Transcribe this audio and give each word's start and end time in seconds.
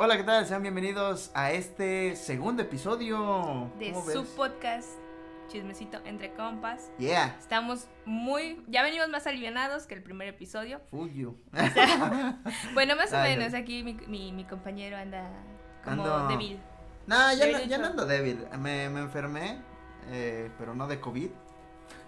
Hola, 0.00 0.16
¿qué 0.16 0.22
tal? 0.24 0.46
Sean 0.46 0.62
bienvenidos 0.62 1.30
a 1.34 1.50
este 1.52 2.14
segundo 2.16 2.62
episodio. 2.62 3.70
de 3.78 3.92
¿Cómo 3.92 4.08
su 4.10 4.20
ves? 4.22 4.30
podcast 4.30 4.88
Chismecito 5.48 5.98
entre 6.04 6.32
compas. 6.34 6.90
Yeah, 6.98 7.36
Estamos 7.38 7.88
muy, 8.04 8.62
ya 8.68 8.82
venimos 8.82 9.08
más 9.08 9.26
alivianados 9.26 9.86
que 9.86 9.94
el 9.94 10.02
primer 10.02 10.28
episodio. 10.28 10.80
fuck 10.90 11.10
you. 11.12 11.36
Bueno, 12.74 12.96
más 12.96 13.12
o 13.12 13.18
menos, 13.18 13.52
no. 13.52 13.58
aquí 13.58 13.82
mi, 13.82 13.94
mi, 14.06 14.30
mi 14.32 14.44
compañero 14.44 14.96
anda 14.96 15.28
como 15.84 16.04
Ando- 16.04 16.28
débil. 16.28 16.60
No, 17.06 17.32
ya, 17.34 17.46
no, 17.50 17.64
ya 17.64 17.78
no 17.78 17.86
ando 17.86 18.06
débil. 18.06 18.46
Me, 18.58 18.88
me 18.90 19.00
enfermé, 19.00 19.58
eh, 20.10 20.50
pero 20.58 20.74
no 20.74 20.86
de 20.86 21.00
COVID. 21.00 21.30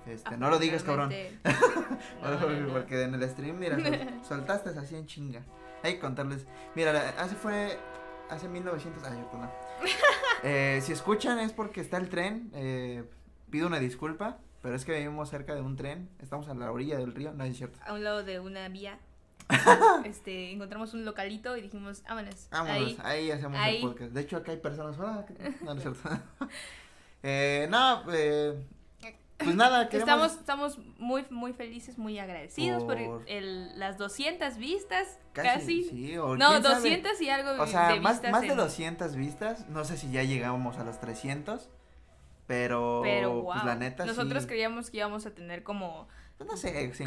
Este, 0.07 0.37
no 0.37 0.49
lo 0.51 0.59
digas, 0.59 0.83
cabrón. 0.83 1.13
No, 2.23 2.31
no. 2.31 2.73
Porque 2.73 3.03
en 3.03 3.15
el 3.15 3.29
stream, 3.29 3.59
mira, 3.59 3.77
sol- 3.79 4.21
soltaste 4.29 4.71
así 4.79 4.95
en 4.97 5.07
chinga. 5.07 5.43
Hay 5.83 5.95
que 5.95 6.01
contarles. 6.01 6.47
Mira, 6.75 7.15
hace 7.19 7.35
fue. 7.35 7.79
Hace 8.29 8.49
1900. 8.49 9.03
Ay, 9.05 9.15
cierto, 9.15 9.37
no. 9.39 9.51
Eh, 10.43 10.81
si 10.83 10.93
escuchan 10.93 11.39
es 11.39 11.53
porque 11.53 11.83
está 11.83 11.99
el 11.99 12.09
tren. 12.09 12.51
Eh, 12.55 13.05
pido 13.51 13.67
una 13.67 13.79
disculpa. 13.79 14.39
Pero 14.63 14.75
es 14.75 14.85
que 14.85 14.93
vivimos 14.93 15.29
cerca 15.29 15.55
de 15.55 15.61
un 15.61 15.77
tren. 15.77 16.09
Estamos 16.21 16.49
a 16.49 16.55
la 16.55 16.71
orilla 16.71 16.97
del 16.99 17.15
río. 17.15 17.33
No 17.33 17.45
es 17.45 17.57
cierto. 17.57 17.79
A 17.85 17.93
un 17.95 18.05
lado 18.05 18.25
de 18.25 18.41
una 18.41 18.69
vía. 18.69 18.99
este, 20.05 20.53
encontramos 20.53 20.95
un 20.95 21.05
localito 21.05 21.57
y 21.57 21.63
dijimos, 21.63 22.03
vámonos. 22.09 22.49
Vámonos, 22.51 22.77
ahí. 22.77 22.99
ahí, 23.03 23.31
hacemos 23.31 23.59
ahí. 23.59 23.77
el 23.77 23.83
podcast. 23.83 24.13
De 24.13 24.21
hecho, 24.21 24.37
acá 24.37 24.53
hay 24.53 24.59
personas. 24.59 24.99
Hola, 24.99 25.25
¿qué 25.27 25.35
tal? 25.35 25.55
No, 25.63 25.75
no 25.75 25.81
es 25.81 25.83
cierto. 25.83 26.09
eh, 27.23 27.67
no, 27.71 28.03
eh, 28.13 28.55
pues 29.45 29.57
nada, 29.57 29.89
queremos. 29.89 30.09
Estamos, 30.09 30.33
estamos 30.35 30.79
muy, 30.99 31.25
muy 31.31 31.53
felices, 31.53 31.99
muy 31.99 32.19
agradecidos 32.19 32.85
por, 32.85 32.97
Por- 33.05 33.25
el, 33.27 33.79
las 33.79 33.99
200 33.99 34.57
vistas. 34.59 35.19
casi. 35.33 35.49
Casi. 35.49 35.85
sí, 35.85 36.19
o 36.19 36.37
no, 36.37 36.51
quién 36.51 36.63
sabe. 36.63 36.75
200 36.77 37.21
y 37.23 37.31
algo 37.31 37.63
O 37.63 37.67
sea, 37.67 37.89
de 37.93 38.01
más, 38.01 38.15
vistas. 38.17 38.33
más 38.33 38.41
de 38.43 38.49
en- 38.49 38.57
200 38.57 39.17
vistas. 39.17 39.69
No 39.69 39.85
sé 39.85 39.97
si 39.97 40.11
ya 40.11 40.23
llegamos 40.23 40.79
a 40.79 40.85
los 40.85 41.01
300. 41.01 41.69
Pero, 42.47 43.01
Pero 43.05 43.31
wow. 43.43 43.53
pues 43.53 43.65
la 43.65 43.77
neta 43.77 44.05
Nosotros 44.05 44.43
sí. 44.43 44.49
creíamos 44.49 44.91
que 44.91 44.97
íbamos 44.97 45.25
a 45.25 45.31
tener 45.31 45.63
como. 45.63 46.09
pues, 46.37 46.51
no 46.51 46.57
sé, 46.57 46.93
50. 46.93 47.07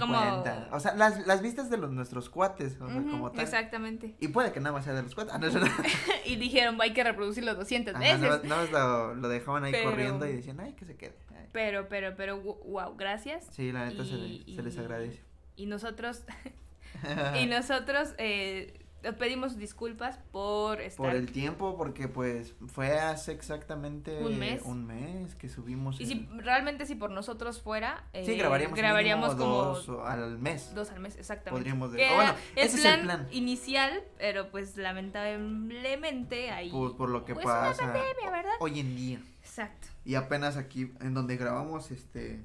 Como- 0.69 0.75
O 0.75 0.79
sea, 0.79 0.95
las, 0.95 1.27
las 1.27 1.41
vistas 1.41 1.69
de 1.69 1.75
los 1.75 1.91
nuestros 1.91 2.29
cuates, 2.29 2.79
o 2.79 2.87
sea, 2.89 3.01
como 3.01 3.29
tal. 3.31 3.41
Exactamente. 3.41 4.15
Y 4.21 4.29
puede 4.29 4.53
que 4.53 4.61
nada 4.61 4.71
más 4.71 4.85
sea 4.85 4.93
de 4.93 5.03
los 5.03 5.13
cuates. 5.15 5.33
Ah, 5.33 5.39
no, 5.39 5.49
no. 5.51 5.65
y 6.25 6.37
dijeron, 6.37 6.77
hay 6.81 6.93
que 6.93 7.03
reproducirlo 7.03 7.55
200 7.55 7.93
Ajá, 7.93 8.01
veces. 8.03 8.21
nada 8.21 8.41
más 8.61 8.71
lo, 8.71 9.15
lo 9.15 9.27
dejaban 9.27 9.65
ahí 9.65 9.73
Pero- 9.73 9.89
corriendo 9.89 10.25
y 10.27 10.31
decían, 10.33 10.61
ay, 10.61 10.73
que 10.73 10.85
se 10.85 10.95
quede. 10.95 11.17
Pero, 11.53 11.87
pero, 11.87 12.15
pero, 12.17 12.41
wow, 12.41 12.95
gracias. 12.97 13.47
Sí, 13.51 13.71
la 13.71 13.85
neta 13.85 14.03
se, 14.03 14.15
Y- 14.15 14.43
le- 14.45 14.55
se 14.55 14.61
les 14.63 14.77
agradece. 14.77 15.21
Y 15.55 15.67
nosotros, 15.67 16.23
y 17.39 17.45
nosotros 17.45 18.13
eh, 18.17 18.79
pedimos 19.19 19.57
disculpas 19.57 20.17
por 20.31 20.81
estar. 20.81 21.05
Por 21.05 21.15
el 21.15 21.31
tiempo, 21.31 21.77
porque 21.77 22.07
pues 22.07 22.55
fue 22.67 22.99
hace 22.99 23.33
exactamente 23.33 24.17
Un 24.23 24.39
mes. 24.39 24.61
un 24.63 24.87
mes 24.87 25.35
que 25.35 25.47
subimos. 25.49 25.99
Y 25.99 26.03
el- 26.03 26.09
si 26.09 26.27
realmente 26.39 26.85
si 26.87 26.95
por 26.95 27.11
nosotros 27.11 27.61
fuera, 27.61 28.03
eh, 28.13 28.25
sí, 28.25 28.35
grabaríamos, 28.35 28.75
grabaríamos 28.77 29.35
mínimo 29.35 29.45
como 29.51 29.63
dos 29.65 29.89
al 30.07 30.39
mes. 30.39 30.73
dos 30.73 30.89
al 30.89 31.01
mes, 31.01 31.17
exactamente. 31.17 31.51
Podríamos 31.59 31.91
de- 31.91 31.99
Que 31.99 32.09
o 32.11 32.15
bueno, 32.15 32.33
ese 32.55 32.77
es 32.77 32.85
el 32.85 33.01
plan. 33.01 33.27
inicial, 33.31 34.03
pero 34.17 34.49
pues 34.49 34.75
lamentablemente 34.77 36.49
ahí. 36.51 36.71
Por, 36.71 36.95
por 36.97 37.09
lo 37.09 37.25
que 37.25 37.33
pues, 37.33 37.45
pasa 37.45 37.83
una 37.83 37.93
pandemia, 37.93 38.31
¿verdad? 38.31 38.53
hoy 38.59 38.79
en 38.79 38.95
día. 38.95 39.21
Exacto. 39.41 39.87
Y 40.05 40.15
apenas 40.15 40.57
aquí 40.57 40.91
en 41.01 41.13
donde 41.13 41.37
grabamos 41.37 41.91
este 41.91 42.41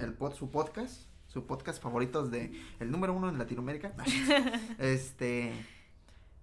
el 0.00 0.14
pod, 0.14 0.34
su 0.34 0.50
podcast, 0.50 1.02
su 1.28 1.46
podcast 1.46 1.82
favoritos 1.82 2.30
de 2.30 2.52
el 2.80 2.90
número 2.90 3.12
uno 3.14 3.28
en 3.28 3.38
Latinoamérica. 3.38 3.92
este 4.78 5.52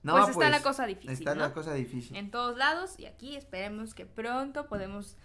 no, 0.03 0.16
pues 0.16 0.30
está 0.30 0.49
la 0.49 0.61
cosa 0.61 0.86
difícil. 0.86 1.09
está 1.11 1.36
¿no? 1.36 1.41
la 1.41 1.53
cosa 1.53 1.73
difícil. 1.73 2.16
en 2.16 2.31
todos 2.31 2.58
lados 2.58 2.97
y 2.97 3.05
aquí 3.05 3.36
esperemos 3.36 3.94
que 3.94 4.05
pronto 4.05 4.67
podemos 4.67 5.17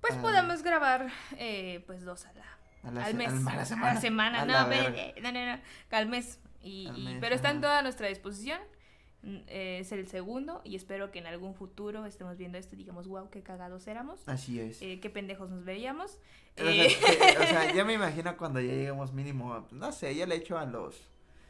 pues 0.00 0.14
Ah. 0.16 0.22
podamos 0.22 0.62
grabar 0.62 1.08
eh, 1.36 1.82
pues 1.86 2.04
dos 2.04 2.24
a 2.26 2.32
la, 2.32 2.44
A 2.88 2.90
la 2.92 3.04
al 3.04 3.14
mes 3.14 3.28
al- 3.32 3.48
a 3.48 3.56
la 3.56 3.64
semana. 3.64 3.90
a 3.90 3.94
la 3.94 4.00
semana 4.00 4.42
A 4.42 4.46
no, 4.46 4.52
la 4.52 4.64
ve- 4.64 4.80
verga. 4.80 4.98
eh, 5.00 5.14
no, 5.22 5.32
no, 5.32 5.44
no, 5.56 5.62
al 5.96 6.08
mes 6.08 6.40
y, 6.62 6.86
Al 6.88 6.98
y- 6.98 7.04
mes, 7.04 7.16
pero 7.20 7.34
está 7.36 7.50
en 7.50 7.60
toda 7.60 7.82
nuestra 7.82 8.08
disposición 8.08 8.60
es 9.48 9.90
el 9.92 10.06
segundo 10.08 10.60
y 10.64 10.76
espero 10.76 11.10
que 11.10 11.18
en 11.18 11.26
algún 11.26 11.54
futuro 11.54 12.06
estemos 12.06 12.36
viendo 12.38 12.56
esto 12.58 12.74
y 12.74 12.78
digamos 12.78 13.08
wow 13.08 13.28
qué 13.30 13.42
cagados 13.42 13.86
éramos. 13.88 14.20
Así 14.26 14.60
es. 14.60 14.80
eh, 14.82 15.00
qué 15.00 15.10
pendejos 15.10 15.50
nos 15.50 15.64
veíamos. 15.64 16.18
O 16.56 16.60
sea, 16.62 16.70
eh, 16.72 16.88
que- 16.88 17.38
o 17.38 17.46
sea, 17.46 17.72
ya 17.74 17.84
me 17.84 17.94
imagino 17.94 18.36
cuando 18.36 18.60
ya 18.60 18.72
lleguemos 18.72 19.12
mínimo, 19.12 19.66
no 19.72 19.92
sé, 19.92 20.14
ya 20.14 20.26
le 20.26 20.36
echo 20.36 20.56
a 20.58 20.66
los 20.66 20.94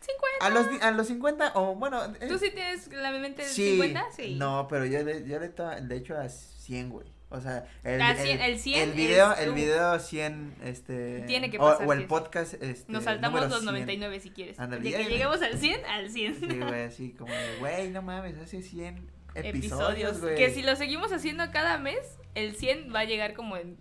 50 0.00 0.46
a 0.46 0.50
los 0.50 0.82
a 0.82 0.90
los 0.92 1.06
50 1.08 1.52
o 1.56 1.74
bueno, 1.74 2.02
eh, 2.20 2.28
tú 2.28 2.38
sí 2.38 2.50
tienes 2.52 2.88
la 2.92 3.10
mente 3.12 3.42
de 3.42 3.48
sí, 3.48 3.70
50 3.72 4.04
sí. 4.12 4.34
No, 4.36 4.66
pero 4.68 4.86
yo 4.86 5.02
le, 5.02 5.26
yo 5.28 5.38
le, 5.38 5.52
le 5.82 5.96
echo 5.96 6.16
a 6.16 6.28
100, 6.28 6.90
güey. 6.90 7.06
O 7.30 7.40
sea, 7.42 7.66
el, 7.84 8.00
A 8.00 8.14
100, 8.16 8.40
el 8.40 8.58
100 8.58 8.88
el 8.88 8.94
video, 8.94 9.34
el 9.36 9.52
video 9.52 9.98
100, 9.98 10.54
este. 10.64 11.20
Tiene 11.26 11.50
que 11.50 11.58
o- 11.58 11.60
pasar 11.60 11.86
O, 11.86 11.92
el 11.92 11.98
100. 11.98 12.08
podcast, 12.08 12.54
este. 12.62 12.90
nos 12.90 13.04
saltamos 13.04 13.40
los 13.42 13.50
100. 13.52 13.64
99 13.66 14.20
si 14.20 14.30
quieres 14.30 14.58
Ándale, 14.58 14.82
de 14.82 14.96
que 14.96 15.02
ya. 15.04 15.08
lleguemos 15.10 15.42
al 15.42 15.58
100 15.58 15.84
al 15.84 16.10
100 16.10 16.40
Sí, 16.40 16.46
güey, 16.58 16.82
así 16.84 17.10
como 17.12 17.30
de, 17.32 17.56
güey, 17.58 17.90
no 17.90 18.00
mames, 18.00 18.38
hace 18.38 18.62
100 18.62 19.10
episodios, 19.34 20.20
güey. 20.22 20.36
Que 20.36 20.50
si 20.54 20.62
lo 20.62 20.74
seguimos 20.74 21.12
haciendo 21.12 21.50
cada 21.50 21.76
mes, 21.76 21.98
el 22.34 22.56
100 22.56 22.94
va 22.94 23.00
a 23.00 23.04
llegar 23.04 23.34
como 23.34 23.56
en 23.58 23.76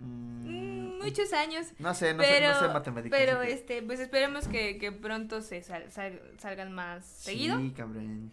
Mm, 0.00 0.48
mm, 0.96 0.98
muchos 1.04 1.32
años. 1.32 1.66
No 1.78 1.94
sé, 1.94 2.14
no 2.14 2.20
pero, 2.22 2.54
sé, 2.54 2.54
no 2.54 2.60
sé 2.68 2.72
matemáticas. 2.72 3.18
pero 3.18 3.42
este, 3.42 3.82
pues 3.82 4.00
esperemos 4.00 4.48
que, 4.48 4.78
que 4.78 4.92
pronto 4.92 5.42
se 5.42 5.62
sal- 5.62 5.90
sal- 5.90 6.20
salgan 6.38 6.72
más 6.72 7.04
seguido. 7.04 7.58
Sí, 7.58 7.70
cabrón. 7.76 8.32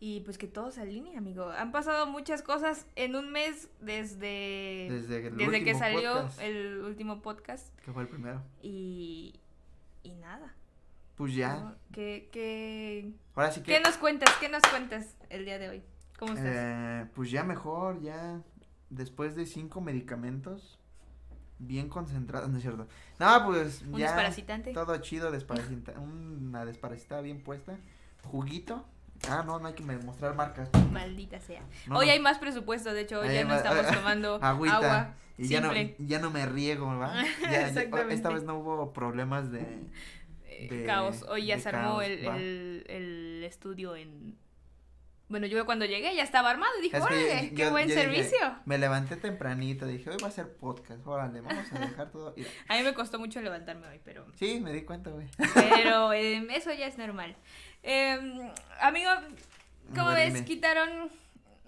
Y 0.00 0.20
pues 0.20 0.36
que 0.38 0.46
todo 0.46 0.70
se 0.70 0.82
alinee, 0.82 1.16
amigo. 1.16 1.48
Han 1.50 1.72
pasado 1.72 2.06
muchas 2.06 2.42
cosas 2.42 2.86
en 2.94 3.16
un 3.16 3.30
mes 3.32 3.68
desde, 3.80 4.88
Desde 4.90 5.64
que 5.64 5.74
salió 5.74 6.14
podcast. 6.14 6.40
el 6.40 6.78
último 6.82 7.22
podcast. 7.22 7.74
Que 7.80 7.92
fue 7.92 8.02
el 8.02 8.08
primero. 8.08 8.42
Y, 8.62 9.40
y 10.02 10.14
nada. 10.16 10.54
Pues 11.16 11.34
ya. 11.34 11.76
¿Qué, 11.92 12.28
qué, 12.32 13.12
Ahora 13.34 13.50
sí 13.52 13.60
que. 13.62 13.74
qué 13.74 13.80
nos 13.80 13.96
cuentas? 13.96 14.34
¿Qué 14.40 14.48
nos 14.48 14.62
cuentas 14.62 15.16
el 15.30 15.44
día 15.44 15.58
de 15.58 15.68
hoy? 15.70 15.82
¿Cómo 16.18 16.32
estás? 16.34 16.52
Eh, 16.54 17.06
pues 17.14 17.30
ya 17.30 17.44
mejor, 17.44 18.00
ya 18.00 18.42
después 18.90 19.34
de 19.36 19.46
cinco 19.46 19.80
medicamentos, 19.80 20.78
bien 21.58 21.88
concentrados, 21.88 22.48
no 22.50 22.56
es 22.56 22.62
cierto. 22.62 22.88
No, 23.18 23.46
pues 23.46 23.82
¿Un 23.82 23.98
ya 23.98 24.06
desparasitante? 24.06 24.72
todo 24.72 24.96
chido, 24.98 25.30
desparasita, 25.30 25.92
una 25.98 26.64
desparasitada 26.66 27.20
bien 27.22 27.42
puesta, 27.42 27.78
juguito. 28.24 28.84
Ah, 29.30 29.42
no, 29.46 29.58
no 29.58 29.68
hay 29.68 29.74
que 29.74 29.82
mostrar 29.82 30.34
marcas. 30.34 30.68
Maldita 30.92 31.40
sea. 31.40 31.62
No, 31.86 31.98
hoy 31.98 32.06
no, 32.06 32.12
hay 32.12 32.20
más 32.20 32.38
presupuesto, 32.38 32.92
de 32.92 33.02
hecho, 33.02 33.20
hoy 33.20 33.32
ya 33.34 33.44
no 33.44 33.54
estamos 33.54 33.86
tomando 33.94 34.38
agüita, 34.42 34.76
agua 34.76 35.14
y 35.38 35.48
ya 35.48 35.60
no, 35.60 35.72
simple. 35.72 35.96
ya 35.98 36.18
no 36.20 36.30
me 36.30 36.46
riego, 36.46 36.86
¿va? 36.98 37.14
Ya- 37.42 37.68
Exactamente. 37.68 38.14
esta 38.14 38.28
vez 38.30 38.42
no 38.44 38.56
hubo 38.58 38.92
problemas 38.92 39.50
de... 39.50 39.60
Eh, 40.46 40.68
de- 40.70 40.84
caos. 40.84 41.24
Hoy 41.28 41.46
ya 41.46 41.58
se 41.58 41.68
armó 41.70 41.98
caos, 41.98 42.04
el, 42.04 42.28
va. 42.28 42.36
el, 42.36 42.84
el 42.88 43.44
estudio 43.44 43.96
en... 43.96 44.36
Bueno, 45.26 45.46
yo 45.46 45.64
cuando 45.64 45.86
llegué 45.86 46.14
ya 46.14 46.22
estaba 46.22 46.50
armado 46.50 46.70
y 46.78 46.82
dije, 46.82 47.00
órale, 47.00 47.50
qué 47.50 47.64
yo- 47.64 47.70
buen 47.70 47.88
yo 47.88 47.94
dije, 47.94 48.06
servicio. 48.06 48.38
Me 48.66 48.76
levanté 48.78 49.16
tempranito, 49.16 49.86
dije, 49.86 50.10
hoy 50.10 50.16
va 50.22 50.28
a 50.28 50.30
ser 50.30 50.54
podcast, 50.56 51.04
órale, 51.06 51.40
vamos 51.40 51.72
a 51.72 51.78
dejar 51.78 52.10
todo. 52.12 52.34
y- 52.36 52.42
A 52.68 52.76
mí 52.76 52.82
me 52.84 52.92
costó 52.94 53.18
mucho 53.18 53.40
levantarme 53.40 53.88
hoy, 53.88 54.00
pero... 54.04 54.26
Sí, 54.34 54.60
me 54.60 54.72
di 54.72 54.82
cuenta, 54.82 55.10
güey. 55.10 55.26
Pero 55.54 56.12
em, 56.12 56.48
eso 56.50 56.72
ya 56.74 56.86
es 56.86 56.98
normal. 56.98 57.36
Em, 57.86 58.50
amigo, 58.80 59.10
¿cómo 59.94 60.08
ver, 60.08 60.16
ves? 60.16 60.34
dime. 60.34 60.46
Quitaron 60.46 61.10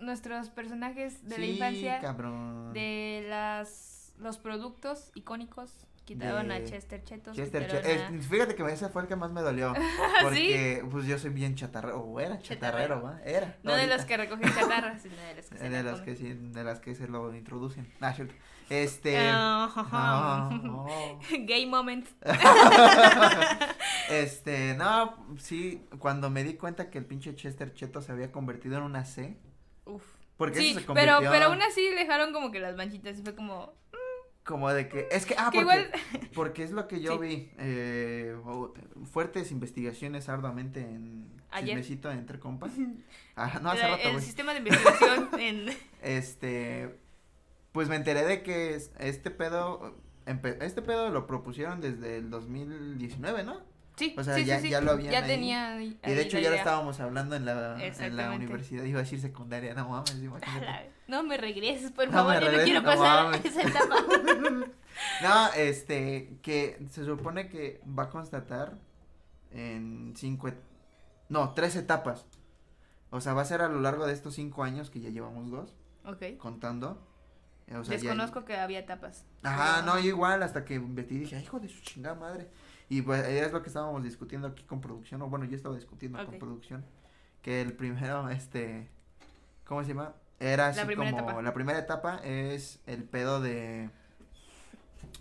nuestros 0.00 0.48
personajes 0.50 1.26
de 1.28 1.38
la 1.38 1.46
infancia 1.46 2.00
cabrón. 2.00 2.72
de 2.72 3.24
las 3.28 4.12
los 4.18 4.38
productos 4.38 5.10
icónicos. 5.14 5.86
Quitaron 6.06 6.52
a 6.52 6.62
Chester 6.62 7.02
Chetos. 7.02 7.36
Chester, 7.36 7.64
a- 7.64 7.90
eh, 7.90 8.20
fíjate 8.20 8.54
que 8.54 8.62
ese 8.72 8.88
fue 8.88 9.02
el 9.02 9.08
que 9.08 9.16
más 9.16 9.32
me 9.32 9.40
dolió. 9.42 9.74
Porque, 10.22 10.84
pues 10.90 11.04
yo 11.06 11.18
soy 11.18 11.30
bien 11.30 11.56
chatarrero, 11.56 11.98
o 12.00 12.20
era 12.20 12.38
chatarrero, 12.40 13.02
¿va? 13.02 13.20
Era. 13.24 13.56
No 13.64 13.74
de 13.74 13.88
los 13.88 14.04
que 14.04 14.16
recogen 14.16 14.54
chatarra, 14.54 14.98
sino 15.00 15.16
de 15.16 15.34
los 15.34 15.46
que 15.46 15.58
se 15.58 15.64
de 15.68 15.82
la 15.82 15.90
las 15.90 16.00
que 16.02 16.14
sí, 16.16 16.32
de 16.32 16.64
las 16.64 16.78
que 16.80 16.94
se 16.94 17.08
lo 17.08 17.34
introducen. 17.34 17.92
Ah, 18.00 18.14
cierto. 18.14 18.34
Este. 18.68 19.16
Ah, 19.18 20.50
no, 20.62 20.86
no. 20.86 20.86
Gay 21.46 21.66
moment. 21.66 22.06
este, 24.10 24.74
no, 24.74 25.16
sí, 25.38 25.82
cuando 25.98 26.30
me 26.30 26.44
di 26.44 26.54
cuenta 26.54 26.90
que 26.90 26.98
el 26.98 27.04
pinche 27.06 27.34
Chester 27.34 27.74
Cheto 27.74 28.00
se 28.02 28.12
había 28.12 28.32
convertido 28.32 28.76
en 28.78 28.82
una 28.82 29.04
C. 29.04 29.36
Uf. 29.84 30.02
Porque 30.36 30.58
Sí, 30.58 30.70
eso 30.70 30.80
se 30.80 30.86
pero, 30.86 31.14
convirtió 31.14 31.30
pero 31.30 31.46
aún 31.46 31.62
así 31.62 31.88
dejaron 31.90 32.32
como 32.32 32.50
que 32.50 32.60
las 32.60 32.76
manchitas 32.76 33.18
y 33.18 33.22
fue 33.22 33.34
como. 33.34 33.72
como 34.44 34.70
de 34.70 34.88
que, 34.88 35.08
es 35.10 35.24
que, 35.26 35.34
ah, 35.38 35.50
que 35.50 35.62
porque, 35.62 35.80
igual. 35.80 35.90
porque 36.34 36.62
es 36.62 36.70
lo 36.72 36.88
que 36.88 37.00
yo 37.00 37.12
Sí. 37.14 37.18
vi, 37.20 37.50
eh, 37.58 38.36
fuertes 39.10 39.50
investigaciones 39.50 40.28
arduamente 40.28 40.80
en 40.80 41.30
Ayer. 41.50 41.68
chismecito 41.78 42.10
entre 42.10 42.38
compas. 42.38 42.72
Ah, 43.38 43.58
no, 43.60 43.70
hace 43.70 43.86
rato, 43.86 44.08
el 44.08 44.22
sistema 44.22 44.52
de 44.54 44.60
investigación 44.60 45.28
en. 45.38 45.66
Este, 46.00 46.98
pues 47.76 47.90
me 47.90 47.96
enteré 47.96 48.24
de 48.24 48.42
que 48.42 48.74
es- 48.74 48.90
este 48.98 49.30
pedo, 49.30 49.94
este 50.24 50.80
pedo 50.80 51.10
lo 51.10 51.26
propusieron 51.26 51.82
desde 51.82 52.16
el 52.16 52.30
2019, 52.30 53.44
¿no? 53.44 53.60
Sí, 53.96 54.14
O 54.16 54.24
sea, 54.24 54.34
sí, 54.34 54.46
ya- 54.46 54.60
sí, 54.60 54.70
ya 54.70 54.80
lo 54.80 54.92
habían 54.92 55.12
Ya 55.12 55.18
ahí. 55.18 55.26
tenía. 55.28 55.72
ahí 55.74 56.00
Y 56.06 56.10
de 56.12 56.22
hecho 56.22 56.38
ya 56.38 56.48
lo 56.48 56.56
estábamos 56.56 56.98
hablando 57.00 57.36
en 57.36 57.44
la, 57.44 57.76
en 57.84 58.16
la 58.16 58.30
universidad, 58.32 58.82
iba 58.84 59.00
a 59.00 59.02
decir 59.02 59.20
secundaria, 59.20 59.74
no 59.74 59.90
mames, 59.90 60.14
imagínate. 60.22 60.90
No 61.06 61.22
me 61.22 61.36
regreses, 61.36 61.90
por 61.92 62.06
No 62.06 62.12
favor, 62.12 62.34
me 62.36 62.40
yo 62.40 62.46
no 62.46 62.46
regreses, 62.56 62.64
quiero 62.64 62.80
no 62.80 62.88
pasar 62.88 63.24
mames. 63.24 63.44
esa 63.44 63.60
etapa. 63.62 63.96
No, 65.22 65.52
este, 65.52 66.38
que 66.40 66.78
se 66.88 67.04
supone 67.04 67.50
que 67.50 67.82
va 67.86 68.04
a 68.04 68.08
constatar 68.08 68.78
en 69.50 70.14
cinco, 70.16 70.48
no, 71.28 71.52
tres 71.52 71.76
etapas. 71.76 72.24
O 73.10 73.20
sea, 73.20 73.34
va 73.34 73.42
a 73.42 73.44
ser 73.44 73.60
a 73.60 73.68
lo 73.68 73.80
largo 73.82 74.06
de 74.06 74.14
estos 74.14 74.34
cinco 74.34 74.64
años 74.64 74.88
que 74.88 75.00
ya 75.00 75.10
llevamos 75.10 75.50
dos, 75.50 75.76
ok. 76.06 76.38
contando. 76.38 77.06
O 77.68 77.82
sea, 77.84 77.96
ya- 77.96 78.02
Desconozco 78.02 78.44
que 78.44 78.56
había 78.56 78.78
etapas. 78.78 79.24
Ajá, 79.42 79.82
no, 79.82 79.98
yo 79.98 80.06
igual 80.06 80.42
hasta 80.42 80.64
que 80.64 80.78
metí 80.78 81.18
dije, 81.18 81.36
"Ay, 81.36 81.42
hijo 81.42 81.58
de 81.58 81.68
su 81.68 81.80
chingada 81.82 82.14
madre. 82.14 82.48
Y 82.88 83.02
pues 83.02 83.24
es 83.26 83.50
lo 83.52 83.62
que 83.62 83.68
estábamos 83.68 84.04
discutiendo 84.04 84.46
aquí 84.48 84.62
con 84.62 84.80
producción, 84.80 85.20
o 85.22 85.28
bueno, 85.28 85.44
yo 85.46 85.56
estaba 85.56 85.74
discutiendo 85.74 86.24
con 86.24 86.38
producción, 86.38 86.84
que 87.42 87.60
el 87.60 87.72
primero, 87.72 88.28
este, 88.30 88.88
¿cómo 89.64 89.82
se 89.82 89.88
llama? 89.88 90.14
Era 90.38 90.68
así 90.68 90.80
como, 90.94 91.02
etapa. 91.08 91.42
la 91.42 91.54
primera 91.54 91.78
etapa 91.78 92.20
es 92.22 92.78
el 92.86 93.02
pedo 93.02 93.40
de, 93.40 93.90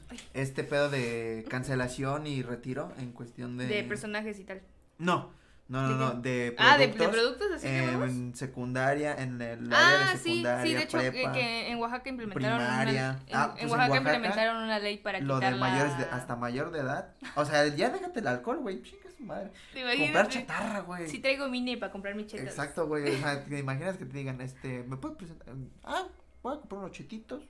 Ay. 0.09 0.19
este 0.33 0.63
pedo 0.63 0.89
de 0.89 1.45
cancelación 1.49 2.27
y 2.27 2.43
retiro 2.43 2.91
en 2.99 3.11
cuestión 3.13 3.57
de. 3.57 3.65
De 3.67 3.83
personajes 3.83 4.39
y 4.39 4.43
tal. 4.43 4.61
No, 4.99 5.31
no, 5.67 5.81
no, 5.81 5.89
¿De 5.89 5.95
no, 5.97 6.21
de 6.21 6.51
productos. 6.51 6.65
Ah, 6.67 6.77
de, 6.77 6.87
de 6.87 7.07
productos 7.09 7.47
así 7.55 7.67
de 7.67 7.81
nuevos. 7.87 8.09
En 8.09 8.35
secundaria, 8.35 9.15
en 9.15 9.41
el 9.41 9.73
área 9.73 10.09
Ah, 10.09 10.11
de 10.13 10.17
sí, 10.19 10.23
secundaria, 10.29 10.63
sí, 10.65 10.73
de 10.75 10.83
hecho 10.83 10.99
que, 10.99 11.11
prepa, 11.11 11.31
que 11.31 11.71
en 11.71 11.79
Oaxaca 11.79 12.09
implementaron 12.09 12.57
primaria. 12.59 12.91
una, 12.91 13.09
en, 13.27 13.35
Ah, 13.35 13.45
en 13.45 13.51
pues 13.51 13.63
en 13.63 13.69
Oaxaca, 13.71 13.71
Oaxaca, 13.71 13.97
implementaron 13.97 14.63
una 14.63 14.79
ley 14.79 14.97
para 14.97 15.19
lo 15.21 15.35
quitar 15.35 15.53
de 15.53 15.59
mayores 15.59 15.97
de, 15.97 16.03
hasta 16.05 16.35
mayor 16.35 16.71
de 16.71 16.79
edad. 16.79 17.13
O 17.35 17.45
sea, 17.45 17.67
ya 17.67 17.89
déjate 17.89 18.19
el 18.19 18.27
alcohol, 18.27 18.57
güey, 18.59 18.83
chinga 18.83 19.09
su 19.17 19.23
madre. 19.23 19.51
¿Te 19.73 19.97
Comprar 19.97 20.27
chatarra, 20.29 20.79
güey. 20.81 21.07
Si 21.09 21.19
traigo 21.19 21.47
mini 21.49 21.77
para 21.77 21.91
comprar 21.91 22.13
mis 22.15 22.27
chetas. 22.27 22.45
Exacto, 22.47 22.85
güey. 22.87 23.15
O 23.15 23.17
sea, 23.17 23.43
te 23.43 23.57
imaginas 23.57 23.97
que 23.97 24.05
te 24.05 24.17
digan, 24.17 24.39
este, 24.41 24.83
¿me 24.83 24.97
puedes 24.97 25.17
presentar? 25.17 25.47
Ah, 25.83 26.03
voy 26.43 26.53
a 26.55 26.59
comprar 26.59 26.79
unos 26.81 26.91
chetitos, 26.91 27.43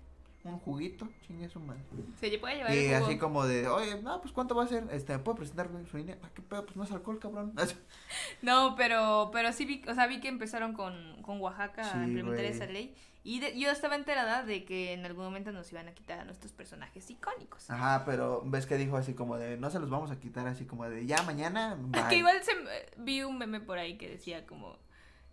un 0.45 0.59
juguito, 0.59 1.07
chingue 1.25 1.49
su 1.49 1.59
madre. 1.59 1.81
Se 2.19 2.29
le 2.29 2.37
puede 2.39 2.55
llevar 2.57 2.73
Y 2.73 2.77
el 2.85 2.93
jugo. 2.95 3.05
así 3.07 3.17
como 3.17 3.45
de, 3.45 3.67
oye, 3.67 4.01
no, 4.01 4.21
pues 4.21 4.31
¿cuánto 4.33 4.55
va 4.55 4.63
a 4.63 4.67
ser? 4.67 4.87
Este, 4.91 5.13
¿me 5.13 5.19
puedo 5.19 5.37
presentar 5.37 5.69
su 5.89 5.97
INE? 5.97 6.17
Ah, 6.23 6.29
¿qué 6.33 6.41
pedo? 6.41 6.63
Pues 6.65 6.75
no 6.77 6.83
es 6.83 6.91
alcohol, 6.91 7.19
cabrón. 7.19 7.53
No, 8.41 8.75
pero, 8.75 9.29
pero 9.33 9.51
sí 9.53 9.65
vi, 9.65 9.83
o 9.87 9.93
sea, 9.95 10.07
vi 10.07 10.19
que 10.19 10.27
empezaron 10.27 10.73
con, 10.73 11.21
con 11.23 11.41
Oaxaca 11.41 11.83
Sí, 11.83 11.97
a 11.97 12.03
implementar 12.03 12.45
esa 12.45 12.65
ley. 12.67 12.95
Y 13.23 13.39
de- 13.39 13.59
yo 13.59 13.71
estaba 13.71 13.95
enterada 13.95 14.43
de 14.43 14.65
que 14.65 14.93
en 14.93 15.03
algún 15.03 15.25
momento 15.25 15.51
nos 15.51 15.71
iban 15.71 15.87
a 15.87 15.93
quitar 15.95 16.19
a 16.19 16.25
nuestros 16.25 16.51
personajes 16.53 17.09
icónicos. 17.09 17.67
Ajá, 17.71 18.03
pero 18.05 18.43
ves 18.45 18.67
que 18.67 18.77
dijo 18.77 18.97
así 18.97 19.15
como 19.15 19.37
de, 19.37 19.57
no 19.57 19.71
se 19.71 19.79
los 19.79 19.89
vamos 19.89 20.11
a 20.11 20.19
quitar 20.19 20.45
así 20.47 20.65
como 20.65 20.87
de, 20.87 21.07
ya 21.07 21.23
mañana, 21.23 21.75
Que 21.91 22.01
bye". 22.01 22.17
igual 22.17 22.37
se, 22.43 22.51
vi 22.97 23.23
un 23.23 23.39
meme 23.39 23.61
por 23.61 23.79
ahí 23.79 23.97
que 23.97 24.07
decía 24.09 24.45
como... 24.45 24.77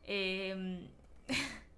em, 0.05 0.89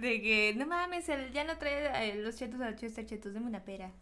de 0.00 0.20
que, 0.22 0.54
no 0.56 0.66
mames, 0.66 1.08
el, 1.08 1.30
ya 1.32 1.44
no 1.44 1.56
trae 1.58 2.10
eh, 2.10 2.14
los 2.16 2.36
chetos 2.36 2.60
a 2.60 2.70
los 2.70 2.80
chetos, 2.80 3.32
deme 3.34 3.46
una 3.46 3.62
pera. 3.64 3.90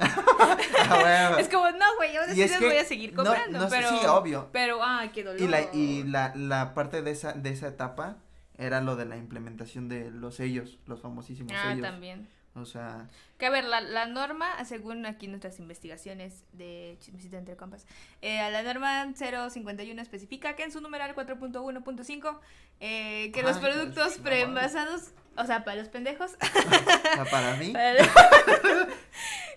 Ah. 0.91 1.37
Es 1.39 1.49
como, 1.49 1.71
no, 1.71 1.85
güey, 1.97 2.17
ahora 2.17 2.33
Y 2.33 2.37
sí 2.37 2.41
les 2.43 2.61
voy 2.61 2.77
a 2.77 2.85
seguir 2.85 3.15
comprando. 3.15 3.59
no 3.59 3.69
pero, 3.69 3.89
sí, 3.91 4.06
obvio. 4.06 4.49
Pero, 4.53 4.79
ay, 4.83 5.11
qué 5.11 5.25
dolor. 5.25 5.41
Y 5.41 5.49
la, 5.49 5.62
y 5.75 6.03
la, 6.05 6.33
la 6.35 6.75
parte 6.75 7.03
de 7.03 7.11
esa, 7.11 7.33
de 7.33 7.50
esa 7.50 7.69
etapa 7.69 8.17
era 8.56 8.81
lo 8.81 8.97
de 8.97 9.05
la 9.05 9.17
implementación 9.17 9.89
de 9.89 10.11
los 10.11 10.37
sellos, 10.37 10.79
los 10.87 11.00
famosísimos 11.00 11.53
Ah, 11.56 11.71
sellos. 11.71 11.83
también. 11.83 12.29
O 12.60 12.66
sea, 12.66 13.06
Que 13.38 13.46
a 13.46 13.50
ver, 13.50 13.64
la, 13.64 13.81
la 13.81 14.06
norma, 14.06 14.64
según 14.64 15.06
aquí 15.06 15.28
nuestras 15.28 15.58
investigaciones 15.58 16.44
de 16.52 16.96
Chismecito 17.00 17.37
entre 17.37 17.56
compas, 17.56 17.87
eh, 18.22 18.49
la 18.50 18.62
norma 18.62 19.06
051 19.14 20.00
especifica 20.02 20.55
que 20.56 20.64
en 20.64 20.72
su 20.72 20.81
numeral 20.81 21.14
4.1.5 21.14 22.38
eh, 22.81 23.31
que 23.32 23.43
los 23.43 23.58
productos 23.58 23.94
pues, 24.05 24.19
no 24.19 24.22
preenvasados, 24.25 25.10
o 25.37 25.44
sea, 25.44 25.64
para 25.64 25.76
los 25.78 25.88
pendejos, 25.88 26.32
para 27.31 27.56
mí, 27.56 27.72
para- 27.72 28.88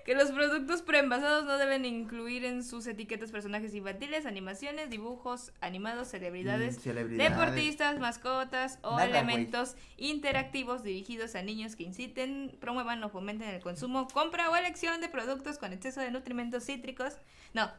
que 0.05 0.15
los 0.15 0.31
productos 0.31 0.81
preenvasados 0.81 1.45
no 1.45 1.57
deben 1.57 1.85
incluir 1.85 2.45
en 2.45 2.63
sus 2.63 2.87
etiquetas 2.87 3.31
personajes 3.31 3.73
infantiles, 3.75 4.25
animaciones, 4.25 4.89
dibujos 4.89 5.51
animados, 5.61 6.07
celebridades, 6.09 6.77
mm, 6.77 6.81
celebridades. 6.81 7.31
deportistas, 7.31 7.99
mascotas 7.99 8.79
o 8.81 8.91
Nada, 8.91 9.05
elementos 9.05 9.75
interactivos 9.97 10.83
dirigidos 10.83 11.35
a 11.35 11.41
niños 11.43 11.75
que 11.75 11.83
inciten, 11.83 12.57
promuevan 12.59 13.03
o 13.03 13.09
fomenten 13.09 13.49
el 13.49 13.61
consumo, 13.61 14.07
compra 14.07 14.49
o 14.49 14.55
elección 14.55 15.01
de 15.01 15.09
productos 15.09 15.57
con 15.57 15.73
exceso 15.73 16.01
de 16.01 16.11
nutrimentos 16.11 16.65
cítricos, 16.65 17.17
no, 17.53 17.71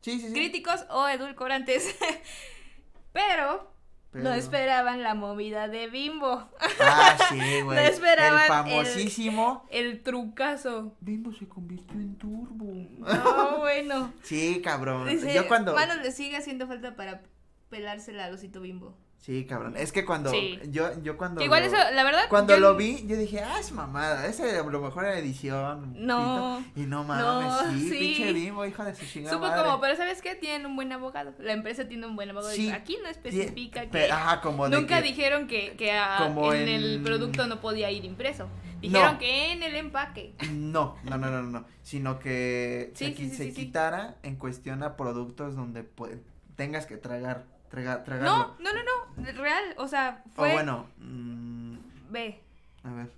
Sí, 0.00 0.18
sí, 0.18 0.28
sí. 0.28 0.32
críticos 0.32 0.84
o 0.90 1.06
edulcorantes. 1.08 1.94
Pero, 3.12 3.70
no 4.12 4.32
esperaban 4.34 5.02
la 5.02 5.14
movida 5.14 5.68
de 5.68 5.88
Bimbo, 5.88 6.48
Ah, 6.80 7.16
sí, 7.30 7.36
güey. 7.62 7.78
No 7.78 7.84
esperaban 7.84 8.42
El 8.42 8.48
famosísimo. 8.48 9.66
el 9.70 10.02
trucazo. 10.02 10.94
Bimbo 11.00 11.32
se 11.32 11.48
convirtió 11.48 11.94
en 11.98 12.16
turbo. 12.16 12.72
No, 12.98 13.58
bueno. 13.58 14.12
Sí, 14.22 14.60
cabrón. 14.62 15.08
Dice, 15.08 15.32
Yo 15.34 15.48
cuando. 15.48 15.74
Mano, 15.74 15.94
le 15.96 16.12
sigue 16.12 16.36
haciendo 16.36 16.66
falta 16.66 16.94
para 16.96 17.22
pelársela 17.70 18.26
al 18.26 18.34
osito 18.34 18.60
Bimbo. 18.60 18.94
Sí, 19.22 19.44
cabrón. 19.44 19.74
Es 19.76 19.92
que 19.92 20.04
cuando. 20.04 20.30
Sí. 20.32 20.58
Yo, 20.70 21.00
yo 21.00 21.16
cuando. 21.16 21.38
Que 21.38 21.44
igual 21.44 21.62
lo- 21.62 21.68
eso, 21.68 21.76
la 21.94 22.02
verdad. 22.02 22.22
Cuando 22.28 22.54
yo- 22.54 22.60
lo 22.60 22.74
vi, 22.76 23.06
yo 23.06 23.16
dije, 23.16 23.38
ah, 23.40 23.60
es 23.60 23.70
mamada. 23.70 24.26
Ese 24.26 24.58
a 24.58 24.64
lo 24.64 24.80
mejor 24.80 25.04
era 25.04 25.16
edición. 25.16 25.94
No. 25.96 26.60
pito". 26.74 26.80
Y 26.80 26.86
no 26.86 27.04
mames, 27.04 27.24
No, 27.24 27.70
sí, 27.70 27.88
sí. 27.88 27.98
pinche 27.98 28.32
bimbo, 28.32 28.66
hija 28.66 28.84
de 28.84 28.96
su 28.96 29.06
chingada. 29.06 29.32
Supo 29.36 29.46
madre. 29.46 29.62
como, 29.62 29.80
pero 29.80 29.94
¿sabes 29.96 30.20
qué? 30.22 30.34
Tienen 30.34 30.66
un 30.66 30.74
buen 30.74 30.90
abogado. 30.90 31.34
La 31.38 31.52
empresa 31.52 31.86
tiene 31.86 32.04
un 32.04 32.16
buen 32.16 32.30
abogado. 32.30 32.52
Sí, 32.52 32.68
Aquí 32.72 32.98
no 33.00 33.08
especifica 33.08 33.82
pe- 33.82 33.90
que. 34.06 34.10
Ajá, 34.10 34.40
como 34.40 34.68
de 34.68 34.76
Nunca 34.76 34.96
que- 35.00 35.02
dijeron 35.08 35.46
que, 35.46 35.76
que 35.76 35.92
a- 35.92 36.16
como 36.18 36.52
en, 36.52 36.66
el 36.68 37.00
producto 37.04 37.46
no 37.46 37.60
podía 37.60 37.92
ir 37.92 38.04
impreso. 38.04 38.48
Dijeron 38.80 39.12
No. 39.12 39.18
que 39.20 39.52
en 39.52 39.62
el 39.62 39.76
empaque. 39.76 40.34
No, 40.50 40.96
no, 41.04 41.16
no, 41.16 41.30
no, 41.30 41.42
no. 41.44 41.64
Sino 41.84 42.18
que 42.18 42.90
se, 42.96 43.14
se 43.30 43.52
quitara 43.52 44.16
en 44.24 44.34
cuestión 44.34 44.82
a 44.82 44.96
productos 44.96 45.54
donde 45.54 45.84
pu- 45.88 46.18
tengas 46.56 46.86
que 46.86 46.96
tragar, 46.96 47.44
tragarlo. 47.72 48.54
No, 48.58 48.72
no, 48.72 48.72
no, 48.72 48.80
no. 49.24 49.32
Real. 49.32 49.64
O 49.78 49.88
sea, 49.88 50.22
fue. 50.34 50.50
O 50.50 50.52
bueno, 50.52 50.86
mm, 50.98 51.76
Ve. 52.10 52.40
a 52.84 52.90
ver. 52.92 53.08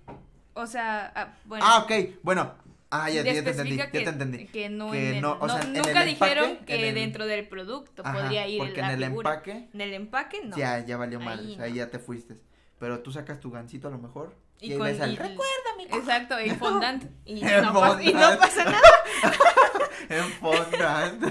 O 0.53 0.65
sea, 0.67 1.11
ah, 1.15 1.33
bueno. 1.45 1.65
Ah, 1.67 1.79
ok, 1.83 1.91
bueno. 2.23 2.53
Ah, 2.91 3.09
ya, 3.09 3.23
ya 3.23 3.33
te 3.43 3.49
entendí, 3.49 3.75
ya 3.75 3.91
te 3.91 4.03
entendí. 4.03 4.45
que 4.47 4.69
no, 4.69 4.91
Que 4.91 5.09
en 5.09 5.15
el- 5.15 5.21
no, 5.21 5.37
o 5.41 5.49
sea, 5.49 5.59
en 5.61 5.73
nunca 5.73 6.03
el 6.03 6.07
dijeron 6.09 6.49
empaque, 6.51 6.65
que 6.65 6.75
en 6.75 6.85
el- 6.85 6.95
dentro 6.95 7.25
del 7.25 7.45
producto 7.47 8.03
Ajá, 8.05 8.13
podría 8.21 8.47
ir 8.47 8.59
porque 8.59 8.79
la 8.79 8.93
en 8.93 9.03
el 9.03 9.09
figura. 9.09 9.29
empaque 9.31 9.69
En 9.73 9.81
el 9.81 9.93
empaque 9.93 10.41
no. 10.45 10.55
ya, 10.55 10.79
ya 10.85 10.95
valió 10.95 11.19
mal, 11.19 11.39
Ahí 11.39 11.53
o 11.53 11.55
sea, 11.57 11.67
no. 11.67 11.75
ya 11.75 11.89
te 11.89 11.99
fuiste. 11.99 12.35
Pero 12.79 12.99
tú 13.01 13.11
sacas 13.11 13.39
tu 13.41 13.51
gancito 13.51 13.89
a 13.89 13.91
lo 13.91 13.97
mejor 13.97 14.33
y, 14.61 14.73
Y 14.73 14.77
con 14.77 14.85
ves 14.87 15.01
al 15.01 15.11
y- 15.11 15.15
recuérdame. 15.17 15.83
Exacto, 15.91 16.39
en 16.39 16.55
fondant. 16.59 17.03
Y, 17.25 17.43
En 17.43 17.61
no, 17.63 17.73
pas- 17.73 18.01
y 18.01 18.13
no 18.13 18.19
fondant. 18.19 18.39
pasa 18.39 18.63
nada. 18.63 18.81
en 20.09 20.23
fondant. 20.39 21.23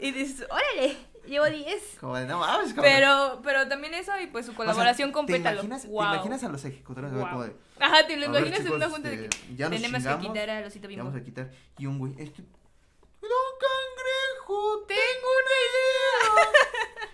Y 0.00 0.10
dices, 0.10 0.46
órale, 0.50 0.96
llevo 1.26 1.46
10. 1.46 1.96
como 2.00 2.16
de 2.16 2.26
no 2.26 2.38
mames, 2.38 2.72
cabrón. 2.74 2.92
Pero, 2.94 3.40
pero 3.42 3.68
también 3.68 3.94
eso 3.94 4.12
y 4.20 4.26
pues 4.26 4.46
su 4.46 4.52
O 4.52 4.54
sea, 4.54 4.64
colaboración 4.64 5.12
con 5.12 5.26
¿te 5.26 5.34
Pétalo. 5.34 5.56
imaginas, 5.62 5.86
Wow. 5.86 6.00
¿Te 6.02 6.14
imaginas 6.16 6.44
a 6.44 6.48
los 6.48 6.64
ejecutores 6.64 7.12
Wow. 7.12 7.28
como 7.28 7.44
de, 7.44 7.52
Ajá, 7.78 8.06
te 8.06 8.16
lo 8.16 8.26
imaginas 8.26 8.60
en 8.60 8.72
una 8.72 8.88
junta 8.88 9.08
de 9.10 9.16
que 9.18 9.24
este, 9.26 9.54
ya 9.56 9.68
nos 9.68 9.80
tenemos 9.82 10.06
que 10.16 10.26
quitar 10.26 10.50
a 10.50 10.60
Losito 10.62 10.88
Bimbo. 10.88 11.04
vamos 11.04 11.20
a 11.20 11.24
quitar 11.24 11.50
y 11.78 11.86
un 11.86 11.98
güey, 11.98 12.12
este 12.18 12.42
Don 13.22 13.30
Cangrejo, 13.60 14.84
Tengo 14.86 15.28
una 15.42 15.56
idea. 15.66 17.10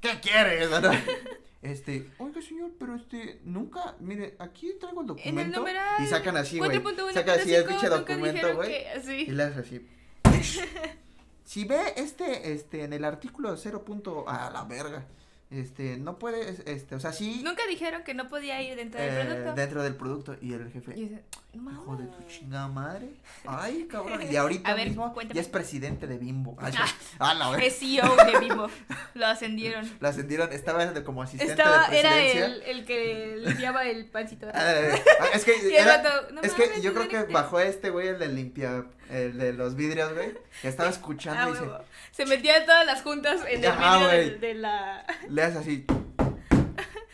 ¿Qué 0.00 0.20
quieres? 0.20 0.68
Este, 1.62 2.08
oiga 2.18 2.40
señor, 2.42 2.70
pero 2.78 2.94
este, 2.94 3.40
nunca, 3.42 3.96
mire, 3.98 4.36
aquí 4.38 4.74
traigo 4.78 5.00
el 5.00 5.06
En 5.06 5.10
el 5.10 5.16
documento 5.16 5.58
numeral 5.58 6.00
y 6.04 6.06
sacan 6.06 6.36
así, 6.36 6.58
güey, 6.58 6.70
4.1.5 6.80 7.12
sacan 7.12 7.40
así 7.40 7.54
el 7.54 7.64
pinche 7.64 7.88
documento, 7.88 8.54
güey, 8.54 8.68
que- 8.68 8.86
y 8.98 9.02
sí. 9.02 9.26
le 9.32 9.42
haces 9.42 9.58
así. 9.58 9.88
si 11.46 11.64
ve 11.64 11.80
este, 11.96 12.52
este, 12.52 12.84
en 12.84 12.92
el 12.92 13.04
artículo 13.06 13.56
0. 13.56 13.82
punto- 13.84 14.28
a 14.28 14.50
la 14.50 14.64
verga, 14.64 15.04
este, 15.48 15.96
no 15.96 16.18
puede, 16.18 16.56
este, 16.66 16.96
o 16.96 17.00
sea, 17.00 17.12
sí, 17.12 17.40
Nunca 17.44 17.64
dijeron 17.68 18.02
que 18.02 18.14
no 18.14 18.28
podía 18.28 18.60
ir 18.62 18.74
dentro 18.74 19.00
del 19.00 19.10
eh, 19.16 19.24
producto. 19.24 19.54
dentro 19.54 19.82
del 19.84 19.94
producto 19.94 20.36
y 20.42 20.52
el 20.54 20.72
jefe, 20.72 20.92
Y 20.98 21.02
dice, 21.08 21.22
no 21.54 21.70
Hijo 21.72 21.96
de 21.96 22.06
tu 22.06 22.22
chingada 22.26 22.66
madre. 22.66 23.10
Ay, 23.46 23.86
cabrón. 23.90 24.20
Y 24.28 24.34
ahorita 24.34 24.74
ver, 24.74 24.88
mismo 24.88 25.14
cuéntame. 25.14 25.36
ya 25.36 25.40
es 25.42 25.48
presidente 25.48 26.08
de 26.08 26.18
Bimbo. 26.18 26.56
Ay, 26.60 26.72
Ah. 27.20 27.32
la 27.34 27.50
verga. 27.50 27.64
Es 27.64 27.78
CEO 27.78 28.14
de 28.16 28.40
Bimbo. 28.40 28.66
Lo 29.14 29.26
ascendieron. 29.26 29.88
Lo 30.00 30.08
ascendieron, 30.08 30.52
estaba 30.52 30.92
como 31.04 31.22
asistente 31.22 31.52
Estaba, 31.52 31.88
de 31.88 31.98
era 32.00 32.20
el, 32.20 32.62
el 32.62 32.84
que 32.84 33.36
limpiaba 33.38 33.84
el 33.86 34.04
pancito. 34.06 34.48
Eh, 34.52 35.00
es 35.32 35.44
que, 35.44 35.52
era- 35.78 36.02
no 36.32 36.40
es 36.42 36.52
que 36.54 36.80
yo 36.82 36.92
creo 36.92 37.06
que 37.08 37.22
bajó 37.32 37.60
este 37.60 37.90
güey, 37.90 38.08
el 38.08 38.18
de 38.18 38.28
limpia, 38.28 38.84
el 39.10 39.38
de 39.38 39.52
los 39.52 39.74
vidrios, 39.76 40.12
güey, 40.14 40.34
que 40.62 40.68
estaba 40.68 40.88
Ah, 40.88 40.92
escuchando 40.92 41.50
y 41.50 41.52
dice. 41.58 41.70
Se 42.12 42.26
metía 42.26 42.58
en 42.58 42.66
todas 42.66 42.86
las 42.86 43.02
juntas 43.02 43.42
en 43.48 43.64
el 43.64 43.70
Ajá, 43.70 44.08
de, 44.08 44.54
la... 44.54 45.06
le 45.28 45.42
hace 45.42 45.58
así, 45.58 45.86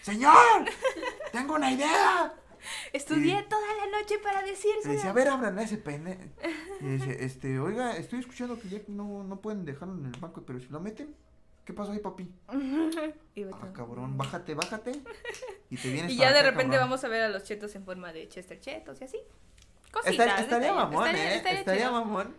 señor, 0.03 0.65
tengo 1.33 1.55
una 1.55 1.71
idea. 1.73 2.35
Estudié 2.93 3.41
Y- 3.41 3.49
toda 3.49 3.67
la 3.77 3.99
noche 3.99 4.19
para 4.23 4.43
Le 4.43 4.51
decírselo. 4.53 4.95
dice, 4.95 5.09
a 5.09 5.13
ver, 5.13 5.29
abran 5.29 5.59
ese 5.59 5.79
pene. 5.79 6.31
Y 6.81 6.85
dice, 6.87 7.25
este, 7.25 7.59
oiga, 7.59 7.97
estoy 7.97 8.21
escuchando 8.21 8.59
que 8.61 8.69
ya 8.69 8.79
no, 8.89 9.25
no 9.25 9.41
pueden 9.41 9.65
dejarlo 9.65 9.95
en 9.97 10.07
el 10.07 10.21
banco, 10.21 10.43
pero 10.47 10.61
si 10.61 10.69
lo 10.69 10.81
meten, 10.81 11.15
¿Qué 11.65 11.73
pasó 11.73 11.93
ahí, 11.93 12.01
papi? 12.01 12.29
Y 13.37 13.45
Ah, 13.45 13.73
cabrón, 13.73 14.19
bájate, 14.19 14.53
bájate. 14.55 15.01
Y 15.71 15.77
te 15.77 15.93
vienes 15.93 16.13
Y 16.13 16.17
para 16.19 16.31
ya 16.31 16.35
de 16.35 16.41
acá, 16.41 16.51
repente 16.51 16.73
cabrón. 16.73 16.91
vamos 16.91 17.05
a 17.05 17.09
ver 17.09 17.23
a 17.23 17.29
los 17.29 17.45
chetos 17.45 17.73
en 17.77 17.85
forma 17.85 18.13
de 18.13 18.29
Chester 18.29 18.59
Chetos 18.59 19.01
y 19.01 19.05
así. 19.05 19.21
Cositas. 19.93 20.13
Estaría, 20.13 20.37
estaría 20.41 20.69
detalles. 20.69 20.75
mamón, 20.91 21.07
Estaría- 21.07 21.35
¿eh? 21.53 21.59
estaría 21.61 21.91
mamón. 21.91 22.35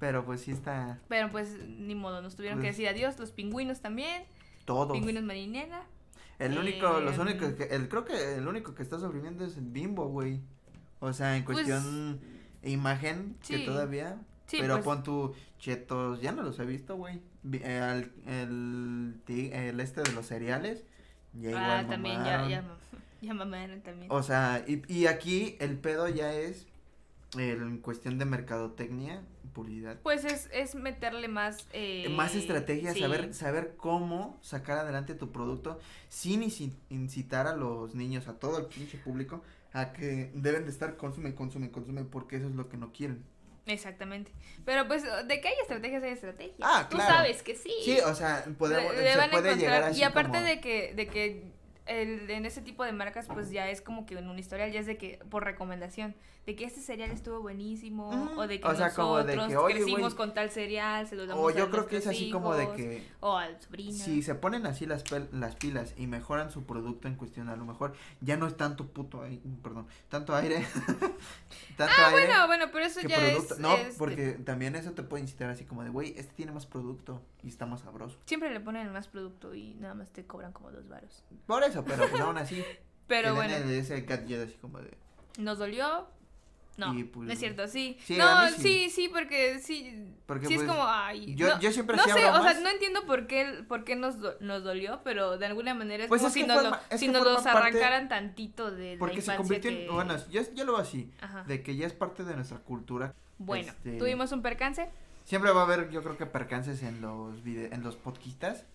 Pero 0.00 0.24
pues 0.24 0.40
sí 0.42 0.50
está 0.50 0.98
Pero 1.08 1.30
pues 1.30 1.56
ni 1.66 1.94
modo, 1.94 2.20
nos 2.20 2.34
tuvieron 2.36 2.58
que 2.58 2.66
Pues- 2.68 2.76
decir 2.76 2.88
adiós. 2.88 3.18
Los 3.18 3.30
pingüinos 3.30 3.80
también. 3.80 4.24
todo. 4.64 4.92
Pingüinos 4.94 5.22
marinela. 5.22 5.82
El 6.38 6.58
único, 6.58 7.00
los 7.00 7.14
Em. 7.14 7.20
únicos 7.20 7.52
que, 7.52 7.64
el, 7.64 7.88
creo 7.88 8.04
que 8.04 8.34
el 8.36 8.48
único 8.48 8.74
que 8.74 8.82
está 8.82 8.98
sobreviviendo 8.98 9.44
es 9.44 9.56
el 9.56 9.66
bimbo, 9.66 10.08
güey. 10.08 10.40
O 11.00 11.12
sea, 11.12 11.36
en 11.36 11.44
Pues, 11.44 11.56
cuestión 11.58 12.20
imagen, 12.62 13.36
que 13.46 13.58
sí. 13.58 13.64
todavía. 13.66 14.18
Sí, 14.46 14.56
pero 14.60 14.74
pues, 14.74 14.84
pon 14.84 15.02
tu 15.02 15.34
chetos, 15.58 16.20
ya 16.20 16.32
no 16.32 16.42
los 16.42 16.58
he 16.58 16.64
visto, 16.64 16.96
güey. 16.96 17.20
Eh, 17.52 18.04
el, 18.26 19.20
el 19.52 19.80
este 19.80 20.02
de 20.02 20.12
los 20.12 20.26
cereales. 20.26 20.84
Ya 21.34 21.50
igual 21.50 21.64
Ah, 21.64 21.86
también, 21.88 22.24
ya, 22.24 22.48
ya, 22.48 22.64
ya 23.20 23.34
mamaron 23.34 23.80
también. 23.82 24.10
O 24.10 24.22
sea, 24.22 24.64
y, 24.66 24.82
y 24.92 25.06
aquí 25.06 25.56
el 25.60 25.78
pedo 25.78 26.08
ya 26.08 26.32
es 26.32 26.66
en 27.42 27.78
cuestión 27.78 28.18
de 28.18 28.24
mercadotecnia, 28.24 29.22
publicidad. 29.52 29.98
Pues 30.02 30.24
es, 30.24 30.48
es 30.52 30.74
meterle 30.74 31.28
más... 31.28 31.66
Eh, 31.72 32.08
más 32.10 32.34
estrategia, 32.34 32.92
sí. 32.92 33.00
saber, 33.00 33.32
saber 33.34 33.74
cómo 33.76 34.38
sacar 34.42 34.78
adelante 34.78 35.14
tu 35.14 35.30
producto 35.32 35.78
sin 36.08 36.42
inci- 36.42 36.74
incitar 36.90 37.46
a 37.46 37.54
los 37.54 37.94
niños, 37.94 38.26
a 38.28 38.38
todo 38.38 38.58
el 38.58 38.66
pinche 38.66 38.98
público, 38.98 39.42
a 39.72 39.92
que 39.92 40.30
deben 40.34 40.64
de 40.64 40.70
estar 40.70 40.96
consume, 40.96 41.34
consume, 41.34 41.70
consume, 41.70 42.04
porque 42.04 42.36
eso 42.36 42.46
es 42.48 42.54
lo 42.54 42.68
que 42.68 42.76
no 42.76 42.92
quieren. 42.92 43.24
Exactamente. 43.66 44.30
Pero 44.64 44.86
pues 44.86 45.04
de 45.04 45.40
que 45.40 45.48
hay 45.48 45.54
estrategias, 45.62 46.02
hay 46.02 46.10
estrategias. 46.10 46.56
Ah, 46.60 46.86
Tú 46.90 46.96
claro. 46.96 47.14
sabes 47.14 47.42
que 47.42 47.54
sí. 47.54 47.72
Sí, 47.84 47.98
o 48.00 48.14
sea, 48.14 48.44
podemos, 48.58 48.94
Le- 48.94 49.14
se 49.14 49.28
puede 49.28 49.56
llegar 49.56 49.82
así 49.84 50.00
Y 50.00 50.02
aparte 50.02 50.32
como- 50.38 50.44
de 50.44 50.60
que, 50.60 50.92
de 50.94 51.06
que 51.06 51.44
el, 51.86 52.28
en 52.30 52.44
ese 52.44 52.60
tipo 52.60 52.84
de 52.84 52.92
marcas, 52.92 53.26
pues 53.26 53.50
ya 53.50 53.70
es 53.70 53.80
como 53.80 54.04
que 54.04 54.18
en 54.18 54.28
un 54.28 54.38
historial, 54.38 54.70
ya 54.72 54.80
es 54.80 54.86
de 54.86 54.96
que, 54.98 55.18
por 55.30 55.44
recomendación, 55.44 56.14
de 56.46 56.56
que 56.56 56.64
este 56.64 56.80
cereal 56.80 57.10
estuvo 57.10 57.40
buenísimo, 57.40 58.10
o 58.36 58.46
de 58.46 58.60
que 58.60 58.66
O 58.66 58.74
sea, 58.74 58.92
como 58.92 59.22
de 59.22 59.36
nosotros 59.36 59.48
que, 59.48 59.56
oye, 59.56 59.74
crecimos 59.84 60.14
con 60.14 60.34
tal 60.34 60.50
cereal, 60.50 61.06
se 61.06 61.16
lo 61.16 61.26
damos 61.26 61.42
O 61.42 61.48
a 61.48 61.52
yo 61.52 61.70
creo 61.70 61.86
que 61.86 61.96
es 61.96 62.04
nuestros 62.06 62.22
así 62.24 62.30
como 62.30 62.54
de 62.54 62.64
hijos, 62.64 62.76
que 62.76 63.06
O 63.20 63.36
al 63.36 63.60
sobrino. 63.60 63.92
si 63.92 64.22
se 64.22 64.34
ponen 64.34 64.66
así 64.66 64.84
las, 64.86 65.04
pilas 65.58 65.94
y 65.96 66.06
mejoran 66.06 66.50
su 66.50 66.64
producto 66.64 67.08
en 67.08 67.14
cuestión, 67.14 67.48
a 67.48 67.56
lo 67.56 67.64
mejor 67.64 67.94
ya 68.20 68.36
no 68.36 68.46
es 68.46 68.56
tanto 68.56 68.86
puto 68.86 69.22
aire, 69.22 69.40
perdón, 69.62 69.86
tanto 70.08 70.34
aire, 70.34 70.66
tanto 71.76 71.94
Ah, 71.98 72.08
aire 72.08 72.26
bueno, 72.26 72.46
bueno, 72.46 72.64
pero 72.72 72.84
eso 72.84 73.00
ya 73.00 73.16
producto. 73.16 73.54
es... 73.54 73.60
no, 73.60 73.74
este, 73.76 73.98
porque 73.98 74.32
también 74.32 74.76
eso 74.76 74.92
te 74.92 75.02
puede 75.02 75.22
incitar 75.22 75.48
así 75.50 75.64
como 75.64 75.82
de, 75.82 75.90
güey, 75.90 76.14
este 76.16 76.34
tiene 76.34 76.52
más 76.52 76.66
producto 76.66 77.22
y 77.42 77.48
está 77.48 77.66
más 77.66 77.80
sabroso. 77.80 78.18
Siempre 78.26 78.52
le 78.52 78.60
ponen 78.60 78.92
más 78.92 79.08
producto 79.08 79.54
y 79.54 79.74
nada 79.74 79.94
más 79.94 80.10
te 80.12 80.26
cobran 80.26 80.52
como 80.52 80.70
dos 80.70 80.88
varos. 80.88 81.24
Por 81.46 81.62
eso, 81.64 81.84
pero 81.84 82.08
pues 82.08 82.20
aún 82.20 82.38
así. 82.38 82.62
Pero 83.06 83.34
bueno, 83.34 83.54
ese 83.54 84.00
gadget 84.00 84.48
así 84.48 84.56
como 84.62 84.78
de. 84.78 84.96
¿nos 85.36 85.58
dolió? 85.58 86.06
No, 86.76 86.92
pues, 87.12 87.26
no 87.28 87.32
es 87.32 87.38
cierto, 87.38 87.68
sí. 87.68 87.96
sí, 88.04 88.16
no, 88.16 88.48
sí. 88.50 88.54
sí. 88.62 88.90
sí, 88.90 89.08
porque 89.08 89.58
sí, 89.60 90.04
Porque, 90.26 90.46
sí 90.46 90.54
pues, 90.54 90.66
es 90.66 90.72
como, 90.72 90.86
ay, 90.88 91.34
Yo, 91.36 91.48
no, 91.48 91.60
yo 91.60 91.70
siempre 91.72 91.96
no 91.96 92.02
sé, 92.04 92.12
o 92.12 92.42
sea, 92.42 92.54
no 92.60 92.68
entiendo 92.68 93.04
por 93.06 93.26
qué, 93.26 93.64
por 93.68 93.84
qué 93.84 93.94
nos, 93.96 94.18
do- 94.18 94.36
nos 94.40 94.64
dolió, 94.64 95.00
pero 95.04 95.38
de 95.38 95.46
alguna 95.46 95.74
manera 95.74 96.04
es 96.04 96.08
Pues 96.08 96.20
como 96.20 96.28
es 96.28 96.34
si 96.34 96.42
nos, 96.42 96.56
lo- 96.56 96.62
forma- 96.70 96.80
es 96.90 97.00
si 97.00 97.08
nos 97.08 97.24
parte- 97.42 97.48
arrancaran 97.50 98.08
tantito 98.08 98.70
de 98.70 98.96
porque 98.98 99.16
la 99.16 99.22
se 99.22 99.36
convirtió 99.36 99.70
que... 99.70 99.86
en. 99.86 99.92
Bueno, 99.92 100.16
yo, 100.30 100.42
yo 100.54 100.64
lo 100.64 100.72
veo 100.72 100.80
así. 100.82 101.10
Ajá. 101.20 101.44
De 101.44 101.62
que 101.62 101.76
ya 101.76 101.86
es 101.86 101.92
parte 101.92 102.24
de 102.24 102.34
nuestra 102.34 102.58
cultura. 102.58 103.14
Bueno, 103.38 103.68
este- 103.72 103.98
tuvimos 103.98 104.32
un 104.32 104.42
percance. 104.42 104.88
Siempre 105.24 105.50
va 105.52 105.62
a 105.62 105.64
haber, 105.64 105.90
yo 105.90 106.02
creo 106.02 106.18
que 106.18 106.26
percances 106.26 106.82
en 106.82 107.00
los 107.00 107.42
vide 107.42 107.74
en 107.74 107.82
los 107.82 107.96
podcastas. 107.96 108.66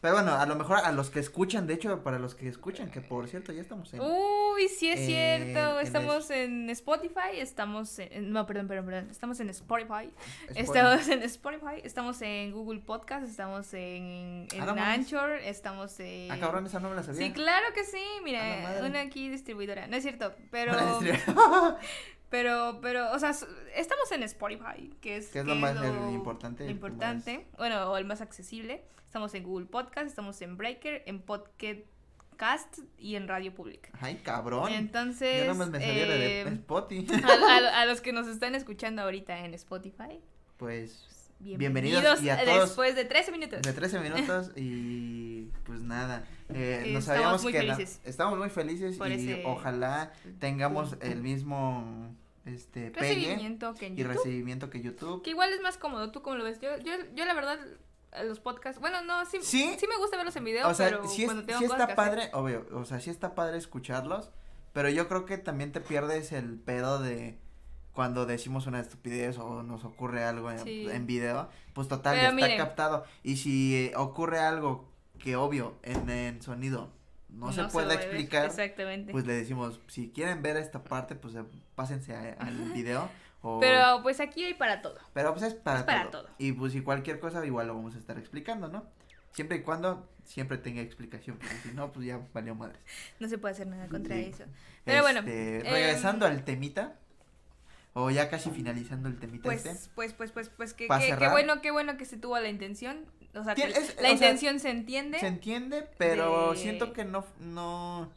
Pero 0.00 0.14
bueno, 0.14 0.32
a 0.34 0.46
lo 0.46 0.54
mejor 0.54 0.78
a 0.78 0.92
los 0.92 1.10
que 1.10 1.18
escuchan, 1.18 1.66
de 1.66 1.74
hecho, 1.74 2.04
para 2.04 2.20
los 2.20 2.36
que 2.36 2.46
escuchan, 2.48 2.88
que 2.88 3.00
por 3.00 3.26
cierto, 3.26 3.52
ya 3.52 3.60
estamos 3.60 3.92
en. 3.92 4.00
Uy, 4.00 4.68
sí 4.68 4.88
es 4.90 5.00
en- 5.00 5.06
cierto, 5.06 5.80
en 5.80 5.86
estamos 5.86 6.30
en 6.30 6.70
Spotify, 6.70 7.38
estamos 7.40 7.98
en... 7.98 8.30
No, 8.32 8.46
perdón, 8.46 8.68
perdón, 8.68 8.86
perdón, 8.86 9.08
estamos 9.10 9.40
en 9.40 9.50
Spotify. 9.50 10.12
Spotify. 10.50 10.60
Estamos 10.60 11.08
en 11.08 11.22
Spotify, 11.24 11.80
estamos 11.82 12.22
en 12.22 12.52
Google 12.52 12.78
Podcast, 12.80 13.26
estamos 13.28 13.74
en, 13.74 14.46
en 14.52 14.60
Ah. 14.62 14.92
Anchor, 14.92 15.32
estamos 15.42 15.98
en... 15.98 16.30
Ah, 16.30 16.38
cabrón, 16.38 16.66
esa 16.66 16.78
no 16.78 16.90
me 16.90 16.94
la 16.96 17.02
sabía. 17.02 17.20
Sí, 17.26 17.32
claro 17.32 17.66
que 17.74 17.82
sí, 17.84 18.02
mira, 18.22 18.78
una 18.84 19.00
aquí 19.00 19.28
distribuidora, 19.28 19.88
no 19.88 19.96
es 19.96 20.04
cierto, 20.04 20.32
pero, 20.52 20.74
pero, 22.30 22.78
pero, 22.82 23.10
o 23.12 23.18
sea, 23.18 23.30
estamos 23.74 24.12
en 24.12 24.22
Spotify, 24.24 24.94
que 25.00 25.16
es, 25.16 25.28
Que 25.28 25.40
es 25.40 25.44
lo 25.46 25.54
más 25.54 25.76
importante, 26.12 26.64
lo 26.64 26.70
importante, 26.70 27.46
bueno, 27.56 27.90
o 27.90 27.96
el 27.96 28.04
más 28.04 28.20
accesible, 28.20 28.82
estamos 29.06 29.34
en 29.34 29.42
Google 29.44 29.66
Podcast, 29.66 30.06
estamos 30.06 30.40
en 30.42 30.56
Breaker, 30.56 31.02
en 31.06 31.20
Podcast 31.22 32.78
y 32.98 33.16
en 33.16 33.26
Radio 33.28 33.54
Pública. 33.54 33.90
Ay, 34.00 34.16
cabrón. 34.22 34.72
Entonces, 34.72 35.42
Yo 35.44 35.52
nomás 35.52 35.70
me 35.70 35.80
sabía 35.80 36.06
la 36.06 36.14
de 36.14 36.42
eh, 36.42 36.48
Spotify. 36.48 37.14
a, 37.24 37.28
a- 37.28 37.80
a 37.82 37.86
los 37.86 38.00
que 38.00 38.12
nos 38.12 38.28
están 38.28 38.54
escuchando 38.54 39.02
ahorita 39.02 39.44
en 39.44 39.54
Spotify, 39.54 40.20
Pues 40.56 41.06
bienvenidos, 41.40 42.00
Bienvenidos 42.02 42.22
y 42.22 42.30
a 42.30 42.44
todos 42.44 42.68
después 42.68 42.94
de 42.94 43.04
13 43.04 43.32
minutos. 43.32 43.62
de 43.62 43.72
13 43.72 44.00
minutos 44.00 44.50
y 44.56 45.44
pues 45.64 45.82
nada. 45.82 46.24
Eh, 46.50 46.84
Eh, 46.86 46.92
nos 46.92 47.02
estamos 47.02 47.04
sabíamos 47.04 47.42
muy 47.42 47.52
que 47.52 47.62
la- 47.62 47.76
felices. 47.76 48.00
estamos 48.04 48.38
muy 48.38 48.48
felices 48.50 48.96
Por 48.96 49.08
y 49.10 49.14
ese- 49.14 49.42
ojalá 49.44 50.12
tengamos 50.38 50.96
el 51.00 51.20
mismo 51.22 52.14
este 52.46 52.90
pegue 52.90 53.24
que 53.26 53.32
en 53.34 53.40
y 53.40 53.96
YouTube. 53.96 54.06
recibimiento 54.14 54.70
que 54.70 54.80
YouTube. 54.80 55.22
Que 55.22 55.30
igual 55.30 55.52
es 55.52 55.60
más 55.60 55.76
cómodo, 55.76 56.10
¿tú 56.10 56.22
cómo 56.22 56.36
lo 56.36 56.44
ves? 56.44 56.58
Yo, 56.60 56.78
yo, 56.78 56.92
yo 57.14 57.24
la 57.26 57.34
verdad, 57.34 57.58
los 58.24 58.40
podcasts, 58.40 58.80
bueno, 58.80 59.02
no, 59.02 59.26
sí, 59.26 59.38
Sí. 59.42 59.74
sí, 59.78 59.86
me 59.86 59.98
gusta 59.98 60.16
verlos 60.16 60.34
en 60.36 60.44
video, 60.44 60.66
O 60.66 60.72
sea, 60.72 60.86
pero 60.88 61.06
sí, 61.06 61.22
es- 61.22 61.26
cuando 61.28 61.44
tengo 61.44 61.58
sí 61.58 61.66
cosas 61.66 61.80
está 61.80 61.94
que 61.94 62.00
hacer- 62.00 62.14
padre, 62.14 62.30
obvio, 62.32 62.66
o 62.72 62.84
sea, 62.86 63.00
sí 63.00 63.10
está 63.10 63.34
padre 63.34 63.58
escucharlos, 63.58 64.30
pero 64.72 64.88
yo 64.88 65.06
creo 65.08 65.26
que 65.26 65.36
también 65.36 65.72
te 65.72 65.82
pierdes 65.82 66.32
el 66.32 66.58
pedo 66.58 66.98
de 67.02 67.38
cuando 67.92 68.24
decimos 68.24 68.66
una 68.66 68.80
estupidez 68.80 69.36
o 69.38 69.62
nos 69.62 69.84
ocurre 69.84 70.24
algo 70.24 70.50
en, 70.50 70.60
Sí. 70.60 70.86
en 70.90 71.06
video, 71.06 71.50
pues 71.74 71.88
total, 71.88 72.14
Pero 72.14 72.22
ya 72.22 72.28
está 72.28 72.34
miren. 72.46 72.56
captado. 72.58 73.04
Y 73.22 73.36
si 73.36 73.76
eh, 73.76 73.92
ocurre 73.96 74.38
algo 74.38 74.88
que 75.18 75.36
obvio 75.36 75.78
en, 75.82 76.08
en 76.10 76.42
sonido 76.42 76.92
no, 77.28 77.52
se 77.52 77.64
puede 77.64 77.94
explicar, 77.94 78.46
Exactamente. 78.46 79.12
pues 79.12 79.26
le 79.26 79.34
decimos, 79.34 79.80
si 79.86 80.10
quieren 80.10 80.40
ver 80.42 80.56
esta 80.56 80.82
parte, 80.82 81.14
pues 81.14 81.34
eh, 81.34 81.44
pásense 81.74 82.14
a- 82.14 82.36
al 82.40 82.54
video. 82.72 83.08
O... 83.42 83.60
Pero 83.60 84.02
pues 84.02 84.18
aquí 84.20 84.44
hay 84.44 84.54
para 84.54 84.80
todo. 84.82 84.98
Pero 85.12 85.32
pues 85.32 85.44
es 85.44 85.54
para, 85.54 85.80
Es 85.80 85.84
para 85.84 86.10
todo. 86.10 86.28
Y 86.38 86.52
pues 86.52 86.72
si 86.72 86.80
cualquier 86.80 87.20
cosa 87.20 87.44
igual 87.44 87.66
lo 87.68 87.74
vamos 87.74 87.94
a 87.94 87.98
estar 87.98 88.18
explicando, 88.18 88.68
¿no? 88.68 88.86
Siempre 89.32 89.58
y 89.58 89.62
cuando 89.62 90.08
siempre 90.24 90.58
tenga 90.58 90.80
explicación, 90.80 91.36
porque 91.38 91.54
si 91.56 91.72
no, 91.72 91.92
pues 91.92 92.06
ya 92.06 92.20
valió 92.32 92.54
madres. 92.54 92.80
No 93.20 93.28
se 93.28 93.38
puede 93.38 93.52
hacer 93.54 93.66
nada 93.66 93.86
contra 93.88 94.16
Sí. 94.16 94.30
eso. 94.32 94.44
Pero 94.84 95.02
bueno, 95.02 95.20
Este, 95.20 95.58
em, 95.58 95.72
regresando 95.72 96.26
al 96.26 96.44
temita, 96.44 96.96
o 97.92 98.10
ya 98.10 98.28
casi 98.30 98.50
finalizando 98.50 99.08
el 99.08 99.18
temita 99.18 99.44
Pues, 99.44 99.66
este. 99.66 99.90
pues, 99.94 100.12
pues, 100.14 100.32
pues, 100.32 100.48
pues, 100.48 100.72
que, 100.74 100.88
qué 100.88 101.28
bueno, 101.30 101.60
qué 101.60 101.70
bueno 101.70 101.96
que 101.98 102.04
se 102.06 102.16
tuvo 102.16 102.38
la 102.40 102.48
intención. 102.48 103.04
O 103.34 103.44
sea, 103.44 103.54
que 103.54 103.62
Tien- 103.62 103.76
es- 103.76 103.90
o 103.98 104.02
la 104.02 104.08
sea, 104.08 104.12
intención 104.12 104.58
se 104.60 104.70
entiende. 104.70 105.18
Se 105.20 105.26
entiende, 105.26 105.88
pero 105.98 106.52
de- 106.52 106.56
siento 106.58 106.92
que 106.92 107.04
no, 107.04 107.24
no, 107.40 108.10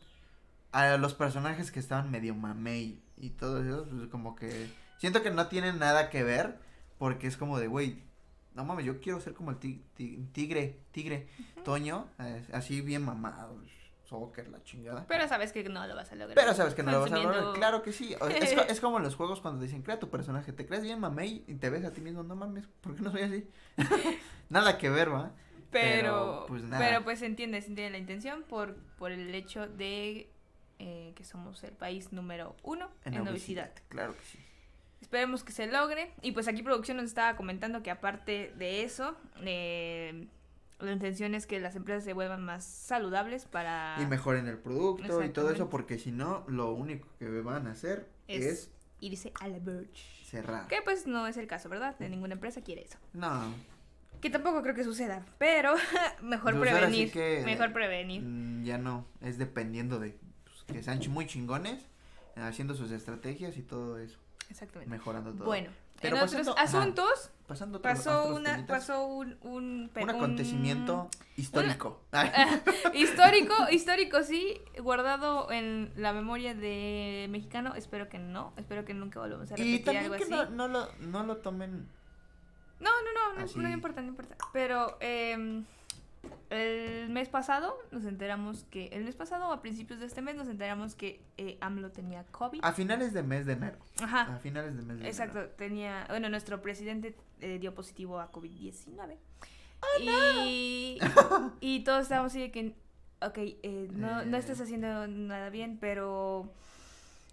a 0.71 0.97
los 0.97 1.13
personajes 1.13 1.71
que 1.71 1.79
estaban 1.79 2.09
medio 2.11 2.33
mamey 2.33 3.01
y 3.17 3.29
todo 3.31 3.63
eso, 3.63 3.87
pues 3.89 4.07
como 4.09 4.35
que, 4.35 4.69
siento 4.97 5.21
que 5.21 5.29
no 5.31 5.47
tienen 5.47 5.79
nada 5.79 6.09
que 6.09 6.23
ver, 6.23 6.57
porque 6.97 7.27
es 7.27 7.37
como 7.37 7.59
de, 7.59 7.67
güey, 7.67 8.03
no 8.55 8.65
mames, 8.65 8.85
yo 8.85 8.99
quiero 8.99 9.19
ser 9.21 9.33
como 9.33 9.51
el 9.51 9.57
ti- 9.57 9.83
ti- 9.95 10.17
tigre, 10.33 10.79
tigre, 10.91 11.27
Toño, 11.63 12.07
eh, 12.19 12.43
así 12.53 12.81
bien 12.81 13.03
mamado, 13.05 13.61
soccer, 14.05 14.49
la 14.49 14.61
chingada. 14.63 15.05
Pero 15.07 15.27
sabes 15.27 15.53
que 15.53 15.63
no 15.63 15.87
lo 15.87 15.95
vas 15.95 16.11
a 16.11 16.15
lograr. 16.15 16.35
Pero 16.35 16.53
sabes 16.53 16.73
que 16.73 16.83
no 16.83 16.91
lo 16.91 17.01
vas 17.01 17.11
a 17.11 17.17
lograr. 17.17 17.53
Claro 17.53 17.81
que 17.81 17.93
sí. 17.93 18.13
Es, 18.41 18.51
es 18.69 18.81
como 18.81 18.97
en 18.97 19.03
los 19.03 19.15
juegos 19.15 19.39
cuando 19.39 19.61
dicen, 19.61 19.83
crea 19.83 19.99
tu 19.99 20.09
personaje. 20.09 20.51
Te 20.51 20.65
crees 20.65 20.83
bien 20.83 20.99
mamey 20.99 21.45
y 21.47 21.53
te 21.55 21.69
ves 21.69 21.85
a 21.85 21.91
ti 21.93 22.01
mismo. 22.01 22.21
No 22.23 22.35
mames, 22.35 22.65
¿por 22.81 22.93
qué 22.95 23.01
no 23.03 23.11
soy 23.11 23.21
así? 23.21 23.47
Nada 24.51 24.77
que 24.77 24.89
ver, 24.89 25.12
¿va? 25.12 25.31
Pero, 25.72 26.01
Pero, 26.01 26.46
pues 26.48 26.63
nada. 26.63 26.86
pero 26.86 27.03
pues 27.03 27.20
se 27.20 27.25
entiende, 27.25 27.62
se 27.62 27.70
entiende 27.70 27.91
la 27.91 27.98
intención 27.98 28.43
por, 28.43 28.75
por 28.98 29.12
el 29.12 29.34
hecho 29.34 29.67
de 29.67 30.29
eh, 30.79 31.13
que 31.15 31.24
somos 31.24 31.63
el 31.63 31.72
país 31.72 32.12
número 32.12 32.55
uno 32.63 32.91
en, 33.05 33.25
obesidad. 33.27 33.72
Claro 33.88 34.13
que 34.13 34.22
sí. 34.24 34.39
Esperemos 35.00 35.43
que 35.43 35.51
se 35.53 35.67
logre. 35.67 36.12
Y 36.22 36.34
pues 36.34 36.48
aquí 36.48 36.62
producción 36.62 36.98
nos 36.98 37.05
estaba 37.08 37.36
comentando 37.38 37.81
que 37.81 37.89
aparte 37.89 38.53
de 38.58 38.84
eso, 38.84 39.15
eh, 39.41 40.27
la 40.79 40.91
intención 40.91 41.34
es 41.36 41.48
que 41.48 41.60
las 41.60 41.75
empresas 41.75 42.03
se 42.03 42.13
vuelvan 42.13 42.43
más 42.43 42.65
saludables 42.65 43.46
para... 43.46 43.96
Y 44.01 44.05
mejoren 44.05 44.48
el 44.48 44.58
producto 44.58 45.24
y 45.24 45.29
todo 45.29 45.51
eso, 45.51 45.70
porque 45.70 45.98
si 45.98 46.12
no, 46.12 46.43
lo 46.48 46.74
único 46.74 47.08
que 47.17 47.29
van 47.41 47.67
a 47.67 47.72
hacer 47.72 48.10
Es- 48.27 48.46
es, 48.46 48.72
irse 49.00 49.31
a 49.39 49.48
la 49.48 49.60
verge. 49.60 50.25
cerrar. 50.25 50.67
Que 50.67 50.81
pues 50.84 51.08
no 51.08 51.25
es 51.27 51.38
el 51.38 51.48
caso, 51.48 51.70
¿verdad? 51.70 51.98
De 51.98 52.10
ninguna 52.10 52.34
empresa 52.34 52.62
quiere 52.62 52.84
eso. 52.84 52.98
No. 53.13 53.53
Que 54.21 54.29
tampoco 54.29 54.61
creo 54.61 54.75
que 54.75 54.83
suceda, 54.83 55.25
pero 55.37 55.73
mejor 56.21 56.57
Pues 56.57 56.71
ahora 56.71 56.87
sí 56.91 57.07
prevenir. 57.07 57.11
que- 57.11 57.41
Mejor 57.45 57.73
prevenir. 57.73 58.21
mm, 58.21 58.63
Ya 58.63 58.77
no. 58.77 59.05
Es 59.21 59.37
dependiendo 59.37 59.99
de 59.99 60.17
pues, 60.43 60.63
que 60.65 60.83
sean 60.83 60.99
muy 61.09 61.25
chingones, 61.25 61.81
eh, 62.35 62.41
haciendo 62.41 62.75
sus 62.75 62.91
estrategias 62.91 63.57
y 63.57 63.63
todo 63.63 63.97
eso. 63.97 64.19
Exactamente. 64.49 64.89
Mejorando 64.91 65.33
todo. 65.33 65.45
Bueno, 65.45 65.69
Pero 66.01 66.17
en 66.17 66.23
otros 66.23 66.33
pasando- 66.35 66.51
ajá, 66.57 66.63
asuntos 66.63 67.31
Pasando 67.47 67.77
otros- 67.79 67.93
pasó 67.97 68.23
otros 68.23 68.39
una 68.39 68.65
pasó 68.65 69.05
un 69.05 69.37
un, 69.41 69.89
un 69.95 70.03
un- 70.03 70.09
acontecimiento 70.09 71.09
histórico. 71.37 72.01
histórico, 72.93 73.53
histórico 73.71 74.23
sí, 74.23 74.61
guardado 74.81 75.51
en 75.51 75.91
la 75.95 76.13
memoria 76.13 76.53
de 76.53 77.27
mexicano, 77.29 77.75
espero 77.75 78.07
que 78.09 78.19
no, 78.19 78.53
espero 78.57 78.85
que 78.85 78.93
nunca 78.93 79.19
volvamos 79.19 79.51
a 79.51 79.55
y 79.55 79.57
repetir 79.57 79.83
también 79.85 80.03
algo 80.05 80.17
que 80.17 80.23
así. 80.23 80.31
no, 80.31 80.45
no, 80.49 80.67
lo, 80.67 80.87
no 80.99 81.23
lo 81.23 81.37
tomen. 81.37 81.87
No, 82.81 82.89
no, 82.89 83.13
no, 83.33 83.39
no, 83.39 83.45
Así. 83.45 83.59
no 83.59 83.69
importa, 83.69 84.01
no 84.01 84.07
importa. 84.09 84.35
Pero 84.51 84.97
eh, 85.00 85.63
el 86.50 87.09
mes 87.09 87.29
pasado 87.29 87.77
nos 87.91 88.05
enteramos 88.05 88.63
que, 88.65 88.88
el 88.88 89.03
mes 89.05 89.15
pasado 89.15 89.51
a 89.51 89.61
principios 89.61 90.00
de 90.00 90.05
este 90.05 90.21
mes 90.21 90.35
nos 90.35 90.47
enteramos 90.47 90.95
que 90.95 91.21
eh, 91.38 91.57
AMLO 91.61 91.91
tenía 91.91 92.23
COVID. 92.25 92.59
A 92.63 92.73
finales 92.73 93.13
de 93.13 93.23
mes 93.23 93.45
de 93.45 93.53
enero. 93.53 93.77
Ajá, 94.01 94.35
A 94.35 94.38
finales 94.39 94.75
de 94.75 94.81
mes 94.83 95.00
de 95.00 95.07
exacto, 95.07 95.39
enero. 95.39 95.53
tenía, 95.57 96.05
bueno, 96.09 96.29
nuestro 96.29 96.61
presidente 96.61 97.15
eh, 97.39 97.57
dio 97.59 97.73
positivo 97.73 98.19
a 98.19 98.31
COVID-19. 98.31 99.17
Oh, 99.83 100.45
y, 100.45 101.00
y 101.59 101.83
todos 101.83 102.03
estábamos 102.03 102.31
así 102.31 102.41
de 102.41 102.51
que, 102.51 102.75
ok, 103.21 103.38
eh, 103.38 103.88
no, 103.91 104.23
no 104.25 104.38
Eh. 104.38 104.39
estás 104.39 104.59
haciendo 104.61 105.07
nada 105.07 105.50
bien, 105.50 105.77
pero 105.79 106.53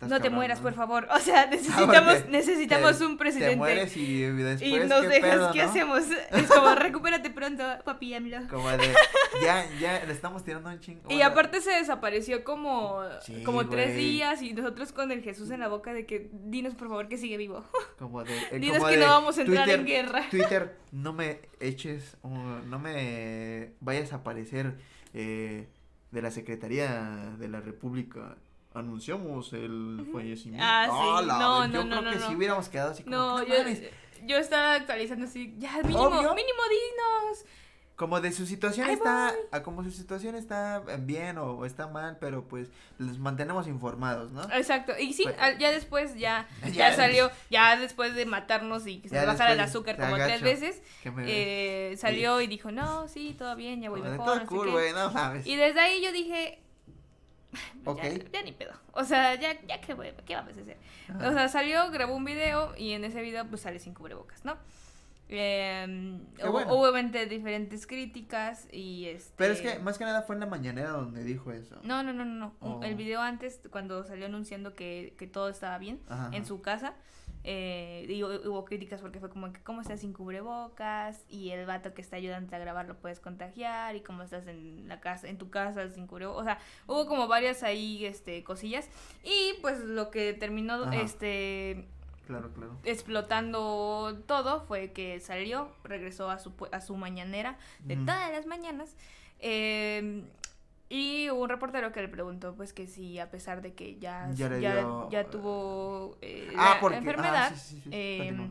No 0.00 0.20
te 0.20 0.30
mueras, 0.30 0.58
¿no? 0.58 0.62
por 0.62 0.74
favor. 0.74 1.08
O 1.10 1.18
sea, 1.18 1.46
necesitamos, 1.46 1.96
porque 2.14 2.30
necesitamos 2.30 2.98
te- 2.98 3.04
un 3.06 3.16
presidente. 3.18 3.50
Te 3.50 3.56
mueres 3.56 3.96
y 3.96 4.20
después. 4.22 4.62
y 4.62 4.78
nos 4.78 5.00
¿qué 5.02 5.08
dejas, 5.08 5.30
pedo, 5.30 5.52
¿qué 5.52 5.62
no? 5.64 5.68
hacemos? 5.68 6.02
Es 6.30 6.46
como, 6.46 6.74
recupérate 6.76 7.30
pronto, 7.30 7.64
papi 7.84 8.14
AMLO. 8.14 8.46
Como 8.48 8.70
de. 8.70 8.94
Ya, 9.42 9.66
ya, 9.80 10.04
le 10.04 10.12
estamos 10.12 10.44
tirando 10.44 10.68
un 10.70 10.78
chingo. 10.78 11.10
Y 11.10 11.20
aparte 11.22 11.60
se 11.60 11.72
desapareció 11.72 12.44
como, 12.44 13.02
Sí, 13.22 13.42
como 13.42 13.68
tres 13.68 13.96
días 13.96 14.40
y 14.42 14.52
nosotros 14.52 14.92
con 14.92 15.10
el 15.10 15.22
Jesús 15.22 15.50
en 15.50 15.58
la 15.60 15.68
boca 15.68 15.92
de 15.92 16.06
que 16.06 16.30
dinos 16.32 16.74
por 16.76 16.88
favor 16.88 17.08
que 17.08 17.18
sigue 17.18 17.36
vivo. 17.36 17.64
Como 17.98 18.22
de. 18.22 18.32
eh, 18.52 18.58
Dinos 18.60 18.78
como 18.78 18.90
que 18.90 18.96
de 18.98 19.04
no 19.04 19.10
vamos 19.10 19.38
a 19.38 19.40
entrar 19.42 19.64
Twitter, 19.64 19.80
en 19.80 19.86
guerra. 19.86 20.22
Twitter, 20.30 20.76
no 20.92 21.12
me 21.12 21.40
eches. 21.58 22.16
no 22.22 22.78
me 22.78 23.72
vayas 23.80 24.12
a 24.12 24.16
aparecer 24.16 24.74
eh, 25.14 25.66
de 26.12 26.22
la 26.22 26.30
Secretaría 26.30 27.34
de 27.38 27.48
la 27.48 27.60
República. 27.60 28.36
Anunciamos 28.74 29.52
el 29.54 30.06
fallecimiento. 30.12 30.64
Ah, 30.68 31.18
sí. 31.20 31.26
la 31.26 31.38
No, 31.38 31.66
Yo 31.66 31.84
no, 31.84 31.88
creo 31.90 32.02
no, 32.02 32.10
que 32.10 32.16
no. 32.18 32.28
si 32.28 32.34
hubiéramos 32.34 32.68
quedado 32.68 32.90
así 32.92 33.02
como. 33.02 33.16
No, 33.16 33.38
"No 33.38 33.44
yo, 33.46 33.58
mames". 33.58 33.82
yo 34.24 34.36
estaba 34.36 34.74
actualizando 34.74 35.24
así, 35.26 35.54
ya 35.58 35.78
mínimo, 35.78 36.00
Obvio. 36.02 36.34
mínimo 36.34 36.62
dinos. 36.70 37.44
Como 37.96 38.20
de 38.20 38.30
su 38.30 38.46
situación 38.46 38.88
está, 38.90 39.34
como 39.64 39.82
su 39.82 39.90
situación 39.90 40.36
está 40.36 40.84
bien 41.00 41.36
o, 41.36 41.46
o 41.54 41.64
está 41.64 41.88
mal, 41.88 42.16
pero 42.20 42.46
pues 42.46 42.70
les 42.98 43.18
mantenemos 43.18 43.66
informados, 43.66 44.30
¿no? 44.30 44.42
Exacto, 44.52 44.92
y 44.96 45.14
sí, 45.14 45.24
Pues- 45.24 45.34
al- 45.40 45.58
ya 45.58 45.72
después 45.72 46.14
ya, 46.16 46.46
Ya 46.62 46.68
ya 46.90 46.94
salió, 46.94 47.28
ya 47.50 47.76
después 47.76 48.14
de 48.14 48.24
matarnos 48.24 48.86
y 48.86 49.00
que 49.00 49.08
se 49.08 49.26
bajara 49.26 49.52
el 49.54 49.58
azúcar 49.58 49.96
como 49.96 50.14
tres 50.14 50.26
agacho. 50.26 50.44
veces, 50.44 50.80
Que 51.02 51.10
me 51.10 51.24
eh, 51.26 51.96
salió 51.96 52.40
y 52.40 52.46
dijo, 52.46 52.70
no, 52.70 53.08
sí, 53.08 53.34
todo 53.36 53.56
bien, 53.56 53.80
ya 53.82 53.90
voy 53.90 54.00
mejor, 54.00 54.18
todo 54.24 54.34
no 54.36 54.40
sé 54.42 54.46
cool, 54.46 54.66
qué". 54.66 54.72
güey, 54.72 54.92
no 54.92 55.10
mames. 55.10 55.44
Y 55.44 55.56
desde 55.56 55.80
ahí 55.80 56.00
yo 56.00 56.12
dije, 56.12 56.62
Ok. 57.84 58.02
ya, 58.02 58.30
ya 58.32 58.42
ni 58.42 58.52
pedo. 58.52 58.72
O 58.92 59.04
sea, 59.04 59.34
ya, 59.34 59.60
ya 59.66 59.80
que, 59.80 59.94
¿qué 60.26 60.34
vamos 60.34 60.56
a 60.56 60.60
hacer? 60.60 60.76
O 61.16 61.32
sea, 61.32 61.48
salió, 61.48 61.90
grabó 61.90 62.14
un 62.16 62.24
video 62.24 62.74
y 62.76 62.92
en 62.92 63.04
ese 63.04 63.22
video 63.22 63.46
pues 63.46 63.62
sale 63.62 63.78
sin 63.78 63.94
cubrebocas, 63.94 64.44
¿no? 64.44 64.56
Eh, 65.30 66.18
Qué 66.36 66.44
hubo, 66.44 66.52
bueno. 66.52 66.74
hubo 66.74 66.82
obviamente 66.82 67.26
diferentes 67.26 67.86
críticas 67.86 68.66
y 68.72 69.06
este... 69.06 69.34
Pero 69.36 69.52
es 69.52 69.60
que 69.60 69.78
más 69.78 69.98
que 69.98 70.04
nada 70.04 70.22
fue 70.22 70.34
en 70.36 70.40
la 70.40 70.46
mañanera 70.46 70.90
donde 70.90 71.22
dijo 71.22 71.52
eso. 71.52 71.78
No, 71.82 72.02
no, 72.02 72.12
no, 72.12 72.24
no, 72.24 72.54
Oh. 72.60 72.82
El 72.82 72.94
video 72.94 73.20
antes, 73.20 73.60
cuando 73.70 74.04
salió 74.04 74.26
anunciando 74.26 74.74
que, 74.74 75.14
que 75.18 75.26
todo 75.26 75.48
estaba 75.50 75.76
bien 75.78 76.00
Ajá, 76.08 76.30
en 76.32 76.46
su 76.46 76.62
casa, 76.62 76.94
eh, 77.44 78.04
y 78.08 78.20
hu- 78.20 78.46
hubo 78.46 78.64
críticas 78.64 79.00
porque 79.00 79.20
fue 79.20 79.30
como 79.30 79.52
que 79.52 79.60
cómo 79.62 79.80
estás 79.80 80.00
sin 80.00 80.12
cubrebocas 80.12 81.24
y 81.28 81.50
el 81.50 81.66
vato 81.66 81.94
que 81.94 82.02
está 82.02 82.16
ayudando 82.16 82.54
a 82.54 82.58
grabar 82.58 82.86
lo 82.86 82.96
puedes 82.96 83.20
contagiar 83.20 83.96
y 83.96 84.00
cómo 84.00 84.22
estás 84.22 84.46
en 84.46 84.88
la 84.88 85.00
casa, 85.00 85.28
en 85.28 85.38
tu 85.38 85.50
casa 85.50 85.88
sin 85.90 86.06
cubrebocas, 86.06 86.40
o 86.42 86.44
sea, 86.44 86.58
hubo 86.86 87.06
como 87.06 87.28
varias 87.28 87.62
ahí, 87.62 88.04
este, 88.04 88.42
cosillas 88.44 88.88
y 89.24 89.54
pues 89.62 89.80
lo 89.80 90.10
que 90.10 90.32
terminó, 90.34 90.74
Ajá. 90.84 90.96
este, 91.00 91.86
Claro, 92.26 92.50
claro. 92.52 92.76
explotando 92.84 94.18
todo 94.26 94.60
fue 94.66 94.92
que 94.92 95.18
salió, 95.20 95.70
regresó 95.84 96.30
a 96.30 96.38
su, 96.38 96.52
a 96.72 96.80
su 96.80 96.96
mañanera 96.96 97.56
de 97.80 97.96
todas 97.96 98.30
las 98.32 98.46
mañanas. 98.46 98.96
eh, 99.40 100.24
y 100.90 101.28
hubo 101.30 101.42
un 101.42 101.48
reportero 101.50 101.92
que 101.92 102.00
le 102.00 102.08
preguntó, 102.08 102.54
pues, 102.54 102.72
que 102.72 102.86
si 102.86 103.18
a 103.18 103.30
pesar 103.30 103.60
de 103.62 103.74
que 103.74 103.98
ya, 103.98 104.28
Ya 104.34 104.46
ya, 104.46 104.48
le 104.48 104.58
dio- 104.60 105.08
ya 105.10 105.24
tuvo 105.24 106.16
eh, 106.22 106.50
Ah, 106.56 106.74
la 106.74 106.80
porque- 106.80 106.96
ah, 106.96 106.98
enfermedad, 107.00 107.52
sí, 107.54 107.60
sí, 107.76 107.80
sí, 107.84 107.88
eh, 107.92 108.48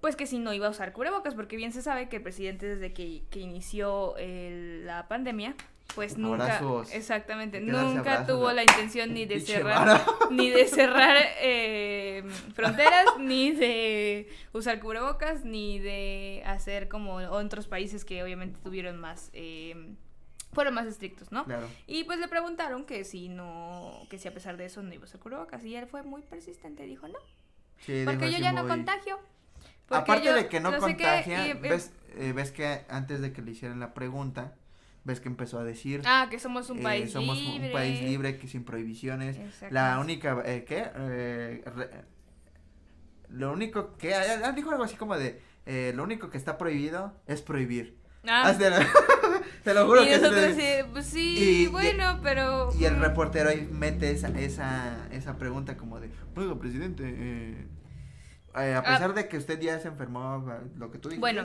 pues 0.00 0.16
que 0.16 0.26
si 0.26 0.38
no 0.38 0.52
iba 0.54 0.66
a 0.66 0.70
usar 0.70 0.92
cubrebocas, 0.92 1.34
porque 1.34 1.56
bien 1.56 1.72
se 1.72 1.82
sabe 1.82 2.08
que 2.08 2.16
el 2.16 2.22
presidente 2.22 2.66
desde 2.66 2.92
que, 2.92 3.22
que 3.30 3.40
inició 3.40 4.16
el- 4.16 4.86
la 4.86 5.08
pandemia, 5.08 5.54
pues 5.94 6.16
nunca, 6.16 6.44
Abrazos. 6.44 6.92
exactamente, 6.94 7.60
nunca 7.60 7.98
abrazos, 8.00 8.26
tuvo 8.28 8.52
la- 8.52 8.62
intención 8.62 9.12
ni 9.12 9.26
de 9.26 9.40
cerrar 9.40 9.86
vara. 9.86 10.06
ni 10.30 10.48
de 10.48 10.66
cerrar 10.68 11.16
eh, 11.42 12.22
fronteras, 12.54 13.06
ni 13.18 13.50
de 13.52 14.28
usar 14.52 14.80
cubrebocas, 14.80 15.44
ni 15.44 15.78
de 15.80 16.42
hacer 16.46 16.88
como 16.88 17.16
otros 17.16 17.66
países 17.66 18.04
que 18.04 18.22
obviamente 18.22 18.58
tuvieron 18.62 18.98
más, 18.98 19.30
eh, 19.34 19.94
fueron 20.52 20.74
más 20.74 20.86
estrictos, 20.86 21.30
¿no? 21.32 21.44
Claro. 21.44 21.68
Y 21.86 22.04
pues 22.04 22.18
le 22.18 22.28
preguntaron 22.28 22.84
que 22.84 23.04
si 23.04 23.28
no, 23.28 24.06
que 24.10 24.18
si 24.18 24.28
a 24.28 24.34
pesar 24.34 24.56
de 24.56 24.66
eso 24.66 24.82
no 24.82 24.92
iba 24.92 25.04
a 25.04 25.06
usar 25.06 25.20
cubrebocas, 25.20 25.64
y 25.64 25.76
él 25.76 25.86
fue 25.86 26.02
muy 26.02 26.22
persistente, 26.22 26.84
dijo 26.84 27.08
no, 27.08 27.18
Sí, 27.78 28.02
porque 28.04 28.26
dijo 28.26 28.38
yo 28.38 28.42
ya 28.44 28.52
no 28.52 28.66
contagio. 28.66 29.18
Aparte 29.88 30.24
yo 30.24 30.34
de 30.34 30.48
que 30.48 30.60
no, 30.60 30.70
sé 30.70 30.76
qué", 30.76 30.80
contagia, 30.80 31.48
y, 31.48 31.52
ves, 31.54 31.92
eh, 32.16 32.32
ves 32.32 32.52
que 32.52 32.84
antes 32.88 33.20
de 33.20 33.32
que 33.32 33.42
le 33.42 33.50
hicieran 33.52 33.80
la 33.80 33.92
pregunta, 33.94 34.54
ves 35.04 35.20
que 35.20 35.28
empezó 35.28 35.58
a 35.58 35.64
decir, 35.64 36.02
Ah, 36.04 36.28
que 36.30 36.38
somos 36.38 36.70
un 36.70 36.78
eh, 36.78 36.82
país 36.82 37.10
somos 37.12 37.36
libre. 37.38 37.66
un 37.66 37.72
país 37.72 38.00
libre 38.02 38.38
que 38.38 38.46
sin 38.46 38.64
prohibiciones. 38.64 39.38
La 39.70 39.98
única, 39.98 40.42
eh, 40.44 40.64
¿qué? 40.64 40.90
Eh, 40.94 41.64
lo 43.30 43.52
único 43.52 43.96
que, 43.96 44.14
ah, 44.14 44.52
dijo 44.52 44.70
algo 44.70 44.84
así 44.84 44.96
como 44.96 45.16
de, 45.16 45.40
eh, 45.66 45.92
lo 45.94 46.02
único 46.02 46.30
que 46.30 46.38
está 46.38 46.58
prohibido 46.58 47.14
es 47.26 47.42
prohibir. 47.42 47.96
Ah, 48.26 48.54
te, 48.56 48.70
lo, 48.70 48.76
te 49.64 49.74
lo 49.74 49.86
juro 49.86 50.02
y 50.02 50.06
que 50.06 50.18
nosotros 50.18 50.54
sí, 50.56 50.68
pues 50.92 51.06
sí, 51.06 51.36
Y- 51.38 51.62
y- 51.64 51.66
bueno, 51.68 52.20
pero... 52.22 52.70
Y 52.78 52.84
el 52.84 52.96
mm, 52.96 53.00
reportero 53.02 53.50
ahí 53.50 53.68
mete 53.70 54.10
esa, 54.10 54.28
esa, 54.38 55.08
esa 55.12 55.36
pregunta 55.38 55.76
como 55.76 56.00
de, 56.00 56.10
oiga, 56.36 56.58
presidente, 56.58 57.04
eh, 57.06 57.66
eh, 58.56 58.74
a 58.74 58.82
pesar 58.82 59.14
de 59.14 59.28
que 59.28 59.36
usted 59.36 59.60
ya 59.60 59.78
se 59.78 59.88
enfermó, 59.88 60.44
eh, 60.50 60.66
lo 60.76 60.90
que 60.90 60.98
tú 60.98 61.08
dijiste. 61.08 61.20
Bueno. 61.20 61.44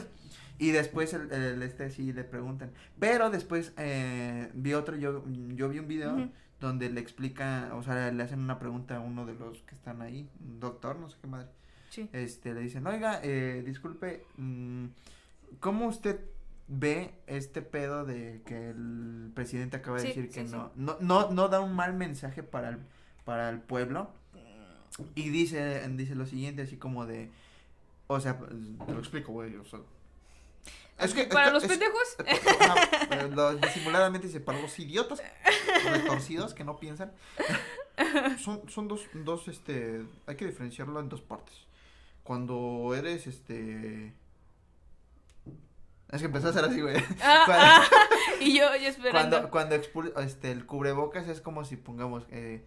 Y 0.58 0.72
después 0.72 1.14
el, 1.14 1.32
el 1.32 1.62
este 1.64 1.90
sí 1.90 2.14
le 2.14 2.24
preguntan. 2.24 2.72
Pero 3.00 3.30
después 3.30 3.74
eh, 3.78 4.50
vi 4.54 4.74
otro, 4.74 4.96
yo, 4.96 5.24
yo 5.54 5.68
vi 5.70 5.80
un 5.80 5.88
video 5.88 6.30
donde 6.62 6.90
le 6.90 7.02
explica, 7.02 7.72
o 7.74 7.84
sea, 7.84 8.10
le 8.12 8.24
hacen 8.24 8.40
una 8.40 8.58
pregunta 8.58 8.96
a 8.96 9.00
uno 9.02 9.26
de 9.26 9.34
los 9.34 9.62
que 9.64 9.76
están 9.76 10.02
ahí, 10.02 10.30
un 10.40 10.60
doctor, 10.62 10.98
no 10.98 11.10
sé 11.10 11.18
qué 11.22 11.28
madre. 11.28 11.48
Sí. 11.90 12.10
Este, 12.14 12.54
le 12.54 12.62
dicen, 12.62 12.88
oiga, 12.88 13.20
eh, 13.22 13.64
disculpe, 13.66 14.26
mm, 14.38 14.86
¿cómo 15.60 15.88
usted 15.88 16.22
ve 16.68 17.14
este 17.28 17.62
pedo 17.62 18.06
de 18.06 18.42
que 18.46 18.70
el 18.72 19.32
presidente 19.36 19.78
acaba 19.78 19.98
de 19.98 20.02
Sí, 20.04 20.08
decir 20.10 20.30
que 20.30 20.46
sí, 20.48 20.52
no, 20.52 20.72
no, 20.76 20.98
no, 21.00 21.32
no 21.32 21.48
da 21.48 21.60
un 21.62 21.74
mal 21.76 21.94
mensaje 21.94 22.42
para 22.44 22.70
el, 22.70 22.80
para 23.24 23.50
el 23.50 23.60
pueblo? 23.60 24.10
Y 25.14 25.30
dice, 25.30 25.86
dice 25.90 26.16
lo 26.16 26.26
siguiente, 26.26 26.62
así 26.62 26.78
como 26.78 27.06
de, 27.06 27.30
o 28.08 28.20
sea, 28.20 28.40
te 28.40 28.94
lo 28.94 29.00
explico, 29.00 29.32
güey, 29.34 29.56
o 29.58 29.66
sea. 29.66 29.80
Es 30.98 31.14
que, 31.14 31.26
Para 31.26 31.48
es- 31.48 31.54
los 31.54 31.64
es- 31.64 31.70
pendejos. 31.70 32.16
Ajá, 32.62 32.76
eh, 33.12 33.58
disimuladamente 33.62 34.28
dice, 34.28 34.40
para 34.40 34.62
los 34.62 34.80
idiotas 34.80 35.22
retorcidos 35.92 36.54
que 36.54 36.64
no 36.64 36.78
piensan. 36.80 37.12
Son, 38.40 38.62
son 38.70 38.88
dos, 38.88 39.02
dos, 39.14 39.48
este, 39.50 40.06
hay 40.28 40.36
que 40.38 40.46
diferenciarlo 40.46 41.00
en 41.02 41.10
dos 41.10 41.22
partes. 41.22 41.56
Cuando 42.24 42.94
eres, 42.96 43.28
este... 43.28 44.14
Es 46.12 46.20
que 46.22 46.28
empezó 46.28 46.50
a 46.50 46.54
ser 46.54 46.64
así, 46.66 46.82
güey. 46.82 46.96
Ah, 47.22 47.44
Cuando- 47.46 47.66
ah, 47.66 47.84
y 48.42 48.58
yo, 48.58 48.66
yo 48.76 48.88
esperando. 48.88 49.50
Cuando, 49.50 49.50
cuando 49.52 49.76
expul- 49.76 50.14
este, 50.24 50.52
el 50.52 50.66
cubrebocas 50.66 51.28
es 51.28 51.42
como 51.42 51.66
si 51.66 51.76
pongamos, 51.78 52.26
eh, 52.30 52.64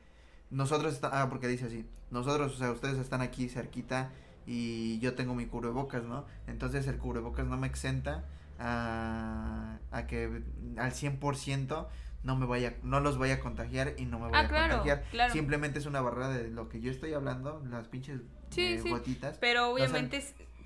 nosotros, 0.50 0.92
está, 0.94 1.22
ah, 1.22 1.28
porque 1.30 1.46
dice 1.48 1.66
así, 1.66 1.86
nosotros, 2.10 2.54
o 2.54 2.58
sea, 2.58 2.70
ustedes 2.72 2.98
están 2.98 3.20
aquí 3.20 3.48
cerquita 3.48 4.10
y 4.46 4.98
yo 5.00 5.14
tengo 5.14 5.34
mi 5.34 5.46
cubrebocas, 5.46 6.04
¿no? 6.04 6.24
Entonces 6.46 6.86
el 6.86 6.96
cubrebocas 6.98 7.46
no 7.46 7.56
me 7.58 7.66
exenta 7.66 8.24
a, 8.58 9.78
a 9.90 10.06
que 10.06 10.42
al 10.78 10.92
100% 10.92 11.86
no 12.24 12.36
me 12.36 12.46
vaya, 12.46 12.74
no 12.82 13.00
los 13.00 13.18
vaya 13.18 13.34
a 13.34 13.40
contagiar 13.40 13.94
y 13.98 14.04
no 14.06 14.18
me 14.18 14.26
vaya 14.26 14.38
Ah, 14.38 14.42
a 14.42 14.48
claro, 14.48 14.68
contagiar. 14.78 15.04
claro. 15.10 15.32
Simplemente 15.32 15.78
es 15.78 15.86
una 15.86 16.00
barrera 16.00 16.30
de 16.30 16.48
lo 16.48 16.68
que 16.68 16.80
yo 16.80 16.90
estoy 16.90 17.12
hablando, 17.14 17.62
las 17.70 17.86
pinches 17.88 18.20
Sí, 18.50 18.62
eh, 18.74 18.80
sí, 18.82 18.88
gotitas. 18.90 19.36
Pero 19.38 19.70
obviamente 19.70 20.16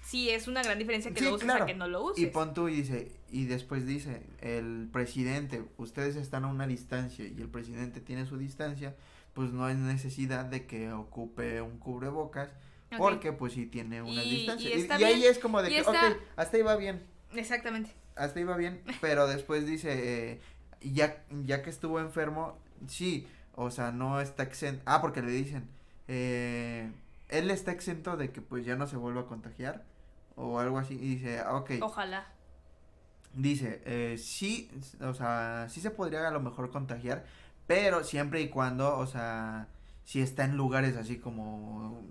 sí 0.03 0.31
es 0.31 0.49
una 0.49 0.63
gran 0.63 0.79
diferencia 0.79 1.13
que 1.13 1.21
Sí, 1.21 1.25
lo 1.25 1.35
uses 1.35 1.45
claro. 1.45 1.65
a 1.65 1.67
que 1.67 1.75
no 1.75 1.89
lo 1.89 2.05
uses. 2.05 2.19
Y 2.23 2.27
pon 2.27 2.53
tú 2.55 2.69
y 2.69 2.77
dice, 2.77 3.13
y 3.31 3.47
después 3.47 3.87
dice, 3.87 4.23
el 4.41 4.89
presidente, 4.93 5.63
ustedes 5.79 6.17
están 6.17 6.45
a 6.45 6.49
una 6.49 6.67
distancia 6.67 7.25
y 7.27 7.41
el 7.41 7.49
presidente 7.49 8.01
tiene 8.01 8.27
su 8.27 8.37
distancia, 8.37 8.95
pues 9.35 9.53
no 9.53 9.65
hay 9.65 9.75
necesidad 9.77 10.45
de 10.45 10.67
que 10.67 10.93
ocupe 10.93 11.61
un 11.63 11.79
cubrebocas. 11.79 12.51
Porque 12.99 13.33
pues 13.33 13.55
sí 13.55 13.65
tiene 13.65 14.03
una 14.03 14.23
Y- 14.23 14.31
distancia. 14.37 14.69
y 14.69 14.73
Y, 14.79 14.83
está 14.83 15.01
y 15.01 15.05
ahí 15.05 15.25
es 15.25 15.39
como 15.39 15.63
de 15.63 15.71
que, 15.71 15.79
está- 15.79 16.09
ok, 16.11 16.17
hasta 16.37 16.57
ahí 16.59 16.63
va 16.63 16.77
bien. 16.77 17.03
Exactamente. 17.35 17.91
hasta 18.17 18.39
iba 18.41 18.55
bien, 18.59 18.83
pero 19.01 19.27
después 19.27 19.65
dice, 19.67 20.33
eh, 20.33 20.41
ya, 20.83 21.25
ya 21.45 21.63
que 21.63 21.71
estuvo 21.71 21.99
enfermo, 22.01 22.59
sí, 22.87 23.27
o 23.55 23.71
sea, 23.71 23.91
no 23.93 24.21
está 24.21 24.43
exento, 24.43 24.83
ah, 24.85 25.01
porque 25.01 25.23
le 25.23 25.31
dicen, 25.33 25.67
eh, 26.09 26.91
él 27.31 27.51
está 27.51 27.73
exento 27.73 28.19
de 28.19 28.31
que 28.31 28.43
pues 28.43 28.67
ya 28.67 28.77
no 28.77 28.87
se 28.87 28.97
vuelva 28.99 29.23
a 29.23 29.27
contagiar, 29.27 29.83
o 30.37 30.59
algo 30.59 30.79
así, 30.79 30.95
y 30.95 31.17
dice, 31.17 31.41
ah, 31.41 31.57
ok, 31.57 31.73
Ojalá. 31.83 32.27
dice, 33.35 33.83
eh, 33.85 34.17
sí, 34.19 34.71
o 35.01 35.15
sea, 35.15 35.67
sí 35.69 35.81
se 35.81 35.91
podría 35.91 36.27
a 36.27 36.31
lo 36.31 36.41
mejor 36.41 36.71
contagiar, 36.71 37.25
pero 37.67 38.05
siempre 38.05 38.41
y 38.41 38.49
cuando, 38.49 38.97
o 38.99 39.07
sea, 39.07 39.69
si 40.05 40.21
está 40.21 40.45
en 40.45 40.57
lugares 40.57 40.97
así 40.97 41.19
como 41.19 42.03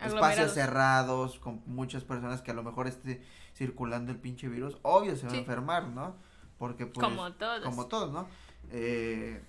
espacios 0.00 0.52
cerrados, 0.52 1.38
con 1.38 1.62
muchas 1.66 2.04
personas 2.04 2.42
que 2.42 2.50
a 2.50 2.54
lo 2.54 2.62
mejor 2.62 2.86
esté 2.86 3.22
circulando 3.54 4.10
el 4.12 4.18
pinche 4.18 4.48
virus, 4.48 4.76
obvio 4.82 5.16
se 5.16 5.24
va 5.26 5.30
Sí. 5.32 5.36
a 5.36 5.40
enfermar, 5.40 5.88
¿no? 5.88 6.14
Porque 6.58 6.86
pues, 6.86 7.04
como 7.06 7.32
todos. 7.34 7.64
como 7.64 7.86
todos, 7.86 8.12
¿no? 8.12 8.26
Eh, 8.70 9.42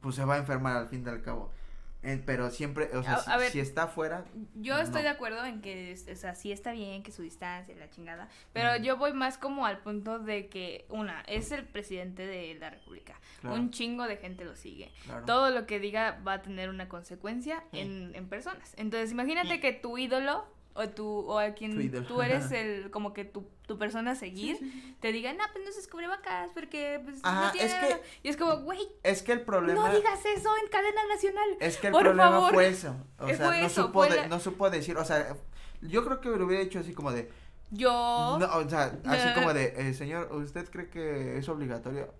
pues 0.00 0.16
se 0.16 0.24
va 0.24 0.34
a 0.34 0.38
enfermar 0.38 0.76
al 0.76 0.88
fin 0.88 1.02
y 1.06 1.08
al 1.08 1.22
cabo. 1.22 1.52
Eh, 2.04 2.20
pero 2.26 2.50
siempre, 2.50 2.90
o 2.96 3.02
sea, 3.02 3.14
A- 3.14 3.22
si, 3.22 3.30
a 3.30 3.36
ver. 3.36 3.50
si 3.52 3.60
está 3.60 3.84
afuera, 3.84 4.24
Yo 4.54 4.76
estoy 4.78 5.02
No. 5.02 5.08
de 5.08 5.08
acuerdo 5.10 5.44
en 5.44 5.60
que, 5.60 5.94
o 6.12 6.16
sea, 6.16 6.34
sí 6.34 6.50
está 6.50 6.72
bien 6.72 7.02
que 7.04 7.12
su 7.12 7.22
distancia 7.22 7.74
la 7.76 7.88
chingada, 7.90 8.28
pero 8.52 8.76
yo 8.82 8.96
voy 8.96 9.12
más 9.12 9.38
como 9.38 9.66
al 9.66 9.78
punto 9.78 10.18
de 10.18 10.48
que, 10.48 10.84
una, 10.88 11.20
es 11.28 11.52
el 11.52 11.64
presidente 11.64 12.26
de 12.26 12.54
la 12.56 12.70
república, 12.70 13.14
claro, 13.40 13.54
un 13.56 13.70
chingo 13.70 14.04
de 14.08 14.16
gente 14.16 14.44
lo 14.44 14.56
sigue, 14.56 14.90
claro. 15.04 15.24
todo 15.26 15.50
lo 15.50 15.64
que 15.66 15.78
diga 15.78 16.20
va 16.26 16.34
a 16.34 16.42
tener 16.42 16.70
una 16.70 16.88
consecuencia 16.88 17.62
en, 17.72 18.12
en 18.16 18.28
personas, 18.28 18.74
entonces 18.76 19.12
imagínate 19.12 19.60
que 19.60 19.72
tu 19.72 19.96
ídolo 19.96 20.44
o 20.74 20.88
tu 20.88 21.06
o 21.06 21.38
a 21.38 21.50
quien 21.52 21.92
tú 22.06 22.22
eres 22.22 22.50
el 22.52 22.90
como 22.90 23.12
que 23.12 23.24
tu, 23.24 23.46
tu 23.66 23.78
persona 23.78 24.12
a 24.12 24.14
seguir 24.14 24.56
Sí, 24.58 24.70
sí. 24.70 24.96
te 25.00 25.12
diga 25.12 25.32
no 25.34 25.44
pues 25.52 25.64
no 25.64 25.70
se 25.72 25.88
cubrebocas 25.88 26.50
porque 26.54 27.00
pues 27.04 27.18
Ajá, 27.22 27.46
no 27.46 27.52
tiene 27.52 27.66
es 27.66 27.74
que- 27.74 27.80
nada". 27.90 28.00
y 28.22 28.28
es 28.28 28.36
como 28.36 28.56
güey 28.62 28.80
Es 29.02 29.22
que 29.22 29.32
el 29.32 29.42
problema... 29.42 29.88
no 29.88 29.94
digas 29.94 30.20
eso 30.24 30.50
en 30.62 30.70
cadena 30.70 31.00
nacional 31.08 31.48
Es 31.60 31.76
que 31.76 31.88
el 31.88 31.92
Por 31.92 32.02
problema 32.04 32.30
favor. 32.30 32.54
fue 32.54 32.68
eso. 32.68 32.96
O 33.18 33.28
Eh, 33.28 33.36
sea, 33.36 33.46
fue 33.46 33.60
no, 33.60 33.66
eso, 33.66 33.82
supo 33.86 33.92
fue 34.00 34.08
de- 34.10 34.16
la- 34.16 34.28
no 34.28 34.40
supo 34.40 34.70
decir, 34.70 34.96
o 34.96 35.04
sea, 35.04 35.36
yo 35.82 36.04
creo 36.04 36.20
que 36.20 36.28
lo 36.30 36.46
hubiera 36.46 36.64
dicho 36.64 36.78
así 36.78 36.92
como 36.94 37.12
de, 37.12 37.30
yo 37.70 38.36
no, 38.40 38.46
o 38.56 38.68
sea, 38.68 38.98
así 39.04 39.28
como 39.34 39.52
de, 39.54 39.74
eh, 39.76 39.94
señor, 39.94 40.30
¿usted 40.32 40.68
cree 40.70 40.88
que 40.88 41.36
es 41.38 41.48
obligatorio? 41.48 42.12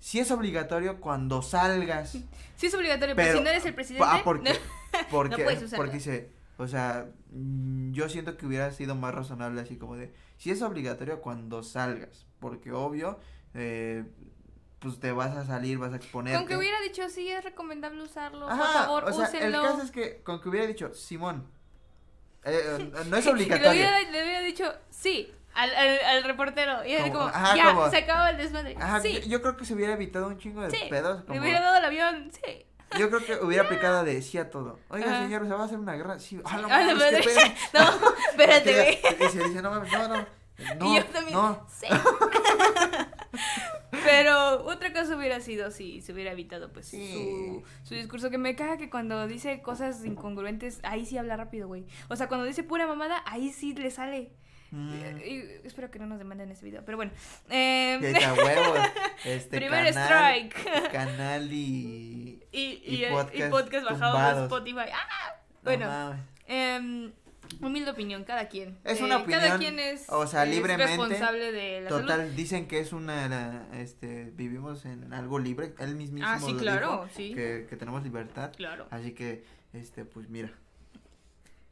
Sí 0.00 0.20
es 0.20 0.30
obligatorio 0.30 1.00
cuando 1.00 1.42
salgas. 1.42 2.10
sí 2.56 2.66
es 2.66 2.74
obligatorio 2.74 3.16
pero, 3.16 3.26
Pero- 3.26 3.38
si 3.38 3.44
no 3.44 3.50
eres 3.50 3.66
el 3.66 3.74
presidente 3.74 4.06
Ah, 4.08 4.20
porque, 4.24 4.54
porque, 5.10 5.42
puedes 5.44 5.62
usarlo. 5.62 5.76
porque 5.84 5.96
dice, 5.96 6.30
o 6.58 6.68
sea, 6.68 7.06
mm, 7.30 7.92
yo 7.92 8.08
siento 8.08 8.36
que 8.36 8.44
hubiera 8.46 8.70
sido 8.72 8.94
más 8.94 9.14
razonable 9.14 9.60
así 9.60 9.76
como 9.76 9.96
de, 9.96 10.12
si 10.36 10.50
es 10.50 10.60
obligatorio 10.60 11.20
cuando 11.20 11.62
salgas, 11.62 12.26
porque 12.40 12.72
obvio, 12.72 13.18
eh, 13.54 14.04
pues 14.80 15.00
te 15.00 15.10
vas 15.12 15.36
a 15.36 15.44
salir, 15.46 15.78
vas 15.78 15.92
a 15.92 15.96
exponerte. 15.96 16.38
Con 16.38 16.46
que 16.46 16.56
hubiera 16.56 16.80
dicho 16.80 17.08
sí 17.08 17.28
es 17.28 17.42
recomendable 17.42 18.02
usarlo, 18.02 18.46
por 18.48 18.56
favor, 18.58 19.04
o 19.04 19.12
sea, 19.12 19.28
úsenlo. 19.28 19.60
el 19.60 19.66
caso 19.66 19.82
es 19.82 19.90
que 19.90 20.20
con 20.22 20.40
que 20.40 20.48
hubiera 20.48 20.66
dicho, 20.66 20.92
Simón, 20.94 21.48
eh, 22.44 22.60
eh, 22.78 22.90
no 23.08 23.16
es 23.16 23.24
le 23.24 23.30
obligatorio. 23.32 23.70
hubiera, 23.72 24.00
le 24.02 24.22
hubiera 24.22 24.40
dicho 24.40 24.72
sí 24.90 25.32
al, 25.54 25.74
al, 25.74 25.98
al 26.04 26.24
reportero. 26.24 26.84
Y 26.84 26.92
era 26.92 27.04
Como- 27.04 27.14
como, 27.18 27.28
ajá, 27.28 27.56
ya, 27.56 27.64
como- 27.74 27.90
se 27.90 27.96
acaba 27.98 28.30
el 28.30 28.36
desmadre. 28.36 28.76
Ajá, 28.78 29.00
sí, 29.00 29.20
yo, 29.22 29.28
yo 29.28 29.42
creo 29.42 29.56
que 29.56 29.64
se 29.64 29.74
hubiera 29.74 29.92
evitado 29.94 30.28
un 30.28 30.38
chingo 30.38 30.62
de 30.62 30.70
sí. 30.70 30.86
pedos. 30.88 31.20
Le 31.20 31.26
como- 31.26 31.40
hubiera 31.40 31.60
dado 31.60 31.76
el 31.78 31.84
avión, 31.84 32.30
sí. 32.32 32.64
Yo 32.98 33.10
creo 33.10 33.24
que 33.24 33.44
hubiera 33.44 33.64
aplicado 33.64 34.04
de 34.04 34.22
sí 34.22 34.38
a 34.38 34.48
todo. 34.50 34.78
Oiga, 34.88 35.06
Ajá. 35.10 35.22
señor, 35.24 35.42
se 35.46 35.52
va 35.52 35.60
a 35.62 35.64
hacer 35.66 35.78
una 35.78 35.94
guerra. 35.94 36.18
Sí, 36.18 36.40
ah, 36.44 36.56
no 36.58 36.68
A 36.68 36.80
la 36.80 36.94
mames, 36.94 36.94
qué 36.94 36.94
madre. 36.94 37.22
pedo. 37.24 37.40
No, 37.74 38.14
espérate, 38.30 38.72
güey. 38.74 38.98
Dice, 39.28 39.44
dice, 39.48 39.62
no 39.62 39.70
mames, 39.70 39.92
no, 39.92 40.08
no. 40.08 40.26
No, 40.78 40.92
y 40.92 40.96
yo 40.96 41.04
también, 41.06 41.36
no. 41.36 41.66
sí. 41.68 41.86
Pero 44.04 44.64
otra 44.64 44.92
cosa 44.92 45.16
hubiera 45.16 45.40
sido 45.40 45.70
si 45.70 46.00
se 46.00 46.12
hubiera 46.12 46.32
evitado 46.32 46.72
pues 46.72 46.86
Sí. 46.88 47.12
su, 47.12 47.88
su 47.88 47.94
discurso. 47.94 48.30
Que 48.30 48.38
me 48.38 48.54
caga 48.56 48.76
que 48.76 48.90
cuando 48.90 49.26
dice 49.26 49.60
cosas 49.62 50.04
incongruentes, 50.04 50.80
ahí 50.82 51.06
sí 51.06 51.16
habla 51.18 51.36
rápido, 51.36 51.68
güey. 51.68 51.86
O 52.08 52.16
sea, 52.16 52.28
cuando 52.28 52.46
dice 52.46 52.62
pura 52.62 52.86
mamada, 52.86 53.22
ahí 53.26 53.52
sí 53.52 53.74
le 53.74 53.90
sale. 53.90 54.32
Mm, 54.70 54.92
Y- 55.24 55.28
y 55.28 55.44
espero 55.64 55.90
que 55.90 55.98
no 55.98 56.06
nos 56.06 56.18
demanden 56.18 56.50
ese 56.50 56.64
video, 56.64 56.84
pero 56.84 56.96
bueno. 56.96 57.10
Eh, 57.48 57.98
y 58.02 58.04
ahí 58.06 58.12
está 58.14 58.34
huevo. 58.34 58.74
Este 59.24 59.56
primer 59.56 59.92
canal, 59.94 60.04
strike. 60.50 60.90
Canal 60.92 61.52
y. 61.52 62.42
y, 62.52 62.58
y 62.60 62.96
y, 62.96 63.04
y 63.04 63.08
podcast 63.10 63.50
podcast, 63.50 63.84
bajado 63.90 64.36
de. 64.36 64.42
Spotify. 64.44 64.90
¡Ah! 64.92 65.34
no 65.34 65.60
Bueno, 65.64 65.86
mames. 65.86 66.20
em, 66.46 67.12
humilde 67.62 67.90
opinión, 67.90 68.24
cada 68.24 68.48
quien. 68.48 68.78
Es 68.84 69.00
Eh, 69.00 69.04
una 69.04 69.24
Cada 69.24 69.54
opinión, 69.56 69.58
quien 69.58 69.78
es, 69.80 70.04
o 70.08 70.26
sea, 70.26 70.44
es 70.44 70.50
libremente, 70.50 70.86
responsable 70.96 71.50
de 71.52 71.80
la 71.80 71.88
salud. 71.90 72.02
Total, 72.02 72.36
dicen 72.36 72.68
que 72.68 72.80
es 72.80 72.92
una. 72.92 73.66
Este, 73.72 74.30
vivimos 74.36 74.84
en 74.84 75.12
algo 75.12 75.38
libre. 75.38 75.74
Él 75.78 75.96
mismísimo 75.96 76.30
Ah, 76.30 76.38
sí, 76.38 76.54
claro, 76.54 77.04
dijo, 77.04 77.08
sí. 77.16 77.34
Que, 77.34 77.66
que 77.68 77.76
tenemos 77.76 78.02
libertad. 78.04 78.52
Claro. 78.56 78.86
Así 78.90 79.12
que, 79.12 79.44
este, 79.72 80.04
pues 80.04 80.28
mira. 80.28 80.52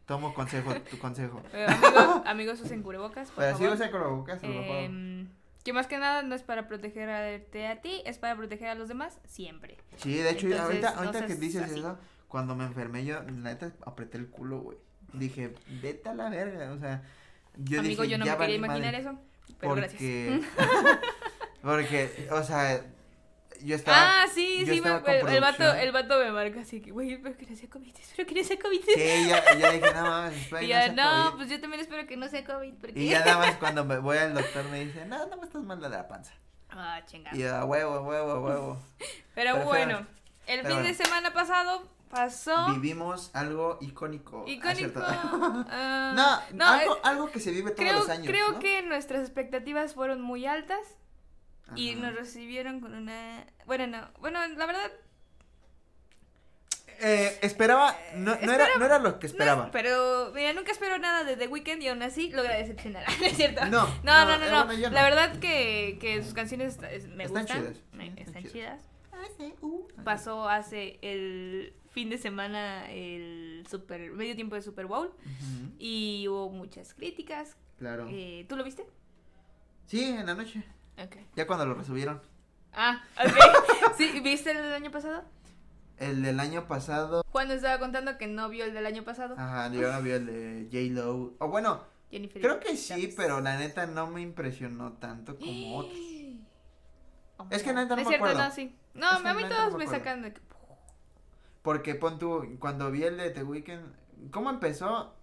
Tomo 0.07 0.33
consejo, 0.35 0.73
tu 0.90 0.99
consejo. 1.01 1.42
Eh, 1.53 1.66
amigos, 1.69 2.23
amigos, 2.27 2.61
usen 2.61 2.83
cubrebocas, 2.83 3.31
por 3.31 3.45
Pero 3.45 3.57
si 3.59 3.64
favor. 3.64 3.90
cubrebocas, 3.90 4.42
a 4.42 4.47
lo 4.47 4.55
mejor. 4.55 4.77
Em, 4.77 5.29
que 5.64 5.73
más 5.73 5.88
que 5.88 5.99
nada 5.99 6.23
no 6.23 6.35
es 6.37 6.42
para 6.45 6.69
protegerte 6.69 7.66
a 7.66 7.81
ti, 7.81 8.03
es 8.07 8.19
para 8.19 8.37
proteger 8.37 8.69
a 8.69 8.75
los 8.77 8.87
demás 8.88 9.19
siempre. 9.27 9.77
Sí, 9.97 10.14
de 10.16 10.31
hecho, 10.31 10.47
entonces, 10.47 10.64
ahorita, 10.64 10.90
no 10.92 10.99
ahorita 10.99 11.27
que 11.27 11.35
dices 11.35 11.62
así. 11.62 11.81
eso, 11.81 11.99
cuando 12.29 12.55
me 12.55 12.64
enfermé 12.64 13.05
yo, 13.05 13.21
la 13.23 13.31
neta, 13.33 13.73
apreté 13.85 14.19
el 14.19 14.29
culo, 14.29 14.61
güey. 14.61 14.79
Dije, 15.12 15.55
vete 15.83 16.09
a 16.09 16.14
la 16.14 16.29
verga, 16.31 16.73
o 16.73 16.79
sea, 16.79 17.03
yo 17.57 17.81
Amigo, 17.81 18.03
dije, 18.03 18.12
yo 18.12 18.19
no 18.19 18.27
ya 18.27 18.33
me 18.33 18.38
quería 18.38 18.57
imaginar 18.57 18.92
madre, 18.92 18.99
eso, 18.99 19.19
pero 19.59 19.75
gracias. 19.75 20.01
porque, 20.01 20.40
porque, 21.62 22.29
o 22.31 22.42
sea, 22.42 22.85
yo 23.66 23.76
estaba, 23.76 24.22
Ah, 24.22 24.26
sí, 24.33 24.64
sí, 24.64 24.81
me- 24.81 24.88
el, 24.90 25.29
el 25.29 25.40
vato, 25.40 25.74
el 25.74 25.92
vato 25.92 26.18
me 26.18 26.31
marca 26.33 26.61
así 26.61 26.81
que, 26.81 26.90
güey, 26.90 27.12
espero 27.14 27.37
que 27.37 27.46
no 27.46 27.57
sea 27.57 27.68
COVID, 27.68 27.94
espero 27.98 28.29
que 28.29 28.35
no 28.35 28.44
sea 28.44 28.59
COVID. 28.59 28.81
sí, 28.85 29.26
ya, 29.29 29.59
ya 29.59 29.70
dije, 29.72 29.92
no 29.94 30.02
mames, 30.02 30.37
espera, 30.37 30.62
y 30.62 30.68
no 30.68 30.74
sea 30.74 30.92
no, 30.92 31.24
COVID". 31.31 31.37
pues 31.38 31.50
yo 31.50 31.61
también 31.61 31.81
espero 31.83 32.07
que 32.07 32.16
no 32.16 32.29
sea 32.29 32.44
COVID, 32.44 32.74
porque... 32.74 33.00
Y 33.00 33.09
ya 33.11 33.20
nada 33.20 33.38
más 33.38 33.57
cuando 33.57 33.85
me 33.85 33.98
voy 33.98 34.18
al 34.18 34.35
doctor 34.35 34.64
me 34.70 34.85
dice, 34.85 35.05
no, 35.07 35.26
no 35.26 35.37
me 35.37 35.44
estás 35.46 35.62
mal 35.62 35.81
de 35.81 35.88
la 35.88 36.09
panza. 36.09 36.33
Ah, 36.70 37.00
chingada. 37.07 37.37
Y 37.37 37.42
a 37.44 37.64
huevo, 37.64 38.00
huevo, 38.00 38.40
huevo. 38.40 38.83
Pero, 39.35 39.52
pero 39.55 39.64
bueno, 39.66 40.07
el 40.46 40.62
Pero 40.62 40.74
fin 40.76 40.85
de 40.85 40.94
semana 40.94 41.33
pasado 41.33 41.87
pasó... 42.09 42.72
Vivimos 42.74 43.31
algo 43.35 43.79
icónico. 43.83 44.44
Icónico. 44.46 45.00
ah, 45.05 46.12
no, 46.50 46.57
no, 46.57 46.66
algo, 46.66 46.98
algo 47.05 47.31
que 47.31 47.40
se 47.40 47.50
vive 47.50 47.70
todos 47.72 47.81
creo, 47.81 47.98
los 48.00 48.09
años. 48.09 48.26
creo 48.26 48.52
¿no? 48.52 48.59
que 48.61 48.83
nuestras 48.83 49.20
expectativas 49.22 49.94
fueron 49.94 50.20
muy 50.22 50.46
altas. 50.46 50.79
Y 51.74 51.94
nos 51.96 52.14
recibieron 52.14 52.81
con 52.81 52.94
una... 52.94 53.44
Bueno, 53.66 53.87
no. 53.88 54.09
Bueno, 54.20 54.38
la 54.46 54.66
verdad... 54.66 54.90
Eh, 56.98 57.38
esperaba, 57.42 57.94
no, 58.14 58.37
no, 58.40 58.52
era, 58.52 58.68
no 58.79 58.85
era 58.87 58.98
lo 58.98 59.18
que 59.18 59.26
no, 59.26 59.31
esperaba. 59.33 59.70
pero, 59.70 60.33
mira, 60.35 60.55
nunca 60.55 60.72
espero 60.72 60.96
nada 60.98 61.24
de 61.24 61.37
The 61.37 61.46
Weeknd 61.46 61.83
y 61.83 61.88
aún 61.88 62.02
así 62.02 62.31
logra 62.31 62.57
decepcionar. 62.57 63.05
¿No 63.20 63.26
es 63.26 63.37
cierto? 63.37 63.66
No, 63.66 63.87
No, 64.02 64.24
no, 64.24 64.38
no, 64.38 64.38
no. 64.38 64.44
eh, 64.46 64.50
no. 64.50 64.64
bueno, 64.64 64.81
yo 64.81 64.88
no. 64.88 64.94
La 64.94 65.02
verdad 65.02 65.38
que, 65.38 65.98
que 66.00 66.22
sus 66.22 66.33
canciones 66.33 66.79
me 66.81 67.24
Están 67.24 67.42
gustan. 67.42 67.46
chidas, 67.64 67.76
me- 67.92 68.07
están 68.07 68.18
están 68.18 68.42
chidas. 68.44 68.52
chidas. 68.81 68.96
Uh, 69.61 69.87
Pasó 70.05 70.48
hace 70.48 70.98
el 71.02 71.74
fin 71.90 72.09
de 72.09 72.16
semana 72.16 72.90
el 72.90 73.66
super 73.70 74.12
medio 74.12 74.35
tiempo 74.35 74.55
de 74.55 74.62
Super 74.62 74.87
Bowl 74.87 75.12
y 75.79 76.26
hubo 76.29 76.48
muchas 76.48 76.94
críticas. 76.94 77.57
Claro. 77.79 78.07
Eh, 78.11 78.46
¿Tú 78.48 78.57
lo 78.57 78.64
viste? 78.64 78.87
Sí, 79.87 80.02
en 80.05 80.24
la 80.26 80.35
noche. 80.35 80.62
Ya 81.35 81.46
cuando 81.46 81.66
lo 81.66 81.74
resubieron. 81.74 82.20
Ah, 82.72 83.02
ok. 83.18 83.94
¿Sí? 83.96 84.20
¿Viste 84.20 84.50
el 84.50 84.59
del 84.59 84.72
año 84.74 84.90
pasado? 84.90 85.24
El 85.98 86.22
del 86.22 86.40
año 86.40 86.66
pasado. 86.66 87.22
Juan 87.32 87.48
nos 87.48 87.59
estaba 87.59 87.78
contando 87.78 88.18
que 88.18 88.26
no 88.26 88.48
vio 88.48 88.64
el 88.64 88.74
del 88.74 88.85
año 88.87 89.02
pasado. 89.02 89.35
Ajá, 89.38 89.68
yo 89.72 89.90
no 89.92 90.02
vi 90.02 90.11
el 90.11 90.26
de 90.26 90.68
J-Lo. 90.70 91.35
O 91.38 91.48
bueno, 91.48 91.82
Jennifer 92.11 92.40
creo 92.42 92.61
que 92.61 92.76
sí, 92.76 93.12
pero 93.16 93.40
la 93.40 93.56
neta 93.56 93.87
no 93.87 94.06
me 94.06 94.20
impresionó 94.20 94.92
tanto 94.94 95.37
como 95.38 95.78
otros. 95.78 95.98
Oh, 97.38 97.46
Es 97.50 97.62
que 97.62 97.72
neta 97.72 97.94
no 97.96 98.02
es 98.02 98.06
me 98.06 98.09
cierto, 98.09 98.26
acuerdo. 98.26 98.48
no, 98.48 98.54
sí. 98.54 98.74
No, 98.94 99.16
Es 99.16 99.22
que 99.22 99.28
a 99.28 99.35
mí 99.35 99.42
todos 99.48 99.72
no 99.72 99.78
me 99.78 99.87
sacan 99.87 100.22
de 100.22 100.32
que... 100.32 100.40
Porque 101.62 101.94
pon 101.94 102.18
tú, 102.18 102.56
cuando 102.61 102.90
vi 102.90 103.02
el 103.04 103.16
de 103.16 103.30
The 103.30 103.42
Weeknd, 103.42 104.30
¿cómo 104.30 104.50
empezó? 104.50 105.15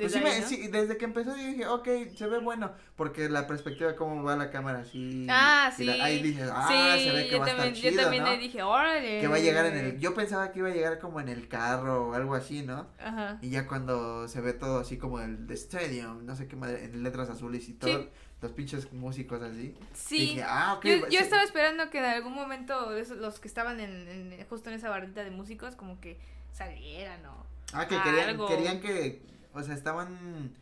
Pues 0.00 0.12
sí, 0.12 0.18
Desde 0.18 0.30
me- 0.30 0.34
ahí, 0.34 0.40
¿no? 0.40 0.48
sí, 0.48 0.68
desde 0.68 0.96
que 0.96 1.04
empezó 1.04 1.36
yo 1.36 1.42
dije, 1.46 1.66
ok, 1.66 1.88
se 2.16 2.26
ve 2.26 2.38
bueno, 2.38 2.72
porque 2.96 3.28
la 3.28 3.46
perspectiva, 3.46 3.94
cómo 3.96 4.22
va 4.22 4.34
la 4.36 4.50
cámara 4.50 4.78
así. 4.80 5.26
Ah, 5.28 5.70
sí. 5.76 5.84
la- 5.84 6.02
ahí 6.04 6.22
dices, 6.22 6.50
ah, 6.52 6.66
sí, 6.96 7.04
se 7.04 7.12
ve 7.12 7.24
que 7.26 7.32
yo 7.32 7.38
va 7.40 7.44
a 7.44 7.48
también, 7.48 7.68
estar 7.74 7.82
yo 7.84 7.90
chido, 7.90 8.02
también 8.02 8.24
¿no? 8.24 8.30
le 8.30 8.38
dije, 8.38 8.62
órale. 8.62 9.20
Que 9.20 9.28
va 9.28 9.36
a 9.36 9.40
llegar 9.40 9.66
en 9.66 9.76
el, 9.76 9.98
yo 9.98 10.14
pensaba 10.14 10.52
que 10.52 10.60
iba 10.60 10.68
a 10.68 10.72
llegar 10.72 10.98
como 11.00 11.20
en 11.20 11.28
el 11.28 11.48
carro 11.48 12.08
o 12.08 12.14
algo 12.14 12.34
así, 12.34 12.62
¿no? 12.62 12.86
Ajá. 12.98 13.38
Y 13.42 13.50
ya 13.50 13.66
cuando 13.66 14.26
se 14.28 14.40
ve 14.40 14.52
todo 14.54 14.78
así 14.80 14.96
como 14.96 15.20
el 15.20 15.46
The 15.46 15.54
Stadium, 15.54 16.24
no 16.24 16.34
sé 16.34 16.48
qué 16.48 16.56
madre, 16.56 16.84
en 16.84 17.02
letras 17.02 17.28
azules 17.28 17.68
y 17.68 17.74
todo, 17.74 17.90
Sí. 18.00 18.08
los 18.40 18.52
pinches 18.52 18.90
músicos 18.92 19.42
así. 19.42 19.74
Sí. 19.92 20.18
Dije, 20.18 20.44
ah, 20.46 20.74
ok. 20.78 20.84
Yo, 20.86 20.96
yo 20.96 21.08
sí". 21.10 21.16
estaba 21.16 21.42
esperando 21.42 21.90
que 21.90 21.98
en 21.98 22.06
algún 22.06 22.32
momento 22.32 22.96
esos- 22.96 23.18
los 23.18 23.38
que 23.38 23.48
estaban 23.48 23.80
en, 23.80 24.08
en- 24.08 24.46
justo 24.48 24.70
en 24.70 24.76
esa 24.76 24.88
barrita 24.88 25.22
de 25.24 25.30
músicos 25.30 25.74
como 25.76 26.00
que 26.00 26.18
salieran 26.52 27.24
o... 27.26 27.46
Ah, 27.72 27.86
que 27.86 27.96
querían, 28.02 28.30
algo. 28.30 28.48
querían 28.48 28.80
que, 28.80 29.22
o 29.52 29.62
sea, 29.62 29.74
estaban 29.74 30.56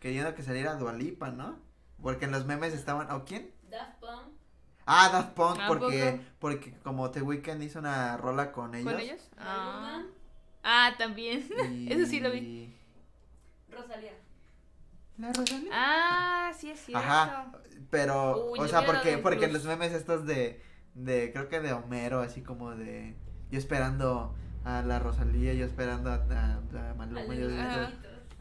queriendo 0.00 0.34
que 0.34 0.42
saliera 0.42 0.74
Dualipa, 0.76 1.30
¿no? 1.30 1.58
Porque 2.02 2.26
en 2.26 2.32
los 2.32 2.44
memes 2.46 2.74
estaban, 2.74 3.10
¿o 3.10 3.24
quién? 3.24 3.50
Daft 3.70 3.98
Punk. 4.00 4.34
Ah, 4.86 5.08
Daft 5.10 5.32
Punk, 5.34 5.60
¿A 5.60 5.66
porque, 5.68 6.12
poco? 6.12 6.24
porque 6.38 6.78
como 6.82 7.10
The 7.10 7.22
Weeknd 7.22 7.62
hizo 7.62 7.78
una 7.78 8.16
rola 8.18 8.52
con 8.52 8.74
ellos. 8.74 8.92
¿Con 8.92 9.00
ellos? 9.00 9.30
Ah. 9.38 10.02
Ah, 10.62 10.94
también. 10.98 11.46
y- 11.72 11.92
Eso 11.92 12.06
sí 12.06 12.20
lo 12.20 12.30
vi. 12.30 12.76
Rosalía. 13.70 14.12
¿La 15.16 15.32
Rosalía? 15.32 15.70
Ah, 15.72 16.52
sí 16.56 16.70
es 16.70 16.80
cierto. 16.80 17.06
Ajá, 17.06 17.52
pero, 17.90 18.50
Uy, 18.50 18.58
o 18.58 18.68
sea, 18.68 18.84
porque, 18.84 19.18
porque 19.18 19.44
en 19.46 19.52
los 19.52 19.64
memes 19.64 19.92
estos 19.92 20.26
de, 20.26 20.60
de, 20.94 21.32
creo 21.32 21.48
que 21.48 21.60
de 21.60 21.72
Homero, 21.72 22.20
así 22.20 22.42
como 22.42 22.74
de, 22.74 23.16
yo 23.50 23.58
esperando 23.58 24.34
a 24.64 24.82
la 24.82 24.98
Rosalía, 24.98 25.54
yo 25.54 25.64
esperando 25.64 26.10
a, 26.10 26.14
a, 26.16 26.90
a 26.90 26.94
Maluma, 26.94 27.34
yo. 27.34 27.48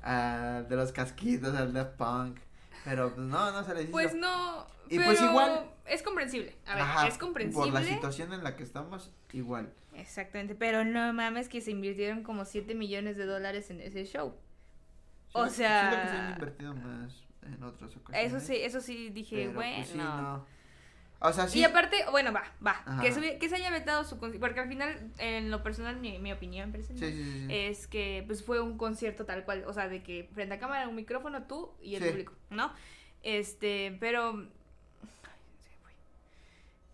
A, 0.04 0.64
de 0.68 0.76
los 0.76 0.92
casquitos, 0.92 1.56
al 1.56 1.74
Daft 1.74 1.96
Punk, 1.98 2.38
pero 2.84 3.14
pues 3.14 3.26
no, 3.28 3.52
no 3.52 3.64
se 3.64 3.74
les 3.74 3.84
hizo. 3.84 3.92
Pues 3.92 4.14
no. 4.14 4.66
Y 4.90 4.98
pero 4.98 5.06
pues 5.10 5.22
igual- 5.22 5.70
Es 5.86 6.04
comprensible. 6.04 6.56
A 6.66 6.76
ver, 6.76 6.84
Ajá, 6.84 7.08
es 7.08 7.18
comprensible. 7.18 7.72
Por 7.72 7.82
la 7.82 7.84
situación 7.88 8.34
en 8.34 8.44
la 8.44 8.56
que 8.56 8.64
estamos, 8.64 9.12
igual. 9.32 9.72
Exactamente, 9.94 10.56
pero 10.56 10.84
no 10.84 11.14
mames 11.14 11.48
que 11.50 11.62
se 11.62 11.72
invirtieron 11.72 12.24
como 12.24 12.46
7 12.46 12.74
millones 12.76 13.16
de 13.18 13.26
dólares 13.26 13.70
en 13.70 13.80
ese 13.82 14.06
show. 14.06 14.36
O 15.34 15.48
sea- 15.50 15.90
siento 15.90 16.02
que 16.04 16.10
se 16.10 16.18
han 16.18 16.34
invertido 16.34 16.76
más 16.76 17.24
en 17.44 17.64
otras 17.64 17.96
ocasiones. 17.96 18.34
Eso 18.34 18.40
sí, 18.46 18.56
eso 18.58 18.82
sí 18.82 19.10
dije, 19.10 19.36
pero, 19.48 19.54
bueno. 19.54 19.76
pues, 19.78 19.88
sí, 19.90 19.98
no. 19.98 20.46
O 21.26 21.32
sea, 21.32 21.48
sí. 21.48 21.60
Y 21.60 21.64
aparte, 21.64 22.04
bueno, 22.12 22.34
va, 22.34 22.44
va, 22.66 22.84
Ajá. 22.86 23.02
que 23.02 23.12
se, 23.14 23.38
que 23.40 23.48
se 23.50 23.56
haya 23.56 23.72
vetado 23.72 24.04
su 24.04 24.20
concierto, 24.20 24.46
porque 24.46 24.60
al 24.60 24.68
final, 24.68 25.12
en 25.20 25.52
lo 25.52 25.64
personal, 25.64 25.96
mi, 25.98 26.20
mi 26.20 26.34
opinión 26.34 26.72
personal, 26.74 27.00
Sí, 27.00 27.12
sí, 27.12 27.24
sí, 27.24 27.46
sí. 27.48 27.48
es 27.50 27.88
que 27.88 28.24
pues 28.28 28.44
fue 28.44 28.60
un 28.60 28.78
concierto 28.78 29.26
tal 29.26 29.46
cual, 29.46 29.64
o 29.66 29.72
sea, 29.74 29.88
de 29.88 30.04
que 30.04 30.30
frente 30.34 30.56
a 30.56 30.60
cámara, 30.60 30.88
un 30.90 30.96
micrófono, 30.96 31.44
tú 31.44 31.72
y 31.82 31.96
el 31.96 32.04
público, 32.10 32.34
¿no? 32.50 32.74
Este, 33.24 33.96
pero... 34.02 34.48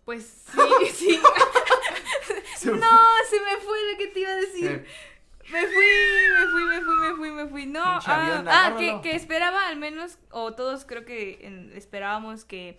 Pues 0.04 0.24
sí, 0.52 0.60
sí. 0.94 1.20
Se 2.56 2.70
no, 2.70 2.78
se 3.28 3.40
me 3.40 3.56
fue 3.62 3.92
lo 3.92 3.98
que 3.98 4.06
te 4.08 4.20
iba 4.20 4.30
a 4.30 4.36
decir. 4.36 4.86
Me 5.50 5.66
fui, 5.66 5.84
me 6.38 6.46
fui, 6.52 6.64
me 6.64 6.80
fui, 6.82 6.94
me 7.00 7.16
fui, 7.16 7.30
me 7.32 7.46
fui. 7.48 7.66
No, 7.66 7.82
ah, 7.84 8.44
ah, 8.46 8.76
que, 8.78 9.00
que 9.02 9.16
esperaba 9.16 9.66
al 9.68 9.76
menos, 9.76 10.18
o 10.30 10.54
todos 10.54 10.84
creo 10.84 11.04
que 11.04 11.40
en- 11.42 11.72
esperábamos 11.74 12.44
que 12.44 12.78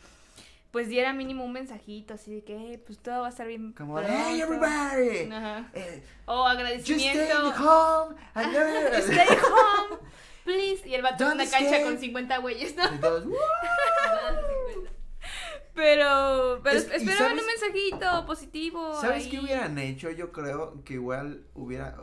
pues 0.71 0.87
diera 0.87 1.11
mínimo 1.13 1.43
un 1.43 1.51
mensajito 1.53 2.13
así 2.13 2.33
de 2.35 2.43
que 2.43 2.73
eh, 2.73 2.77
pues 2.77 2.97
todo 2.99 3.21
va 3.21 3.27
a 3.27 3.29
estar 3.29 3.47
bien. 3.47 3.73
Como, 3.73 3.95
pronto". 3.95 4.11
hey, 4.13 4.41
everybody. 4.41 5.31
Ajá. 5.31 5.69
eh, 5.73 6.03
O 6.25 6.43
just 6.43 6.55
agradecimiento. 6.57 7.21
stay 7.23 7.53
home. 7.65 8.15
never- 8.35 8.95
Stay 9.01 9.27
home, 9.37 9.97
please. 10.45 10.87
Y 10.87 10.95
el 10.95 11.01
vato 11.01 11.25
en 11.27 11.33
una 11.33 11.49
cancha 11.49 11.83
con 11.83 11.97
50 11.99 12.37
güeyes, 12.37 12.75
¿no? 12.75 12.83
Y 12.95 12.97
todos, 12.99 13.25
"Uh". 13.25 13.29
Más 13.31 14.35
de 14.35 14.41
50. 14.73 14.91
Pero, 15.73 16.59
pero 16.63 16.77
Es- 16.77 16.91
esperaban 16.91 17.37
un 17.39 17.45
mensajito 17.45 18.25
positivo. 18.25 18.99
¿Sabes 18.99 19.23
ahí. 19.25 19.29
qué 19.29 19.39
hubieran 19.39 19.77
hecho? 19.77 20.11
Yo 20.11 20.31
creo 20.31 20.83
que 20.83 20.95
igual 20.95 21.43
hubiera, 21.53 21.95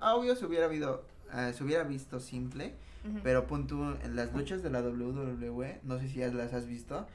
obvio 0.00 0.36
se 0.36 0.46
hubiera 0.46 0.66
habido, 0.66 1.04
eh, 1.34 1.52
se 1.56 1.64
hubiera 1.64 1.82
visto 1.84 2.20
simple, 2.20 2.74
pero 3.24 3.46
pon 3.46 3.66
tú 3.66 3.82
en 4.04 4.14
las 4.14 4.32
luchas 4.32 4.62
de 4.62 4.70
la 4.70 4.80
WWE, 4.82 5.80
no 5.82 5.98
sé 5.98 6.08
si 6.08 6.18
ya 6.20 6.28
las 6.28 6.52
has 6.52 6.66
visto, 6.66 7.06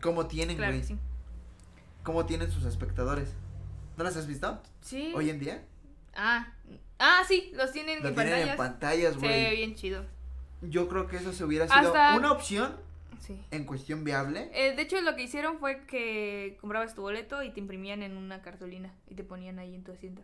cómo 0.00 0.26
tienen, 0.26 0.56
Claro 0.56 0.72
güey, 0.72 0.80
que 0.82 0.86
sí. 0.88 0.98
cómo 2.02 2.26
tienen 2.26 2.50
sus 2.50 2.64
espectadores. 2.64 3.34
¿No 3.96 4.04
las 4.04 4.16
has 4.16 4.26
visto? 4.26 4.60
Sí. 4.80 5.12
Hoy 5.14 5.30
en 5.30 5.40
día. 5.40 5.64
Ah, 6.14 6.52
ah, 6.98 7.22
sí, 7.26 7.50
los 7.54 7.72
tienen 7.72 8.02
Lo 8.02 8.08
en 8.08 8.14
tienen 8.14 8.32
pantallas. 8.32 8.50
en 8.50 8.56
pantallas, 8.56 9.12
Se 9.14 9.18
güey. 9.20 9.30
ve 9.44 9.50
bien 9.56 9.74
chido. 9.74 10.04
Yo 10.62 10.88
creo 10.88 11.06
que 11.06 11.16
eso 11.16 11.32
se 11.32 11.44
hubiera 11.44 11.66
sido 11.68 11.78
Hasta- 11.88 12.16
una 12.16 12.32
opción 12.32 12.76
Sí. 13.20 13.40
en 13.50 13.64
cuestión 13.64 14.04
viable. 14.04 14.50
Eh, 14.54 14.74
de 14.74 14.82
hecho, 14.82 15.00
lo 15.00 15.14
que 15.16 15.22
hicieron 15.22 15.58
fue 15.58 15.84
que 15.86 16.56
comprabas 16.60 16.94
tu 16.94 17.02
boleto 17.02 17.42
y 17.42 17.50
te 17.50 17.60
imprimían 17.60 18.02
en 18.02 18.16
una 18.16 18.42
cartulina 18.42 18.92
y 19.08 19.14
te 19.14 19.24
ponían 19.24 19.58
ahí 19.58 19.74
en 19.74 19.82
tu 19.84 19.92
asiento. 19.92 20.22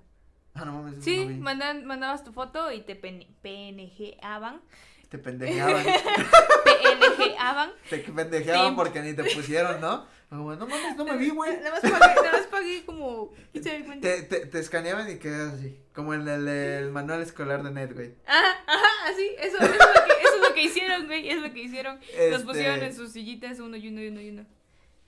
Ah, 0.54 0.64
no 0.64 0.72
mames, 0.82 1.02
Sí, 1.04 1.24
no 1.26 1.42
mandan, 1.42 1.84
mandabas 1.84 2.22
tu 2.24 2.32
foto 2.32 2.70
y 2.72 2.80
te 2.82 2.94
PNGaban. 2.94 4.60
Te 5.84 6.96
pendejeaban. 6.96 7.70
Te 7.90 7.98
pendejeaban 7.98 8.70
Sí. 8.70 8.76
porque 8.76 9.02
ni 9.02 9.14
te 9.14 9.24
pusieron, 9.24 9.80
¿no? 9.80 10.06
Como, 10.28 10.54
no 10.56 10.66
mames, 10.66 10.96
no 10.96 11.04
me 11.04 11.16
vi, 11.16 11.30
güey. 11.30 11.56
Nada 11.58 11.70
más 11.72 11.80
pagué, 11.80 12.14
nada 12.16 12.32
más 12.32 12.46
pagué 12.46 12.84
como 12.84 13.32
15 13.52 13.78
mil 13.80 14.00
Te, 14.00 14.22
te, 14.22 14.46
te 14.46 14.58
escaneaban 14.58 15.08
y 15.10 15.18
quedas 15.18 15.54
así. 15.54 15.78
Como 15.94 16.12
en 16.14 16.26
el, 16.26 16.48
el 16.48 16.90
manual 16.90 17.22
escolar 17.22 17.62
de 17.62 17.70
Net, 17.70 17.92
güey. 17.94 18.14
Ajá, 18.26 18.64
ajá, 18.66 19.10
así, 19.12 19.28
eso, 19.38 19.58
eso, 19.58 19.66
es 19.66 19.78
lo 19.78 20.04
que, 20.04 20.22
eso 20.22 20.34
es 20.42 20.48
lo 20.48 20.54
que 20.54 20.62
hicieron, 20.62 21.06
güey, 21.06 21.28
es 21.30 21.40
lo 21.40 21.52
que 21.52 21.60
hicieron. 21.62 21.96
Los 22.00 22.08
Este, 22.18 22.44
pusieron 22.44 22.82
en 22.82 22.94
sus 22.96 23.12
sillitas 23.12 23.60
uno 23.60 23.76
y 23.76 23.88
uno 23.88 24.00
y 24.02 24.08
uno 24.08 24.20
y 24.20 24.28
uno. 24.30 24.46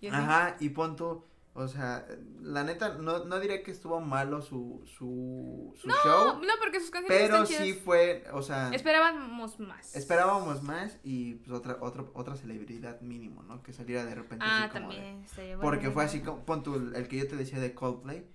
Y 0.01 0.07
así. 0.09 0.17
Ajá, 0.17 0.57
y 0.61 0.69
pon 0.69 0.95
tú, 0.95 1.25
o 1.57 1.69
sea, 1.69 2.07
la 2.43 2.63
neta, 2.65 2.95
no, 2.99 3.25
no 3.25 3.41
diré 3.41 3.63
que 3.63 3.71
estuvo 3.71 4.01
malo 4.01 4.43
su, 4.43 4.83
su, 4.85 5.75
su 5.77 5.89
No, 5.89 5.95
show, 6.05 6.41
no, 6.41 6.53
porque 6.61 6.81
sus 6.81 6.91
canciones 6.91 7.23
pero 7.31 7.43
están 7.43 7.65
sí 7.65 7.73
fue, 7.73 8.25
o 8.33 8.43
sea, 8.43 8.71
Esperábamos 8.75 9.59
más. 9.59 9.97
esperábamos 9.97 10.63
más 10.63 10.99
y 11.03 11.35
pues 11.37 11.51
otra, 11.53 11.79
otra, 11.81 12.05
otra 12.15 12.37
celebridad 12.37 13.01
mínimo, 13.01 13.43
¿no? 13.43 13.63
Que 13.63 13.73
saliera 13.73 14.05
de 14.05 14.15
repente 14.15 14.45
Ah, 14.47 14.65
así 14.65 14.73
como 14.79 14.91
de- 14.91 14.97
también. 14.97 15.23
estaría 15.25 15.57
bueno, 15.57 15.63
Porque 15.71 15.91
fue 15.91 16.05
así 16.05 16.21
como, 16.21 16.45
pon 16.45 16.63
tú, 16.63 16.75
el, 16.95 17.09
que 17.09 17.17
yo 17.17 17.27
te 17.27 17.37
decía 17.37 17.59
de 17.59 17.75
Coldplay, 17.75 18.27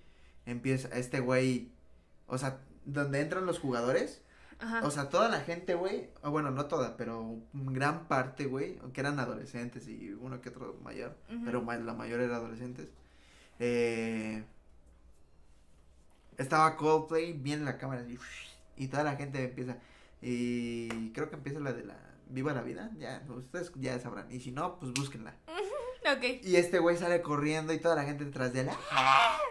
empieza, 0.44 0.88
este 0.88 1.20
güey, 1.20 1.70
o 2.26 2.38
sea, 2.38 2.58
donde 2.84 3.20
entran 3.20 3.46
los 3.46 3.60
jugadores, 3.60 4.22
Ajá. 4.58 4.80
o 4.84 4.90
sea, 4.90 5.08
toda 5.08 5.28
la 5.28 5.40
gente, 5.40 5.74
güey, 5.74 6.10
bueno, 6.24 6.50
no 6.50 6.66
toda, 6.66 6.96
pero 6.96 7.36
gran 7.52 8.08
parte, 8.08 8.46
güey, 8.46 8.78
que 8.92 9.00
eran 9.00 9.18
adolescentes 9.20 9.86
y 9.88 10.12
uno 10.12 10.40
que 10.40 10.48
otro 10.48 10.76
mayor, 10.82 11.16
pero 11.44 11.62
la 11.64 11.94
mayor 11.94 12.20
era 12.20 12.36
adolescentes, 12.36 12.90
eh, 13.64 14.44
estaba 16.36 16.76
Coldplay 16.76 17.32
bien 17.32 17.60
en 17.60 17.64
la 17.66 17.78
cámara, 17.78 18.02
así, 18.02 18.18
y 18.76 18.88
toda 18.88 19.04
la 19.04 19.14
gente 19.14 19.44
empieza, 19.44 19.76
y 20.20 21.10
creo 21.12 21.30
que 21.30 21.36
empieza 21.36 21.60
la 21.60 21.72
de 21.72 21.84
la 21.84 21.96
Viva 22.26 22.52
la 22.52 22.62
Vida, 22.62 22.90
ya, 22.98 23.22
ustedes 23.28 23.70
ya 23.76 24.00
sabrán, 24.00 24.30
y 24.32 24.40
si 24.40 24.50
no, 24.50 24.80
pues 24.80 24.92
búsquenla. 24.92 25.34
Y 26.42 26.56
este 26.56 26.80
güey 26.80 26.96
sale 26.96 27.22
corriendo 27.22 27.72
y 27.72 27.78
toda 27.78 27.94
la 27.94 28.02
gente 28.02 28.24
detrás 28.24 28.52
de 28.52 28.62
él. 28.62 28.70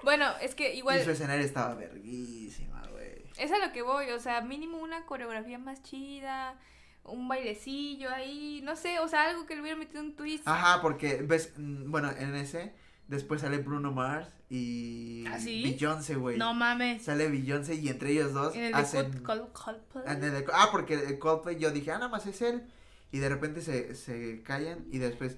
Bueno, 0.03 0.25
es 0.41 0.53
que 0.53 0.75
igual. 0.75 0.99
Y 0.99 1.03
su 1.03 1.11
escenario 1.11 1.45
estaba 1.45 1.75
verguísima, 1.75 2.85
güey. 2.91 3.23
Es 3.37 3.53
a 3.53 3.65
lo 3.65 3.71
que 3.71 3.81
voy, 3.81 4.09
o 4.09 4.19
sea, 4.19 4.41
mínimo 4.41 4.77
una 4.79 5.05
coreografía 5.05 5.57
más 5.57 5.81
chida, 5.81 6.59
un 7.05 7.27
bailecillo 7.27 8.11
ahí, 8.11 8.61
no 8.63 8.75
sé, 8.75 8.99
o 8.99 9.07
sea, 9.07 9.29
algo 9.29 9.45
que 9.45 9.55
le 9.55 9.61
hubiera 9.61 9.77
metido 9.77 10.01
un 10.01 10.15
twist. 10.15 10.45
Ajá, 10.45 10.81
porque 10.81 11.21
ves, 11.23 11.53
mm, 11.55 11.89
bueno, 11.89 12.11
en 12.11 12.35
ese, 12.35 12.73
después 13.11 13.41
sale 13.41 13.59
Bruno 13.59 13.91
Mars 13.91 14.27
y 14.49 15.25
¿Ah, 15.27 15.37
sí? 15.39 15.61
Beyoncé, 15.63 16.15
güey. 16.15 16.37
no 16.37 16.53
mames. 16.55 17.03
Sale 17.03 17.29
Beyoncé 17.29 17.75
y 17.75 17.89
entre 17.89 18.11
ellos 18.11 18.33
dos 18.33 18.55
En 18.55 18.63
el 18.63 18.73
hacen... 18.73 19.11
de 19.11 19.21
Col- 19.21 19.51
Col- 19.53 19.81
Coldplay. 19.93 20.03
en 20.17 20.23
el 20.23 20.31
de- 20.31 20.45
ah, 20.53 20.69
porque 20.71 20.95
el 20.95 21.19
Coldplay 21.19 21.59
yo 21.59 21.69
dije, 21.71 21.91
ah, 21.91 21.97
nada 21.99 22.09
más 22.09 22.25
es 22.25 22.41
él. 22.41 22.63
Y 23.11 23.19
de 23.19 23.29
repente 23.29 23.61
se, 23.61 23.93
se 23.95 24.41
callan 24.41 24.85
y 24.91 24.97
después 24.97 25.37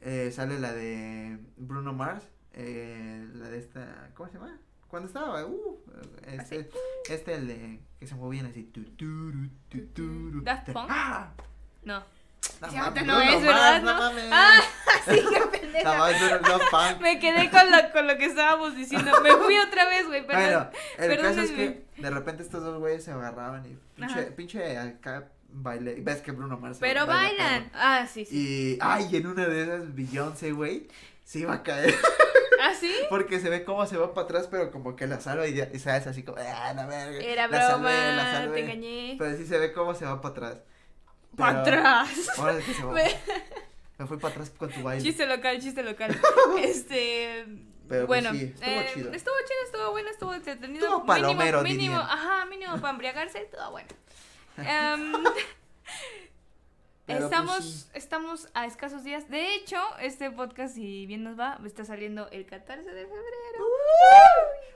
eh, 0.00 0.30
sale 0.32 0.58
la 0.60 0.72
de 0.72 1.38
Bruno 1.56 1.92
Mars, 1.92 2.24
eh, 2.54 3.28
la 3.34 3.48
de 3.50 3.58
esta, 3.58 4.10
¿cómo 4.14 4.28
se 4.30 4.38
llama? 4.38 4.56
Cuando 4.86 5.08
estaba, 5.08 5.44
uh, 5.44 5.78
este, 6.26 6.70
este 7.10 7.34
el 7.34 7.46
de, 7.48 7.80
que 8.00 8.06
se 8.06 8.14
movían 8.14 8.46
así, 8.46 8.62
tu, 8.62 8.82
tu, 8.84 10.40
Daft 10.42 10.70
Punk. 10.70 10.86
¡Ah! 10.88 11.32
No. 11.82 12.02
No 12.60 12.72
mames, 12.72 13.04
no 13.06 13.20
es, 13.20 13.42
¿verdad? 13.42 13.82
Mars, 13.82 13.84
no 13.84 13.92
¿No? 13.92 13.98
mames. 13.98 14.28
Ah, 14.32 14.60
sí, 15.10 15.20
qué 15.30 15.40
pendeja. 15.72 16.38
no. 16.38 16.98
Me 17.00 17.18
quedé 17.18 17.50
con 17.50 17.70
lo, 17.70 17.92
con 17.92 18.06
lo 18.06 18.16
que 18.18 18.26
estábamos 18.26 18.76
diciendo. 18.76 19.10
Me 19.22 19.30
fui 19.32 19.56
otra 19.58 19.86
vez, 19.86 20.06
güey, 20.06 20.26
perdón. 20.26 20.70
Bueno, 20.98 21.12
el 21.14 21.20
caso 21.20 21.40
es 21.40 21.50
que 21.50 21.84
de 21.96 22.10
repente 22.10 22.42
estos 22.42 22.62
dos 22.62 22.78
güeyes 22.78 23.04
se 23.04 23.12
agarraban 23.12 23.64
y 23.66 23.76
pinche, 23.94 24.22
pinche 24.32 24.78
acá 24.78 25.28
baile, 25.50 25.96
ves 26.00 26.20
que 26.20 26.30
Bruno 26.32 26.58
Mars 26.58 26.78
Pero 26.80 27.06
baila 27.06 27.42
bailan. 27.44 27.64
perro. 27.70 27.78
Ah, 27.82 28.06
sí, 28.12 28.24
sí. 28.24 28.36
Y, 28.36 28.78
ay, 28.80 29.08
en 29.16 29.26
una 29.26 29.46
de 29.46 29.62
esas 29.62 29.94
Beyoncé, 29.94 30.52
güey, 30.52 30.88
se 31.24 31.40
iba 31.40 31.54
a 31.54 31.62
caer. 31.62 31.94
¿Ah, 32.60 32.72
sí? 32.78 32.92
Porque 33.08 33.38
se 33.38 33.48
ve 33.50 33.64
cómo 33.64 33.86
se 33.86 33.96
va 33.96 34.12
para 34.14 34.24
atrás, 34.24 34.48
pero 34.50 34.70
como 34.72 34.96
que 34.96 35.06
la 35.06 35.20
salva 35.20 35.46
y, 35.46 35.54
ya- 35.54 35.68
y 35.72 35.76
hace 35.76 35.90
así 36.08 36.22
como, 36.24 36.38
ah, 36.38 36.72
la 36.74 36.86
verga. 36.86 37.18
Era 37.20 37.46
la 37.46 37.68
broma, 37.68 37.90
la 37.90 38.32
salvé". 38.32 38.54
te 38.54 38.60
engañé. 38.64 39.16
Pero 39.18 39.36
sí 39.36 39.46
se 39.46 39.58
ve 39.58 39.72
cómo 39.72 39.94
se 39.94 40.04
va 40.04 40.20
para 40.20 40.32
atrás. 40.34 40.62
Para 41.36 41.60
atrás. 41.60 42.08
Ahora 42.36 42.58
es 42.58 42.64
que 42.64 42.74
se 42.74 42.82
va. 42.82 42.94
Me- 43.98 44.06
fui 44.06 44.16
para 44.18 44.32
atrás 44.32 44.50
con 44.50 44.70
tu 44.70 44.82
baile. 44.82 45.02
Chiste 45.02 45.26
local, 45.26 45.60
chiste 45.60 45.82
local. 45.82 46.18
Este. 46.62 47.44
Pero, 47.88 48.06
pues, 48.06 48.22
bueno, 48.22 48.38
sí, 48.38 48.44
estuvo 48.54 48.70
eh, 48.70 48.90
chido. 48.92 49.12
estuvo 49.12 49.34
chido, 49.46 49.60
estuvo 49.64 49.90
bueno, 49.92 50.10
estuvo 50.10 50.34
entretenido. 50.34 50.84
Estuvo 50.84 51.06
palomero, 51.06 51.62
mínimo, 51.62 51.82
mínimo, 51.82 52.00
ajá, 52.00 52.44
mínimo 52.44 52.78
para 52.80 52.90
embriagarse, 52.90 53.40
todo 53.50 53.70
bueno. 53.70 53.88
Em, 54.58 55.12
pues, 57.06 57.22
estamos, 57.22 57.64
sí. 57.64 57.90
estamos 57.94 58.48
a 58.52 58.66
escasos 58.66 59.04
días. 59.04 59.30
De 59.30 59.54
hecho, 59.54 59.78
este 60.00 60.30
podcast, 60.30 60.74
si 60.74 61.06
bien 61.06 61.24
nos 61.24 61.38
va, 61.40 61.58
está 61.64 61.84
saliendo 61.86 62.28
el 62.30 62.44
14 62.44 62.82
de 62.82 63.06
febrero. 63.06 63.64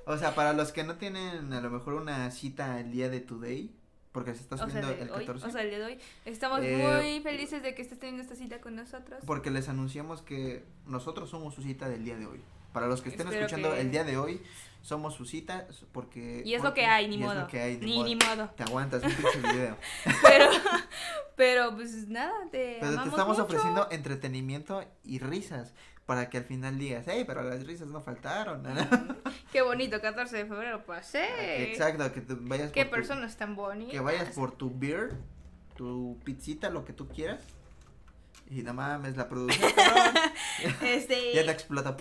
O 0.07 0.17
sea, 0.17 0.35
para 0.35 0.55
los 0.55 0.73
que 0.73 0.83
no 0.83 0.97
tienen 0.97 1.53
a 1.53 1.61
lo 1.61 1.69
mejor 1.69 1.95
una 1.95 2.31
cita 2.31 2.81
el 2.81 2.91
día 2.91 3.11
de 3.11 3.21
today, 3.21 3.71
porque 4.13 4.35
se 4.35 4.43
está 4.43 4.55
O 4.57 4.59
sea, 4.59 4.67
subiendo 4.69 4.89
de 4.89 5.03
el 5.03 5.11
hoy, 5.11 5.27
14. 5.27 5.47
o 5.47 5.51
sea, 5.51 5.63
el 5.63 5.71
día 5.71 5.79
de 5.79 5.85
hoy. 5.87 5.99
Estamos 6.25 6.61
Eh, 6.63 7.01
muy 7.03 7.21
felices 7.23 7.63
de 7.63 7.75
que 7.75 7.83
estés 7.83 7.99
teniendo 7.99 8.23
esta 8.23 8.37
cita 8.37 8.61
con 8.61 8.77
nosotros. 8.77 9.23
Porque 9.27 9.51
les 9.51 9.69
anunciamos 9.69 10.23
que 10.23 10.65
nosotros 10.87 11.31
somos 11.31 11.55
su 11.55 11.63
cita 11.63 11.89
del 11.89 12.05
día 12.05 12.17
de 12.17 12.27
hoy. 12.27 12.41
Para 12.73 12.87
los 12.87 13.03
que 13.03 13.11
estén 13.11 13.27
Espero 13.27 13.47
escuchando 13.47 13.75
que- 13.75 13.81
el 13.81 13.91
día 13.91 14.05
de 14.05 14.17
hoy, 14.17 14.41
somos 14.83 15.15
su 15.15 15.25
cita 15.27 15.67
porque... 15.93 16.43
Y 16.45 16.55
es 16.55 16.63
lo 16.63 16.75
que 16.75 16.87
hay, 16.87 17.07
ni 17.07 17.17
y 17.17 17.21
es 17.21 17.27
modo. 17.27 17.41
lo 17.43 17.47
que 17.47 17.61
hay, 17.61 17.77
ni, 17.77 17.95
modo. 17.97 18.05
ni 18.07 18.17
modo. 18.17 18.51
Te 18.57 18.63
aguantas 18.65 19.03
un 19.05 19.13
pinche 19.13 19.39
video. 19.41 19.77
Pero, 20.23 20.47
pero 21.37 21.75
pues 21.75 22.09
nada, 22.09 22.33
te 22.51 22.79
Pero 22.81 22.81
te 22.81 22.87
amamos 22.99 23.07
estamos 23.09 23.39
mucho. 23.39 23.45
ofreciendo 23.45 23.89
entretenimiento 23.91 24.85
y 25.05 25.19
risas. 25.19 25.73
Para 26.07 26.29
que 26.29 26.39
al 26.39 26.45
final 26.45 26.79
digas, 26.79 27.05
hey, 27.09 27.25
pero 27.27 27.43
las 27.43 27.65
risas 27.65 27.89
no 27.89 28.01
faltaron. 28.01 28.65
Qué 29.53 29.63
bonito, 29.63 30.01
14 30.01 30.37
de 30.37 30.47
febrero 30.47 30.85
pasé. 30.85 31.71
Exacto, 31.71 32.13
que 32.13 32.21
te 32.21 32.35
vayas 32.35 32.73
Qué 32.73 32.85
por 32.85 32.91
tu- 32.91 32.97
personas 32.97 33.37
tan 33.37 33.55
bonitas. 33.55 33.93
que 33.93 34.01
vayas 34.01 34.31
por 34.31 34.53
tu 34.53 34.77
beer, 34.77 35.13
tu 35.77 36.19
pizzita, 36.25 36.71
lo 36.71 36.85
que 36.85 36.93
tú 36.93 37.09
quieras. 37.09 37.43
Y 38.51 38.63
no 38.63 38.75
mames, 38.75 39.17
la 39.17 39.29
producción, 39.29 39.71
Este, 40.83 41.33
ya 41.35 41.45
te 41.47 41.53
explota. 41.53 41.97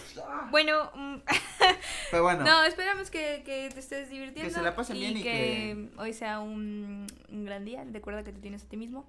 bueno, 0.50 0.92
mm, 0.96 1.16
Pero 2.12 2.24
bueno, 2.24 2.44
no, 2.44 2.64
esperamos 2.66 3.10
que, 3.12 3.44
que 3.46 3.70
te 3.74 3.80
estés 3.80 4.10
divirtiendo. 4.10 4.50
Que 4.50 4.54
se 4.56 4.62
la 4.62 4.76
pasen 4.76 4.98
bien 4.98 5.16
y 5.18 5.24
que, 5.24 5.90
hoy 5.98 6.14
sea 6.14 6.40
un, 6.40 7.08
un 7.30 7.46
gran 7.46 7.64
día. 7.64 7.86
Recuerda 7.90 8.24
que 8.24 8.34
te 8.34 8.40
tienes 8.40 8.64
a 8.64 8.68
ti 8.68 8.76
mismo. 8.76 9.08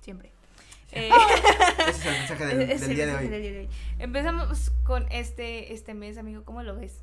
Siempre. 0.00 0.32
Eh, 0.92 1.10
ese 1.88 1.90
es 1.90 2.06
el 2.06 2.12
mensaje 2.18 2.46
del, 2.46 2.94
día 2.96 3.06
de 3.06 3.14
hoy. 3.14 3.28
del 3.28 3.42
día 3.42 3.52
de 3.52 3.58
hoy. 3.60 3.68
Empezamos 3.98 4.72
con 4.84 5.06
este, 5.10 5.72
este 5.72 5.94
mes, 5.94 6.18
amigo. 6.18 6.44
¿Cómo 6.44 6.62
lo 6.62 6.74
ves? 6.76 7.02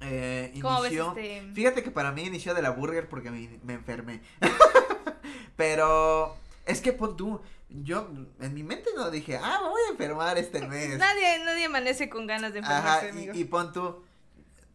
Eh, 0.00 0.52
¿Cómo 0.60 0.82
ves 0.82 0.92
inició, 0.92 1.10
este? 1.16 1.52
fíjate 1.54 1.82
que 1.82 1.90
para 1.90 2.12
mí 2.12 2.22
inició 2.22 2.52
de 2.54 2.60
la 2.62 2.70
burger 2.70 3.08
porque 3.08 3.30
me, 3.30 3.58
me 3.64 3.74
enfermé. 3.74 4.20
Pero 5.56 6.36
es 6.66 6.80
que 6.80 6.92
pon 6.92 7.16
tú, 7.16 7.40
yo 7.68 8.08
en 8.40 8.54
mi 8.54 8.62
mente 8.62 8.90
no 8.94 9.10
dije, 9.10 9.38
ah, 9.42 9.60
me 9.62 9.68
voy 9.70 9.80
a 9.88 9.92
enfermar 9.92 10.36
este 10.38 10.66
mes. 10.66 10.98
Nadie, 10.98 11.38
nadie 11.44 11.64
amanece 11.64 12.08
con 12.10 12.26
ganas 12.26 12.52
de 12.52 12.58
enfermarse, 12.60 13.06
Ajá, 13.06 13.08
amigo. 13.08 13.34
y, 13.34 13.40
y 13.40 13.44
pon 13.44 13.72
tú, 13.72 14.04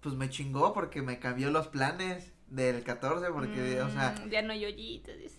pues 0.01 0.15
me 0.15 0.29
chingó 0.29 0.73
porque 0.73 1.01
me 1.01 1.19
cambió 1.19 1.51
los 1.51 1.67
planes 1.67 2.31
del 2.47 2.83
14 2.83 3.27
porque, 3.31 3.81
o 3.81 3.89
sea, 3.91 4.15
Mm, 4.25 4.29
Ya 4.29 4.41
no 4.41 4.53
yoyitos, 4.55 5.15
dice. 5.17 5.37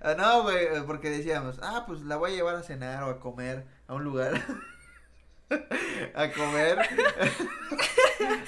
Ah, 0.00 0.14
no, 0.16 0.42
güey, 0.42 0.64
eh, 0.66 0.82
porque 0.86 1.10
decíamos, 1.10 1.58
ah, 1.62 1.84
pues 1.86 2.02
la 2.02 2.16
voy 2.16 2.32
a 2.32 2.34
llevar 2.34 2.56
a 2.56 2.62
cenar 2.62 3.02
o 3.04 3.10
a 3.10 3.20
comer 3.20 3.66
a 3.86 3.94
un 3.94 4.04
lugar. 4.04 4.34
a 6.14 6.30
comer. 6.30 6.78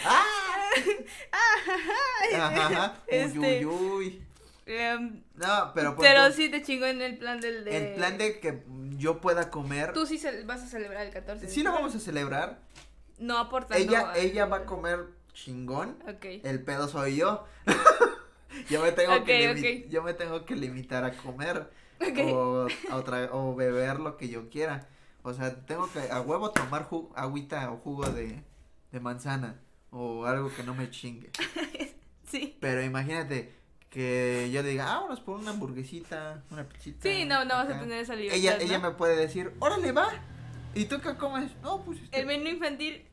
ah, 0.05 0.25
ajá, 2.35 2.67
ajá, 2.67 2.95
uy, 3.07 3.17
Este- 3.17 3.67
uy, 3.67 3.75
uy. 3.75 4.23
Em, 4.65 5.23
No, 5.35 5.73
pero 5.75 5.97
pon 5.97 6.03
pero 6.05 6.29
tú, 6.29 6.35
sí 6.35 6.49
te 6.49 6.63
chingó 6.63 6.87
en 6.87 7.03
el 7.03 7.19
plan 7.19 7.41
del 7.41 7.65
de... 7.65 7.77
el 7.77 7.95
plan 7.95 8.17
de 8.17 8.39
que 8.39 8.63
yo 8.97 9.21
pueda 9.21 9.51
comer. 9.51 9.93
Tú 9.93 10.07
sí 10.07 10.21
vas 10.47 10.63
a 10.63 10.67
celebrar 10.67 11.07
el 11.07 11.13
14. 11.13 11.49
Sí 11.49 11.63
lo 11.63 11.73
vamos 11.73 11.95
a 11.95 12.01
celebrar. 12.01 12.61
No 13.19 13.39
aportando. 13.39 13.83
Ella, 13.85 14.13
ella 14.17 14.47
va 14.47 14.59
a 14.59 14.65
comer 14.65 15.07
chingón. 15.35 15.99
Ok. 16.09 16.25
El 16.45 16.63
pedo 16.63 16.89
soy 16.89 17.17
yo. 17.17 17.45
yo 18.69 18.83
me 18.83 18.93
tengo 18.93 19.25
que 19.25 19.87
yo 19.91 20.03
me 20.03 20.15
tengo 20.15 20.45
que 20.45 20.57
limitar 20.57 21.05
a 21.05 21.13
comer 21.17 21.71
o 22.25 22.67
a 22.91 22.97
otra 22.97 23.29
o 23.33 23.55
beber 23.55 24.01
lo 24.01 24.17
que 24.17 24.29
yo 24.29 24.49
quiera. 24.49 24.89
O 25.23 25.33
sea, 25.33 25.55
tengo 25.67 25.89
que 25.93 26.01
a 26.11 26.21
huevo 26.21 26.51
tomar 26.51 26.89
ju- 26.89 27.11
agüita 27.15 27.71
o 27.71 27.77
jugo 27.79 28.07
de, 28.11 28.43
de 28.91 29.01
manzana 29.01 29.61
o 29.91 30.25
algo 30.27 30.53
que 30.55 30.63
no 30.65 30.75
me 30.75 30.91
chingue. 30.91 31.31
Sí. 32.29 32.57
Pero 32.61 32.83
imagínate 32.83 33.53
que 33.91 34.49
yo 34.51 34.63
diga, 34.63 34.91
ah, 34.91 34.95
vámonos 35.01 35.21
por 35.21 35.39
una 35.39 35.51
hamburguesita, 35.51 36.43
una 36.51 36.65
pizzita. 36.67 37.03
Sí, 37.03 37.27
no, 37.27 37.45
no 37.45 37.57
vas 37.57 37.67
a 37.69 37.73
acá". 37.73 37.81
tener 37.81 37.99
esa 37.99 38.15
libertad. 38.15 38.39
Ella, 38.39 38.57
¿no? 38.57 38.63
ella 38.65 38.79
me 38.79 38.91
puede 38.93 39.17
decir, 39.17 39.53
órale, 39.59 39.93
va. 39.93 40.09
¿Y 40.75 40.85
tú 40.87 41.01
qué 41.01 41.15
comes? 41.17 41.51
No, 41.63 41.83
pues 41.83 42.01
este, 42.01 42.21
El 42.21 42.27
menú 42.27 42.49
infantil. 42.49 43.05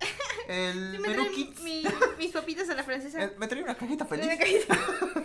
el 0.47 0.73
Sí, 0.95 0.97
me 1.01 1.09
menú 1.09 1.13
traen 1.23 1.33
kids. 1.35 1.61
mi- 1.61 1.83
mis 2.17 2.31
papitas 2.31 2.69
a 2.69 2.75
la 2.75 2.83
francesa. 2.83 3.23
Eh, 3.23 3.33
me 3.37 3.47
trae 3.47 3.61
una 3.63 3.75
cajita 3.75 4.05
feliz. 4.05 4.25
Una 4.25 4.37
cajita. 4.37 4.77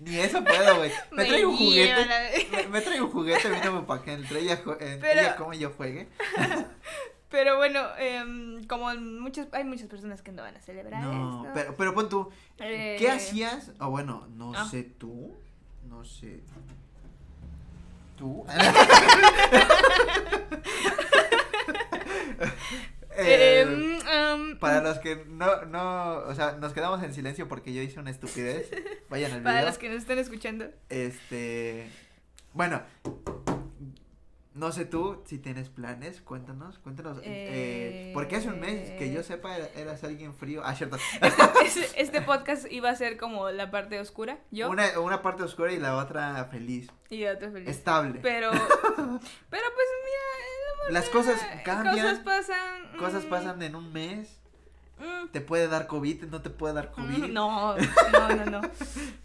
Ni 0.00 0.18
eso 0.18 0.42
puedo, 0.44 0.76
güey. 0.76 0.90
Me 1.12 1.24
trae 1.24 1.44
un 1.44 1.56
juguete. 1.56 2.06
Me, 2.52 2.66
me 2.68 2.80
trae 2.80 3.00
un 3.02 3.10
juguete, 3.10 3.48
mínimo 3.48 3.86
para 3.86 4.02
que 4.02 4.12
entre 4.12 4.40
ella, 4.40 4.54
eh, 4.80 4.98
Pero- 5.00 5.20
ella 5.20 5.36
como 5.36 5.52
yo 5.52 5.70
juegue. 5.70 6.08
Pero 7.30 7.56
bueno, 7.58 7.80
em, 7.98 8.64
como 8.64 8.92
muchos, 8.94 9.46
hay 9.52 9.62
muchas 9.64 9.86
personas 9.88 10.20
que 10.22 10.32
no 10.32 10.42
van 10.42 10.56
a 10.56 10.60
celebrar 10.60 11.00
No, 11.02 11.42
esto. 11.42 11.52
pero, 11.54 11.76
pero 11.76 11.94
pon 11.94 12.08
tú, 12.08 12.28
Eh, 12.58 12.96
¿qué 12.98 13.08
hacías? 13.08 13.70
O 13.78 13.88
bueno, 13.90 14.26
no 14.34 14.52
Ah. 14.54 14.68
sé 14.68 14.82
tú, 14.82 15.36
no 15.88 16.04
sé. 16.04 16.40
¿Tú? 18.18 18.44
Eh, 23.16 23.62
em, 23.62 23.98
em, 24.08 24.58
para 24.60 24.80
los 24.82 25.00
que 25.00 25.24
no, 25.26 25.64
no, 25.66 26.18
o 26.28 26.34
sea, 26.34 26.52
nos 26.52 26.72
quedamos 26.72 27.02
en 27.02 27.12
silencio 27.12 27.48
porque 27.48 27.74
yo 27.74 27.82
hice 27.82 27.98
una 27.98 28.10
estupidez. 28.12 28.70
Vayan 29.10 29.32
al 29.32 29.42
para 29.42 29.56
video. 29.56 29.68
los 29.68 29.78
que 29.78 29.88
nos 29.88 29.98
están 29.98 30.18
escuchando. 30.20 30.66
Este, 30.88 31.88
bueno, 32.52 32.82
no 34.54 34.70
sé 34.72 34.84
tú 34.84 35.22
si 35.26 35.38
tienes 35.38 35.68
planes, 35.68 36.20
cuéntanos, 36.20 36.78
cuéntanos. 36.78 37.18
Eh, 37.24 38.12
porque 38.14 38.36
hace 38.36 38.48
un 38.48 38.60
mes 38.60 38.90
que 38.92 39.12
yo 39.12 39.22
sepa 39.24 39.56
era- 39.56 39.68
eras 39.76 40.04
alguien 40.04 40.32
frío. 40.34 40.62
Ah, 40.64 40.74
cierto. 40.76 40.96
Este, 41.64 42.02
este 42.02 42.20
podcast 42.22 42.66
iba 42.70 42.90
a 42.90 42.96
ser 42.96 43.16
como 43.16 43.50
la 43.50 43.70
parte 43.70 43.98
oscura, 44.00 44.38
yo 44.50 44.68
Una, 44.70 44.98
una 44.98 45.22
parte 45.22 45.42
oscura 45.44 45.72
y 45.72 45.78
la 45.78 45.96
otra 45.96 46.44
feliz, 46.46 46.88
y 47.10 47.24
otro 47.26 47.52
feliz. 47.52 47.68
estable. 47.68 48.18
Pero, 48.22 48.50
pero 48.50 49.64
pues 49.74 49.86
Las 50.90 51.08
cosas 51.08 51.40
cambian, 51.64 51.96
Cosas 51.96 52.18
pasan. 52.20 52.96
Cosas 52.98 53.24
mm, 53.24 53.28
pasan 53.28 53.62
en 53.62 53.74
un 53.76 53.92
mes. 53.92 54.40
mm, 54.98 55.28
Te 55.32 55.40
puede 55.40 55.68
dar 55.68 55.86
COVID, 55.86 56.24
no 56.24 56.42
te 56.42 56.50
puede 56.50 56.74
dar 56.74 56.90
COVID. 56.92 57.24
mm, 57.28 57.32
No, 57.32 57.76
no, 58.12 58.28
no, 58.36 58.44
no. 58.46 58.60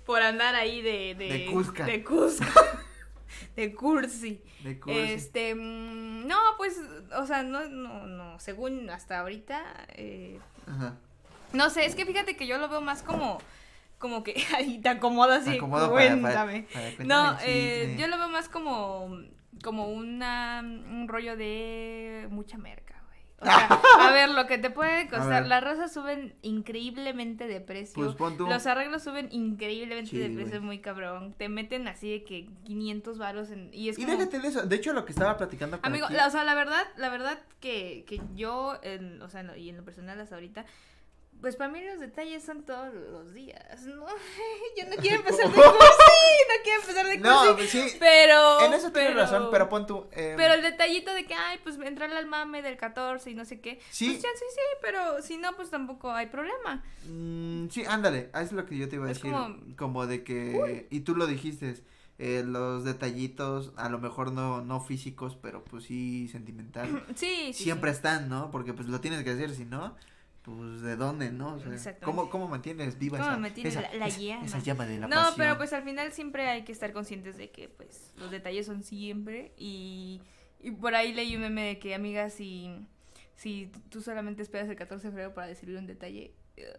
Por 0.05 0.21
andar 0.21 0.55
ahí 0.55 0.81
de. 0.81 1.15
De, 1.15 1.27
De 1.29 1.45
Cusca. 1.45 1.85
De 1.85 2.03
Cusca. 2.03 2.47
De 3.55 3.73
cursi. 3.73 4.41
De 4.63 4.79
cursi. 4.79 4.97
Este. 4.99 5.55
No, 5.55 6.37
pues, 6.57 6.79
o 7.17 7.25
sea, 7.25 7.43
no, 7.43 7.67
no, 7.67 8.05
no. 8.05 8.39
Según 8.39 8.89
hasta 8.89 9.19
ahorita. 9.19 9.61
eh, 9.95 10.39
Ajá. 10.67 10.95
no 11.51 11.69
sé, 11.69 11.85
es 11.85 11.95
que 11.95 12.05
fíjate 12.05 12.37
que 12.37 12.47
yo 12.47 12.57
lo 12.57 12.69
veo 12.69 12.81
más 12.81 13.01
como. 13.01 13.39
Como 13.97 14.23
que. 14.23 14.35
Ahí 14.55 14.79
te 14.79 14.89
acomodas 14.89 15.47
y 15.47 15.57
Acomodo 15.57 15.91
para- 15.91 16.09
para- 16.09 16.21
cuéntame. 16.21 16.67
para- 16.71 16.95
cuéntame 16.95 17.05
No, 17.07 17.37
eh, 17.43 17.95
yo 17.99 18.07
lo 18.07 18.17
veo 18.17 18.29
más 18.29 18.47
como, 18.47 19.19
como 19.63 19.87
una, 19.89 20.61
un 20.63 21.07
rollo 21.07 21.35
de 21.37 22.27
mucha 22.29 22.57
merca, 22.57 23.01
güey. 23.07 23.19
O 23.39 23.45
sea, 23.45 23.79
a 24.07 24.11
ver, 24.11 24.29
lo 24.29 24.47
que 24.47 24.57
te 24.57 24.69
puede 24.69 25.07
costar, 25.09 25.45
las 25.47 25.63
rosas 25.63 25.93
suben 25.93 26.35
increíblemente 26.41 27.47
de 27.47 27.61
precio. 27.61 28.03
Pues 28.03 28.15
pon 28.15 28.37
tú. 28.37 28.47
Los 28.47 28.65
arreglos 28.67 29.03
suben 29.03 29.27
increíblemente 29.31 30.11
Sí, 30.11 30.17
de 30.17 30.29
precio, 30.29 30.61
muy 30.61 30.79
cabrón. 30.79 31.33
Te 31.37 31.49
meten 31.49 31.87
así 31.87 32.11
de 32.11 32.23
que 32.23 32.47
500 32.65 33.17
varos 33.17 33.49
en... 33.51 33.69
Y 33.73 33.89
es 33.89 33.97
Y 33.99 34.05
como... 34.05 34.17
déjate 34.17 34.39
de 34.39 34.47
eso. 34.47 34.61
De 34.65 34.75
hecho, 34.75 34.93
lo 34.93 35.05
que 35.05 35.11
estaba 35.11 35.37
platicando 35.37 35.79
con 35.79 35.85
Amigo, 35.89 36.05
aquí- 36.05 36.15
la- 36.15 36.27
o 36.27 36.31
sea, 36.31 36.43
la 36.43 36.55
verdad, 36.55 36.83
la 36.97 37.09
verdad 37.09 37.39
que, 37.59 38.03
que 38.07 38.21
yo, 38.35 38.77
en- 38.83 39.21
o 39.21 39.29
sea, 39.29 39.41
en 39.41 39.47
lo- 39.47 39.55
y 39.55 39.69
en 39.69 39.77
lo 39.77 39.83
personal 39.83 40.19
hasta 40.19 40.35
ahorita, 40.35 40.65
pues 41.45 41.57
para 41.57 41.71
mí 41.71 41.79
los 41.83 41.99
detalles 41.99 42.43
son 42.43 42.63
todos 42.63 42.91
los 42.91 43.31
días, 43.31 43.83
¿no? 43.83 44.07
Yo 44.77 44.89
no 44.89 44.95
quiero 44.99 45.17
empezar 45.21 45.45
de 45.47 45.53
cursi, 45.53 45.67
no 45.69 46.63
quiero 46.63 46.81
empezar 46.81 47.05
de 47.05 47.17
cursi. 47.21 47.29
No, 47.47 47.55
pues 47.55 47.69
sí. 47.69 47.85
pero... 47.99 48.61
En 48.61 48.73
eso 48.73 48.91
tienes 48.91 49.11
pero- 49.11 49.19
razón, 49.21 49.47
pero 49.51 49.69
pon 49.69 49.85
tú. 49.85 50.07
eh, 50.13 50.33
Pero 50.35 50.55
el 50.55 50.63
detallito 50.63 51.13
de 51.13 51.25
que, 51.27 51.35
ay, 51.35 51.59
pues 51.61 51.77
entrarle 51.77 52.17
al 52.17 52.25
mame 52.25 52.63
del 52.63 52.77
14 52.77 53.29
y 53.29 53.35
no 53.35 53.45
sé 53.45 53.59
qué. 53.61 53.79
Sí. 53.91 54.09
Pues 54.09 54.23
ya 54.23 54.29
sí, 54.33 54.45
sí, 54.55 54.61
pero 54.81 55.21
si 55.21 55.37
no, 55.37 55.55
pues 55.55 55.69
tampoco 55.69 56.11
hay 56.11 56.25
problema. 56.25 56.83
Mm, 57.07 57.67
sí, 57.69 57.83
ándale, 57.85 58.31
es 58.41 58.51
lo 58.51 58.65
que 58.65 58.75
yo 58.79 58.89
te 58.89 58.95
iba 58.95 59.05
a 59.05 59.09
decir, 59.09 59.31
como, 59.31 59.55
como- 59.77 60.07
de 60.07 60.23
que, 60.23 60.87
y 60.89 61.01
tú 61.01 61.15
lo 61.15 61.27
dijiste, 61.27 61.75
eh, 62.17 62.43
los 62.43 62.83
detallitos, 62.85 63.71
a 63.75 63.89
lo 63.89 63.99
mejor 63.99 64.31
no, 64.31 64.61
no 64.63 64.79
físicos, 64.81 65.35
pero 65.39 65.63
pues 65.63 65.83
sí 65.83 66.27
sentimental, 66.29 67.03
Sí, 67.15 67.53
sí. 67.53 67.63
siempre 67.65 67.91
sí. 67.91 67.97
están, 67.97 68.29
¿no? 68.29 68.49
Porque 68.49 68.73
pues 68.73 68.87
lo 68.87 68.99
tienes 68.99 69.23
que 69.23 69.29
hacer, 69.29 69.53
si 69.53 69.65
no, 69.65 69.95
pues 70.45 70.81
de 70.81 70.95
dónde, 70.95 71.31
¿no? 71.31 71.55
O 71.55 71.77
sea. 71.79 71.97
¿cómo, 71.99 72.29
¿Cómo 72.29 72.47
mantienes 72.47 72.99
viva 72.99 73.17
¿Cómo 73.17 73.29
esa, 73.31 73.39
mantienes 73.39 73.73
esa, 73.75 73.81
la- 73.81 74.05
esa- 74.07 74.17
llama? 74.19 74.45
esa 74.45 74.59
llama 74.59 74.85
de 74.85 74.99
la 74.99 75.07
No, 75.07 75.15
pasión? 75.15 75.33
pero 75.37 75.57
pues 75.57 75.73
al 75.73 75.83
final 75.83 76.11
siempre 76.11 76.47
hay 76.47 76.63
que 76.63 76.71
estar 76.71 76.93
conscientes 76.93 77.35
de 77.37 77.49
que 77.51 77.67
pues 77.69 78.11
los 78.17 78.29
detalles 78.29 78.65
son 78.67 78.83
siempre 78.83 79.53
y, 79.57 80.21
y 80.61 80.71
por 80.71 80.93
ahí 80.95 81.13
leí 81.13 81.35
un 81.35 81.41
meme 81.41 81.63
de 81.63 81.79
que 81.79 81.95
amiga 81.95 82.29
si, 82.29 82.69
si 83.35 83.71
tú 83.89 84.01
solamente 84.01 84.41
esperas 84.43 84.69
el 84.69 84.75
14 84.75 85.07
de 85.07 85.11
febrero 85.11 85.33
para 85.33 85.47
recibir 85.47 85.77
un 85.77 85.87
detalle, 85.87 86.33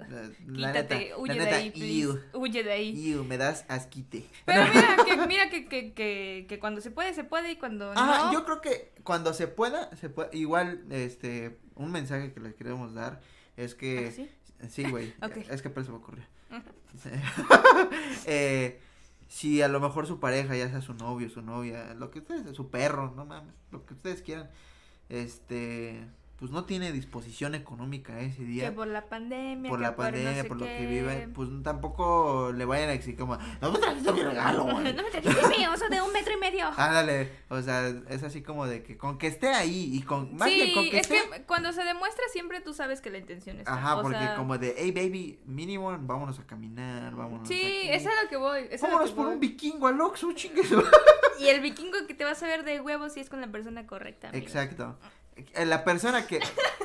La, 0.09 0.23
la 0.47 0.73
Quítate, 0.73 0.95
neta, 0.99 1.19
huye 1.19 1.35
la 1.35 1.45
de 1.45 1.51
ahí, 1.55 1.71
please. 1.71 2.19
Huye 2.35 2.63
de 2.63 2.73
ahí. 2.73 3.15
me 3.29 3.37
das 3.37 3.65
asquite. 3.69 4.25
Pero 4.47 4.63
mira, 4.75 4.97
que, 5.05 5.27
mira 5.27 5.51
que, 5.51 5.69
que, 5.69 5.93
que, 5.93 6.47
que 6.49 6.59
cuando 6.59 6.81
se 6.81 6.91
puede, 6.91 7.13
se 7.15 7.25
puede 7.25 7.51
y 7.53 7.57
cuando 7.57 7.91
Ajá, 7.93 8.27
no. 8.27 8.33
yo 8.33 8.45
creo 8.45 8.61
que 8.63 8.93
cuando 9.03 9.35
se 9.35 9.49
pueda, 9.49 9.95
se 9.97 10.09
puede, 10.09 10.35
igual, 10.37 10.85
este, 10.91 11.59
un 11.75 11.91
mensaje 11.91 12.33
que 12.33 12.41
les 12.41 12.55
queremos 12.55 12.95
dar 12.95 13.21
es 13.57 13.75
que, 13.75 14.09
¿Ah, 14.09 14.13
sí? 14.13 14.31
sí, 14.69 14.91
güey, 14.91 15.15
Ok. 15.23 15.37
es 15.51 15.63
que 15.63 15.71
por 15.71 15.83
eso 15.83 15.93
me 15.93 15.99
ocurrió. 15.99 16.25
Eh, 18.27 18.81
si 19.29 19.61
a 19.61 19.69
lo 19.69 19.81
mejor 19.81 20.07
su 20.07 20.19
pareja, 20.21 20.57
ya 20.57 20.69
sea 20.71 20.81
su 20.81 20.95
novio, 20.95 21.29
su 21.29 21.43
novia, 21.43 21.95
lo 21.95 22.11
que 22.11 22.21
ustedes, 22.21 22.57
su 22.57 22.71
perro, 22.71 23.13
no 23.17 23.27
mames, 23.27 23.55
lo 23.71 23.85
que 23.85 23.95
ustedes 23.95 24.23
quieran, 24.23 24.49
este, 25.09 26.01
pues 26.39 26.51
no 26.51 26.65
tiene 26.67 26.93
disposición 26.93 27.55
económica 27.55 28.21
ese 28.21 28.43
día. 28.45 28.67
Que 28.69 28.73
por 28.73 28.87
la 28.89 29.07
pandemia. 29.07 29.71
por 29.71 29.79
que 29.79 29.83
la 29.85 29.97
pandemia, 29.97 30.31
no 30.33 30.37
sé 30.43 30.45
por 30.45 30.59
lo 30.61 30.67
que 30.67 30.87
viven, 30.87 31.33
pues 31.33 31.49
tampoco 31.63 32.53
le 32.55 32.65
vayan 32.67 32.91
a 32.91 32.93
decir 32.93 33.17
como, 33.17 33.39
no 33.63 33.73
me 33.73 33.79
trajiste 33.79 34.13
mi 34.13 34.23
regalo, 34.23 34.65
güey. 34.65 34.77
no 34.95 35.03
me 35.03 35.11
trajiste 35.11 35.49
mi 35.59 35.67
oso 35.67 35.89
de 35.89 36.03
un 36.03 36.13
metro 36.13 36.35
y 36.35 36.37
medio. 36.37 36.67
Ándale, 36.77 37.33
o 37.49 37.61
sea, 37.63 37.89
es 38.11 38.23
así 38.23 38.43
como 38.43 38.67
de 38.67 38.83
que 38.83 38.99
con 38.99 39.17
que 39.17 39.29
esté 39.29 39.49
ahí 39.49 39.91
y 39.95 40.03
con, 40.03 40.37
más 40.37 40.49
bien 40.49 40.75
con 40.75 40.85
sí, 40.85 40.91
que 40.91 40.99
es 41.01 41.11
esté, 41.11 41.31
que 41.31 41.43
cuando 41.45 41.73
se 41.73 41.83
demuestra 41.85 42.25
siempre 42.33 42.61
tú 42.61 42.75
sabes 42.75 43.01
que 43.01 43.09
la 43.11 43.17
intención 43.19 43.59
está. 43.59 43.73
ajá, 43.73 43.97
o 43.97 44.03
porque 44.03 44.19
sea, 44.19 44.37
como 44.37 44.59
de, 44.59 44.75
hey 44.77 44.93
baby, 44.93 45.41
mínimo, 45.47 45.97
vámonos 46.01 46.39
a 46.39 46.47
caminar, 46.47 47.15
vámonos 47.15 47.49
Sí, 47.49 47.55
aquí. 47.55 47.89
es 47.91 48.07
a 48.07 48.11
lo 48.23 48.29
que 48.29 48.37
voy. 48.37 48.67
es 48.71 48.83
Vámonos 48.83 49.11
que 49.11 49.17
por 49.17 49.25
voy. 49.27 49.35
un 49.35 49.41
vikingo 49.41 49.87
al 49.87 49.99
Oxxo, 50.03 50.33
chingue 50.33 50.65
su- 50.65 50.83
Y 51.41 51.47
el 51.49 51.61
vikingo 51.63 51.97
que 52.07 52.13
te 52.15 52.25
vas 52.25 52.43
a 52.43 52.47
ver 52.47 52.63
de 52.65 52.81
huevos 52.81 53.15
si 53.15 53.21
es 53.21 53.31
con 53.31 53.41
la 53.41 53.47
persona 53.49 53.87
correcta. 53.87 54.29
Exacto. 54.35 54.99
Eh, 55.37 55.67
La 55.67 55.85
persona 55.85 56.27
que, 56.27 56.41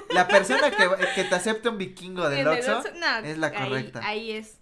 la 0.10 0.28
persona 0.28 0.72
que, 0.72 0.90
que 1.16 1.24
te 1.24 1.36
acepta 1.36 1.70
un 1.70 1.78
vikingo 1.78 2.30
del 2.30 2.48
Oxxo, 2.48 2.84
no, 3.00 3.18
es 3.20 3.38
la 3.38 3.54
correcta. 3.54 4.02
Ahí, 4.04 4.32
es. 4.32 4.58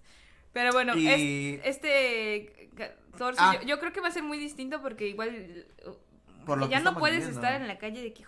Pero 0.54 0.72
bueno, 0.74 0.96
Y- 0.96 1.60
es- 1.64 1.78
este 1.78 2.70
14, 3.12 3.40
Ah. 3.42 3.56
yo, 3.62 3.68
yo 3.68 3.80
creo 3.80 3.92
que 3.92 4.00
va 4.02 4.08
a 4.08 4.12
ser 4.12 4.24
muy 4.24 4.38
distinto 4.38 4.82
porque 4.82 5.08
igual 5.08 5.66
uh, 5.86 6.46
Por 6.46 6.58
lo 6.60 6.70
ya 6.70 6.80
no 6.80 6.98
puedes 6.98 7.20
viviendo. 7.20 7.40
estar 7.46 7.62
en 7.62 7.68
la 7.68 7.78
calle 7.78 8.02
de 8.02 8.14
que 8.14 8.26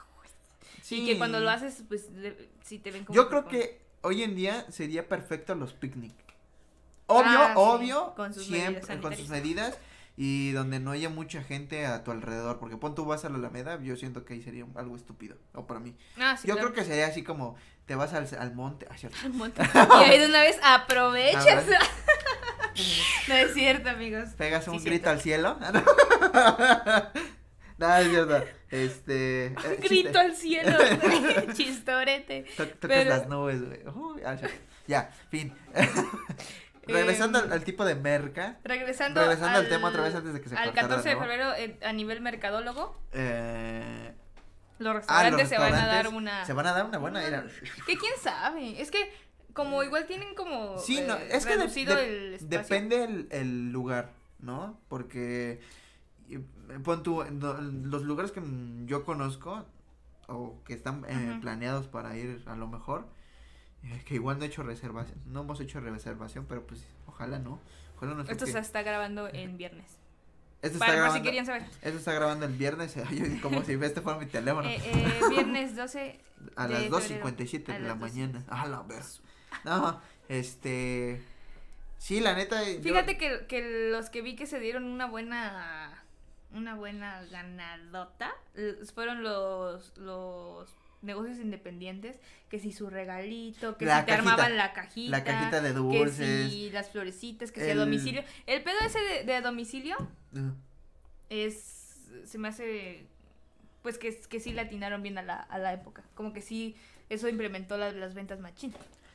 sí. 0.82 1.02
y 1.02 1.06
que 1.06 1.18
cuando 1.18 1.40
lo 1.40 1.50
haces 1.50 1.84
pues 1.88 2.10
le- 2.12 2.50
sí 2.64 2.78
te 2.80 2.92
ven 2.92 3.06
como 3.06 3.16
Yo 3.16 3.30
creo 3.30 3.48
que 3.48 3.82
hoy 4.02 4.24
en 4.24 4.36
día 4.36 4.66
sería 4.70 5.08
perfecto 5.08 5.56
los 5.56 5.74
picnic. 5.74 6.14
Obvio, 7.08 7.24
Ah, 7.40 7.48
sí, 7.48 7.54
obvio, 7.56 8.14
con 8.16 8.34
sus 8.34 8.46
siempre 8.46 8.82
medidas 8.82 9.02
con 9.02 9.16
sus 9.16 9.30
medidas 9.30 9.78
y 10.18 10.52
donde 10.52 10.80
no 10.80 10.92
haya 10.92 11.10
mucha 11.10 11.42
gente 11.42 11.86
a 11.86 12.04
tu 12.04 12.12
alrededor, 12.12 12.60
porque 12.60 12.78
pon 12.78 12.96
tú 12.96 13.06
vas 13.06 13.24
a 13.26 13.30
la 13.30 13.38
Alameda, 13.38 13.80
yo 13.82 13.96
siento 13.96 14.26
que 14.26 14.34
ahí 14.36 14.42
sería 14.42 14.66
algo 14.76 14.96
estúpido, 14.96 15.38
o 15.54 15.66
para 15.68 15.80
mí. 15.80 15.96
Ah, 16.20 16.38
sí, 16.38 16.48
yo 16.48 16.56
claro. 16.56 16.72
creo 16.74 16.84
que 16.84 16.90
sería 16.90 17.08
así 17.08 17.24
como 17.24 17.56
te 17.86 17.96
vas 17.96 18.14
al, 18.14 18.28
al 18.40 18.54
monte, 18.54 18.88
ah, 18.90 18.98
cierto. 18.98 19.18
Al 19.24 19.34
monte. 19.34 19.62
y 19.74 20.04
ahí 20.04 20.20
de 20.20 20.26
una 20.28 20.42
vez 20.42 20.60
aprovechas. 20.64 21.66
No 23.28 23.36
es 23.36 23.54
cierto, 23.54 23.90
amigos. 23.90 24.30
pegas 24.38 24.64
Sí, 24.64 24.70
un 24.70 24.80
cierto. 24.80 24.90
grito 24.96 25.10
al 25.10 25.20
cielo. 25.20 25.60
no, 27.78 27.96
es 27.98 28.10
cierto. 28.10 28.44
Este, 28.70 29.46
eh, 29.48 29.56
chiste. 29.82 29.88
Grito 29.90 30.20
al 30.20 30.36
cielo. 30.36 30.78
Chistorete. 31.54 32.46
To- 32.56 32.66
tocas 32.68 32.78
Pero- 32.88 33.10
las 33.10 33.28
nubes, 33.28 33.62
güey. 33.62 33.80
Cierto. 34.38 34.58
ya, 34.88 35.12
fin. 35.30 35.54
Regresando 36.92 37.40
Em, 37.40 37.46
al, 37.46 37.52
al 37.54 37.64
tipo 37.64 37.86
de 37.86 37.96
merca. 37.96 38.58
Regresando, 38.64 39.22
Regresando 39.22 39.60
al 39.60 39.70
tema 39.70 39.90
otra 39.90 40.04
vez 40.04 40.16
antes 40.16 40.34
de 40.34 40.42
que 40.42 40.50
se 40.50 40.56
Al 40.56 40.66
cortara 40.66 40.88
14 40.88 41.10
de 41.10 41.16
febrero, 41.16 41.54
eh, 41.56 41.78
a 41.84 41.94
nivel 41.94 42.22
mercadólogo, 42.22 42.96
Eh, 43.14 44.14
los 44.80 44.90
ah, 44.92 44.98
restaurantes 44.98 45.40
los 45.42 45.50
se 45.50 45.58
van 45.58 45.74
a 45.74 45.78
dar 45.78 45.82
restaurantes 46.06 46.14
una... 46.14 46.46
Se 46.46 46.54
van 46.54 46.68
a 46.68 46.72
dar 46.74 46.86
una 46.86 46.98
buena. 46.98 47.20
una-. 47.28 47.46
Que 47.86 47.98
quién 47.98 48.14
sabe, 48.22 48.82
es 48.82 48.90
que 48.92 49.12
como 49.54 49.84
igual 49.84 50.06
tienen 50.08 50.34
como 50.34 50.78
Sí, 50.80 51.02
no, 51.06 51.16
eh, 51.16 51.28
es 51.32 51.46
que 51.46 51.52
de- 51.52 51.58
reducido 51.64 51.96
de- 51.96 52.06
el 52.28 52.34
espacio. 52.36 52.58
Depende 52.60 53.04
el, 53.04 53.28
el 53.32 53.72
lugar, 53.72 54.12
¿no? 54.40 54.80
Porque. 54.88 55.60
Pon 56.86 57.04
tú, 57.04 57.22
los 57.84 58.04
lugares 58.04 58.32
que 58.32 58.42
yo 58.86 59.04
conozco 59.04 59.66
o 60.28 60.64
que 60.64 60.74
están 60.74 61.04
eh, 61.10 61.38
planeados 61.42 61.88
para 61.88 62.16
ir 62.16 62.42
a 62.46 62.56
lo 62.56 62.68
mejor, 62.70 63.06
eh, 63.84 64.02
que 64.06 64.16
igual 64.16 64.38
no 64.38 64.46
he 64.46 64.48
hecho 64.48 64.64
reservación, 64.64 65.18
no 65.26 65.42
hemos 65.42 65.60
hecho 65.60 65.80
reservación, 65.80 66.46
pero 66.48 66.66
pues 66.66 66.86
ojalá 67.08 67.40
no. 67.40 67.60
Ojalá 67.98 68.14
no 68.16 68.24
Esto 68.24 68.46
se 68.46 68.58
está 68.60 68.82
grabando 68.84 69.28
en 69.30 69.58
viernes. 69.58 69.98
Esto 70.62 70.76
está 70.78 70.86
si 70.88 70.92
grabando, 70.92 71.24
querían 71.24 71.46
saber. 71.46 71.64
esto 71.82 71.98
está 71.98 72.14
grabando 72.14 72.46
el 72.46 72.54
viernes, 72.54 72.96
como 73.42 73.64
si 73.64 73.74
este 73.74 74.02
fuera 74.02 74.20
mi 74.20 74.28
teléfono. 74.28 74.68
Eh, 74.70 74.80
eh, 74.84 75.20
viernes 75.30 75.76
12 75.76 76.20
A 76.56 76.68
las 76.68 76.84
febrero. 76.84 77.26
2.57 77.26 77.70
A 77.70 77.74
de 77.74 77.80
la 77.80 77.88
las 77.90 77.98
2:57. 77.98 78.00
mañana. 78.00 78.44
A 78.48 78.68
la 78.68 78.82
ver. 78.84 79.04
No, 79.66 80.00
este. 80.30 81.24
Sí, 81.98 82.20
la 82.20 82.34
neta. 82.36 82.64
yo- 82.70 82.82
Fíjate 82.82 83.18
que, 83.18 83.46
que 83.48 83.90
los 83.92 84.10
que 84.10 84.22
vi 84.22 84.36
que 84.36 84.46
se 84.48 84.60
dieron 84.60 84.86
una 84.86 85.08
buena 85.08 86.04
una 86.54 86.76
buena 86.76 87.24
ganadota 87.32 88.32
fueron 88.94 89.24
los 89.24 89.96
los 89.98 90.76
negocios 91.02 91.40
independientes 91.40 92.20
que 92.50 92.60
si 92.60 92.72
su 92.72 92.90
regalito, 92.90 93.78
que 93.78 93.86
La 93.86 94.00
si 94.02 94.06
te 94.06 94.12
cajita, 94.12 94.32
armaban 94.32 94.58
la 94.58 94.74
cajita, 94.74 95.18
La 95.18 95.24
cajita 95.24 95.62
de 95.62 95.70
que 95.70 95.74
dulces. 95.76 96.50
si 96.52 96.70
las 96.70 96.90
florecitas, 96.90 97.52
que 97.52 97.62
si 97.62 97.68
a 97.70 97.72
el- 97.72 97.80
domicilio. 97.80 98.24
El 98.46 98.64
pedo 98.64 98.78
ese 98.86 99.00
de, 99.00 99.24
de 99.24 99.36
a 99.36 99.42
domicilio 99.42 99.96
es 101.30 101.78
se 102.26 102.38
me 102.38 102.48
hace 102.50 103.06
pues 103.82 103.98
que, 103.98 104.16
que 104.30 104.40
sí 104.40 104.52
le 104.54 104.62
atinaron 104.62 105.02
bien 105.02 105.18
a 105.18 105.24
la, 105.24 105.36
a 105.38 105.58
la 105.58 105.74
época. 105.74 106.04
Como 106.14 106.34
que 106.34 106.42
sí, 106.42 106.76
eso 107.10 107.28
implementó 107.28 107.78
la- 107.78 107.92
las 107.92 108.14
ventas 108.14 108.40
machín. 108.40 108.74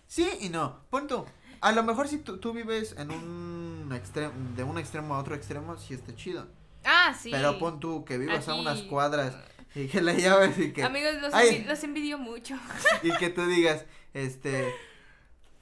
Sí 0.09 0.28
y 0.41 0.49
no. 0.49 0.80
Punto. 0.91 1.26
A 1.61 1.70
lo 1.72 1.82
mejor 1.84 2.09
si 2.09 2.18
tú, 2.18 2.39
tú 2.39 2.53
vives 2.53 2.95
en 2.99 3.11
un 3.12 3.91
extremo, 3.95 4.32
de 4.57 4.64
un 4.64 4.76
extremo 4.78 5.14
a 5.14 5.18
otro 5.20 5.34
extremo, 5.37 5.76
sí 5.78 5.95
está 5.95 6.14
chido. 6.16 6.49
Ah, 6.84 7.14
sí. 7.20 7.30
Pero 7.30 7.59
pon 7.59 7.78
tú 7.80 8.05
que 8.05 8.18
vivas 8.18 8.49
a 8.49 8.55
unas 8.55 8.82
cuadras 8.82 9.37
y 9.77 9.87
que 9.89 10.01
la 10.01 10.12
llaves 10.14 10.59
y 10.59 10.72
que, 10.72 10.83
Amigos, 10.83 11.14
los, 11.20 11.33
Ay. 11.35 11.51
envi- 11.62 11.66
los 11.66 11.85
envidio 11.85 12.18
mucho. 12.18 12.57
y 13.03 13.12
que 13.18 13.31
tú 13.31 13.47
digas, 13.47 13.85
este, 14.14 14.72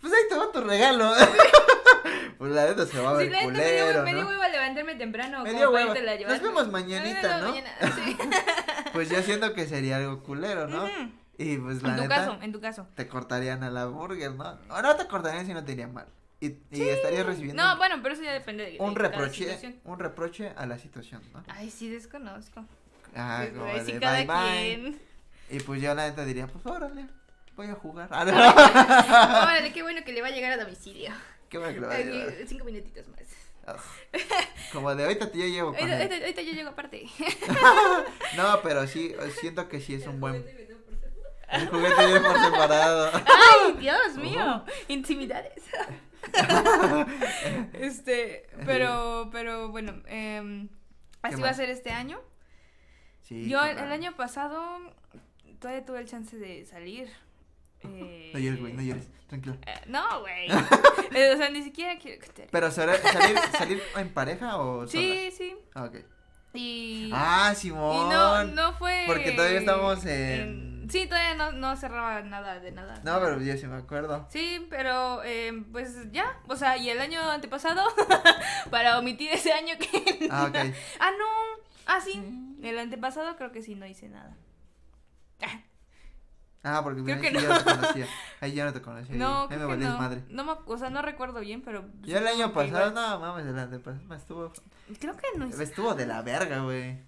pues 0.00 0.12
ahí 0.12 0.22
te 0.28 0.36
va 0.36 0.50
tu 0.52 0.60
regalo. 0.60 1.12
pues 2.38 2.52
la 2.52 2.66
neta 2.66 2.86
se 2.86 3.00
va 3.00 3.10
a 3.16 3.18
Sí, 3.20 3.28
ver 3.28 3.32
la 3.32 3.38
me 3.38 3.42
dio, 3.42 3.50
culero, 3.84 4.02
me 4.04 4.14
dio 4.14 4.22
¿no? 4.22 4.28
hueva 4.28 4.48
levantarme 4.48 4.94
temprano. 4.94 5.42
Me 5.42 5.52
dio 5.52 5.70
hueva. 5.70 5.88
irtela 5.88 6.12
a 6.12 6.16
llevar. 6.16 6.32
Nos 6.34 6.42
vemos 6.42 6.68
mañanita, 6.70 7.40
¿no? 7.40 7.48
mañana, 7.48 7.70
sí. 8.04 8.16
Pues 8.92 9.10
yo 9.10 9.20
siento 9.22 9.52
que 9.54 9.66
sería 9.66 9.96
algo 9.96 10.22
culero, 10.22 10.68
¿no? 10.68 10.88
Y 11.36 11.56
pues 11.58 11.82
la 11.82 11.88
En 11.90 11.96
tu 11.96 12.02
neta, 12.02 12.14
caso, 12.14 12.38
en 12.42 12.52
tu 12.52 12.60
caso. 12.60 12.86
te 12.94 13.08
cortarían 13.08 13.64
a 13.64 13.70
la 13.70 13.86
burger, 13.86 14.32
¿no? 14.32 14.56
O 14.70 14.80
no 14.82 14.94
te 14.96 15.06
cortarían 15.08 15.44
si 15.46 15.52
no 15.52 15.64
te 15.64 15.72
irían 15.72 15.92
mal. 15.92 16.06
Y, 16.40 16.58
y 16.70 16.82
estarías 16.82 17.24
recibiendo 17.26 17.62
No, 17.62 17.76
bueno, 17.78 17.96
pero 18.02 18.14
eso 18.14 18.22
ya 18.22 18.32
depende 18.32 18.64
de, 18.70 18.76
un 18.78 18.92
de 18.94 19.00
reproche, 19.00 19.80
un 19.84 19.98
reproche 19.98 20.52
a 20.56 20.66
la 20.66 20.78
situación, 20.78 21.22
¿no? 21.32 21.42
Ay, 21.48 21.70
sí, 21.70 21.88
desconozco. 21.88 22.64
Ah, 23.14 23.44
Pues, 23.54 23.84
como 23.88 24.00
cada 24.00 24.24
bye 24.24 24.26
quien. 24.76 25.00
Y 25.50 25.60
pues 25.60 25.80
yo 25.82 25.94
la 25.94 26.08
neta 26.08 26.24
diría, 26.24 26.46
pues 26.46 26.64
órale, 26.66 27.06
voy 27.56 27.66
a 27.68 27.74
jugar. 27.74 28.08
Ah, 28.10 28.24
no. 28.24 28.32
Órale, 29.42 29.72
qué 29.74 29.82
bueno 29.82 30.02
que 30.04 30.12
le 30.12 30.22
va 30.22 30.28
a 30.28 30.30
llegar 30.30 30.52
a 30.52 30.62
domicilio. 30.64 31.10
Qué 31.48 31.58
bueno 31.58 31.88
que 31.88 32.42
a 32.42 32.46
Cinco 32.46 32.64
minutitos 32.64 33.06
más. 33.08 33.20
Como 34.72 34.94
de 34.94 35.04
ahorita 35.04 35.30
te 35.30 35.38
yo 35.38 35.46
llevo 35.46 35.70
con 35.72 35.78
Ahorita, 35.80 35.96
ahorita- 35.96 36.16
ahorita 36.16 36.42
yo 36.42 36.52
llego 36.52 36.70
aparte. 36.70 37.06
No, 38.36 38.60
pero 38.62 38.86
sí, 38.86 39.14
siento 39.40 39.68
que 39.68 39.80
sí 39.80 39.94
es 39.94 40.06
un 40.06 40.20
buen. 40.20 40.44
El 41.50 41.68
juguete 41.68 42.06
viene 42.06 42.20
por 42.20 42.38
separado. 42.40 43.10
¡Ay, 43.14 43.74
Dios 43.78 44.16
mío! 44.16 44.64
Intimidades. 44.88 45.62
este, 47.74 48.46
pero, 48.66 49.28
pero 49.32 49.68
bueno, 49.70 50.02
em, 50.06 50.68
así 51.22 51.36
¿Qué 51.36 51.42
va 51.42 51.50
a 51.50 51.54
ser 51.54 51.70
este 51.70 51.90
año. 51.90 52.20
Sí, 53.24 53.48
Yo 53.48 53.64
el, 53.64 53.78
año 53.78 54.14
pasado 54.16 54.78
todavía 55.58 55.84
tuve 55.84 56.00
el 56.00 56.06
chance 56.08 56.36
de 56.36 56.64
salir. 56.66 57.08
eh, 57.82 58.30
No 58.34 58.38
llores, 58.38 58.60
güey, 58.60 58.72
no 58.74 58.82
llores, 58.82 59.08
tranquilo. 59.26 59.56
eh, 59.66 59.80
no, 59.86 60.20
güey. 60.20 60.48
Eh, 61.14 61.32
o 61.32 61.36
sea, 61.36 61.48
ni 61.48 61.62
siquiera 61.62 61.96
quiero 61.98 62.20
que 62.20 62.28
te... 62.28 62.48
Pero 62.50 62.70
¿salir, 62.72 62.96
salir, 63.52 63.80
en 63.96 64.12
pareja 64.12 64.56
o 64.58 64.84
Sí, 64.88 65.30
sí. 65.30 65.54
Ah, 65.74 65.84
ok. 65.84 65.96
Y, 66.54 67.10
Ah, 67.12 67.50
y 67.52 67.56
Simón. 67.56 68.08
no, 68.08 68.42
no 68.44 68.72
fue... 68.74 69.04
Porque 69.06 69.30
todavía 69.32 69.60
estamos 69.60 70.04
en- 70.06 70.74
Sí, 70.90 71.06
todavía 71.06 71.34
no, 71.36 71.52
no 71.52 71.76
cerraba 71.76 72.20
nada 72.22 72.58
de 72.58 72.72
nada. 72.72 73.00
No, 73.04 73.18
pero 73.20 73.40
yo 73.40 73.56
sí 73.56 73.66
me 73.66 73.76
acuerdo. 73.76 74.26
Sí, 74.30 74.66
pero 74.68 75.22
eh, 75.24 75.52
pues 75.72 76.10
ya, 76.12 76.38
o 76.48 76.56
sea, 76.56 76.76
y 76.76 76.90
el 76.90 77.00
año 77.00 77.20
antepasado, 77.30 77.82
para 78.70 78.98
omitir 78.98 79.30
ese 79.30 79.52
año 79.52 79.74
que... 79.78 80.28
Ah, 80.30 80.46
ok. 80.48 80.56
Ah, 81.00 81.10
no, 81.16 81.62
ah, 81.86 82.00
sí, 82.00 82.22
el 82.62 82.78
antepasado 82.78 83.36
creo 83.36 83.52
que 83.52 83.62
sí 83.62 83.74
no 83.74 83.86
hice 83.86 84.08
nada. 84.08 84.36
Ah, 86.66 86.80
porque 86.82 87.02
mira, 87.02 87.18
Creo 87.18 87.32
que 87.32 87.38
ahí 87.38 87.44
no. 87.44 87.48
yo 87.50 87.54
no 87.54 87.58
te 87.62 87.64
conocía. 87.76 88.06
Ahí 88.40 88.54
yo 88.54 88.64
no 88.64 88.72
te 88.72 88.80
conocía. 88.80 89.16
No, 89.16 89.42
ahí 89.42 89.48
me 89.50 89.56
creo 89.56 89.60
que 89.60 89.74
valías 89.74 89.92
no. 89.92 89.98
madre. 89.98 90.22
No 90.30 90.44
me, 90.44 90.52
o 90.64 90.78
sea, 90.78 90.88
no 90.88 91.02
recuerdo 91.02 91.40
bien, 91.40 91.60
pero... 91.60 91.84
Yo 92.02 92.16
el 92.16 92.26
año 92.26 92.54
pasado, 92.54 92.88
igual. 92.88 92.94
no 92.94 93.20
mames, 93.20 93.46
el 93.46 93.58
antepasado 93.58 94.04
me 94.06 94.16
estuvo, 94.16 94.50
Creo 94.98 95.14
que 95.14 95.26
no 95.38 95.44
estuvo 95.46 95.94
de 95.94 96.06
la 96.06 96.22
verga, 96.22 96.60
güey. 96.60 96.98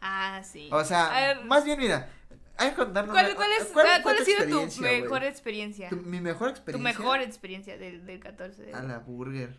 Ah, 0.00 0.40
sí. 0.42 0.70
O 0.72 0.78
A 0.78 0.84
sea, 0.86 1.10
ver, 1.10 1.44
más 1.44 1.62
bien, 1.66 1.78
mira, 1.78 2.08
Hay 2.56 2.70
que 2.70 2.76
contarnos. 2.76 3.12
¿Cuál, 3.12 3.34
cuál, 3.36 3.50
es, 3.60 3.66
¿cuál 3.66 3.86
ah, 3.86 3.90
fue 3.96 4.02
cuál 4.02 4.16
ha 4.18 4.24
sido 4.24 4.44
tu 4.48 4.80
mejor 4.82 5.24
experiencia? 5.24 5.90
Tu- 5.90 5.96
mi 5.96 6.20
mejor 6.22 6.48
Tu 6.48 6.56
experiencia. 6.56 6.98
mejor 6.98 7.20
experiencia 7.20 7.76
del, 7.76 8.06
del 8.06 8.18
14 8.18 8.62
de 8.62 8.72
A 8.72 8.82
la 8.82 8.98
burger. 9.00 9.58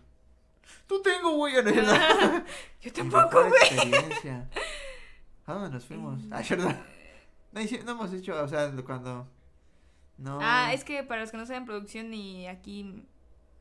Tú 0.87 1.01
tengo, 1.01 1.31
güey. 1.35 1.53
no, 1.55 1.61
no. 1.71 2.43
Yo 2.81 2.93
tampoco, 2.93 3.47
güey. 3.47 3.61
experiencia. 3.63 4.49
¿A 5.45 5.53
dónde 5.53 5.69
nos 5.69 5.85
fuimos? 5.85 6.21
Ah, 6.31 6.41
¿verdad? 6.49 6.79
No, 7.51 7.61
no 7.61 7.91
hemos 7.91 8.13
hecho, 8.13 8.41
o 8.41 8.47
sea, 8.47 8.71
cuando. 8.85 9.27
No. 10.17 10.39
Ah, 10.41 10.73
es 10.73 10.83
que 10.83 11.03
para 11.03 11.21
los 11.21 11.31
que 11.31 11.37
no 11.37 11.45
saben 11.45 11.65
producción 11.65 12.13
y 12.13 12.47
aquí, 12.47 13.03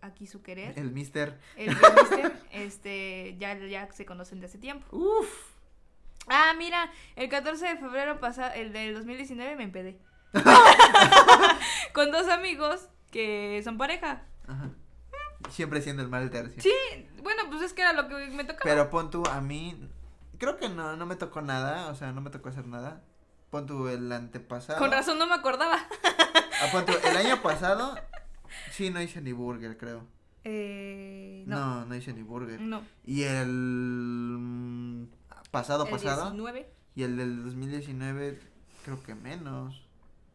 aquí 0.02 0.26
su 0.26 0.42
querer, 0.42 0.78
El 0.78 0.90
mister. 0.92 1.38
el 1.56 1.74
Real 1.74 1.94
Mister, 2.00 2.32
este, 2.52 3.36
ya, 3.38 3.56
ya 3.58 3.90
se 3.92 4.04
conocen 4.04 4.40
de 4.40 4.46
hace 4.46 4.58
tiempo. 4.58 4.86
Uf. 4.94 5.28
Ah, 6.28 6.52
mira, 6.56 6.92
el 7.16 7.28
14 7.28 7.66
de 7.66 7.76
febrero 7.78 8.20
pasado, 8.20 8.52
el 8.54 8.72
del 8.72 8.94
2019 8.94 9.56
me 9.56 9.64
empedé. 9.64 9.98
Con 11.92 12.12
dos 12.12 12.28
amigos 12.28 12.88
que 13.10 13.60
son 13.64 13.78
pareja. 13.78 14.22
Ajá. 14.46 14.70
Siempre 15.48 15.80
siendo 15.80 16.02
el 16.02 16.08
mal 16.08 16.30
tercio. 16.30 16.62
Sí, 16.62 16.72
bueno, 17.22 17.42
pues 17.48 17.62
es 17.62 17.72
que 17.72 17.82
era 17.82 17.92
lo 17.92 18.08
que 18.08 18.14
me 18.28 18.44
tocaba. 18.44 18.62
Pero 18.64 18.90
pon 18.90 19.10
tú, 19.10 19.22
a 19.26 19.40
mí. 19.40 19.88
Creo 20.38 20.56
que 20.58 20.68
no, 20.68 20.96
no 20.96 21.06
me 21.06 21.16
tocó 21.16 21.40
nada. 21.40 21.88
O 21.88 21.94
sea, 21.94 22.12
no 22.12 22.20
me 22.20 22.30
tocó 22.30 22.48
hacer 22.50 22.66
nada. 22.66 23.02
Pon 23.50 23.66
tú 23.66 23.88
el 23.88 24.10
antepasado. 24.12 24.78
Con 24.78 24.90
razón 24.90 25.18
no 25.18 25.26
me 25.26 25.34
acordaba. 25.34 25.78
Ah, 26.62 26.66
pon 26.72 26.84
tú, 26.84 26.92
el 27.04 27.16
año 27.16 27.40
pasado. 27.42 27.96
Sí, 28.72 28.90
no 28.90 29.00
hice 29.00 29.20
ni 29.22 29.32
burger, 29.32 29.76
creo. 29.78 30.06
Eh, 30.44 31.44
no. 31.46 31.58
No, 31.80 31.86
no, 31.86 31.94
hice 31.96 32.12
ni 32.12 32.22
burger. 32.22 32.60
No. 32.60 32.82
Y 33.04 33.22
el. 33.22 33.48
mm, 34.38 35.04
Pasado, 35.50 35.84
el 35.84 35.90
pasado. 35.90 36.30
19. 36.30 36.70
Y 36.94 37.02
el 37.02 37.16
del 37.16 37.44
2019, 37.44 38.40
creo 38.84 39.02
que 39.02 39.14
menos. 39.14 39.86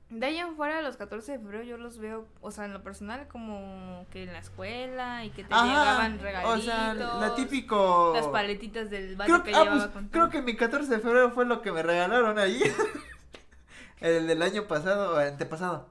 De 0.09 0.25
ahí 0.27 0.37
en 0.37 0.55
fuera, 0.55 0.81
los 0.81 0.97
14 0.97 1.31
de 1.33 1.39
febrero 1.39 1.63
yo 1.63 1.77
los 1.77 1.97
veo, 1.97 2.27
o 2.41 2.51
sea, 2.51 2.65
en 2.65 2.73
lo 2.73 2.83
personal, 2.83 3.27
como 3.27 4.05
que 4.11 4.23
en 4.23 4.33
la 4.33 4.39
escuela 4.39 5.25
y 5.25 5.31
que 5.31 5.43
te 5.43 5.49
llegaban 5.53 6.19
regalitos. 6.19 6.59
o 6.59 6.61
sea, 6.61 6.93
la 6.93 7.33
típico. 7.35 8.11
Las 8.15 8.27
paletitas 8.27 8.89
del 8.91 9.17
Creo, 9.17 9.43
que 9.43 9.53
ah, 9.55 9.63
llevaba 9.63 9.81
pues, 9.81 9.91
con 9.91 10.07
creo 10.09 10.29
que 10.29 10.41
mi 10.43 10.55
14 10.55 10.89
de 10.91 10.99
febrero 10.99 11.31
fue 11.31 11.45
lo 11.45 11.61
que 11.63 11.71
me 11.71 11.81
regalaron 11.81 12.37
ahí. 12.37 12.61
el 13.99 14.27
del 14.27 14.41
año 14.43 14.67
pasado, 14.67 15.15
o 15.15 15.17
antepasado. 15.17 15.89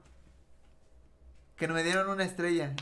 Que 1.57 1.67
me 1.67 1.83
dieron 1.83 2.09
una 2.09 2.23
estrella. 2.23 2.73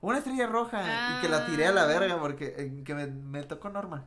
Una 0.00 0.18
estrella 0.18 0.48
roja. 0.48 0.82
Y 1.18 1.20
que 1.22 1.28
la 1.28 1.46
tiré 1.46 1.68
a 1.68 1.72
la 1.72 1.84
Ah. 1.84 1.86
verga 1.86 2.18
porque 2.18 2.54
eh, 2.58 2.82
que 2.84 2.94
me, 2.94 3.06
me 3.06 3.42
tocó 3.44 3.70
Norma. 3.70 4.04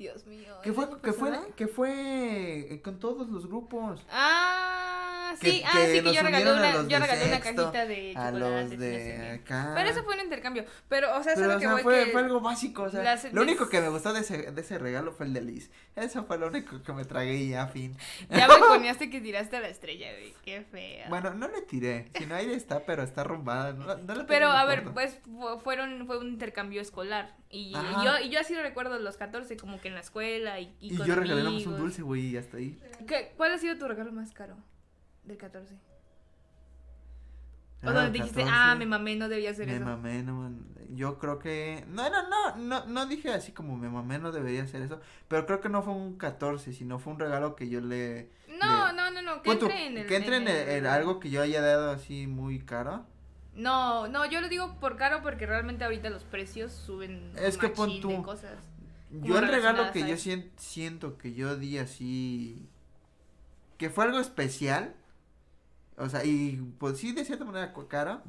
Dios 0.00 0.26
mío. 0.26 0.54
Que 0.62 0.70
¿el 0.70 0.74
fue, 0.74 0.88
que 1.02 1.12
fue, 1.12 1.38
que 1.56 1.68
fue 1.68 2.72
eh, 2.72 2.80
con 2.80 2.98
todos 2.98 3.28
los 3.28 3.46
grupos. 3.46 4.00
Ah, 4.10 4.99
Que- 5.38 5.50
sí, 5.50 5.62
ah, 5.66 5.70
que 5.74 5.86
sí, 5.98 6.02
que 6.02 6.12
yo 6.14 6.22
regalé 6.22 6.50
a 6.50 6.52
una, 6.54 6.88
yo 6.88 6.98
regalé 6.98 7.24
una 7.26 7.40
cajita 7.40 7.86
de 7.86 8.10
A 8.16 8.30
chocolates. 8.30 8.70
los 8.70 8.78
de 8.78 9.30
acá. 9.42 9.72
Pero 9.74 9.90
eso 9.90 10.02
fue 10.04 10.14
un 10.14 10.20
intercambio. 10.20 10.64
Pero, 10.88 11.16
o 11.16 11.22
sea, 11.22 11.34
Pero, 11.34 11.46
¿sabes 11.50 11.56
o 11.56 11.58
que 11.60 11.64
sea, 11.66 11.72
voy 11.74 11.82
fue, 11.82 12.04
que 12.06 12.10
fue 12.12 12.20
algo 12.22 12.40
básico, 12.40 12.82
o 12.84 12.90
sea, 12.90 13.02
las- 13.02 13.32
lo 13.32 13.42
único 13.42 13.68
que 13.68 13.80
me 13.80 13.88
gustó 13.88 14.12
de 14.12 14.20
ese, 14.20 14.50
de 14.52 14.60
ese 14.60 14.78
regalo 14.78 15.12
fue 15.12 15.26
el 15.26 15.32
de 15.34 15.42
Liz. 15.42 15.70
Eso 15.96 16.24
fue 16.24 16.38
lo 16.38 16.48
único 16.48 16.82
que 16.82 16.92
me 16.92 17.04
tragué 17.04 17.34
y 17.36 17.50
ya, 17.50 17.66
fin. 17.66 17.96
Ya 18.30 18.48
me 18.48 18.54
poníaste 18.68 19.10
que 19.10 19.20
tiraste 19.20 19.56
a 19.56 19.60
la 19.60 19.68
estrella, 19.68 20.08
güey. 20.12 20.34
Qué 20.44 20.62
fea. 20.70 21.08
Bueno, 21.08 21.34
no 21.34 21.48
le 21.48 21.62
tiré, 21.62 22.10
si 22.16 22.26
no 22.26 22.34
ahí 22.34 22.52
está, 22.52 22.80
pero 22.84 23.02
está 23.02 23.20
arrumbada, 23.22 23.72
no, 23.72 23.96
no 23.96 24.14
le 24.14 24.24
Pero 24.24 24.48
a 24.48 24.64
ver, 24.64 24.84
pues 24.92 25.18
fu- 25.24 25.58
fueron, 25.60 26.06
fue 26.06 26.18
un 26.18 26.28
intercambio 26.28 26.80
escolar. 26.80 27.34
Y 27.52 27.72
yo, 27.72 28.18
y 28.22 28.28
yo 28.30 28.38
así 28.40 28.54
lo 28.54 28.62
recuerdo 28.62 28.98
los 29.00 29.16
14, 29.16 29.56
como 29.56 29.80
que 29.80 29.88
en 29.88 29.94
la 29.94 30.00
escuela 30.00 30.60
y, 30.60 30.72
y, 30.80 30.94
Y 30.94 30.96
con 30.96 31.06
yo 31.06 31.16
regalé 31.16 31.48
un 31.48 31.76
dulce, 31.78 32.02
güey, 32.02 32.26
y 32.28 32.36
hasta 32.36 32.58
ahí. 32.58 32.78
¿Qué- 33.08 33.32
¿Cuál 33.36 33.52
ha 33.52 33.58
sido 33.58 33.76
tu 33.76 33.88
regalo 33.88 34.12
más 34.12 34.30
caro 34.32 34.56
del 35.30 35.38
14? 35.38 35.74
O 37.82 37.88
Ah, 37.88 37.92
donde 37.92 38.10
dijiste, 38.10 38.40
14, 38.42 38.52
ah, 38.54 38.74
me 38.74 38.84
mamé, 38.84 39.16
no 39.16 39.28
debía 39.30 39.50
hacer 39.52 39.66
Me 39.66 39.76
eso. 39.76 39.84
mamé, 39.86 40.22
no, 40.22 40.52
yo 40.90 41.18
creo 41.18 41.38
que, 41.38 41.84
no, 41.88 42.10
no, 42.10 42.28
no, 42.28 42.56
no, 42.56 42.84
no 42.84 43.06
dije 43.06 43.30
así 43.32 43.52
como 43.52 43.74
me 43.78 43.88
mamé, 43.88 44.18
no 44.18 44.32
debería 44.32 44.64
hacer 44.64 44.82
eso, 44.82 45.00
pero 45.28 45.46
creo 45.46 45.60
que 45.62 45.70
no 45.70 45.82
fue 45.82 45.94
un 45.94 46.18
14, 46.18 46.74
sino 46.74 46.98
fue 46.98 47.14
un 47.14 47.18
regalo 47.18 47.56
que 47.56 47.70
yo 47.70 47.80
le... 47.80 48.28
No, 48.48 48.88
le- 48.88 48.92
no, 48.92 49.10
no, 49.10 49.22
no, 49.22 49.42
que 49.42 49.56
tú, 49.56 49.64
entre 49.66 49.86
en 49.86 49.96
el... 49.98 50.06
que 50.06 50.16
entre 50.16 50.36
en, 50.36 50.48
el- 50.48 50.56
el- 50.56 50.68
en 50.78 50.86
algo 50.86 51.20
que 51.20 51.30
yo 51.30 51.40
haya 51.40 51.62
dado 51.62 51.90
así 51.90 52.26
muy 52.26 52.58
caro. 52.60 53.06
No, 53.54 54.08
no, 54.08 54.26
yo 54.26 54.42
lo 54.42 54.48
digo 54.50 54.78
por 54.78 54.96
caro 54.96 55.22
porque 55.22 55.46
realmente 55.46 55.82
ahorita 55.84 56.10
los 56.10 56.24
precios 56.24 56.72
suben 56.72 57.32
Es 57.36 57.56
que 57.56 57.68
pon 57.70 57.88
de 57.94 58.00
tú. 58.00 58.22
cosas. 58.22 58.58
Yo 59.10 59.38
el 59.38 59.48
regalo 59.48 59.90
que 59.92 60.00
yo 60.00 60.14
eso. 60.14 60.24
sien- 60.24 60.50
siento 60.56 61.16
que 61.16 61.32
yo 61.32 61.56
di 61.56 61.78
así, 61.78 62.68
que 63.78 63.88
fue 63.88 64.04
algo 64.04 64.20
especial, 64.20 64.94
o 65.96 66.08
sea, 66.08 66.24
y 66.24 66.56
pues 66.78 66.98
sí, 66.98 67.12
de 67.12 67.24
cierta 67.24 67.44
manera 67.44 67.72
caro, 67.88 68.22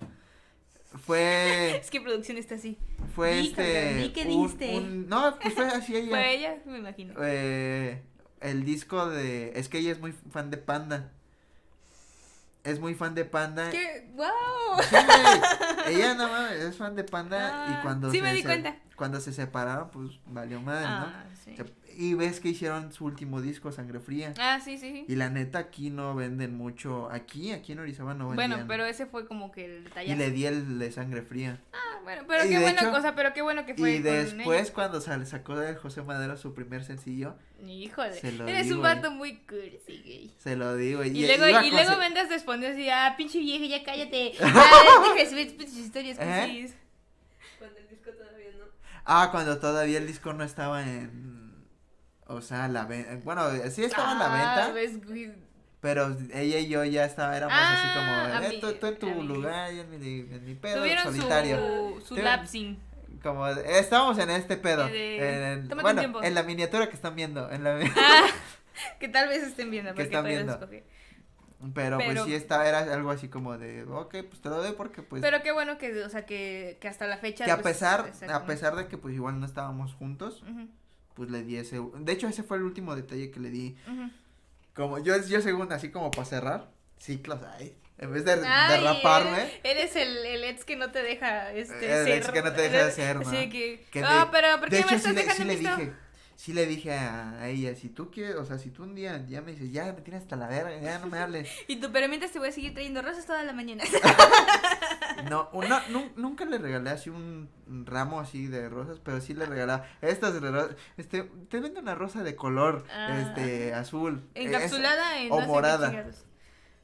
fue, 1.05 1.77
Es 1.81 1.89
que 1.89 2.01
producción 2.01 2.37
está 2.37 2.55
así. 2.55 2.77
fue 3.15 3.39
este, 3.39 3.95
di 3.95 4.09
qué 4.13 4.25
diste. 4.25 4.77
un- 4.77 5.07
no, 5.07 5.37
pues 5.41 5.53
fue 5.53 5.65
así 5.67 5.95
ella, 5.95 6.09
Fue 6.09 6.35
ella, 6.35 6.57
me 6.65 6.77
imagino. 6.79 7.13
eh, 7.23 8.01
el 8.41 8.65
disco 8.65 9.09
de, 9.09 9.53
es 9.55 9.69
que 9.69 9.77
ella 9.79 9.91
es 9.91 9.99
muy 9.99 10.11
fan 10.11 10.49
de 10.51 10.57
Panda, 10.57 11.11
es 12.63 12.79
muy 12.79 12.93
fan 12.93 13.15
de 13.15 13.25
Panda. 13.25 13.69
¿Qué? 13.71 14.07
¡Wow! 14.15 14.27
Sí. 14.87 14.95
Ella 15.87 16.13
no 16.13 16.27
mames, 16.29 16.59
es 16.61 16.77
fan 16.77 16.95
de 16.95 17.03
Panda 17.03 17.49
Ah, 17.67 17.77
y 17.79 17.81
cuando 17.83 18.11
sí 18.11 18.17
se 18.17 18.23
me 18.23 18.33
di 18.33 18.41
se- 18.41 18.47
cuenta. 18.47 18.77
cuando 18.95 19.19
se 19.19 19.33
separaron, 19.33 19.89
pues 19.89 20.19
valió 20.27 20.61
madre, 20.61 20.85
¿no? 20.85 20.91
Ah, 21.07 21.25
sí. 21.43 21.55
Se- 21.55 21.65
Y 21.97 22.13
ves 22.13 22.39
que 22.39 22.49
hicieron 22.49 22.91
su 22.91 23.05
último 23.05 23.41
disco, 23.41 23.71
Sangre 23.71 23.99
Fría. 23.99 24.33
Ah, 24.39 24.59
sí, 24.63 24.77
sí, 24.77 24.91
sí. 24.91 25.05
Y 25.07 25.15
la 25.15 25.29
neta 25.29 25.59
aquí 25.59 25.89
no 25.89 26.15
venden 26.15 26.55
mucho, 26.55 27.09
aquí, 27.11 27.51
aquí 27.51 27.71
en 27.73 27.79
Orizaba 27.79 28.13
no 28.13 28.29
vendían. 28.29 28.49
Bueno, 28.51 28.65
pero 28.67 28.85
ese 28.85 29.05
fue 29.05 29.27
como 29.27 29.51
que 29.51 29.65
el 29.65 29.83
detalle. 29.85 30.11
Y 30.11 30.15
le 30.15 30.31
di 30.31 30.45
el 30.45 30.79
de 30.79 30.91
Sangre 30.91 31.21
Fría. 31.21 31.59
Ah, 31.73 31.99
bueno, 32.03 32.23
pero 32.27 32.45
Y 32.45 32.49
qué 32.49 32.59
buena 32.59 32.81
hecho- 32.81 32.91
cosa, 32.91 33.13
pero 33.15 33.33
qué 33.33 33.41
bueno 33.41 33.65
que 33.65 33.75
fue 33.75 33.93
Y 33.95 33.99
después 33.99 34.61
ella. 34.67 34.73
cuando 34.73 35.01
sal- 35.01 35.25
sacó 35.27 35.55
de 35.55 35.75
José 35.75 36.01
Madero 36.01 36.35
su 36.37 36.53
primer 36.53 36.83
sencillo, 36.83 37.35
Híjole, 37.63 38.13
se 38.13 38.31
lo 38.31 38.47
eres 38.47 38.65
di, 38.67 38.73
un 38.73 38.81
vato 38.81 39.11
muy 39.11 39.37
cursi, 39.41 40.01
güey. 40.03 40.31
se 40.39 40.55
lo 40.55 40.75
digo. 40.75 41.03
Y, 41.03 41.09
Y, 41.09 41.27
luego, 41.27 41.45
y 41.61 41.69
luego 41.71 41.91
se- 41.91 41.97
me 41.97 42.05
andas 42.05 42.27
respondiendo 42.29 42.75
así, 42.75 42.89
ah, 42.89 43.13
pinche 43.17 43.39
vieja, 43.39 43.65
ya 43.65 43.83
cállate. 43.83 44.31
Ah, 44.41 45.03
deja 45.03 45.15
de 45.23 45.29
subir 45.29 45.57
tus 45.57 45.71
historias, 45.77 46.17
¿Eh? 46.19 46.41
cursis. 46.45 46.75
Cuando 47.59 47.77
el 47.77 47.87
disco 47.89 48.09
todavía 48.11 48.51
no. 48.57 48.65
Ah, 49.05 49.27
cuando 49.31 49.59
todavía 49.59 49.97
el 49.99 50.07
disco 50.07 50.33
no 50.33 50.43
estaba 50.43 50.81
en... 50.83 51.40
O 52.33 52.41
sea, 52.41 52.67
la 52.67 52.85
venta. 52.85 53.17
Bueno, 53.23 53.49
sí 53.69 53.83
estaba 53.83 54.13
en 54.13 54.19
la 54.19 54.25
Ah, 54.25 54.67
venta. 54.69 54.73
ves. 54.73 54.91
Pero 55.81 56.15
ella 56.33 56.59
y 56.59 56.67
yo 56.67 56.83
ya 56.85 57.05
estaba, 57.05 57.35
éramos 57.35 57.57
Ah, 57.59 57.73
así 57.73 58.37
como, 58.37 58.45
eh, 58.45 58.57
tú, 58.61 58.73
tú 58.79 58.85
en 58.87 58.99
tu 58.99 59.23
lugar, 59.23 59.71
yo 59.71 59.81
en 59.81 59.89
mi, 59.89 60.19
en 60.35 60.45
mi 60.45 60.53
pedo 60.55 60.85
solitario. 61.03 61.57
su, 62.01 62.15
su 62.15 62.21
lapsing. 62.21 62.75
Como, 63.23 63.47
eh, 63.47 63.79
estábamos 63.79 64.17
en 64.19 64.29
este 64.29 64.57
pedo. 64.57 64.87
Eh, 64.87 64.91
de- 64.91 65.53
en- 65.53 65.67
bueno, 65.69 65.99
tiempo. 65.99 66.23
en 66.23 66.35
la 66.35 66.43
miniatura 66.43 66.87
que 66.87 66.95
están 66.95 67.15
viendo. 67.15 67.49
En 67.51 67.63
la, 67.63 67.79
Ah, 67.97 68.25
que 68.99 69.09
tal 69.09 69.27
vez 69.27 69.41
estén 69.43 69.71
viendo, 69.71 69.91
Que 69.91 69.95
porque 69.95 70.03
están 70.03 70.21
todavía 70.23 70.43
viendo. 70.43 71.73
pero, 71.73 71.97
pues 71.97 72.23
sí 72.23 72.33
estaba, 72.35 72.67
era 72.67 72.79
algo 72.79 73.09
así 73.11 73.27
como 73.27 73.57
de, 73.57 73.83
ok, 73.83 74.15
pues 74.29 74.41
te 74.41 74.49
lo 74.49 74.57
doy 74.63 74.73
porque 74.73 75.01
pues... 75.03 75.21
Pero 75.21 75.41
qué 75.43 75.51
bueno 75.51 75.77
que, 75.77 76.03
o 76.03 76.09
sea, 76.09 76.25
que, 76.25 76.77
que 76.79 76.87
hasta 76.87 77.05
la 77.07 77.17
fecha. 77.17 77.45
que 77.45 77.51
a 77.51 77.57
pues, 77.61 77.73
pesar, 77.75 78.11
a 78.31 78.45
pesar 78.45 78.75
de 78.75 78.87
que 78.87 78.97
pues 78.97 79.13
igual 79.15 79.39
no 79.39 79.45
estábamos 79.45 79.93
juntos, 79.93 80.41
Ujú, 80.43 80.67
pues 81.15 81.29
le 81.29 81.43
di 81.43 81.57
ese, 81.57 81.79
de 81.95 82.11
hecho 82.11 82.27
ese 82.27 82.43
fue 82.43 82.57
el 82.57 82.63
último 82.63 82.95
detalle 82.95 83.31
que 83.31 83.39
le 83.39 83.49
di, 83.49 83.75
ujú. 83.87 84.09
como 84.73 84.99
yo, 84.99 85.15
yo 85.25 85.41
según 85.41 85.71
así 85.71 85.89
como 85.89 86.11
para 86.11 86.25
cerrar, 86.25 86.71
ciclos 86.99 87.41
ahí, 87.43 87.75
en 87.97 88.11
vez 88.13 88.25
de, 88.25 88.37
de 88.37 88.47
Ay, 88.47 88.83
raparme, 88.83 89.41
Eres, 89.63 89.93
eres 89.93 89.95
el, 89.95 90.17
el 90.25 90.43
ex 90.45 90.65
que 90.65 90.75
no 90.75 90.91
te 90.91 91.03
deja 91.03 91.51
este, 91.53 91.85
El 91.91 92.05
ser. 92.05 92.17
ex 92.17 92.29
que 92.29 92.41
no 92.41 92.51
te 92.53 92.61
deja 92.69 92.91
ser, 92.91 93.15
¿no? 93.17 93.21
Así 93.29 93.49
que. 93.49 93.85
Ah, 94.03 94.25
de- 94.25 94.31
pero 94.31 94.59
¿por 94.59 94.69
de 94.69 94.77
qué 94.77 94.81
hecho 94.83 94.87
me 94.87 94.99
sí 94.99 95.09
estás 95.09 95.13
le, 95.15 95.21
dejando 95.23 95.43
sí 95.43 95.47
le 95.47 95.57
dije, 95.57 95.93
sí 96.41 96.53
le 96.53 96.65
dije 96.65 96.91
a, 96.91 97.33
a 97.39 97.49
ella, 97.49 97.75
si 97.75 97.87
tú 97.87 98.09
quieres, 98.09 98.35
o 98.35 98.45
sea, 98.45 98.57
si 98.57 98.71
tú 98.71 98.81
un 98.81 98.95
día 98.95 99.23
ya 99.27 99.43
me 99.43 99.51
dices, 99.51 99.71
ya 99.71 99.85
me 99.93 100.01
tienes 100.01 100.23
hasta 100.23 100.35
la 100.35 100.47
verga, 100.47 100.75
ya 100.81 100.97
no 100.97 101.05
me 101.05 101.19
hables, 101.19 101.47
Y 101.67 101.75
tú, 101.75 101.91
pero 101.93 102.07
mientras 102.09 102.31
te 102.31 102.39
voy 102.39 102.47
a 102.49 102.51
seguir 102.51 102.73
trayendo 102.73 103.03
rosas 103.03 103.27
toda 103.27 103.43
la 103.43 103.53
mañana. 103.53 103.83
no, 105.29 105.49
una, 105.53 105.85
nun- 105.89 106.11
nunca 106.15 106.45
le 106.45 106.57
regalé 106.57 106.89
así 106.89 107.11
un 107.11 107.47
ramo 107.85 108.19
así 108.19 108.47
de 108.47 108.69
rosas, 108.69 108.99
pero 109.03 109.21
sí 109.21 109.35
le 109.35 109.45
regalaba 109.45 109.85
estas 110.01 110.33
ro- 110.41 110.69
este, 110.97 111.23
te 111.49 111.59
vendo 111.59 111.79
una 111.79 111.93
rosa 111.93 112.23
de 112.23 112.35
color, 112.35 112.85
Ah. 112.91 113.19
este, 113.21 113.75
azul, 113.75 114.27
Encapsulada 114.33 115.19
en. 115.21 115.31
o 115.31 115.41
no 115.41 115.47
morada. 115.47 115.91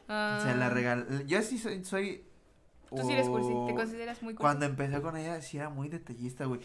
Ah, 0.08 0.38
es- 0.38 0.44
se 0.44 0.56
la 0.56 0.70
regalé, 0.70 1.26
yo 1.26 1.42
sí 1.42 1.58
soy, 1.58 1.84
soy, 1.84 2.24
Tú 2.90 3.06
sí 3.06 3.12
eres 3.12 3.28
cursi, 3.28 3.50
te 3.68 3.76
consideras 3.76 4.22
muy 4.24 4.34
cursi. 4.34 4.42
Cuando 4.42 4.66
empecé 4.66 5.02
con 5.02 5.18
ella, 5.18 5.42
sí 5.42 5.58
era 5.58 5.68
muy 5.70 5.90
detallista, 5.90 6.46
güey. 6.46 6.62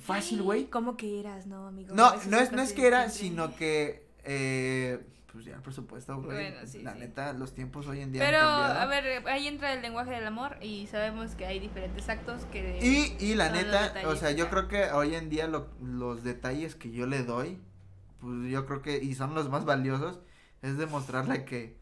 Fácil, 0.00 0.42
güey. 0.42 0.66
¿Cómo 0.66 0.96
que 0.96 1.20
eras, 1.20 1.46
no, 1.46 1.66
amigo? 1.66 1.94
No, 1.94 2.10
no 2.26 2.38
es, 2.38 2.52
no 2.52 2.62
es 2.62 2.72
que 2.72 2.86
era, 2.86 3.08
siempre. 3.10 3.46
sino 3.48 3.56
que, 3.56 4.06
eh, 4.24 5.00
pues 5.32 5.44
ya 5.46 5.54
el 5.56 5.62
presupuesto, 5.62 6.14
güey. 6.16 6.26
Bueno, 6.50 6.56
sí, 6.66 6.82
la 6.82 6.92
sí. 6.94 7.00
neta, 7.00 7.32
los 7.32 7.54
tiempos 7.54 7.86
hoy 7.88 8.00
en 8.00 8.12
día 8.12 8.22
Pero, 8.22 8.38
han 8.38 8.60
cambiado. 8.62 8.80
a 8.80 8.86
ver, 8.86 9.26
ahí 9.28 9.48
entra 9.48 9.72
el 9.72 9.82
lenguaje 9.82 10.12
del 10.12 10.26
amor 10.26 10.56
y 10.60 10.86
sabemos 10.86 11.34
que 11.34 11.44
hay 11.46 11.58
diferentes 11.58 12.08
actos 12.08 12.44
que... 12.52 12.78
Y, 12.80 13.16
y 13.24 13.34
la 13.34 13.48
neta, 13.50 13.92
o 14.06 14.14
sea, 14.16 14.30
yo 14.30 14.48
creo 14.48 14.68
que 14.68 14.90
hoy 14.92 15.14
en 15.16 15.30
día 15.30 15.48
lo- 15.48 15.68
los 15.82 16.22
detalles 16.22 16.76
que 16.76 16.90
yo 16.92 17.06
le 17.06 17.24
doy, 17.24 17.58
pues 18.20 18.50
yo 18.50 18.64
creo 18.66 18.80
que, 18.80 18.98
y 19.02 19.14
son 19.14 19.34
los 19.34 19.48
más 19.50 19.64
valiosos, 19.64 20.20
es 20.62 20.78
demostrarle 20.78 21.44
que, 21.44 21.76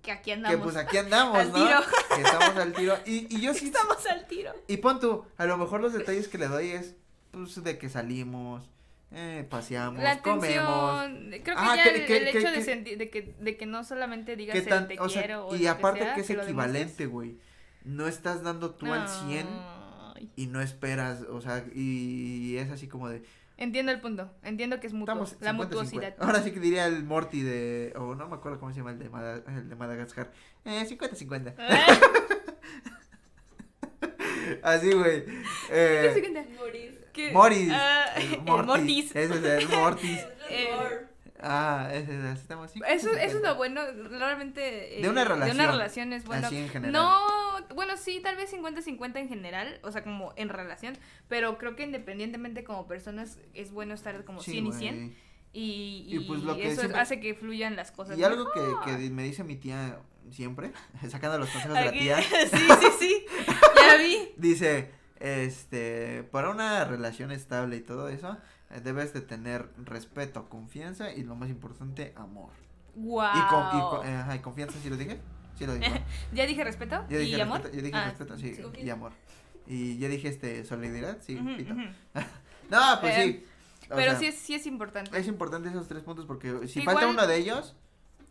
Que 0.00 0.12
aquí 0.12 0.26
que 0.26 0.32
andamos. 0.34 0.60
pues 0.62 0.76
aquí 0.76 0.96
andamos, 0.96 1.36
Al 1.40 1.48
¿no? 1.52 1.54
tiro. 1.54 1.80
Que 2.14 2.22
estamos 2.22 2.56
al 2.56 2.72
tiro. 2.74 2.96
Y, 3.06 3.36
y 3.36 3.40
yo 3.40 3.52
sí, 3.54 3.66
Estamos 3.66 4.06
al 4.06 4.26
tiro. 4.28 4.52
y 4.68 4.76
pon 4.76 5.00
tú, 5.00 5.24
a 5.36 5.46
lo 5.46 5.56
mejor 5.58 5.80
los 5.80 5.92
detalles 5.92 6.28
que 6.28 6.38
le 6.38 6.46
doy 6.46 6.70
es, 6.70 6.94
pues, 7.34 7.62
de 7.64 7.78
que 7.78 7.88
salimos, 7.88 8.68
eh, 9.12 9.46
paseamos, 9.48 10.02
La 10.02 10.20
comemos. 10.22 11.00
atención, 11.00 11.30
creo 11.42 11.56
que 11.56 11.62
Ah, 11.62 11.76
ya 11.76 11.82
que- 11.84 11.90
el, 12.00 12.06
que- 12.06 12.16
el 12.16 12.24
que- 12.32 12.38
hecho 12.38 12.48
de, 12.50 12.54
que- 12.54 12.62
sentir, 12.64 12.98
de, 12.98 13.10
que, 13.10 13.34
de 13.38 13.56
que 13.56 13.66
no 13.66 13.84
solamente 13.84 14.36
digas 14.36 14.54
que 14.54 14.60
el 14.60 14.68
tan, 14.68 14.88
te 14.88 14.98
o 14.98 15.08
sea, 15.08 15.22
quiero 15.22 15.46
o 15.48 15.56
y 15.56 15.66
aparte 15.66 16.00
sea, 16.00 16.14
que 16.14 16.20
es 16.22 16.30
lo 16.30 16.42
equivalente, 16.42 17.06
güey. 17.06 17.38
No 17.84 18.08
estás 18.08 18.42
dando 18.42 18.74
tú 18.74 18.92
al 18.92 19.08
100 19.08 19.46
Ay. 20.16 20.30
y 20.36 20.46
no 20.46 20.60
esperas, 20.62 21.22
o 21.30 21.40
sea, 21.40 21.64
y 21.74 22.56
es 22.56 22.70
así 22.70 22.88
como 22.88 23.08
de, 23.08 23.22
Entiendo 23.56 23.92
el 23.92 24.00
punto, 24.00 24.32
entiendo 24.42 24.80
que 24.80 24.88
es 24.88 24.92
mutuo, 24.92 25.14
estamos 25.22 25.40
la 25.40 25.52
50-50. 25.52 25.54
mutuosidad. 25.54 26.14
Ahora 26.18 26.42
sí 26.42 26.50
que 26.50 26.58
diría 26.58 26.86
el 26.86 27.04
Morty 27.04 27.42
de, 27.42 27.92
o 27.96 28.16
no 28.16 28.26
me 28.28 28.34
acuerdo 28.34 28.58
cómo 28.58 28.72
se 28.72 28.78
llama 28.78 28.90
el 28.90 28.98
de, 28.98 29.08
Mada- 29.10 29.44
el 29.46 29.68
de 29.68 29.76
Madagascar, 29.76 30.32
eh, 30.64 30.84
50-50. 30.88 31.54
Así, 34.62 34.92
güey. 34.92 35.24
Eh, 35.70 36.46
Morir. 36.58 37.03
¿Qué? 37.14 37.32
Mortis. 37.32 37.70
Ah, 37.72 38.04
el 38.16 38.34
el 38.34 38.40
Morty, 38.42 38.66
Mortis. 38.66 39.16
Ese 39.16 39.34
es 39.34 39.44
el 39.64 39.68
Mortis. 39.78 40.20
Eh, 40.50 40.68
Amor. 40.72 41.08
Ah, 41.46 41.90
ese 41.92 42.16
es, 42.32 42.40
estamos 42.40 42.70
así. 42.70 42.80
Eso, 42.88 43.10
eso 43.12 43.36
es 43.36 43.42
lo 43.42 43.54
bueno, 43.56 43.82
realmente. 44.10 44.98
eh, 44.98 45.02
De 45.02 45.08
una 45.10 45.22
De 45.22 45.28
relación. 45.28 45.56
una 45.60 45.70
relación 45.72 46.12
es 46.12 46.24
bueno. 46.24 46.46
Así 46.46 46.56
en 46.56 46.68
general. 46.70 46.92
No, 46.92 47.74
bueno, 47.74 47.96
sí, 47.96 48.20
tal 48.22 48.36
vez 48.36 48.52
50-50 48.52 49.16
en 49.20 49.28
general, 49.28 49.78
o 49.82 49.92
sea, 49.92 50.02
como 50.02 50.32
en 50.36 50.48
relación, 50.48 50.96
pero 51.28 51.58
creo 51.58 51.76
que 51.76 51.82
independientemente 51.84 52.64
como 52.64 52.86
personas 52.86 53.38
es 53.52 53.72
bueno 53.72 53.94
estar 53.94 54.24
como 54.24 54.40
Sí, 54.42 54.52
100 54.52 54.64
y 54.64 54.68
güey. 54.68 54.78
100 54.80 55.16
y, 55.52 56.06
Y, 56.08 56.18
pues, 56.26 56.40
lo 56.42 56.56
que 56.56 56.66
eso 56.68 56.80
siempre- 56.80 57.00
hace 57.00 57.20
que 57.20 57.34
fluyan 57.34 57.76
las 57.76 57.92
cosas. 57.92 58.18
Y 58.18 58.24
algo 58.24 58.44
mejor. 58.46 58.84
que, 58.86 58.92
que 59.04 59.10
me 59.10 59.22
dice 59.22 59.44
mi 59.44 59.56
tía 59.56 59.98
siempre, 60.30 60.72
sacando 61.10 61.38
los 61.38 61.50
consejos 61.50 61.76
de 61.78 61.84
la 61.84 61.92
tía, 61.92 62.22
sí, 62.22 62.58
sí, 62.80 62.86
sí, 62.98 63.26
ya 63.76 63.96
vi. 63.98 64.30
dice, 64.38 64.90
este, 65.24 66.22
para 66.30 66.50
una 66.50 66.84
relación 66.84 67.30
estable 67.32 67.76
y 67.76 67.80
todo 67.80 68.08
eso, 68.08 68.36
eh, 68.70 68.80
debes 68.80 69.12
de 69.14 69.20
tener 69.22 69.70
respeto, 69.78 70.48
confianza 70.48 71.12
y 71.12 71.22
lo 71.22 71.34
más 71.34 71.48
importante, 71.48 72.12
amor. 72.16 72.50
Wow. 72.94 73.24
Y, 73.34 73.40
con, 73.48 73.66
y, 73.66 73.80
con- 73.80 74.06
eh, 74.06 74.16
ajá, 74.16 74.36
y 74.36 74.38
confianza, 74.40 74.78
¿sí 74.82 74.90
lo 74.90 74.96
dije? 74.96 75.18
Sí 75.58 75.66
lo 75.66 75.74
dije. 75.74 76.02
¿Ya 76.34 76.46
dije 76.46 76.62
respeto? 76.62 77.04
Yo 77.08 77.18
dije 77.18 77.38
¿Y 77.38 77.40
amor? 77.40 77.62
yo 77.72 77.80
dije 77.82 77.96
Ah, 77.96 78.04
respeto, 78.10 78.36
sí, 78.36 78.54
sí. 78.54 78.62
y 78.82 78.90
amor. 78.90 79.12
Y 79.66 79.96
yo 79.98 80.08
dije, 80.08 80.28
este, 80.28 80.62
solidaridad, 80.64 81.18
sí, 81.22 81.36
ujú, 81.36 81.56
pito. 81.56 81.72
ujú. 81.74 81.82
No, 82.70 82.80
pues 83.00 83.16
Eh, 83.18 83.22
sí. 83.24 83.86
o 83.90 83.94
Pero 83.96 84.10
sea, 84.12 84.18
sí 84.20 84.26
es, 84.26 84.34
sí 84.36 84.54
es 84.54 84.66
importante. 84.66 85.18
es 85.18 85.26
importante 85.26 85.68
esos 85.70 85.86
tres 85.88 86.02
puntos 86.02 86.24
porque 86.26 86.66
si 86.68 86.80
Igual- 86.80 86.96
falta 86.96 87.10
uno 87.10 87.26
de 87.26 87.36
ellos, 87.36 87.74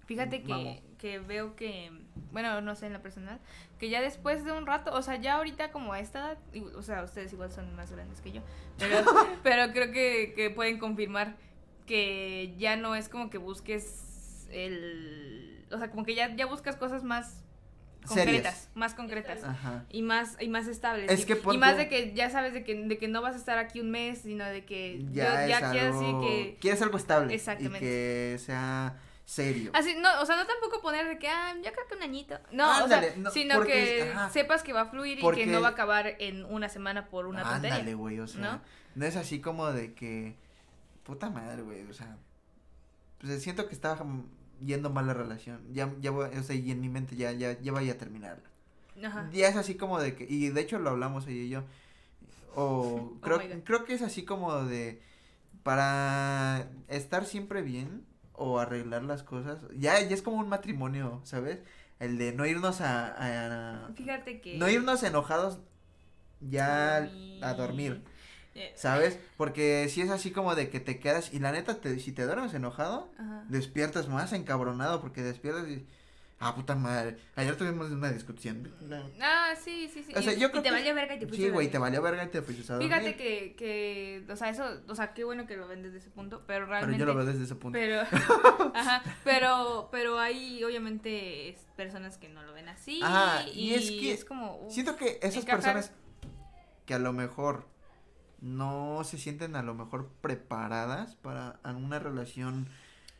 Fíjate 0.06 0.44
Vamos. 0.48 0.64
que, 0.66 0.84
que 0.98 1.20
veo 1.20 1.56
que, 1.56 1.90
bueno, 2.32 2.62
no 2.62 2.76
sé 2.76 2.88
en 2.88 2.94
la 2.94 3.02
personal, 3.02 3.40
que 3.80 3.90
ya 3.90 4.02
después 4.02 4.44
de 4.46 4.52
un 4.52 4.66
rato, 4.66 4.92
o 4.94 5.02
sea, 5.02 5.16
ya 5.18 5.36
ahorita 5.36 5.72
como 5.72 5.94
a 5.94 6.00
esta 6.00 6.20
edad, 6.20 6.38
o 6.76 6.82
sea, 6.82 7.04
ustedes 7.04 7.32
igual 7.34 7.52
son 7.52 7.76
más 7.76 7.92
grandes 7.92 8.22
que 8.22 8.32
yo, 8.32 8.42
pero, 8.78 8.98
pero 9.44 9.72
creo 9.72 9.92
que, 9.92 10.34
que 10.36 10.50
pueden 10.50 10.80
confirmar 10.80 11.36
que 11.86 12.56
ya 12.58 12.76
no 12.76 12.96
es 12.96 13.10
como 13.10 13.30
que 13.30 13.38
busques 13.38 14.48
el, 14.52 15.66
o 15.72 15.78
sea, 15.78 15.90
como 15.90 16.04
que 16.06 16.16
ya, 16.16 16.36
ya 16.36 16.46
buscas 16.46 16.76
cosas 16.76 17.04
más 17.04 17.40
concretas, 18.08 18.70
más 18.76 18.94
concretas. 18.94 19.44
Ajá. 19.44 19.86
Y 19.90 20.02
más, 20.02 20.38
y 20.40 20.50
más 20.50 20.68
estables. 20.68 21.10
Es 21.12 21.22
y, 21.22 21.26
que 21.26 21.40
y 21.54 21.58
más 21.58 21.78
de 21.78 21.88
que 21.88 22.14
ya 22.14 22.30
sabes 22.30 22.54
de 22.54 22.64
que, 22.64 22.76
de 22.76 22.98
que 22.98 23.08
no 23.08 23.22
vas 23.22 23.36
a 23.36 23.38
estar 23.38 23.58
aquí 23.58 23.80
un 23.80 23.92
mes, 23.92 24.20
sino 24.20 24.46
de 24.46 24.66
que 24.66 25.04
Ya, 25.12 25.44
yo- 25.44 25.48
ya 25.50 25.60
es 25.60 25.72
quieres 25.72 25.96
algo, 25.96 26.20
así 26.20 26.28
que 26.28 26.58
quieres 26.60 26.82
algo 26.82 26.98
estable 26.98 27.34
Exactamente. 27.34 27.78
y 27.78 27.82
que 27.82 28.38
sea 28.40 28.98
serio. 29.34 29.72
Así, 29.74 29.96
no, 30.00 30.22
o 30.22 30.26
sea, 30.26 30.36
no 30.36 30.46
tampoco 30.46 30.82
poner 30.82 31.08
de 31.08 31.18
que, 31.18 31.28
ah, 31.28 31.54
yo 31.64 31.72
creo 31.72 31.88
que 31.88 31.96
un 31.96 32.04
añito. 32.04 32.40
No, 32.52 32.72
Ándale, 32.72 33.08
o 33.08 33.12
sea, 33.14 33.18
no, 33.22 33.32
sino 33.32 33.56
porque 33.56 33.74
que 33.74 34.12
ajá. 34.12 34.30
sepas 34.30 34.64
que 34.64 34.74
va 34.74 34.82
a 34.82 34.86
fluir 34.86 35.20
y 35.20 35.22
Porque- 35.22 35.46
que 35.46 35.52
no 35.52 35.62
va 35.62 35.70
a 35.70 35.72
acabar 35.72 36.16
en 36.20 36.46
una 36.46 36.70
semana 36.70 37.10
por 37.10 37.26
una 37.26 37.44
tontería. 37.44 37.76
Ándale, 37.76 37.96
güey, 37.96 38.20
o 38.20 38.28
sea, 38.28 38.42
¿no? 38.42 38.62
¿no? 38.96 39.06
es 39.06 39.16
así 39.16 39.40
como 39.42 39.72
de 39.72 39.94
que 39.94 40.36
puta 41.04 41.30
madre, 41.30 41.62
güey, 41.64 41.82
o 41.90 41.94
sea, 41.94 42.16
pues 43.20 43.42
siento 43.42 43.68
que 43.68 43.74
estaba 43.76 44.06
yendo 44.64 44.90
mal 44.90 45.08
la 45.08 45.14
relación. 45.14 45.62
Ya 45.74 45.92
ya 46.00 46.12
voy- 46.12 46.30
o 46.38 46.44
sea, 46.44 46.56
y 46.56 46.72
en 46.72 46.80
mi 46.82 46.90
mente 46.90 47.16
ya 47.16 47.32
ya 47.32 47.60
ya 47.60 47.72
vaya 47.72 47.94
a 47.94 47.98
terminarla. 47.98 48.44
Ajá. 49.04 49.30
Ya 49.34 49.48
es 49.48 49.56
así 49.56 49.76
como 49.76 50.00
de 50.00 50.16
que 50.16 50.26
y 50.30 50.50
de 50.50 50.62
hecho 50.62 50.78
lo 50.80 50.92
hablamos 50.92 51.26
ella 51.28 51.42
y 51.42 51.50
yo. 51.50 51.64
O 52.56 53.18
creo 53.22 53.38
Oh 53.38 53.64
creo 53.64 53.84
que 53.86 53.94
es 53.96 54.02
así 54.04 54.24
como 54.24 54.64
de 54.64 55.02
para 55.64 56.68
estar 56.88 57.26
siempre 57.26 57.62
bien 57.62 58.06
o 58.34 58.60
arreglar 58.60 59.04
las 59.04 59.24
cosas. 59.24 59.60
Ya 59.78 60.00
ya 60.02 60.14
es 60.16 60.22
como 60.22 60.38
un 60.38 60.50
matrimonio, 60.50 61.22
¿sabes? 61.24 61.60
El 62.00 62.18
de 62.18 62.34
no 62.34 62.46
irnos 62.46 62.82
a, 62.82 63.08
a- 63.88 63.94
Fíjate 63.96 64.42
que. 64.42 64.58
no 64.58 64.70
irnos 64.70 65.04
enojados 65.04 65.60
ya 66.42 67.10
a 67.42 67.54
dormir. 67.54 68.04
Eh, 68.56 68.72
¿Sabes? 68.76 69.18
Porque 69.38 69.88
si 69.90 70.02
es 70.02 70.10
así 70.12 70.30
como 70.32 70.54
de 70.56 70.70
que 70.70 70.80
te 70.80 71.00
quedas 71.00 71.34
y 71.34 71.40
la 71.40 71.52
neta, 71.52 71.82
te, 71.82 71.98
si 72.00 72.12
te 72.12 72.24
duermes 72.26 72.54
enojado, 72.54 73.10
Ajá. 73.18 73.46
despiertas 73.50 74.08
más 74.10 74.32
encabronado 74.34 75.02
porque 75.02 75.22
despiertas 75.24 75.68
y... 75.70 75.88
Ah, 76.46 76.54
puta 76.56 76.76
madre. 76.76 77.18
Ayer 77.36 77.56
tuvimos 77.56 77.90
una 77.92 78.12
discusión. 78.12 78.70
Ah, 79.22 79.54
sí, 79.62 79.90
sí, 79.94 80.04
sí. 80.04 80.14
O 80.16 80.22
sea, 80.22 80.34
y, 80.34 80.40
yo 80.40 80.48
y 80.48 80.52
creo 80.52 80.62
te 80.64 80.70
que- 80.70 80.76
valió 80.76 80.94
verga 80.96 81.16
y 81.16 81.20
te 81.20 81.28
fuiste 81.28 81.46
Sí, 81.46 81.52
güey, 81.52 81.72
te 81.72 81.78
valió 81.78 82.02
verga 82.02 82.24
y 82.24 82.28
te 82.28 82.42
fuiste 82.42 82.64
a 82.72 82.76
dormir. 82.76 82.90
Fíjate 82.92 83.16
que, 83.16 83.56
que, 83.56 84.26
o 84.32 84.36
sea, 84.36 84.50
eso, 84.50 84.66
o 84.88 84.96
sea, 84.96 85.14
qué 85.14 85.24
bueno 85.24 85.46
que 85.48 85.56
lo 85.58 85.68
ven 85.68 85.84
desde 85.84 86.00
ese 86.00 86.10
punto, 86.10 86.44
pero 86.46 86.66
Pero 86.66 86.66
realmente. 86.68 87.00
yo 87.00 87.06
lo 87.06 87.16
veo 87.16 87.26
desde 87.26 87.44
ese 87.46 87.56
punto. 87.56 87.78
Pero, 87.80 88.02
ajá, 88.76 89.04
pero, 89.24 89.90
pero 89.92 90.20
hay 90.20 90.64
obviamente 90.64 91.50
es- 91.50 91.66
personas 91.76 92.18
que 92.18 92.30
no 92.30 92.44
lo 92.44 92.54
ven 92.54 92.68
así. 92.70 93.00
Ajá, 93.04 93.48
y, 93.48 93.72
y 93.72 93.74
es 93.76 93.90
que 93.92 94.12
es 94.14 94.26
como. 94.26 94.58
uf, 94.58 94.74
Siento 94.74 94.96
que 94.96 95.20
esas 95.22 95.44
encajar- 95.46 95.74
personas 95.76 95.92
que 96.86 96.94
a 96.94 97.00
lo 97.00 97.14
mejor 97.14 97.68
no 98.42 99.02
se 99.06 99.18
sienten 99.18 99.56
a 99.56 99.64
lo 99.64 99.74
mejor 99.74 100.10
preparadas 100.20 101.16
para 101.16 101.60
una 101.64 101.98
relación 102.00 102.68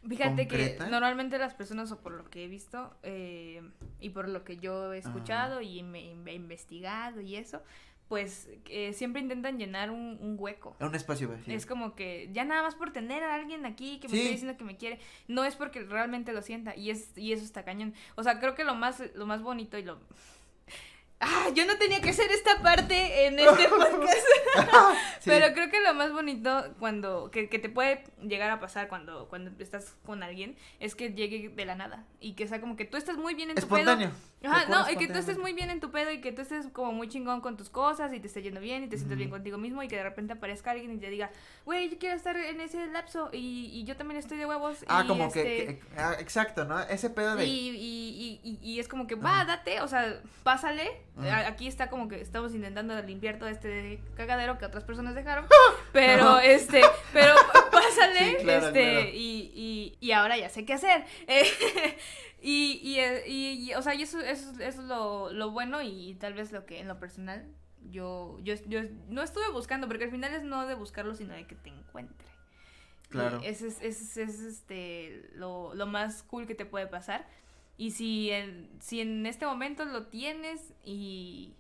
Fíjate 0.08 0.48
concreta. 0.48 0.86
que 0.86 0.92
normalmente 0.92 1.38
las 1.38 1.54
personas, 1.54 1.92
o 1.92 2.00
por 2.02 2.14
lo 2.14 2.30
que 2.30 2.44
he 2.46 2.48
visto, 2.48 2.96
eh, 3.04 3.62
y 4.00 4.10
por 4.10 4.28
lo 4.30 4.44
que 4.44 4.58
yo 4.58 4.94
he 4.94 4.98
escuchado 4.98 5.62
y 5.62 5.82
me, 5.84 6.12
he 6.26 6.34
investigado 6.36 7.22
y 7.22 7.36
eso, 7.36 7.62
pues 8.10 8.50
eh, 8.70 8.94
siempre 8.94 9.22
intentan 9.22 9.58
llenar 9.58 9.90
un, 9.90 10.18
un 10.22 10.36
hueco. 10.38 10.76
un 10.80 10.94
espacio 10.94 11.30
vacío. 11.30 11.56
Es 11.56 11.66
como 11.66 11.96
que 11.96 12.30
ya 12.34 12.44
nada 12.44 12.62
más 12.62 12.76
por 12.76 12.92
tener 12.92 13.24
a 13.24 13.34
alguien 13.34 13.66
aquí 13.66 14.00
que 14.00 14.08
me 14.08 14.14
Sí. 14.16 14.20
esté 14.20 14.32
diciendo 14.32 14.58
que 14.58 14.64
me 14.66 14.76
quiere, 14.78 15.00
no 15.28 15.46
es 15.46 15.56
porque 15.56 15.82
realmente 15.84 16.34
lo 16.34 16.42
sienta 16.42 16.76
y 16.76 16.90
es 16.92 17.18
y 17.18 17.32
eso 17.32 17.44
está 17.44 17.64
cañón. 17.64 17.94
O 18.16 18.24
sea, 18.24 18.40
creo 18.40 18.56
que 18.56 18.66
lo 18.66 18.76
más 18.76 19.02
lo 19.16 19.26
más 19.26 19.42
bonito 19.42 19.78
y 19.78 19.84
lo 19.84 20.00
Ah, 21.26 21.50
yo 21.56 21.66
no 21.66 21.78
tenía 21.78 22.02
que 22.02 22.10
hacer 22.10 22.32
esta 22.32 22.62
parte 22.62 23.26
en 23.28 23.40
este 23.40 23.68
podcast. 23.70 24.18
Sí. 25.20 25.30
Pero 25.30 25.54
creo 25.54 25.70
que 25.72 25.80
lo 25.82 25.94
más 25.94 26.12
bonito 26.12 26.76
cuando 26.80 27.32
que, 27.32 27.48
que 27.48 27.58
te 27.58 27.70
puede 27.70 28.04
llegar 28.22 28.50
a 28.52 28.60
pasar 28.60 28.90
cuando 28.90 29.28
cuando 29.30 29.52
estás 29.64 29.96
con 30.06 30.22
alguien 30.22 30.58
es 30.82 30.96
que 30.96 31.14
llegue 31.14 31.48
de 31.50 31.66
la 31.66 31.76
nada 31.76 32.06
y 32.20 32.34
que 32.34 32.46
sea 32.48 32.60
como 32.60 32.76
que 32.76 32.84
tú 32.86 32.98
estás 32.98 33.18
muy 33.18 33.34
bien 33.34 33.50
en 33.50 33.56
tu 33.56 33.66
pedo. 33.68 33.78
Espontáneo. 33.80 34.12
Ajá, 34.44 34.66
Que 34.66 34.72
no, 34.72 34.92
y 34.92 34.96
que 34.98 35.08
tú 35.14 35.18
estés 35.20 35.38
muy 35.38 35.54
bien 35.54 35.70
en 35.70 35.80
tu 35.80 35.92
pedo 35.92 36.12
y 36.12 36.20
que 36.20 36.34
tú 36.34 36.42
estés 36.42 36.68
como 36.74 36.92
muy 36.92 37.08
chingón 37.08 37.40
con 37.40 37.56
tus 37.56 37.70
cosas 37.70 38.14
y 38.14 38.20
te 38.20 38.28
esté 38.28 38.42
yendo 38.42 38.60
bien 38.60 38.84
y 38.84 38.88
te 38.90 38.98
sientes 38.98 39.18
bien 39.18 39.30
Ujú. 39.30 39.38
contigo 39.38 39.58
mismo 39.58 39.82
y 39.82 39.88
que 39.88 39.96
de 39.96 40.04
repente 40.04 40.34
aparezca 40.34 40.72
alguien 40.72 40.92
y 40.94 40.98
te 40.98 41.10
diga, 41.10 41.32
güey, 41.66 41.90
yo 41.90 41.98
quiero 41.98 42.16
estar 42.18 42.36
en 42.36 42.60
ese 42.60 42.86
lapso 42.88 43.30
y, 43.32 43.70
y 43.74 43.86
yo 43.86 43.96
también 43.96 44.20
estoy 44.20 44.38
de 44.38 44.46
huevos. 44.46 44.84
Ah, 44.90 45.04
y 45.06 45.08
como 45.08 45.26
este, 45.28 45.44
que, 45.44 45.66
que- 45.66 45.82
ah, 45.98 46.16
exacto, 46.20 46.66
¿no? 46.66 46.82
Ese 46.82 47.10
pedo 47.10 47.38
de... 47.38 47.46
y, 47.46 48.40
y, 48.44 48.60
y, 48.62 48.80
es 48.82 48.90
como 48.90 49.08
que, 49.08 49.16
va, 49.16 49.38
Ajá. 49.42 49.46
date, 49.46 49.80
o 49.80 49.88
sea, 49.88 50.22
pásale. 50.44 50.92
Ajá. 51.18 51.38
A- 51.38 51.48
Aquí 51.48 51.68
está 51.68 51.90
como 51.90 52.08
que 52.08 52.20
estamos 52.22 52.54
intentando 52.56 53.00
limpiar 53.04 53.38
todo 53.40 53.50
este 53.50 54.02
cagadero 54.16 54.58
que 54.58 54.66
otras 54.66 54.84
personas 54.84 55.14
dejaron. 55.16 55.46
Pero, 55.94 56.40
este, 56.40 56.82
pero 57.14 57.36
pásale, 57.72 58.32
Sí, 58.32 58.36
claro, 58.44 58.68
este, 58.68 58.92
claro. 58.92 59.10
Y, 59.14 59.52
y, 59.54 59.98
y 60.00 60.12
ahora 60.12 60.38
ya 60.38 60.50
sé 60.50 60.66
qué 60.66 60.74
hacer. 60.74 61.06
Eh, 61.28 61.98
y, 62.42 62.80
y, 62.84 63.00
eh, 63.00 63.24
y, 63.28 63.70
y, 63.70 63.74
o 63.76 63.82
sea, 63.82 63.94
y 63.96 64.02
eso, 64.02 64.20
eso, 64.20 64.52
eso 64.60 64.62
es 64.62 64.78
lo, 64.78 65.32
lo 65.32 65.52
bueno 65.52 65.82
y 65.82 66.16
tal 66.20 66.34
vez 66.34 66.52
lo 66.52 66.66
que 66.66 66.80
en 66.80 66.88
lo 66.90 67.00
personal 67.00 67.46
yo, 67.90 68.38
yo, 68.42 68.56
yo 68.68 68.82
no 69.08 69.22
estuve 69.24 69.50
buscando, 69.52 69.88
porque 69.88 70.04
al 70.06 70.12
final 70.12 70.34
es 70.34 70.44
no 70.44 70.66
de 70.68 70.74
buscarlo, 70.76 71.16
sino 71.16 71.34
de 71.36 71.46
que 71.48 71.56
te 71.56 71.70
encuentre. 71.70 72.28
Claro. 73.10 73.40
Ese 73.44 73.68
es, 73.68 73.76
ese 73.82 73.88
es- 73.88 74.18
ese 74.18 74.24
es, 74.24 74.40
este, 74.42 75.30
lo, 75.36 75.74
lo 75.76 75.86
más 75.86 76.24
cool 76.24 76.48
que 76.48 76.56
te 76.56 76.66
puede 76.66 76.88
pasar. 76.88 77.26
Y 77.78 77.92
si 77.92 78.30
en, 78.32 78.70
si 78.80 79.02
en 79.02 79.26
este 79.26 79.46
momento 79.46 79.86
lo 79.86 80.08
tienes 80.08 80.74
y, 80.84 81.56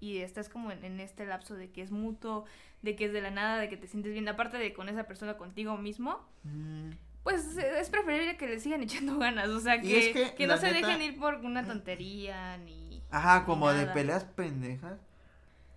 y 0.00 0.18
estás 0.18 0.48
como 0.48 0.70
en, 0.72 0.84
en 0.84 1.00
este 1.00 1.26
lapso 1.26 1.54
de 1.54 1.70
que 1.70 1.82
es 1.82 1.90
mutuo, 1.90 2.44
de 2.82 2.96
que 2.96 3.06
es 3.06 3.12
de 3.12 3.20
la 3.20 3.30
nada, 3.30 3.58
de 3.58 3.68
que 3.68 3.76
te 3.76 3.86
sientes 3.86 4.12
bien, 4.12 4.28
aparte 4.28 4.56
de 4.56 4.72
con 4.72 4.88
esa 4.88 5.04
persona 5.04 5.36
contigo 5.36 5.76
mismo, 5.76 6.26
Mm, 6.44 6.90
pues 7.24 7.58
eh, 7.58 7.80
es 7.80 7.90
preferible 7.90 8.36
que 8.38 8.46
le 8.46 8.60
sigan 8.60 8.82
echando 8.84 9.18
ganas. 9.18 9.48
O 9.50 9.60
sea, 9.60 9.80
que, 9.80 9.98
es 9.98 10.14
que, 10.14 10.34
que 10.34 10.46
no 10.46 10.56
se 10.56 10.72
neta- 10.72 10.86
dejen 10.88 11.02
ir 11.02 11.18
por 11.18 11.34
una 11.36 11.66
tontería 11.66 12.56
ni... 12.58 13.02
Ajá, 13.10 13.44
como 13.44 13.70
de 13.72 13.86
peleas 13.86 14.24
pendejas. 14.24 14.98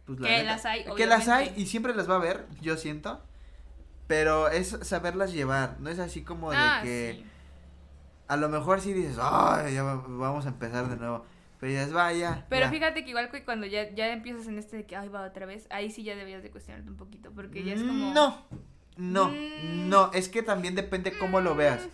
Pues 0.06 0.20
la 0.20 0.28
Que 0.28 0.38
neta, 0.38 0.52
las 0.52 0.66
hay, 0.66 0.86
Que 0.96 1.06
las 1.06 1.28
hay 1.28 1.54
y 1.58 1.66
siempre 1.68 1.94
las 1.96 2.10
va 2.10 2.14
a 2.16 2.18
haber, 2.18 2.48
yo 2.62 2.78
siento. 2.78 3.22
Pero 4.08 4.50
es 4.50 4.78
saberlas 4.82 5.32
llevar, 5.34 5.80
no 5.80 5.90
es 5.90 6.00
así 6.00 6.24
como 6.24 6.52
de 6.52 6.58
Ah, 6.60 6.82
que 6.84 7.16
sí. 7.20 7.26
A 8.32 8.38
lo 8.38 8.50
mejor 8.50 8.80
sí 8.82 8.94
dices, 8.94 9.18
ay, 9.22 9.74
ya 9.74 9.84
va- 9.84 10.04
vamos 10.08 10.46
a 10.46 10.50
empezar 10.50 10.88
de 10.90 10.96
nuevo. 10.98 11.26
Pero 11.60 11.72
dices, 11.74 11.94
vaya. 11.94 12.46
Pero 12.50 12.70
fíjate 12.70 13.04
que 13.04 13.10
igual 13.12 13.30
que 13.30 13.44
cuando 13.46 13.68
ya, 13.68 13.90
ya 13.94 14.12
empiezas 14.12 14.48
en 14.48 14.58
este 14.58 14.78
de 14.78 14.86
que, 14.86 14.96
ay, 14.96 15.10
va 15.10 15.22
otra 15.26 15.46
vez, 15.46 15.68
ahí 15.70 15.92
sí 15.92 16.04
ya 16.04 16.16
deberías 16.16 16.42
de 16.42 16.50
cuestionarte 16.50 16.90
un 16.90 16.98
poquito, 16.98 17.32
porque 17.32 17.64
ya 17.64 17.74
es 17.74 17.82
como... 17.84 18.14
No, 18.14 18.42
no, 18.98 19.28
Mm. 19.30 19.90
no, 19.90 20.12
es 20.14 20.28
que 20.30 20.44
también 20.44 20.76
depende 20.76 21.18
cómo 21.18 21.40
lo 21.42 21.56
veas. 21.56 21.88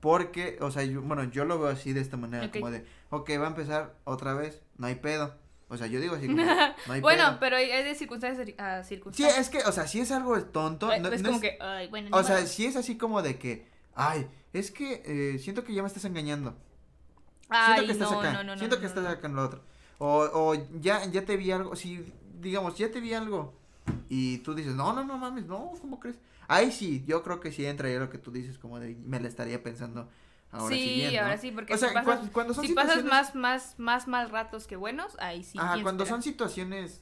Porque, 0.00 0.58
o 0.60 0.70
sea, 0.70 0.84
yo, 0.84 1.02
bueno, 1.02 1.24
yo 1.24 1.44
lo 1.44 1.58
veo 1.58 1.70
así 1.70 1.92
de 1.92 2.00
esta 2.00 2.16
manera, 2.16 2.50
como 2.50 2.70
de, 2.70 2.84
ok, 3.10 3.30
va 3.40 3.44
a 3.46 3.48
empezar 3.48 3.94
otra 4.04 4.34
vez, 4.34 4.62
no 4.76 4.86
hay 4.86 4.96
pedo. 4.96 5.34
O 5.68 5.76
sea, 5.76 5.86
yo 5.88 6.00
digo 6.00 6.14
así 6.14 6.26
como, 6.26 6.36
no 6.86 6.92
hay 6.92 7.00
bueno, 7.00 7.24
pedo. 7.24 7.36
pero 7.40 7.56
hay 7.56 7.68
de 7.82 7.94
circunstancias 7.94 8.46
a 8.58 8.82
Sí, 8.84 8.88
circunstancias. 8.90 9.38
es 9.38 9.48
que, 9.48 9.58
o 9.68 9.72
sea, 9.72 9.88
si 9.88 10.00
es 10.00 10.12
algo 10.12 10.40
tonto, 10.44 10.88
Ay, 10.90 11.00
no, 11.00 11.08
es 11.08 11.22
no 11.22 11.30
como 11.30 11.36
es- 11.38 11.42
que, 11.42 11.58
ay, 11.60 11.88
bueno, 11.88 12.08
o 12.12 12.22
sea, 12.22 12.46
si 12.46 12.66
es 12.66 12.76
así 12.76 12.96
como 12.98 13.22
de 13.22 13.38
que, 13.38 13.66
ay, 13.94 14.28
es 14.58 14.70
que 14.70 15.02
eh, 15.04 15.38
siento 15.38 15.64
que 15.64 15.74
ya 15.74 15.82
me 15.82 15.88
estás 15.88 16.04
engañando. 16.04 16.56
siento 17.42 17.50
Ay, 17.50 17.86
que 17.86 17.92
estás 17.92 18.10
no, 18.12 18.18
acá, 18.20 18.32
no, 18.32 18.44
no, 18.44 18.56
siento 18.56 18.80
que 18.80 18.86
estás 18.86 19.06
acá 19.06 19.26
en 19.26 19.36
lo 19.36 19.44
otro. 19.44 19.60
O, 19.98 20.28
o 20.32 20.54
ya, 20.80 21.04
ya 21.06 21.24
te 21.24 21.36
vi 21.36 21.50
algo, 21.50 21.74
si, 21.76 22.04
digamos, 22.40 22.76
ya 22.76 22.90
te 22.90 23.00
vi 23.00 23.14
algo 23.14 23.54
y 24.08 24.38
tú 24.38 24.54
dices, 24.54 24.74
no, 24.74 24.92
no, 24.92 25.04
no 25.04 25.16
mames, 25.18 25.46
no, 25.46 25.72
¿cómo 25.80 25.98
crees? 26.00 26.16
Ahí 26.48 26.70
sí, 26.70 27.04
yo 27.06 27.22
creo 27.22 27.40
que 27.40 27.50
sí 27.52 27.64
entraría 27.64 27.98
lo 27.98 28.10
que 28.10 28.18
tú 28.18 28.30
dices, 28.30 28.58
como 28.58 28.78
de, 28.78 28.94
me 28.94 29.18
la 29.20 29.28
estaría 29.28 29.62
pensando 29.62 30.08
ahora 30.52 30.76
sí, 30.76 30.82
sí, 30.84 31.16
ahora 31.16 31.38
sí, 31.38 31.50
porque 31.50 31.74
O 31.74 31.78
sea, 31.78 31.88
si 31.88 31.94
pasas, 31.94 32.18
cuan- 32.18 32.30
cuando 32.30 32.54
son 32.54 32.66
si 32.66 32.72
pasas 32.74 33.04
más, 33.04 33.34
más, 33.34 33.74
más 33.78 34.06
mal 34.08 34.30
ratos 34.30 34.66
que 34.66 34.76
buenos, 34.76 35.16
ahí 35.18 35.42
sí. 35.42 35.58
Ajá, 35.58 35.72
¿quién 35.72 35.82
cuando 35.84 36.04
son 36.06 36.22
situaciones 36.22 37.00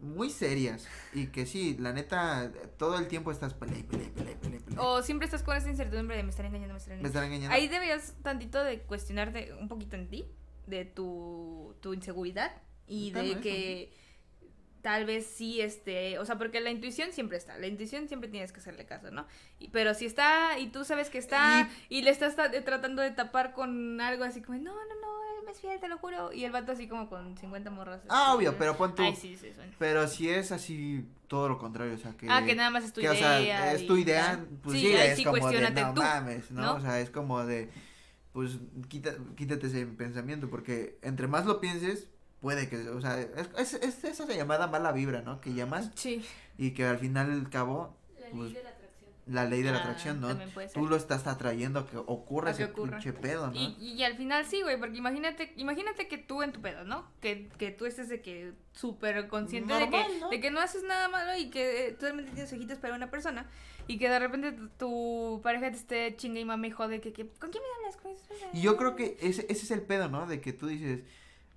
muy 0.00 0.30
serias 0.30 0.86
y 1.12 1.26
que 1.28 1.46
sí, 1.46 1.76
la 1.78 1.92
neta, 1.92 2.52
todo 2.76 2.98
el 2.98 3.08
tiempo 3.08 3.30
estás 3.30 3.54
pelea, 3.54 3.78
y 3.78 3.82
pelea, 3.82 4.06
y 4.06 4.10
pelea, 4.10 4.32
y 4.32 4.36
pelea, 4.36 4.58
y 4.60 4.62
pelea. 4.62 4.82
O 4.82 5.02
siempre 5.02 5.24
estás 5.24 5.42
con 5.42 5.56
esa 5.56 5.68
incertidumbre 5.70 6.16
de 6.16 6.22
me 6.22 6.30
están 6.30 6.46
engañando, 6.46 6.74
me 6.74 6.78
están 6.78 7.00
me 7.00 7.08
engañando. 7.08 7.50
Ahí 7.50 7.68
deberías 7.68 8.14
tantito 8.22 8.62
de 8.62 8.80
cuestionarte 8.82 9.54
un 9.54 9.68
poquito 9.68 9.96
en 9.96 10.08
ti, 10.08 10.26
de 10.66 10.84
tu, 10.84 11.74
tu 11.80 11.94
inseguridad 11.94 12.52
y 12.86 13.12
Tal 13.12 13.22
de 13.28 13.34
vez, 13.34 13.42
que 13.42 13.92
tal 14.82 15.06
vez 15.06 15.26
sí, 15.26 15.62
este, 15.62 16.18
o 16.18 16.26
sea, 16.26 16.36
porque 16.36 16.60
la 16.60 16.70
intuición 16.70 17.10
siempre 17.12 17.38
está, 17.38 17.56
la 17.56 17.66
intuición 17.66 18.06
siempre 18.06 18.28
tienes 18.28 18.52
que 18.52 18.60
hacerle 18.60 18.84
caso, 18.84 19.10
¿no? 19.10 19.26
Y, 19.58 19.68
pero 19.68 19.94
si 19.94 20.04
está 20.04 20.58
y 20.58 20.66
tú 20.68 20.84
sabes 20.84 21.08
que 21.08 21.16
está 21.16 21.70
y, 21.88 22.02
le 22.02 22.10
estás 22.10 22.36
ta- 22.36 22.50
tratando 22.50 23.00
de 23.00 23.10
tapar 23.10 23.54
con 23.54 23.98
algo 24.02 24.24
así 24.24 24.42
como, 24.42 24.58
no, 24.58 24.74
no, 24.74 24.94
no, 25.00 25.23
me 25.44 25.52
es 25.52 25.60
fiel, 25.60 25.78
te 25.80 25.88
lo 25.88 25.98
juro, 25.98 26.32
y 26.32 26.44
el 26.44 26.52
vato 26.52 26.72
así 26.72 26.88
como 26.88 27.08
con 27.08 27.36
50 27.36 27.70
morras. 27.70 28.00
Ah, 28.08 28.34
obvio, 28.34 28.56
pero 28.58 28.76
pon 28.76 28.94
tú. 28.94 29.02
Ay, 29.02 29.14
sí, 29.16 29.36
sí, 29.36 29.52
suena. 29.54 29.72
Pero 29.78 30.08
si 30.08 30.28
es 30.30 30.52
así, 30.52 31.04
todo 31.28 31.48
lo 31.48 31.58
contrario, 31.58 31.94
o 31.94 31.98
sea, 31.98 32.12
que... 32.16 32.26
Ah, 32.30 32.44
que 32.44 32.54
nada 32.54 32.70
más 32.70 32.84
es 32.84 32.92
tu 32.92 33.00
que, 33.00 33.06
idea. 33.06 33.12
o 33.12 33.16
sea, 33.16 33.72
es 33.74 33.86
tu 33.86 33.96
y 33.96 34.02
idea, 34.02 34.26
tal. 34.36 34.46
pues 34.62 34.80
sí, 34.80 34.86
sí, 34.88 34.94
ahí 34.96 35.08
es 35.10 35.16
sí 35.16 35.24
como 35.24 35.48
de, 35.50 35.70
no 35.70 35.94
tú. 35.94 36.02
mames, 36.02 36.50
¿no? 36.50 36.62
¿no? 36.62 36.74
O 36.74 36.80
sea, 36.80 37.00
es 37.00 37.10
como 37.10 37.44
de, 37.44 37.70
pues, 38.32 38.58
quita, 38.88 39.14
quítate 39.36 39.66
ese 39.68 39.86
pensamiento, 39.86 40.48
porque 40.50 40.98
entre 41.02 41.26
más 41.28 41.46
lo 41.46 41.60
pienses, 41.60 42.08
puede 42.40 42.68
que, 42.68 42.88
o 42.90 43.00
sea, 43.00 43.20
es, 43.20 43.48
es, 43.56 43.74
es 43.74 44.04
esa 44.04 44.26
llamada 44.26 44.66
mala 44.66 44.92
vibra, 44.92 45.22
¿no? 45.22 45.40
Que 45.40 45.54
llamas 45.54 45.90
Sí. 45.94 46.24
y 46.58 46.72
que 46.72 46.84
al 46.84 46.98
final 46.98 47.30
al 47.30 47.48
cabo, 47.50 47.96
La 48.20 48.28
Pues, 48.30 48.52
ley 48.52 48.54
de 48.54 48.62
la. 48.64 48.73
La 49.26 49.44
ley 49.46 49.62
de 49.62 49.70
la 49.72 49.78
Ah, 49.78 49.80
atracción, 49.80 50.20
¿no? 50.20 50.28
también 50.28 50.50
puede 50.50 50.68
ser. 50.68 50.80
Tú 50.82 50.86
lo 50.88 50.96
estás 50.96 51.26
atrayendo 51.26 51.80
a 51.80 51.86
que 51.86 51.96
ocurra 51.96 52.50
ese 52.50 52.64
ocurra. 52.64 52.98
pinche 52.98 53.12
pedo, 53.14 53.46
¿no? 53.48 53.54
Y, 53.54 53.74
y 53.80 54.02
al 54.04 54.16
final 54.16 54.44
sí, 54.44 54.60
güey, 54.62 54.78
porque 54.78 54.98
imagínate, 54.98 55.52
imagínate 55.56 56.08
que 56.08 56.18
tú 56.18 56.42
en 56.42 56.52
tu 56.52 56.60
pedo, 56.60 56.84
¿no? 56.84 57.06
Que, 57.20 57.48
que 57.58 57.70
tú 57.70 57.86
estés 57.86 58.08
de 58.08 58.20
que 58.20 58.52
súper 58.72 59.28
consciente 59.28 59.72
de, 59.74 59.88
que, 59.88 60.04
¿no? 60.20 60.28
de 60.30 60.40
que 60.40 60.50
no 60.50 60.60
haces 60.60 60.82
nada 60.82 61.08
malo 61.08 61.36
y 61.38 61.48
que 61.50 61.86
eh, 61.86 61.92
tú 61.92 62.00
realmente 62.06 62.32
tienes 62.32 62.52
ojitos 62.52 62.78
para 62.78 62.94
una 62.94 63.10
persona 63.10 63.48
y 63.86 63.98
que 63.98 64.08
de 64.08 64.18
repente 64.18 64.52
tu, 64.52 64.68
tu 64.68 65.40
pareja 65.42 65.70
te 65.70 65.76
esté 65.76 66.16
chingue 66.16 66.40
y 66.40 66.44
mami 66.44 66.70
jode 66.70 67.00
que, 67.00 67.12
que 67.12 67.26
¿con 67.28 67.50
quién 67.50 67.62
me 67.62 67.68
hablas? 67.86 68.00
¿Con 68.00 68.12
esa 68.12 68.26
persona?" 68.28 68.50
Y 68.52 68.60
yo 68.60 68.76
creo 68.76 68.94
que 68.96 69.16
ese, 69.20 69.42
ese 69.48 69.64
es 69.64 69.70
el 69.70 69.82
pedo, 69.82 70.08
¿no? 70.08 70.26
De 70.26 70.40
que 70.40 70.52
tú 70.52 70.66
dices, 70.66 71.00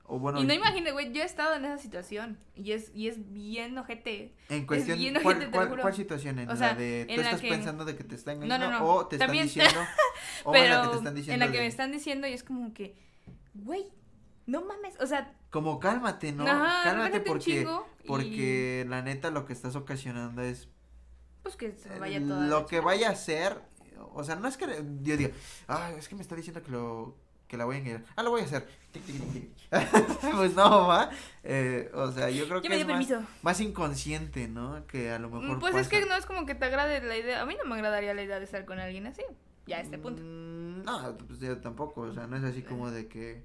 o 0.09 0.19
bueno, 0.19 0.41
Y 0.41 0.45
no 0.45 0.53
imagines, 0.53 0.93
güey, 0.93 1.11
yo 1.11 1.21
he 1.21 1.25
estado 1.25 1.55
en 1.55 1.65
esa 1.65 1.77
situación 1.77 2.37
y 2.55 2.71
es, 2.71 2.91
y 2.95 3.09
es 3.09 3.31
bien 3.33 3.77
ojete. 3.77 4.33
en 4.49 4.65
cuestión, 4.65 4.97
bien 4.97 5.17
¿cuál, 5.21 5.37
ojete, 5.37 5.51
cuál, 5.81 5.93
situación? 5.93 6.39
¿En 6.39 6.49
O 6.49 6.55
sea, 6.55 6.69
la 6.71 6.75
de, 6.75 7.05
tú 7.07 7.13
en 7.13 7.19
estás 7.19 7.41
que- 7.41 7.49
pensando 7.49 7.83
de 7.85 7.95
que 7.97 8.03
te 8.05 8.15
está 8.15 8.33
No, 8.33 8.43
engañando 8.45 8.69
no, 8.71 8.79
no, 8.79 8.85
o 8.85 9.07
te 9.07 9.17
también- 9.17 9.45
están 9.47 9.65
diciendo, 9.65 9.89
o 10.45 10.55
en 10.55 10.69
la 10.69 10.81
que 10.81 10.87
te 10.87 10.95
están 10.95 11.07
en 11.07 11.15
diciendo 11.15 11.45
la 11.45 11.51
que 11.51 11.57
de- 11.57 11.63
me 11.63 11.67
están 11.67 11.91
diciendo 11.91 12.27
y 12.27 12.33
es 12.33 12.43
como 12.43 12.73
que, 12.73 12.95
güey, 13.53 13.85
no 14.45 14.63
mames, 14.63 14.95
o 15.01 15.05
sea, 15.07 15.33
como 15.49 15.79
cálmate, 15.79 16.31
¿no? 16.31 16.47
Ajá, 16.47 16.83
cálmate 16.83 17.19
porque, 17.19 17.61
y- 17.63 18.07
porque 18.07 18.85
la 18.87 19.01
neta 19.01 19.29
lo 19.29 19.45
que 19.45 19.51
estás 19.53 19.75
ocasionando 19.75 20.41
es 20.41 20.69
pues 21.43 21.55
que 21.57 21.71
se 21.73 21.89
eh, 21.93 21.99
vaya 21.99 22.19
toda 22.21 22.41
la 22.41 22.47
lo 22.47 22.65
que 22.65 22.79
vaya 22.79 23.09
a 23.09 23.11
hacer, 23.11 23.61
o 24.13 24.23
sea, 24.23 24.35
no 24.35 24.47
es 24.47 24.55
que 24.57 24.65
yo 25.01 25.17
diga, 25.17 25.31
ah, 25.67 25.91
es 25.97 26.07
que 26.07 26.15
me 26.15 26.21
está 26.21 26.35
diciendo 26.35 26.61
que 26.63 26.71
lo 26.71 27.17
que 27.47 27.57
la 27.57 27.65
voy 27.65 27.75
a 27.77 27.79
engañar. 27.79 28.03
Ah, 28.15 28.23
lo 28.23 28.31
voy 28.31 28.41
a 28.41 28.45
hacer. 28.45 28.67
Pues 30.35 30.53
no, 30.55 30.87
va. 30.87 31.09
Eh, 31.43 31.91
o 31.93 32.11
sea, 32.11 32.29
yo 32.29 32.47
creo 32.47 32.61
Ya 32.61 32.69
que 32.69 32.81
es 32.81 32.87
más, 32.87 33.07
más 33.41 33.59
inconsciente, 33.59 34.47
¿no? 34.47 34.85
Que 34.87 35.11
a 35.11 35.19
lo 35.19 35.29
mejor 35.29 35.59
Pues 35.59 35.75
es 35.75 35.87
que 35.89 36.05
no 36.05 36.15
es 36.15 36.25
como 36.25 36.45
que 36.45 36.55
te 36.55 36.65
agrade 36.65 37.01
la 37.01 37.17
idea. 37.17 37.41
A 37.41 37.45
mí 37.45 37.55
no 37.61 37.67
me 37.69 37.75
agradaría 37.75 38.13
la 38.13 38.23
idea 38.23 38.39
de 38.39 38.45
estar 38.45 38.63
con 38.65 38.79
alguien 38.79 39.07
así. 39.07 39.23
Ya 39.65 39.77
a 39.77 39.81
este 39.81 39.97
punto. 39.97 40.21
Mm, 40.23 40.83
No, 40.85 41.17
pues 41.27 41.39
yo 41.41 41.57
tampoco, 41.59 42.01
o 42.01 42.13
sea, 42.13 42.27
no 42.27 42.37
es 42.37 42.43
así 42.43 42.61
como 42.61 42.89
de 42.91 43.07
que... 43.07 43.43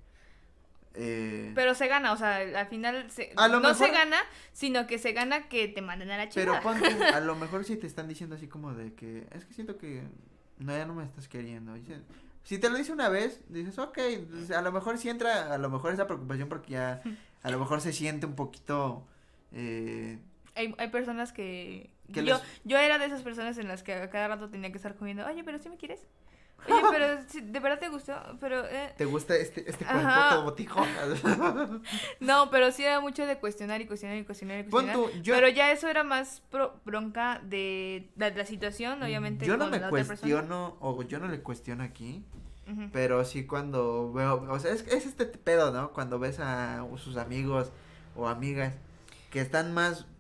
Eh, 0.95 1.51
Pero 1.55 1.75
se 1.75 1.89
gana, 1.89 2.13
o 2.13 2.17
sea, 2.17 2.37
al 2.37 2.67
final 2.69 3.11
se, 3.11 3.33
A 3.37 3.49
lo 3.49 3.61
no 3.61 3.73
se 3.75 3.85
mejor- 3.85 3.97
gana, 3.99 4.19
sino 4.53 4.87
que 4.87 4.99
se 4.99 5.13
gana 5.13 5.49
que 5.49 5.67
te 5.67 5.81
manden 5.83 6.11
a 6.11 6.19
la 6.19 6.29
pero 6.29 6.53
chingada. 6.55 6.61
ponte, 6.61 7.05
a 7.05 7.21
lo 7.21 7.35
mejor 7.37 7.65
si 7.65 7.77
te 7.77 7.87
están 7.87 8.09
diciendo 8.09 8.37
así 8.37 8.47
como 8.47 8.75
de 8.75 8.93
que, 8.95 9.27
es 9.33 9.45
que 9.47 9.55
siento 9.55 9.79
que 9.79 10.03
no, 10.59 10.77
ya 10.77 10.85
no 10.87 10.95
me 10.95 11.05
estás 11.05 11.27
queriendo. 11.29 11.73
Dice- 11.75 12.03
si 12.45 12.59
te 12.59 12.69
lo 12.71 12.77
dice 12.77 12.93
una 12.93 13.09
vez, 13.09 13.41
dices, 13.49 13.79
ok, 13.79 13.99
pues, 14.31 14.51
a 14.51 14.63
lo 14.63 14.73
mejor 14.73 14.99
sí 14.99 15.09
entra, 15.09 15.53
a 15.55 15.59
lo 15.59 15.71
mejor 15.71 15.93
esa 15.93 16.07
preocupación 16.07 16.49
porque 16.49 16.73
ya, 16.73 17.03
a 17.43 17.51
lo 17.51 17.59
mejor 17.59 17.81
se 17.81 17.93
siente 17.93 18.27
un 18.27 18.35
poquito... 18.35 19.07
Eh, 19.53 20.19
Hay, 20.55 20.75
hay 20.79 20.89
personas 20.89 21.33
que... 21.33 21.91
Que 22.13 22.25
yo, 22.25 22.35
les- 22.35 22.43
yo 22.65 22.79
era 22.79 22.99
de 22.99 23.07
esas 23.07 23.23
personas 23.23 23.57
en 23.59 23.69
las 23.69 23.83
que 23.83 23.95
a 23.95 24.11
cada 24.11 24.29
rato 24.29 24.51
tenía 24.51 24.71
que 24.71 24.77
estar 24.77 24.95
comiendo, 24.97 25.25
oye, 25.27 25.45
pero 25.45 25.59
si 25.59 25.69
me 25.71 25.77
quieres. 25.77 26.07
Oye, 26.67 26.81
pero 26.91 27.23
si- 27.29 27.41
de 27.41 27.59
verdad 27.61 27.79
te 27.81 27.89
gustó, 27.89 28.15
pero... 28.41 28.65
eh, 28.67 28.93
¿Te 28.97 29.05
gusta 29.05 29.35
este, 29.37 29.69
este 29.69 29.85
cuerpo 29.85 30.07
Ajá. 30.09 30.31
todo 30.31 30.43
botijón? 30.45 30.87
No, 32.21 32.51
pero 32.51 32.71
sí 32.71 32.85
era 32.85 33.01
mucho 33.01 33.27
de 33.27 33.39
cuestionar 33.39 33.81
y 33.81 33.87
cuestionar 33.87 34.17
y 34.17 34.25
cuestionar 34.25 34.61
y 34.61 34.71
cuestionar. 34.71 34.97
yo, 35.23 35.35
Pero 35.35 35.49
ya 35.49 35.71
eso 35.73 35.89
era 35.89 36.05
más 36.05 36.43
pro- 36.51 36.81
bronca 36.85 37.41
de 37.45 38.11
la, 38.17 38.31
la 38.31 38.45
situación, 38.47 39.03
obviamente. 39.03 39.45
yo 39.47 39.57
no 39.57 39.69
me 39.69 39.81
cuestiono, 39.81 40.77
o 40.81 41.03
yo 41.03 41.19
no 41.19 41.29
le 41.29 41.41
cuestiono 41.41 41.83
aquí. 41.83 42.25
Pero 42.93 43.25
sí 43.25 43.45
cuando 43.45 44.13
veo, 44.13 44.47
o 44.49 44.59
sea, 44.59 44.73
es, 44.73 44.87
es 44.87 45.05
este 45.05 45.27
pedo, 45.27 45.73
¿no? 45.73 45.93
Cuando 45.93 46.19
ves 46.19 46.39
a 46.41 46.87
sus 46.97 47.17
amigos 47.17 47.71
o 48.17 48.29
amigas 48.29 48.75
que 49.31 49.41
están 49.41 49.75
más 49.75 50.07
Mm. 50.07 50.12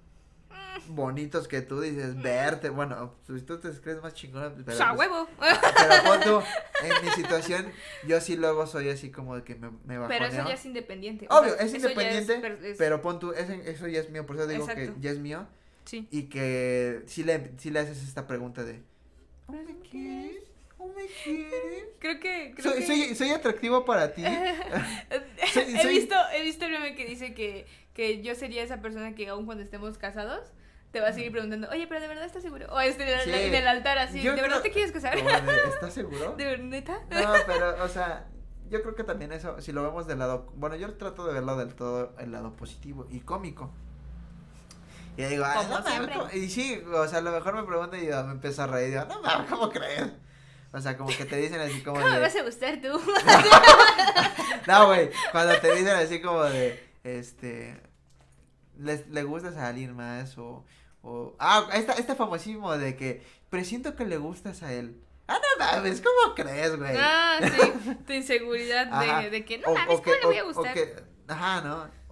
Bonitos 0.89 1.49
que 1.49 1.61
tú, 1.63 1.81
dices, 1.81 2.21
verte, 2.21 2.69
bueno, 2.71 3.15
si 3.27 3.41
tú 3.43 3.59
te 3.59 3.71
crees 3.81 4.03
más 4.03 4.15
chingona, 4.15 4.51
pero, 4.53 4.65
Pues, 4.65 4.81
a 4.81 4.93
huevo. 4.93 5.29
pero 5.39 6.21
tú, 6.21 6.43
en 6.85 7.05
mi 7.05 7.11
situación, 7.13 7.71
yo 8.07 8.21
sí 8.21 8.37
luego 8.37 8.67
soy 8.67 8.89
así 8.89 9.11
como 9.11 9.37
de 9.37 9.45
que 9.45 9.55
me, 9.55 9.71
me 9.85 9.99
bajoneo. 9.99 10.09
Pero 10.09 10.25
eso 10.27 10.49
ya 10.49 10.55
es 10.55 10.65
independiente. 10.67 11.27
o 11.31 11.39
Obvio, 11.39 11.55
sea, 11.55 11.63
es 11.67 11.75
independiente, 11.75 12.71
es- 12.71 12.77
Pero 12.79 13.01
pon 13.03 13.19
tú, 13.19 13.33
eso, 13.33 13.53
eso 13.53 13.87
ya 13.89 14.01
es 14.01 14.11
mío, 14.11 14.27
por 14.27 14.37
eso 14.37 14.47
digo 14.47 14.65
Exacto. 14.69 14.95
que 14.95 15.01
ya 15.01 15.11
es 15.11 15.19
mío, 15.19 15.47
Sí. 15.85 16.07
y 16.11 16.25
que 16.25 17.03
sí 17.07 17.25
le, 17.25 17.53
sí 17.59 17.71
le 17.71 17.81
haces 17.81 18.03
esta 18.03 18.27
pregunta 18.27 18.65
de, 18.65 18.83
¿o 19.47 19.53
me 19.53 19.79
quieres? 19.89 20.43
¿O 20.79 20.89
me 20.89 21.07
quieres? 21.07 21.85
Creo 22.01 22.19
que. 22.19 22.55
Creo 22.57 22.73
Soy, 22.73 22.81
que... 22.81 22.87
soy, 22.87 23.15
soy 23.15 23.31
atractivo 23.31 23.85
para 23.85 24.13
ti. 24.15 24.23
Soy- 25.53 25.77
he 25.81 25.87
visto, 25.89 26.15
he 26.35 26.43
visto 26.43 26.65
el 26.65 26.73
meme 26.73 26.95
que 26.95 27.05
dice 27.05 27.35
que, 27.35 27.67
que 27.95 28.23
yo 28.23 28.35
sería 28.35 28.63
esa 28.63 28.81
persona 28.81 29.15
que 29.15 29.29
aún 29.29 29.45
cuando 29.47 29.63
estemos 29.63 29.99
casados 29.99 30.53
te 30.93 31.01
va 31.01 31.09
a 31.09 31.13
seguir 31.13 31.33
preguntando, 31.33 31.69
oye, 31.71 31.87
pero 31.87 32.01
de 32.01 32.09
verdad 32.09 32.25
estás 32.25 32.43
seguro. 32.43 32.67
O 32.71 32.79
este, 32.81 33.03
en, 33.05 33.19
el- 33.19 33.25
Sí. 33.25 33.31
en 33.33 33.55
el 33.55 33.67
altar 33.67 33.99
así, 33.99 34.21
Yo 34.23 34.35
¿de 34.37 34.43
verdad 34.43 34.61
te 34.61 34.71
quieres 34.71 34.93
casar? 34.93 35.15
De, 35.17 35.23
¿Estás 35.69 35.93
seguro? 35.95 36.35
¿De 36.37 36.45
verdad 36.45 36.65
neta? 36.65 37.01
No, 37.11 37.33
pero, 37.47 37.83
o 37.83 37.89
sea, 37.89 38.29
yo 38.69 38.83
creo 38.83 38.95
que 38.95 39.05
también 39.05 39.33
eso, 39.33 39.61
si 39.61 39.73
lo 39.73 39.83
vemos 39.83 40.07
del 40.07 40.19
lado, 40.19 40.53
bueno, 40.55 40.77
yo 40.77 40.93
trato 40.95 41.27
de 41.27 41.33
verlo 41.35 41.57
del 41.57 41.75
todo 41.75 42.15
el 42.19 42.33
lado 42.33 42.55
positivo 42.55 43.07
y 43.11 43.21
cómico. 43.21 43.73
Y 45.17 45.25
digo, 45.25 45.45
Como 45.55 45.79
no 45.81 46.33
y 46.33 46.49
sí, 46.49 46.83
o 46.91 47.07
sea, 47.07 47.19
a 47.19 47.23
lo 47.23 47.33
mejor 47.33 47.55
me 47.55 47.65
preguntan 47.65 48.03
y 48.03 48.07
yo 48.07 48.25
me 48.25 48.33
empiezo 48.33 48.63
a 48.63 48.67
reír, 48.67 48.91
digo, 48.91 49.05
no 49.07 49.21
mames, 49.21 49.51
¿cómo 49.51 49.69
crees? 49.71 50.11
O 50.73 50.81
sea, 50.81 50.97
como 50.97 51.11
que 51.11 51.27
te 51.27 51.37
dicen 51.37 51.61
así 51.61 51.83
como 51.83 51.97
¿Cómo 51.97 52.09
me 52.09 52.15
de, 52.17 52.21
vas 52.23 52.35
a 52.35 52.43
gustar 52.43 52.81
tú? 52.81 52.99
no, 54.67 54.87
güey, 54.87 55.11
cuando 55.31 55.55
te 55.59 55.71
dicen 55.75 55.95
así 55.97 56.23
como 56.23 56.45
de, 56.45 56.83
este, 57.05 57.79
les, 58.79 59.07
le 59.09 59.23
gustas 59.25 59.57
a 59.59 59.69
alguien 59.69 59.95
más 59.95 60.39
o, 60.39 60.65
o, 61.03 61.35
ah, 61.39 61.69
esta, 61.75 61.93
este 61.95 62.15
famosísimo 62.15 62.73
de 62.77 62.97
que, 62.97 63.23
presiento 63.51 63.95
que 63.97 64.05
le 64.07 64.17
gustas 64.19 64.63
a 64.63 64.73
él. 64.73 65.01
Ah, 65.29 65.39
no 65.59 65.65
mames, 65.65 66.01
¿cómo 66.03 66.35
crees, 66.35 66.77
güey? 66.77 66.97
ah, 66.99 67.39
sí, 67.41 67.95
tu 68.07 68.13
inseguridad 68.13 68.87
de, 69.23 69.31
de 69.31 69.45
que 69.45 69.59
no 69.59 69.69
O- 69.69 69.75
mames, 69.75 69.99
o 69.99 70.03
¿cómo 70.03 70.17
le 70.17 70.27
voy 70.27 70.37
a 70.39 70.43
gustar? 70.45 70.75
que- 70.75 70.97
ajá, 71.29 71.61
¿no? 71.63 72.03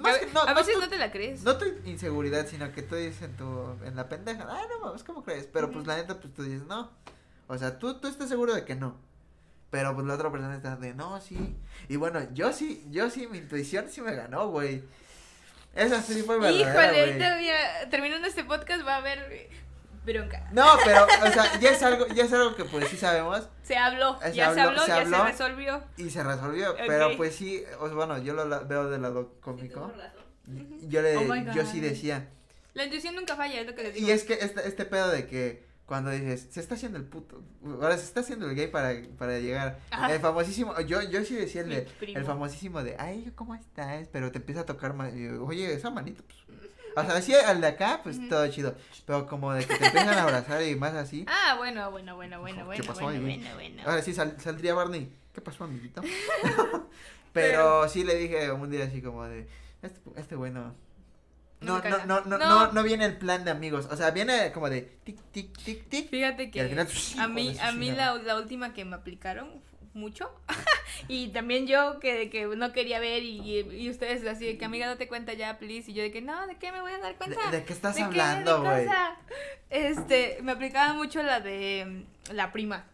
Más 0.00 0.18
que, 0.18 0.26
no, 0.32 0.42
a 0.42 0.46
no 0.46 0.54
veces 0.54 0.76
no 0.80 0.88
te 0.88 0.96
la 0.96 1.10
crees. 1.10 1.42
no 1.42 1.56
tu 1.58 1.66
inseguridad, 1.84 2.46
sino 2.46 2.72
que 2.72 2.82
tú 2.82 2.94
dices 2.96 3.22
en 3.22 3.36
tu, 3.36 3.44
en 3.84 3.96
la 3.96 4.08
pendeja, 4.08 4.46
ah, 4.48 4.62
no 4.70 4.80
mames, 4.86 5.04
¿cómo 5.04 5.22
crees? 5.22 5.46
Pero 5.46 5.70
pues 5.70 5.86
la 5.86 5.96
neta, 5.96 6.18
pues 6.20 6.32
tú 6.32 6.42
dices, 6.42 6.62
no. 6.66 6.90
O 7.48 7.56
sea, 7.58 7.78
tú, 7.78 7.98
tú 8.00 8.08
estás 8.08 8.28
seguro 8.28 8.54
de 8.54 8.64
que 8.64 8.74
no. 8.74 8.96
Pero 9.70 9.94
pues 9.94 10.06
la 10.06 10.14
otra 10.14 10.30
persona 10.32 10.56
está 10.56 10.76
de, 10.76 10.94
no, 10.94 11.20
sí. 11.20 11.56
Y 11.88 11.96
bueno, 11.96 12.20
yo 12.32 12.52
sí, 12.54 12.86
yo 12.90 13.10
sí, 13.10 13.26
mi 13.26 13.38
intuición 13.38 13.86
sí 13.90 14.00
me 14.00 14.14
ganó, 14.14 14.48
güey. 14.48 14.82
Esa 15.74 16.02
sí 16.02 16.22
fue 16.22 16.38
verdadera, 16.38 16.70
Híjole, 16.70 17.12
todavía 17.14 17.56
terminando 17.90 18.26
este 18.26 18.44
podcast 18.44 18.86
va 18.86 18.94
a 18.94 18.98
haber 18.98 19.18
eh, 19.30 19.48
bronca. 20.04 20.48
No, 20.52 20.66
pero, 20.84 21.04
o 21.04 21.32
sea, 21.32 21.58
ya 21.60 21.70
es 21.70 21.82
algo, 21.82 22.06
ya 22.08 22.24
es 22.24 22.32
algo 22.32 22.56
que 22.56 22.64
pues 22.64 22.88
sí 22.88 22.96
sabemos 22.96 23.48
Se 23.62 23.76
habló, 23.76 24.18
Se 24.20 24.32
ya 24.32 24.52
se 24.54 24.60
habló, 24.60 24.80
habló, 24.80 24.82
se 24.82 24.88
ya 24.88 25.06
se 25.06 25.24
resolvió. 25.24 25.84
y 25.96 26.10
se 26.10 26.22
resolvió. 26.24 26.74
Pero 26.86 27.16
pues 27.16 27.36
sí, 27.36 27.62
o 27.78 27.86
sea, 27.86 27.96
bueno, 27.96 28.18
yo 28.18 28.34
lo 28.34 28.66
veo 28.66 28.88
del 28.90 29.02
lado 29.02 29.34
cómico. 29.40 29.92
Yo 30.82 31.02
le, 31.02 31.16
Oh 31.16 31.34
yo 31.54 31.66
sí 31.66 31.80
decía. 31.80 32.28
La 32.74 32.84
intuición 32.84 33.14
nunca 33.14 33.36
falla, 33.36 33.60
es 33.60 33.66
lo 33.66 33.74
que 33.74 33.82
les 33.82 33.94
digo. 33.94 34.06
Y 34.06 34.10
es 34.10 34.24
que 34.24 34.34
este, 34.34 34.66
este 34.66 34.84
pedo 34.84 35.10
de 35.10 35.26
que 35.26 35.67
cuando 35.88 36.10
dices, 36.10 36.48
se 36.50 36.60
está 36.60 36.74
haciendo 36.74 36.98
el 36.98 37.04
puto, 37.04 37.42
ahora 37.64 37.96
se 37.96 38.04
está 38.04 38.20
haciendo 38.20 38.46
el 38.48 38.54
gay 38.54 38.66
para, 38.68 38.92
para 39.16 39.38
llegar. 39.38 39.80
Ajá. 39.90 40.12
El 40.14 40.20
famosísimo, 40.20 40.78
yo, 40.82 41.00
yo 41.00 41.24
sí 41.24 41.34
decía 41.34 41.62
el, 41.62 41.70
de, 41.70 41.88
el 42.14 42.24
famosísimo 42.26 42.82
de, 42.84 42.94
ay, 42.98 43.32
¿cómo 43.34 43.54
estás? 43.54 44.06
Pero 44.12 44.30
te 44.30 44.36
empieza 44.36 44.60
a 44.60 44.66
tocar 44.66 44.92
más, 44.92 45.14
oye, 45.40 45.72
esa 45.72 45.88
manita, 45.90 46.22
pues. 46.26 46.38
O 46.94 47.02
sea, 47.02 47.16
así 47.16 47.32
al 47.34 47.60
de 47.62 47.68
acá, 47.68 48.00
pues 48.02 48.28
todo 48.28 48.46
chido. 48.48 48.74
Pero 49.06 49.26
como 49.26 49.52
de 49.54 49.64
que 49.64 49.76
te 49.76 49.86
empiezan 49.86 50.18
a 50.18 50.22
abrazar 50.24 50.62
y 50.62 50.74
más 50.74 50.94
así. 50.94 51.24
Ah, 51.26 51.54
bueno, 51.56 51.90
bueno, 51.90 52.16
bueno, 52.16 52.40
bueno, 52.40 52.58
¿Qué 52.58 52.64
bueno, 52.64 52.84
pasó 52.84 53.02
bueno, 53.04 53.22
bueno, 53.22 53.46
bueno. 53.54 53.82
Ahora 53.86 54.02
sí 54.02 54.12
sal- 54.12 54.36
saldría 54.40 54.74
Barney. 54.74 55.10
¿Qué 55.32 55.40
pasó, 55.40 55.64
amiguito? 55.64 56.02
Pero 57.32 57.88
sí 57.88 58.04
le 58.04 58.16
dije 58.16 58.50
un 58.50 58.70
día 58.70 58.84
así 58.84 59.00
como 59.00 59.24
de, 59.24 59.46
este, 59.82 60.00
este 60.16 60.34
güey 60.36 60.52
no. 61.60 61.78
No 61.78 61.88
No, 61.90 61.98
no, 61.98 62.06
no, 62.06 62.20
no, 62.26 62.38
No. 62.38 62.48
no, 62.66 62.72
no 62.72 62.82
viene 62.82 63.04
el 63.04 63.16
plan 63.18 63.44
de 63.44 63.50
amigos. 63.50 63.86
O 63.90 63.96
sea, 63.96 64.10
viene 64.10 64.52
como 64.52 64.70
de 64.70 64.82
tic, 65.04 65.18
tic, 65.32 65.56
tic, 65.58 65.88
tic. 65.88 66.08
Fíjate 66.10 66.50
que 66.50 66.64
final, 66.68 66.88
a 67.18 67.28
mí, 67.28 67.56
a 67.60 67.72
mí 67.72 67.90
la, 67.90 68.14
la 68.14 68.36
última 68.36 68.72
que 68.72 68.84
me 68.84 68.96
aplicaron 68.96 69.66
mucho 69.94 70.30
y 71.08 71.28
también 71.28 71.66
yo 71.66 71.98
que, 71.98 72.30
que 72.30 72.46
no 72.46 72.72
quería 72.72 73.00
ver 73.00 73.22
y, 73.24 73.60
y 73.60 73.90
ustedes 73.90 74.24
así 74.28 74.46
de 74.46 74.58
que 74.58 74.64
amiga 74.64 74.86
date 74.86 75.08
cuenta 75.08 75.32
ya 75.32 75.58
please 75.58 75.90
y 75.90 75.94
yo 75.94 76.02
de 76.04 76.12
que 76.12 76.22
no 76.22 76.46
de 76.46 76.56
qué 76.56 76.70
me 76.70 76.80
voy 76.80 76.92
a 76.92 76.98
dar 76.98 77.16
cuenta 77.16 77.50
¿De, 77.50 77.58
de 77.58 77.64
qué 77.64 77.72
estás 77.72 77.98
hablando, 77.98 78.62
¿De 78.62 78.68
güey? 78.68 78.88
este 79.70 80.38
me 80.42 80.52
aplicaba 80.52 80.92
mucho 80.94 81.22
la 81.22 81.40
de 81.40 82.04
la 82.32 82.52
prima 82.52 82.84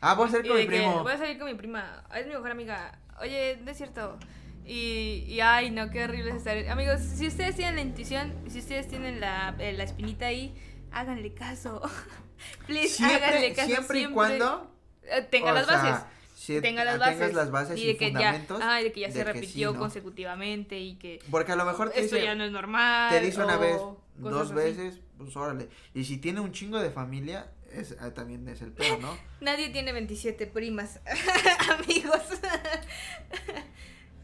Ah, 0.00 0.14
voy 0.14 0.28
a 0.34 0.38
y 0.38 0.48
con 0.48 0.56
mi 0.56 0.66
primo. 0.66 1.02
voy 1.02 1.12
a 1.12 1.18
salir 1.18 1.38
con 1.38 1.46
mi 1.48 1.54
prima 1.54 2.04
es 2.14 2.26
mi 2.26 2.32
mejor 2.32 2.52
amiga 2.52 2.98
oye 3.20 3.58
no 3.62 3.70
es 3.70 3.76
cierto 3.76 4.18
y, 4.66 5.24
y 5.28 5.40
ay 5.40 5.70
no 5.70 5.90
qué 5.90 6.04
horrible 6.04 6.30
es 6.30 6.36
estar 6.36 6.56
amigos 6.68 7.00
si 7.00 7.26
ustedes 7.26 7.56
tienen 7.56 7.76
la 7.76 7.82
intuición 7.82 8.32
si 8.48 8.58
ustedes 8.60 8.88
tienen 8.88 9.20
la, 9.20 9.54
eh, 9.58 9.72
la 9.72 9.84
espinita 9.84 10.26
ahí 10.26 10.54
háganle 10.92 11.34
caso 11.34 11.82
please 12.66 13.02
háganle 13.04 13.38
Siempre, 13.38 13.54
caso 13.54 13.68
siempre 13.68 14.00
y 14.00 14.06
cuando 14.06 14.70
eh, 15.02 15.22
tenga 15.30 15.52
las 15.52 15.66
sea, 15.66 15.82
bases 15.82 16.06
si 16.36 16.60
tenga 16.60 16.84
las 16.84 16.94
tengas 16.94 17.18
bases 17.18 17.34
las 17.34 17.50
bases 17.50 17.78
y 17.78 17.86
de 17.86 17.96
que 17.96 18.12
ya 18.12 18.46
ay, 18.62 18.84
de 18.84 18.92
que 18.92 19.00
ya 19.00 19.10
se 19.10 19.18
que 19.18 19.24
repitió 19.24 19.70
sí, 19.70 19.74
¿no? 19.74 19.80
consecutivamente 19.80 20.78
y 20.78 20.96
que 20.96 21.20
Porque 21.30 21.52
a 21.52 21.56
lo 21.56 21.64
mejor 21.64 21.90
te 21.90 22.00
esto 22.00 22.16
dice, 22.16 22.26
ya 22.26 22.34
no 22.34 22.44
es 22.44 22.50
normal 22.52 23.10
te 23.10 23.20
dice 23.20 23.42
una 23.42 23.56
vez, 23.56 23.80
dos 24.16 24.46
así. 24.46 24.54
veces, 24.54 25.00
pues 25.18 25.36
órale. 25.36 25.68
Y 25.94 26.04
si 26.04 26.18
tiene 26.18 26.40
un 26.40 26.52
chingo 26.52 26.80
de 26.80 26.90
familia, 26.90 27.52
es, 27.72 27.96
ah, 28.00 28.10
también 28.12 28.46
es 28.48 28.60
el 28.60 28.72
peor, 28.72 28.98
¿no? 29.00 29.16
Nadie 29.40 29.70
tiene 29.70 29.92
27 29.92 30.46
primas, 30.48 31.00
amigos. 31.70 32.22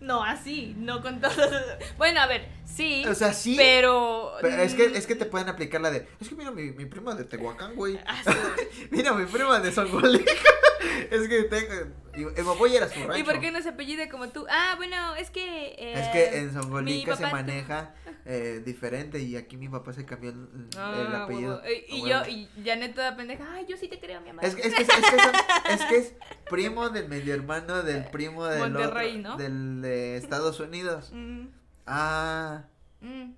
No, 0.01 0.23
así, 0.25 0.75
no 0.79 1.03
con 1.03 1.21
todos. 1.21 1.37
Bueno, 1.99 2.21
a 2.21 2.27
ver, 2.27 2.49
sí, 2.65 3.05
O 3.07 3.15
sea, 3.15 3.33
sí. 3.33 3.55
pero... 3.57 4.33
Pero 4.41 4.63
es 4.63 4.75
que, 4.75 4.85
es 4.87 5.07
que 5.07 5.15
te 5.15 5.25
pueden 5.27 5.49
aplicar 5.49 5.81
la 5.81 5.91
de, 5.91 6.07
es 6.21 6.29
que 6.29 6.35
mira 6.35 6.51
mi, 6.51 6.71
mi 6.73 6.87
prima 6.87 7.15
de 7.15 7.25
Tehuacán, 7.25 7.75
güey. 7.75 7.99
ah. 8.07 8.23
Mira 8.91 9.13
mi 9.13 9.27
prima 9.27 9.59
de 9.61 9.73
Songolica. 9.73 10.33
es 11.11 11.29
que 11.29 11.43
tengo, 11.45 11.73
y, 12.15 12.21
y 12.23 12.25
me 12.25 12.55
voy 12.55 12.73
a 12.73 12.77
ir 12.77 12.83
a 12.83 12.89
su 12.89 13.01
rancho. 13.01 13.19
¿Y 13.19 13.23
por 13.23 13.39
qué 13.41 13.51
no 13.51 13.61
se 13.63 13.71
apellida 13.71 14.09
como 14.09 14.29
tú? 14.29 14.47
Ah, 14.51 14.75
bueno, 14.77 15.15
es 15.17 15.31
que... 15.31 15.69
eh, 15.79 15.95
Es 16.01 16.09
que 16.09 16.39
en 16.39 16.53
Songolica 16.53 17.17
se 17.17 17.27
maneja 17.29 17.95
eh, 18.25 18.63
diferente 18.65 19.19
y 19.21 19.37
aquí 19.37 19.57
mi 19.57 19.69
papá 19.69 19.93
se 19.93 20.05
cambió 20.05 20.31
el, 20.31 20.37
el 20.37 20.69
Ah, 20.79 21.25
apellido. 21.25 21.63
Eh, 21.65 21.87
Y, 21.89 22.11
a 22.11 22.25
yo, 22.25 22.31
y 22.31 22.49
Janet 22.65 22.95
toda 22.95 23.17
pendeja, 23.17 23.45
ay, 23.53 23.67
yo 23.69 23.77
sí 23.77 23.89
te 23.89 24.01
creo, 24.01 24.21
mi 24.21 24.31
amor. 24.31 24.45
Es, 24.45 24.55
que- 24.55 24.67
es, 24.67 24.75
que, 24.75 24.83
es, 24.83 24.89
que 24.89 25.01
son- 25.01 25.73
es 25.73 25.85
que 25.87 25.97
es 25.97 26.15
primo 26.51 26.89
del 26.91 27.09
medio 27.09 27.35
hermano 27.35 27.83
del 27.83 28.05
primo 28.11 28.47
del 28.47 28.61
Monterrey, 28.73 29.19
otro, 29.21 29.31
¿no? 29.31 29.37
del 29.37 29.81
de 29.83 30.17
Estados 30.17 30.59
Unidos. 30.61 31.11
Mm, 31.13 31.47
Ah, 31.87 32.65
mm. 33.01 33.31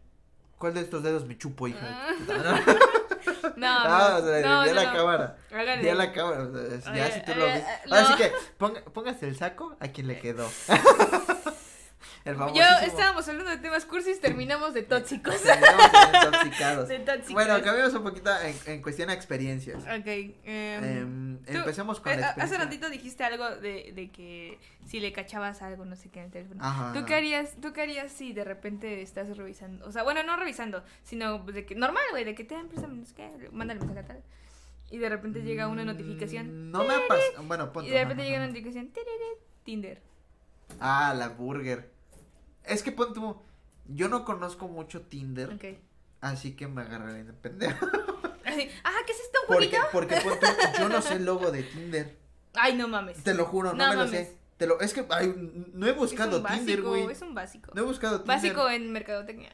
¿cuál 0.58 0.74
de 0.74 0.80
estos 0.80 1.02
dedos 1.02 1.24
me 1.26 1.38
chupo, 1.38 1.68
hija? 1.68 2.08
Ah. 2.28 2.60
No, 3.56 3.66
Ah, 3.68 4.18
o 4.22 4.26
sea, 4.26 4.40
no, 4.40 4.66
no, 4.66 4.72
la 4.72 4.84
no. 4.84 4.92
cámara. 4.92 5.36
Hágale. 5.52 5.82
Di 5.82 5.88
a 5.88 5.94
la 5.94 6.12
cámara. 6.12 6.42
o 6.44 6.52
sea, 6.80 6.94
Ya 6.94 7.04
Oye, 7.04 7.12
si 7.12 7.20
tú 7.24 7.34
lo 7.38 7.44
eh, 7.46 7.52
ves. 7.54 7.62
eh, 7.62 7.66
Ahora 7.90 8.02
no. 8.02 8.08
sí 8.08 8.14
que 8.16 8.32
ponga- 8.58 8.82
póngase 8.92 9.28
el 9.28 9.36
saco 9.36 9.76
a 9.80 9.88
quien 9.88 10.06
le 10.08 10.18
quedó. 10.20 10.48
el 12.24 12.36
Yo 12.36 12.62
estábamos 12.82 13.28
hablando 13.28 13.50
de 13.50 13.58
temas 13.58 13.84
cursis, 13.84 14.20
terminamos 14.20 14.74
de 14.74 14.82
tóxicos. 14.82 15.40
Terminamos 15.42 15.84
en 15.94 16.14
intoxicados. 16.26 16.88
De 16.88 16.98
tóxicos. 17.00 17.32
Bueno, 17.32 17.62
cambiamos 17.62 17.94
un 17.94 18.02
poquito 18.02 18.30
en, 18.40 18.56
en 18.66 18.82
cuestión 18.82 19.10
a 19.10 19.14
experiencias. 19.14 19.82
Ok. 19.82 20.06
em, 20.06 20.34
Em, 20.44 21.38
empecemos 21.46 22.00
con 22.00 22.12
eh, 22.12 22.16
la 22.16 22.26
a- 22.26 22.30
experiencia. 22.30 22.42
Hace 22.56 22.64
ratito 22.64 22.90
dijiste 22.90 23.24
algo 23.24 23.48
de, 23.56 23.92
de 23.94 24.10
que 24.10 24.58
si 24.86 25.00
le 25.00 25.12
cachabas 25.12 25.62
algo, 25.62 25.84
no 25.84 25.96
sé 25.96 26.08
qué 26.10 26.20
en 26.20 26.26
el 26.26 26.30
teléfono. 26.30 26.62
Ajá. 26.64 26.92
¿Tú 26.92 27.04
qué 27.04 27.14
harías, 27.14 27.56
tú 27.60 27.72
qué 27.72 27.82
harías 27.82 28.10
si 28.12 28.32
de 28.32 28.44
repente 28.44 29.02
estás 29.02 29.36
revisando? 29.36 29.86
O 29.86 29.92
sea, 29.92 30.02
bueno, 30.02 30.22
no 30.22 30.36
revisando, 30.36 30.82
sino 31.02 31.38
de 31.40 31.64
que, 31.66 31.74
normal, 31.74 32.02
güey, 32.10 32.24
de 32.24 32.34
que 32.34 32.44
te 32.44 32.56
préstamo, 32.64 32.94
no 32.94 33.04
sé 33.06 33.14
qué, 33.14 33.48
mándale 33.52 33.80
mensaje 33.80 34.00
a 34.00 34.06
tal. 34.06 34.22
Y 34.90 34.98
de 34.98 35.08
repente 35.08 35.42
llega 35.42 35.68
una 35.68 35.84
notificación. 35.84 36.68
Mm, 36.68 36.70
No 36.72 36.84
me 36.84 36.94
ha 36.94 37.06
pasado. 37.06 37.42
Bueno, 37.44 37.72
punto. 37.72 37.88
Y 37.88 37.92
de 37.92 38.00
repente 38.02 38.24
llega 38.24 38.38
una 38.38 38.46
notificación. 38.48 38.90
Tinder. 39.62 40.02
Ah, 40.78 41.14
la 41.16 41.28
burger. 41.28 41.90
Es 42.64 42.82
que 42.82 42.92
pon 42.92 43.12
tú. 43.12 43.40
Yo 43.86 44.08
no 44.08 44.24
conozco 44.24 44.68
mucho 44.68 45.02
Tinder, 45.02 45.58
así 46.20 46.54
que 46.54 46.68
me 46.68 46.82
agarraré 46.82 47.24
de 47.24 47.32
pendejo. 47.32 47.86
Así, 48.44 48.68
ah, 48.84 48.92
¿qué 49.06 49.12
es 49.12 49.20
esto, 49.20 49.38
Porque, 49.46 49.78
porque 49.92 50.16
pon 50.22 50.32
tú, 50.40 50.46
yo 50.78 50.88
no 50.88 51.02
sé 51.02 51.14
el 51.14 51.24
logo 51.24 51.50
de 51.52 51.62
Tinder. 51.62 52.16
Ay, 52.54 52.74
no 52.76 52.88
mames. 52.88 53.22
Te 53.22 53.34
lo 53.34 53.44
juro, 53.44 53.74
no, 53.74 53.84
No 53.84 53.90
me 53.90 53.96
lo 53.96 54.08
sé. 54.08 54.36
Te 54.56 54.66
lo, 54.66 54.80
es 54.80 54.92
que 54.92 55.06
ay, 55.10 55.34
no 55.72 55.86
he 55.86 55.90
es 55.90 55.96
buscado 55.96 56.38
un 56.38 56.46
Tinder, 56.46 56.82
güey. 56.82 57.10
es 57.10 57.22
un 57.22 57.34
básico. 57.34 57.70
No 57.74 57.82
he 57.82 57.84
buscado 57.84 58.20
Tinder. 58.22 58.36
Básico 58.36 58.68
en 58.68 58.92
mercadotecnia. 58.92 59.50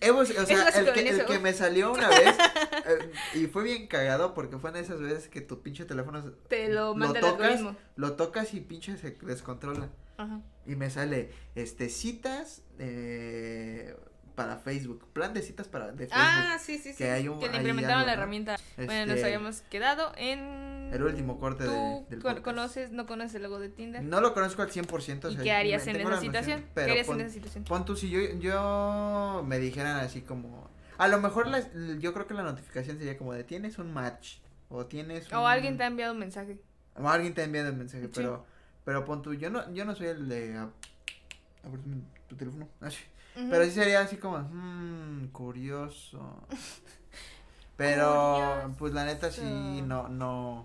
He 0.00 0.10
bus- 0.12 0.30
o 0.30 0.46
sea, 0.46 0.68
el 0.68 0.92
que, 0.92 1.08
el 1.08 1.24
que 1.26 1.38
me 1.40 1.52
salió 1.52 1.92
una 1.92 2.08
vez 2.08 2.34
eh, 2.86 3.12
y 3.34 3.46
fue 3.46 3.64
bien 3.64 3.86
cagado 3.86 4.34
porque 4.34 4.58
fue 4.58 4.70
en 4.70 4.76
esas 4.76 5.00
veces 5.00 5.28
que 5.28 5.40
tu 5.40 5.60
pinche 5.62 5.84
teléfono 5.84 6.22
Te 6.48 6.68
lo 6.68 6.96
lo 6.96 7.12
tocas, 7.12 7.60
lo 7.96 8.12
tocas 8.14 8.54
y 8.54 8.60
pinche 8.60 8.96
se 8.96 9.10
descontrola. 9.22 9.88
Ajá. 10.16 10.40
Y 10.68 10.76
me 10.76 10.90
sale, 10.90 11.30
este, 11.56 11.88
citas 11.88 12.62
eh, 12.78 13.96
para 14.34 14.58
Facebook, 14.58 15.04
plan 15.12 15.34
de 15.34 15.42
citas 15.42 15.66
para 15.66 15.86
de 15.90 16.06
Facebook. 16.06 16.14
Ah, 16.16 16.58
sí, 16.60 16.78
sí, 16.78 16.92
sí. 16.92 16.98
que 16.98 17.10
hay 17.10 17.26
un- 17.26 17.40
le 17.40 17.46
hay 17.48 17.56
implementaron 17.56 17.98
algo, 18.00 18.06
la 18.06 18.14
¿no? 18.14 18.22
herramienta. 18.22 18.56
Bueno, 18.76 19.06
nos 19.06 19.16
Este, 19.16 19.24
habíamos 19.24 19.60
quedado 19.62 20.12
en... 20.16 20.90
el 20.92 21.02
último 21.02 21.40
corte 21.40 21.64
de- 21.64 21.70
¿Tú 21.70 22.06
del 22.10 22.18
podcast. 22.20 22.42
conoces, 22.42 22.92
no 22.92 23.06
conoces 23.06 23.34
el 23.34 23.42
logo 23.42 23.58
de 23.58 23.68
Tinder? 23.68 24.02
No 24.04 24.20
lo 24.20 24.34
conozco 24.34 24.62
al 24.62 24.70
100%. 24.70 25.24
o 25.26 25.30
¿Y 25.30 25.34
sea, 25.34 25.42
qué 25.42 25.52
harías 25.52 25.82
en 25.88 25.96
esa 25.96 26.04
la 26.04 26.14
noción, 26.16 26.32
situación? 26.32 26.64
¿Qué 26.74 26.80
harías 26.82 27.06
pon- 27.08 27.20
en 27.20 27.26
esa 27.26 27.34
situación? 27.34 27.64
Pon 27.64 27.84
tú, 27.84 27.96
si 27.96 28.10
yo, 28.10 28.20
yo 28.38 29.42
me 29.46 29.58
dijeran 29.58 29.96
así 29.96 30.20
como, 30.20 30.70
a 30.98 31.08
lo 31.08 31.18
mejor 31.20 31.48
las- 31.48 31.68
yo 31.98 32.12
creo 32.14 32.26
que 32.28 32.34
la 32.34 32.42
notificación 32.44 32.98
sería 32.98 33.18
como 33.18 33.32
de 33.32 33.42
tienes 33.42 33.78
un 33.78 33.92
match 33.92 34.36
o 34.68 34.86
tienes 34.86 35.32
O 35.32 35.40
un- 35.40 35.46
alguien 35.46 35.76
te 35.78 35.82
ha 35.82 35.86
enviado 35.88 36.12
un 36.12 36.20
mensaje. 36.20 36.58
o 36.94 37.08
alguien 37.08 37.34
te 37.34 37.40
ha 37.40 37.44
enviado 37.44 37.70
el 37.70 37.76
mensaje, 37.76 38.04
Sí. 38.04 38.10
pero 38.14 38.46
pero 38.88 39.04
pon 39.04 39.20
tú, 39.20 39.34
yo 39.34 39.50
no 39.50 39.70
yo 39.74 39.84
no 39.84 39.94
soy 39.94 40.06
el 40.06 40.30
de 40.30 40.56
a, 40.56 40.62
a 40.62 41.68
ver 41.68 41.78
tu, 42.26 42.36
teléfono. 42.36 42.66
Ah, 42.80 42.88
sí. 42.90 43.04
Pero 43.34 43.62
sí 43.66 43.70
sería 43.72 44.00
así 44.00 44.16
como, 44.16 44.38
mmm, 44.38 45.26
curioso. 45.26 46.42
Pero 47.76 48.54
Curioso. 48.54 48.76
pues 48.78 48.94
la 48.94 49.04
neta 49.04 49.30
sí 49.30 49.82
no 49.84 50.08
no 50.08 50.64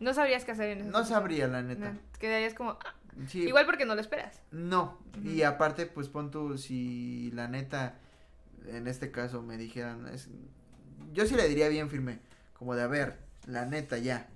No 0.00 0.12
sabrías 0.12 0.44
qué 0.44 0.50
hacer 0.50 0.70
en 0.70 0.80
esa 0.80 0.90
no 0.90 1.04
sabría 1.04 1.46
la 1.46 1.62
neta. 1.62 1.92
No, 1.92 1.98
quedarías 2.18 2.54
como... 2.54 2.72
ah, 2.72 2.94
Sí, 3.28 3.44
Igual 3.44 3.64
porque 3.64 3.84
no 3.84 3.94
lo 3.94 4.00
esperas. 4.00 4.40
No, 4.50 4.98
y 5.22 5.42
aparte, 5.42 5.86
pues 5.86 6.08
pon 6.08 6.32
tú, 6.32 6.58
si 6.58 7.30
la 7.30 7.46
neta, 7.46 7.94
en 8.66 8.88
este 8.88 9.12
caso 9.12 9.40
me 9.40 9.56
dijeran, 9.56 10.08
es, 10.08 10.28
yo 11.12 11.26
sí 11.26 11.36
le 11.36 11.48
diría 11.48 11.68
bien 11.68 11.90
firme, 11.90 12.18
como 12.54 12.74
de, 12.74 12.82
a 12.82 12.86
ver, 12.88 13.18
la 13.46 13.66
neta 13.66 13.98
ya, 13.98 14.28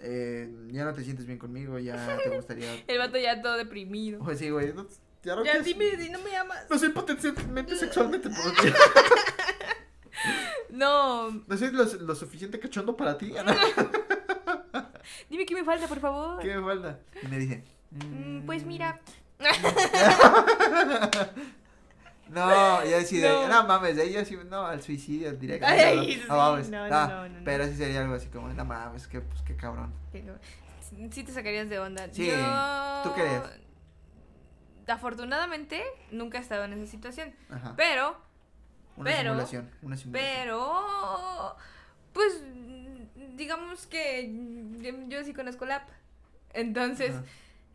eh, 0.00 0.48
ya 0.68 0.84
no 0.84 0.92
te 0.92 1.02
sientes 1.04 1.26
bien 1.26 1.38
conmigo, 1.38 1.78
ya 1.78 2.18
te 2.24 2.30
gustaría, 2.30 2.84
El 2.86 2.98
vato 2.98 3.18
ya 3.18 3.40
todo 3.42 3.56
deprimido. 3.56 4.18
pues 4.20 4.38
sí, 4.38 4.50
güey, 4.50 4.72
no, 4.72 4.86
ya 5.22 5.36
no 5.36 5.44
Ya 5.44 5.58
dime 5.60 5.96
si 5.96 6.10
no 6.10 6.18
me 6.20 6.36
amas. 6.36 6.66
no 6.70 6.78
soy 6.78 6.90
potencialmente 6.90 7.76
sexualmente 7.76 8.28
por 8.30 8.52
ti, 8.56 8.72
No, 10.70 11.30
no 11.30 11.56
soy 11.56 11.70
lo, 11.70 11.84
lo 11.84 12.14
suficiente 12.14 12.58
cachondo 12.60 12.96
para 12.96 13.16
ti, 13.18 13.32
dime 15.30 15.46
qué 15.46 15.54
me 15.54 15.64
falta, 15.64 15.86
por 15.88 16.00
favor. 16.00 16.40
¿qué 16.42 16.54
me 16.56 16.62
falta? 16.62 16.98
Y 17.22 17.26
me 17.28 17.38
dice, 17.38 17.64
Mm, 17.90 18.44
Pues 18.44 18.66
mira, 18.66 19.00
No, 22.28 22.84
yo 22.84 23.00
sí 23.02 23.20
No. 23.20 23.48
no, 23.48 23.64
mames, 23.66 23.96
de 23.96 24.12
yo 24.12 24.24
sí, 24.24 24.38
no, 24.48 24.66
al 24.66 24.82
suicidio 24.82 25.32
directo. 25.32 25.66
Ay, 25.66 25.96
no, 25.96 26.04
sí, 26.04 26.22
no 26.28 26.36
mames, 26.36 26.68
no, 26.70 26.88
no, 26.88 27.28
no. 27.28 27.40
Pero 27.44 27.66
sí 27.66 27.74
sería 27.76 28.00
algo 28.02 28.14
así 28.14 28.28
como, 28.28 28.48
no 28.48 28.64
mames, 28.64 29.06
que, 29.06 29.20
pues, 29.20 29.42
qué 29.42 29.56
cabrón. 29.56 29.92
Sí 31.12 31.22
te 31.24 31.32
sacarías 31.32 31.68
de 31.68 31.78
onda. 31.78 32.08
Sí, 32.12 32.26
Yo- 32.26 33.02
¿tú 33.02 33.14
qué 33.14 33.20
harías? 33.22 33.42
Afortunadamente, 34.86 35.82
nunca 36.10 36.38
he 36.38 36.40
estado 36.40 36.64
en 36.64 36.72
esa 36.74 36.90
situación. 36.90 37.34
Ajá. 37.50 37.74
Pero, 37.76 38.16
Una 38.96 39.10
pero- 39.10 39.30
simulación, 39.30 39.70
una 39.82 39.96
simulación. 39.96 40.12
pero, 40.12 41.56
pues, 42.14 42.42
digamos 43.36 43.86
que 43.86 44.32
yo, 44.80 44.90
yo 45.08 45.24
sí 45.24 45.34
conozco 45.34 45.66
la 45.66 45.76
app. 45.76 45.88
Entonces, 46.54 47.10
Ajá, 47.10 47.24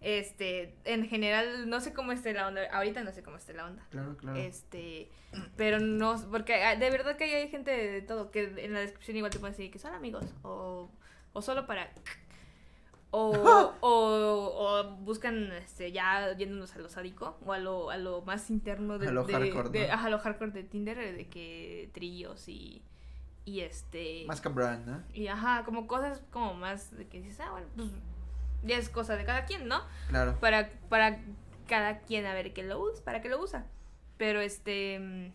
este, 0.04 0.76
en 0.84 1.08
general, 1.08 1.70
no 1.70 1.80
sé 1.82 1.94
cómo 1.94 2.12
esté 2.12 2.34
la 2.34 2.48
onda. 2.48 2.62
Ahorita 2.72 3.04
no 3.04 3.12
sé 3.12 3.24
cómo 3.24 3.38
esté 3.38 3.54
la 3.54 3.66
onda. 3.66 3.84
Claro, 3.90 4.16
claro. 4.18 4.38
Este, 4.38 5.10
pero 5.56 5.80
no, 5.80 6.16
porque 6.30 6.56
ah, 6.64 6.76
de 6.76 6.90
verdad 6.90 7.16
que 7.18 7.24
hay 7.24 7.48
gente 7.50 7.72
de 7.72 8.02
todo, 8.02 8.30
que 8.30 8.54
en 8.58 8.74
la 8.74 8.82
descripción 8.82 9.18
igual 9.18 9.32
te 9.32 9.40
pueden 9.40 9.54
decir 9.56 9.72
que 9.72 9.80
son 9.80 9.94
amigos, 9.94 10.26
o, 10.44 10.92
o 11.34 11.42
solo 11.42 11.66
para... 11.66 11.90
O, 13.16 13.30
o, 13.82 13.88
o 14.56 14.96
buscan 14.98 15.52
este, 15.52 15.92
ya 15.92 16.36
yéndonos 16.36 16.76
a 16.76 16.80
lo 16.80 16.90
sádico 16.90 17.38
o 17.46 17.54
a 17.54 17.60
lo, 17.60 17.90
a 17.92 17.98
lo 17.98 18.22
más 18.24 18.50
interno 18.50 18.98
de, 18.98 19.08
A 19.08 19.12
lo 19.12 19.24
de- 19.24 19.34
hardcore, 19.34 19.70
de- 19.70 19.88
¿no? 19.88 19.94
ajá, 19.94 20.08
a 20.08 20.10
lo 20.10 20.20
hardcore 20.20 20.52
de 20.52 20.64
Tinder, 20.64 20.98
de 21.16 21.28
que 21.28 21.90
trillos 21.94 22.48
y, 22.50 22.82
y 23.46 23.60
este... 23.62 24.24
Más 24.26 24.42
cabrón, 24.42 24.84
¿no? 24.86 25.04
Y 25.14 25.28
ajá, 25.28 25.64
como 25.64 25.86
cosas 25.88 26.24
como 26.32 26.56
más 26.56 26.96
de 26.98 27.08
que 27.08 27.22
dices, 27.22 27.40
ah, 27.42 27.52
bueno, 27.52 27.68
pues 27.76 27.90
ya 28.64 28.78
es 28.78 28.90
cosa 28.90 29.16
de 29.16 29.26
cada 29.26 29.46
quien, 29.46 29.68
¿no? 29.68 29.82
Claro. 30.10 30.38
para, 30.40 30.70
para 30.90 31.20
cada 31.68 32.00
quien 32.00 32.26
a 32.26 32.34
ver 32.34 32.54
qué 32.54 32.64
lo 32.64 32.80
usa, 32.82 33.04
para 33.04 33.22
qué 33.22 33.30
lo 33.30 33.42
usa. 33.42 33.66
Pero 34.18 34.42
este 34.42 35.00
mm, 35.00 35.32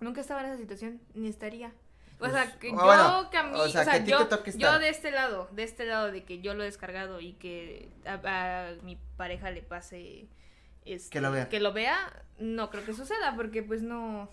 nunca 0.00 0.20
estaba 0.20 0.40
en 0.40 0.46
esa 0.46 0.56
situación, 0.58 1.00
ni 1.14 1.28
estaría. 1.28 1.68
O 1.68 2.18
Pues, 2.20 2.32
sea, 2.32 2.58
que 2.58 2.68
o 2.68 2.70
yo 2.70 2.84
bueno, 2.84 3.28
que 3.30 3.36
a 3.36 3.42
mí, 3.42 3.50
o 3.54 3.62
o 3.64 3.68
sea, 3.68 4.02
que 4.02 4.10
yo, 4.10 4.78
de 4.78 4.88
este 4.88 5.10
lado, 5.10 5.48
de 5.52 5.62
este 5.64 5.84
lado 5.84 6.10
de 6.10 6.24
que 6.24 6.40
yo 6.40 6.54
lo 6.54 6.62
he 6.62 6.66
descargado 6.66 7.20
y 7.20 7.34
que 7.34 7.90
a, 8.06 8.68
a 8.68 8.72
mi 8.82 8.96
pareja 9.18 9.50
le 9.50 9.60
pase 9.62 10.26
este, 10.86 11.10
Que 11.10 11.20
lo 11.20 11.30
vea. 11.30 11.48
que 11.50 11.60
lo 11.60 11.72
vea, 11.74 12.24
no 12.38 12.70
creo 12.70 12.84
que 12.86 12.94
suceda 12.94 13.34
porque 13.36 13.62
pues 13.62 13.82
no 13.82 14.30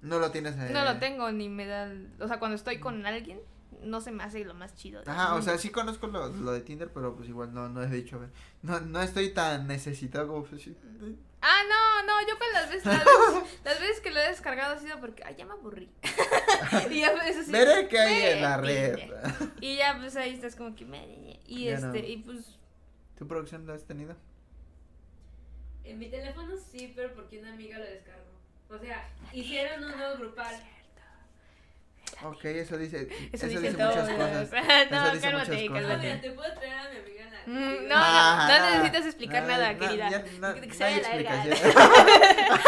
No 0.00 0.18
lo 0.18 0.30
tienes 0.30 0.56
ahí. 0.58 0.72
no 0.72 0.84
lo 0.84 0.98
tengo 0.98 1.30
ni 1.32 1.50
me 1.50 1.66
da, 1.66 1.92
o 2.20 2.28
sea, 2.28 2.38
cuando 2.38 2.54
estoy 2.56 2.78
con 2.78 3.04
alguien 3.04 3.40
no 3.82 4.00
se 4.00 4.10
me 4.12 4.22
hace 4.24 4.44
lo 4.44 4.54
más 4.54 4.74
chido. 4.74 5.02
Ajá, 5.06 5.34
o 5.34 5.42
sea, 5.42 5.58
sí 5.58 5.70
conozco 5.70 6.06
lo, 6.06 6.28
lo 6.28 6.52
de 6.52 6.60
Tinder, 6.60 6.92
pero 6.92 7.14
pues 7.16 7.28
igual 7.28 7.52
no, 7.54 7.68
no 7.68 7.82
he 7.82 7.88
dicho, 7.88 8.16
a 8.16 8.20
ver, 8.20 8.30
no, 8.62 8.80
no 8.80 9.00
estoy 9.02 9.30
tan 9.30 9.66
necesitado 9.66 10.28
como 10.28 10.44
pues, 10.44 10.62
sí. 10.62 10.76
Ah, 11.42 11.60
no, 11.68 12.06
no, 12.06 12.28
yo 12.28 12.36
pues 12.38 12.50
las 12.52 12.68
veces, 12.70 12.86
las 12.86 13.04
veces, 13.04 13.60
las 13.64 13.80
veces 13.80 14.00
que 14.00 14.10
lo 14.10 14.18
he 14.20 14.28
descargado 14.28 14.74
ha 14.74 14.78
sido 14.78 14.98
porque, 15.00 15.22
ay, 15.24 15.36
ya 15.36 15.46
me 15.46 15.52
aburrí. 15.52 15.90
y 16.90 17.00
ya 17.00 17.12
pues 17.12 17.36
así. 17.36 17.52
Veré 17.52 17.88
qué 17.88 17.98
hay 18.00 18.22
en 18.36 18.42
la 18.42 18.56
red. 18.56 18.98
Y 19.60 19.76
ya 19.76 19.96
pues 19.98 20.16
ahí 20.16 20.34
estás 20.34 20.56
como 20.56 20.74
que, 20.74 20.84
me- 20.84 21.38
y 21.46 21.64
Ya 21.66 21.74
este, 21.74 21.86
no. 22.02 22.08
y 22.08 22.16
pues, 22.18 22.58
¿Tu 23.16 23.26
producción 23.28 23.66
lo 23.66 23.74
has 23.74 23.84
tenido? 23.84 24.16
En 25.84 25.98
mi 25.98 26.08
teléfono 26.10 26.54
sí, 26.72 26.92
pero 26.96 27.14
porque 27.14 27.38
una 27.38 27.52
amiga 27.52 27.78
lo 27.78 27.84
descargó. 27.84 28.24
O 28.68 28.78
sea, 28.78 29.08
hicieron 29.32 29.84
un 29.84 29.96
nuevo 29.96 30.16
grupal. 30.18 30.54
Ok, 32.22 32.44
eso 32.46 32.78
dice, 32.78 33.02
eso, 33.02 33.10
eso, 33.32 33.46
dice, 33.48 33.60
dice 33.60 33.74
todo. 33.76 33.88
muchas 33.88 34.08
cosas. 34.10 34.50
no, 34.90 35.04
Eso 35.06 35.14
dice 35.14 35.20
cálmate, 35.20 35.52
muchas 35.52 35.68
cosas. 35.68 35.70
No, 35.70 35.88
cálmate. 35.88 36.16
te 36.16 36.30
puedo 36.30 36.52
traer 36.54 36.74
a 36.74 36.88
mi 36.90 36.96
amiga 36.98 37.22
en 37.24 37.32
la. 37.32 37.38
Mm, 37.46 37.88
no, 37.88 37.94
Ah, 37.98 38.46
no, 38.48 38.58
no 38.58 38.64
necesitas 38.70 39.06
explicar 39.06 39.42
no, 39.42 39.48
nada, 39.48 39.72
no, 39.72 39.78
querida. 39.78 40.08
ya 40.10 40.18
no- 40.40 40.54
Que- 40.54 40.72
se 40.72 40.78
no 40.78 40.80
vaya 40.80 40.96
a 40.96 41.00
la 41.02 41.08
verga. 41.16 41.44
explicación. 41.44 41.76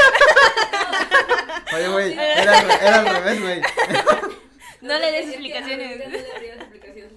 Oye, 1.75 1.89
güey, 1.89 2.13
era, 2.13 2.75
era 2.77 2.99
al 3.01 3.07
revés, 3.07 3.41
güey. 3.43 3.61
No 4.81 4.99
le 4.99 5.13
des 5.13 5.27
explicaciones. 5.29 5.99
No 5.99 6.09
le 6.11 6.23
darías 6.33 6.57
explicaciones. 6.59 7.13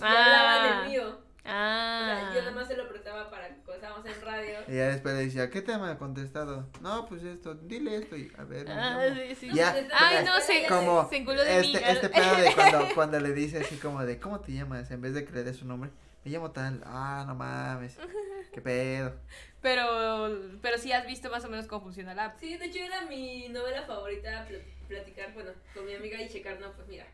Ah. 0.00 0.24
hablaba 0.24 0.80
del 0.82 0.90
mío. 0.90 1.21
O 1.44 1.48
Ah. 1.48 2.28
sea, 2.30 2.34
yo 2.34 2.40
nada 2.42 2.52
más 2.54 2.68
se 2.68 2.76
lo 2.76 2.88
prestaba 2.88 3.28
para 3.28 3.48
cuando 3.48 3.74
estábamos 3.74 4.06
en 4.06 4.20
radio. 4.22 4.58
Y 4.68 4.76
ya 4.76 4.88
después 4.88 5.14
le 5.16 5.24
decía, 5.24 5.50
¿qué 5.50 5.60
tema 5.60 5.90
ha 5.90 5.98
contestado? 5.98 6.68
No, 6.80 7.04
pues 7.06 7.24
esto, 7.24 7.54
dile 7.54 7.96
esto 7.96 8.16
y 8.16 8.30
a 8.38 8.44
ver. 8.44 8.70
Ah, 8.70 9.06
no. 9.08 9.14
sí, 9.16 9.34
sí. 9.34 9.50
Ya, 9.52 9.74
Ay, 9.92 10.24
no, 10.24 10.40
se, 10.40 10.66
como 10.68 11.08
se 11.08 11.16
enculó 11.16 11.42
de 11.42 11.58
este, 11.60 11.78
mí. 11.78 11.84
este 11.84 12.08
pedo 12.10 12.36
de 12.36 12.52
cuando, 12.54 12.88
cuando 12.94 13.20
le 13.20 13.32
dice 13.32 13.58
así 13.60 13.76
como 13.76 14.04
de, 14.04 14.20
¿cómo 14.20 14.38
te 14.40 14.52
llamas? 14.52 14.88
En 14.92 15.00
vez 15.00 15.14
de 15.14 15.24
que 15.24 15.32
le 15.32 15.42
dé 15.42 15.52
su 15.52 15.66
nombre, 15.66 15.90
me 16.24 16.30
llamo 16.30 16.52
tal, 16.52 16.80
ah, 16.86 17.24
no 17.26 17.34
mames, 17.34 17.98
qué 18.52 18.60
pedo. 18.60 19.12
Pero, 19.60 20.38
pero 20.60 20.78
sí 20.78 20.92
has 20.92 21.06
visto 21.06 21.28
más 21.30 21.44
o 21.44 21.48
menos 21.48 21.66
cómo 21.66 21.82
funciona 21.82 22.14
la 22.14 22.26
app. 22.26 22.38
Sí, 22.38 22.56
de 22.56 22.66
hecho 22.66 22.78
era 22.78 23.02
mi 23.06 23.48
novela 23.48 23.82
favorita 23.82 24.44
pl- 24.46 24.62
platicar, 24.86 25.32
bueno, 25.34 25.50
con 25.74 25.84
mi 25.86 25.94
amiga 25.94 26.20
y 26.22 26.28
checar, 26.28 26.60
no, 26.60 26.70
pues 26.72 26.86
mira. 26.86 27.06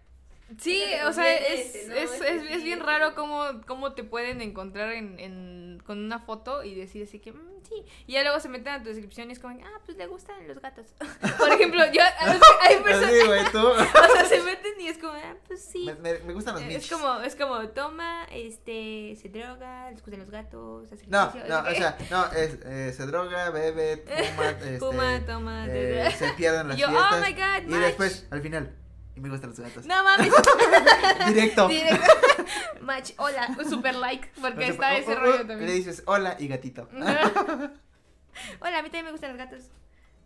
Sí, 0.59 0.83
o 1.07 1.13
sea, 1.13 1.31
es, 1.37 1.75
este, 1.75 1.89
¿no? 1.89 1.95
es, 1.95 2.11
Este 2.13 2.37
es, 2.37 2.43
es 2.51 2.57
sí, 2.59 2.65
bien 2.65 2.81
raro 2.81 3.15
cómo, 3.15 3.45
cómo 3.67 3.93
te 3.93 4.03
pueden 4.03 4.41
encontrar 4.41 4.93
en, 4.93 5.19
en, 5.21 5.83
con 5.85 5.99
una 5.99 6.19
foto 6.21 6.65
y 6.65 6.75
decir 6.75 7.03
así 7.03 7.19
que, 7.19 7.33
"Mm, 7.33 7.63
sí. 7.69 7.85
Y 8.07 8.13
ya 8.15 8.23
luego 8.23 8.41
se 8.41 8.49
meten 8.49 8.69
a 8.73 8.83
tu 8.83 8.89
descripción 8.89 9.29
y 9.29 9.35
es 9.35 9.41
como, 9.41 9.59
ah, 9.63 9.81
pues 9.85 9.99
le 9.99 10.07
gustan 10.07 10.49
los 10.49 10.59
gatos. 10.61 10.87
Por 11.39 11.53
ejemplo, 11.53 11.83
yo, 11.93 12.01
hay 12.63 12.77
personas, 12.79 13.11
Así, 13.13 13.27
güey, 13.27 13.45
tú. 13.53 13.59
o 13.69 13.77
sea, 14.15 14.25
se 14.25 14.41
meten 14.43 14.81
y 14.81 14.89
es 14.89 14.97
como, 14.97 15.13
ah, 15.13 15.35
pues 15.47 15.63
sí. 15.63 15.85
Me, 15.85 15.95
me, 15.97 16.19
me 16.21 16.33
gustan 16.33 16.55
los 16.55 16.63
Es 16.63 16.69
michis. 16.69 16.91
como, 16.93 17.21
es 17.21 17.37
como, 17.37 17.69
toma, 17.69 18.25
este, 18.33 19.17
se 19.21 19.29
droga, 19.29 19.91
les 19.91 20.01
gustan 20.03 20.21
los 20.21 20.31
gatos, 20.31 20.91
hace 20.91 21.07
No, 21.09 21.29
ejercicio", 21.29 21.49
no, 21.49 21.69
o 21.69 21.75
sea, 21.75 21.99
no, 22.11 22.27
es, 22.33 22.59
eh, 22.65 22.93
se 22.97 23.07
droga, 23.07 23.51
bebe, 23.51 24.03
fuma, 24.35 24.49
este, 24.51 24.79
Fuma, 24.79 25.21
toma, 25.27 25.67
eh, 25.69 26.11
se 26.17 26.33
pierden 26.33 26.69
las 26.69 26.79
yo, 26.79 26.87
oh 26.87 26.91
fiestas. 26.91 27.21
my 27.21 27.33
God, 27.35 27.69
y 27.69 27.71
match. 27.75 27.81
después, 27.83 28.27
al 28.31 28.41
final, 28.41 28.75
y 29.19 29.21
me 29.21 29.29
gustan 29.29 29.51
los 29.51 29.59
gatos. 29.61 29.85
No 29.87 30.03
mames, 30.05 30.33
Directo. 31.29 31.69
directo. 31.69 32.07
Match, 32.81 33.11
hola, 33.19 33.57
super 33.69 33.95
like, 33.97 34.29
porque 34.41 34.69
está 34.69 34.93
o- 34.95 34.97
ese 34.97 35.13
o- 35.13 35.19
rollo 35.21 35.35
o- 35.43 35.47
también. 35.47 35.67
Le 35.67 35.73
dices 35.73 36.03
hola 36.07 36.37
y 36.39 36.49
gatito. 36.49 36.89
Hola, 38.61 38.79
a 38.79 38.83
mí 38.83 38.89
también 38.89 39.07
me 39.07 39.11
gustan 39.13 39.31
los 39.31 39.39
gatos. 39.39 39.65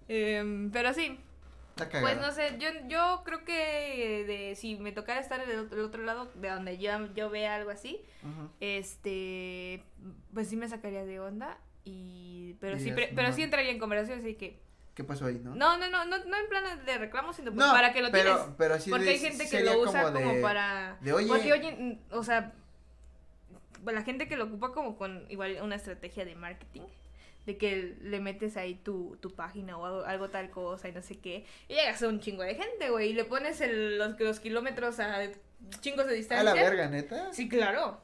Em, 0.08 0.70
pero 0.70 0.92
sí, 0.92 1.18
pues 1.76 2.20
no 2.20 2.30
sé, 2.32 2.56
yo, 2.58 2.68
yo 2.86 3.22
creo 3.24 3.44
que 3.44 4.24
de, 4.26 4.54
si 4.56 4.76
me 4.76 4.92
tocara 4.92 5.20
estar 5.20 5.46
del 5.46 5.60
otro, 5.60 5.76
del 5.76 5.84
otro 5.86 6.02
lado, 6.02 6.30
de 6.34 6.48
donde 6.50 6.76
yo, 6.78 6.92
yo 7.14 7.30
vea 7.30 7.54
algo 7.54 7.70
así, 7.70 8.00
este, 8.60 9.82
pues 10.34 10.48
sí 10.48 10.56
me 10.56 10.68
sacaría 10.68 11.04
de 11.04 11.20
onda. 11.20 11.58
Y, 11.84 12.54
pero 12.60 12.78
sí, 12.78 12.92
pero 12.92 13.28
no. 13.28 13.34
sí 13.34 13.42
entraría 13.42 13.70
en 13.72 13.78
conversación, 13.80 14.20
así 14.20 14.34
que, 14.34 14.60
¿Qué 14.94 15.04
pasó 15.04 15.24
ahí, 15.26 15.40
no? 15.42 15.54
no, 15.54 15.78
no, 15.78 15.88
no, 15.88 16.04
no, 16.04 16.18
no 16.24 16.36
en 16.36 16.48
plan 16.48 16.84
de 16.84 16.98
reclamo, 16.98 17.32
sino 17.32 17.50
pues 17.52 17.64
No, 17.66 17.72
para 17.72 17.92
que 17.94 18.02
lo 18.02 18.10
pero, 18.10 18.34
tienes. 18.36 18.54
pero 18.58 18.78
sí 18.78 18.90
Porque 18.90 19.06
de- 19.06 19.10
hay 19.12 19.18
gente 19.18 19.48
que 19.48 19.60
lo 19.60 19.80
usa 19.80 20.12
como, 20.12 20.40
para... 20.42 20.98
de, 21.00 21.12
oye, 21.14 21.26
Porque 21.28 21.52
oye, 21.52 21.72
mm, 21.72 21.98
o 22.14 22.22
sea, 22.22 22.52
la 23.84 24.02
gente 24.02 24.28
que 24.28 24.36
lo 24.36 24.44
ocupa 24.44 24.72
como 24.72 24.96
con 24.96 25.24
igual 25.30 25.58
una 25.62 25.76
estrategia 25.76 26.24
de 26.24 26.34
marketing, 26.34 26.82
de 27.46 27.56
que 27.56 27.96
le 28.02 28.20
metes 28.20 28.56
ahí 28.56 28.74
tu, 28.74 29.16
tu 29.20 29.30
página 29.34 29.76
o 29.78 29.84
algo, 29.86 30.04
algo 30.04 30.28
tal 30.30 30.50
cosa 30.50 30.88
y 30.88 30.92
no 30.92 31.02
sé 31.02 31.18
qué, 31.18 31.44
y 31.68 31.74
llegas 31.74 32.02
a 32.02 32.08
un 32.08 32.20
chingo 32.20 32.42
de 32.42 32.54
gente, 32.54 32.90
güey, 32.90 33.10
y 33.10 33.12
le 33.14 33.24
pones 33.24 33.60
el- 33.62 33.98
los, 33.98 34.20
los 34.20 34.40
kilómetros 34.40 35.00
a 35.00 35.22
chingos 35.80 36.06
de 36.06 36.12
a 36.12 36.14
distancia. 36.16 36.44
la 36.44 36.54
verga, 36.54 36.88
neta. 36.88 37.32
Sí, 37.32 37.48
claro. 37.48 38.00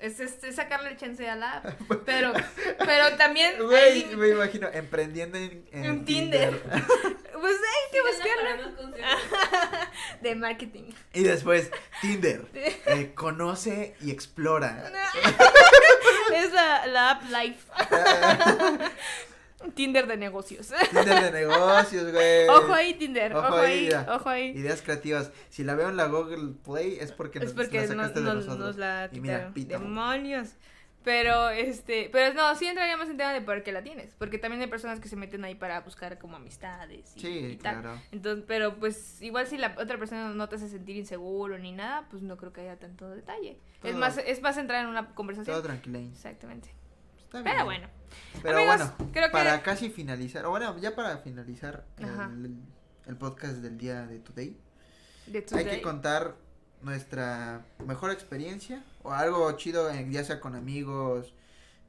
Es, 0.00 0.18
es, 0.20 0.42
es 0.42 0.56
sacarle 0.56 0.90
el 0.90 0.96
chance 0.96 1.28
a 1.28 1.36
la 1.36 1.52
app. 1.58 1.66
Pero, 2.06 2.32
pero 2.78 3.16
también... 3.16 3.54
Güey, 3.66 4.04
hay- 4.04 4.16
me 4.16 4.28
imagino 4.28 4.68
emprendiendo 4.72 5.36
en, 5.38 5.66
en 5.72 5.84
En 5.84 6.04
Tinder. 6.04 6.62
Pues 7.40 7.54
hay 7.54 7.90
que 7.90 8.02
buscarlo. 8.02 8.92
De 10.20 10.34
marketing. 10.34 10.92
y 11.14 11.22
después, 11.22 11.70
Tinder. 12.02 12.44
eh, 12.52 13.12
conoce 13.14 13.94
y 14.02 14.10
explora. 14.10 14.92
Es 16.34 16.52
la, 16.52 16.86
la 16.86 17.10
app 17.12 17.22
Life. 17.30 17.60
Tinder 19.74 20.06
de 20.06 20.16
negocios. 20.16 20.72
Tinder 20.90 21.22
de 21.24 21.32
negocios, 21.32 22.10
güey. 22.12 22.48
Ojo 22.48 22.72
ahí, 22.72 22.94
Tinder. 22.94 23.34
Ojo 23.36 23.46
Ojo, 23.48 23.56
ahí, 23.58 23.88
ojo 24.08 24.28
ahí. 24.28 24.48
Ideas 24.50 24.80
creativas. 24.82 25.30
Si 25.50 25.64
la 25.64 25.74
veo 25.74 25.88
en 25.90 25.96
la 25.96 26.06
Google 26.06 26.54
Play 26.64 26.96
es 27.00 27.12
porque, 27.12 27.38
Es 27.40 27.44
nos- 27.46 27.54
porque 27.54 27.76
la 27.80 27.82
no- 27.86 27.88
sacaste 28.02 28.20
de 28.20 28.26
no- 28.26 28.34
nosotros. 28.34 28.58
nos 28.58 28.76
la 28.76 29.08
Y 29.12 29.20
mira, 29.20 29.34
quitaron. 29.36 29.54
pita. 29.54 29.78
Demonios. 29.78 30.48
Pero, 31.02 31.48
este, 31.48 32.10
pero 32.12 32.34
no, 32.34 32.54
sí 32.56 32.66
entraríamos 32.66 33.08
en 33.08 33.16
tema 33.16 33.32
de 33.32 33.40
por 33.40 33.62
qué 33.62 33.72
la 33.72 33.82
tienes. 33.82 34.14
Porque 34.18 34.36
también 34.36 34.60
hay 34.60 34.68
personas 34.68 35.00
que 35.00 35.08
se 35.08 35.16
meten 35.16 35.42
ahí 35.46 35.54
para 35.54 35.80
buscar 35.80 36.18
como 36.18 36.36
amistades 36.36 37.12
y, 37.16 37.20
Sí, 37.20 37.28
y 37.52 37.56
tal. 37.56 37.80
claro. 37.80 37.98
Entonces, 38.12 38.44
pero 38.46 38.74
pues 38.76 39.20
igual 39.22 39.46
si 39.46 39.56
la 39.56 39.74
otra 39.78 39.96
persona 39.98 40.28
no 40.28 40.48
te 40.50 40.56
hace 40.56 40.68
sentir 40.68 40.96
inseguro 40.96 41.58
ni 41.58 41.72
nada, 41.72 42.06
pues 42.10 42.22
no 42.22 42.36
creo 42.36 42.52
que 42.52 42.60
haya 42.60 42.78
tanto 42.78 43.08
detalle. 43.08 43.58
Es 43.82 43.94
más, 43.96 44.18
es 44.18 44.42
más 44.42 44.58
entrar 44.58 44.82
en 44.84 44.90
una 44.90 45.14
conversación. 45.14 45.54
Todo 45.54 45.62
tranquilo. 45.64 45.98
Exactamente. 46.00 46.68
Está 47.18 47.40
bien. 47.40 47.50
Pero 47.54 47.64
bueno. 47.64 47.88
Pero 48.42 48.58
Amigos, 48.58 48.76
bueno, 48.96 49.12
creo 49.12 49.26
que- 49.26 49.32
para 49.32 49.62
casi 49.62 49.90
finalizar, 49.90 50.44
o 50.46 50.50
bueno, 50.50 50.76
ya 50.78 50.94
para 50.94 51.18
finalizar 51.18 51.84
el, 51.98 52.56
el 53.06 53.16
podcast 53.16 53.56
del 53.56 53.76
día 53.78 54.06
de 54.06 54.18
Today, 54.18 54.56
De 55.26 55.38
hay 55.38 55.44
today. 55.44 55.64
que 55.66 55.82
contar 55.82 56.36
nuestra 56.82 57.64
mejor 57.86 58.10
experiencia 58.10 58.82
o 59.02 59.12
algo 59.12 59.50
chido, 59.52 59.90
eh, 59.90 60.06
ya 60.10 60.24
sea 60.24 60.40
con 60.40 60.54
amigos, 60.54 61.34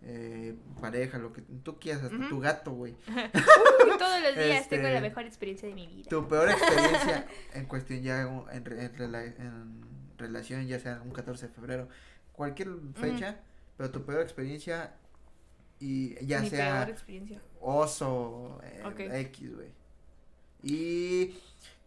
eh, 0.04 0.56
pareja, 0.82 1.18
lo 1.20 1.32
que 1.32 1.42
tú 1.64 1.80
quieras, 1.80 2.04
hasta 2.04 2.16
Ujú. 2.18 2.28
tu 2.30 2.40
gato, 2.40 2.72
güey. 2.72 2.96
Uy, 3.08 3.98
todos 3.98 4.22
los 4.22 4.36
días 4.36 4.68
tengo 4.68 4.88
Este, 4.88 4.94
la 4.94 5.02
mejor 5.02 5.26
experiencia 5.26 5.70
de 5.70 5.76
mi 5.76 5.88
vida. 5.88 6.10
Tu 6.10 6.28
peor 6.28 6.50
experiencia 6.50 7.28
en 7.54 7.66
cuestión 7.68 8.02
ya 8.02 8.22
en, 8.22 8.44
en 8.52 8.80
en 8.80 8.96
rela- 8.96 9.36
en 9.38 9.82
relación, 10.18 10.68
ya 10.68 10.80
sea 10.80 11.02
un 11.06 11.12
14 11.12 11.48
de 11.48 11.54
febrero, 11.54 11.88
cualquier 12.34 12.70
fecha, 12.96 13.38
pero 13.78 13.92
tu 13.92 14.04
peor 14.04 14.22
experiencia 14.22 14.96
y 15.82 16.26
ya 16.26 16.40
mi 16.42 16.50
sea 16.50 16.76
peor 16.86 16.90
experiencia. 16.90 17.42
oso, 17.60 18.60
eh. 18.64 19.22
X, 19.22 19.56
güey. 19.56 19.70
Y 20.64 21.34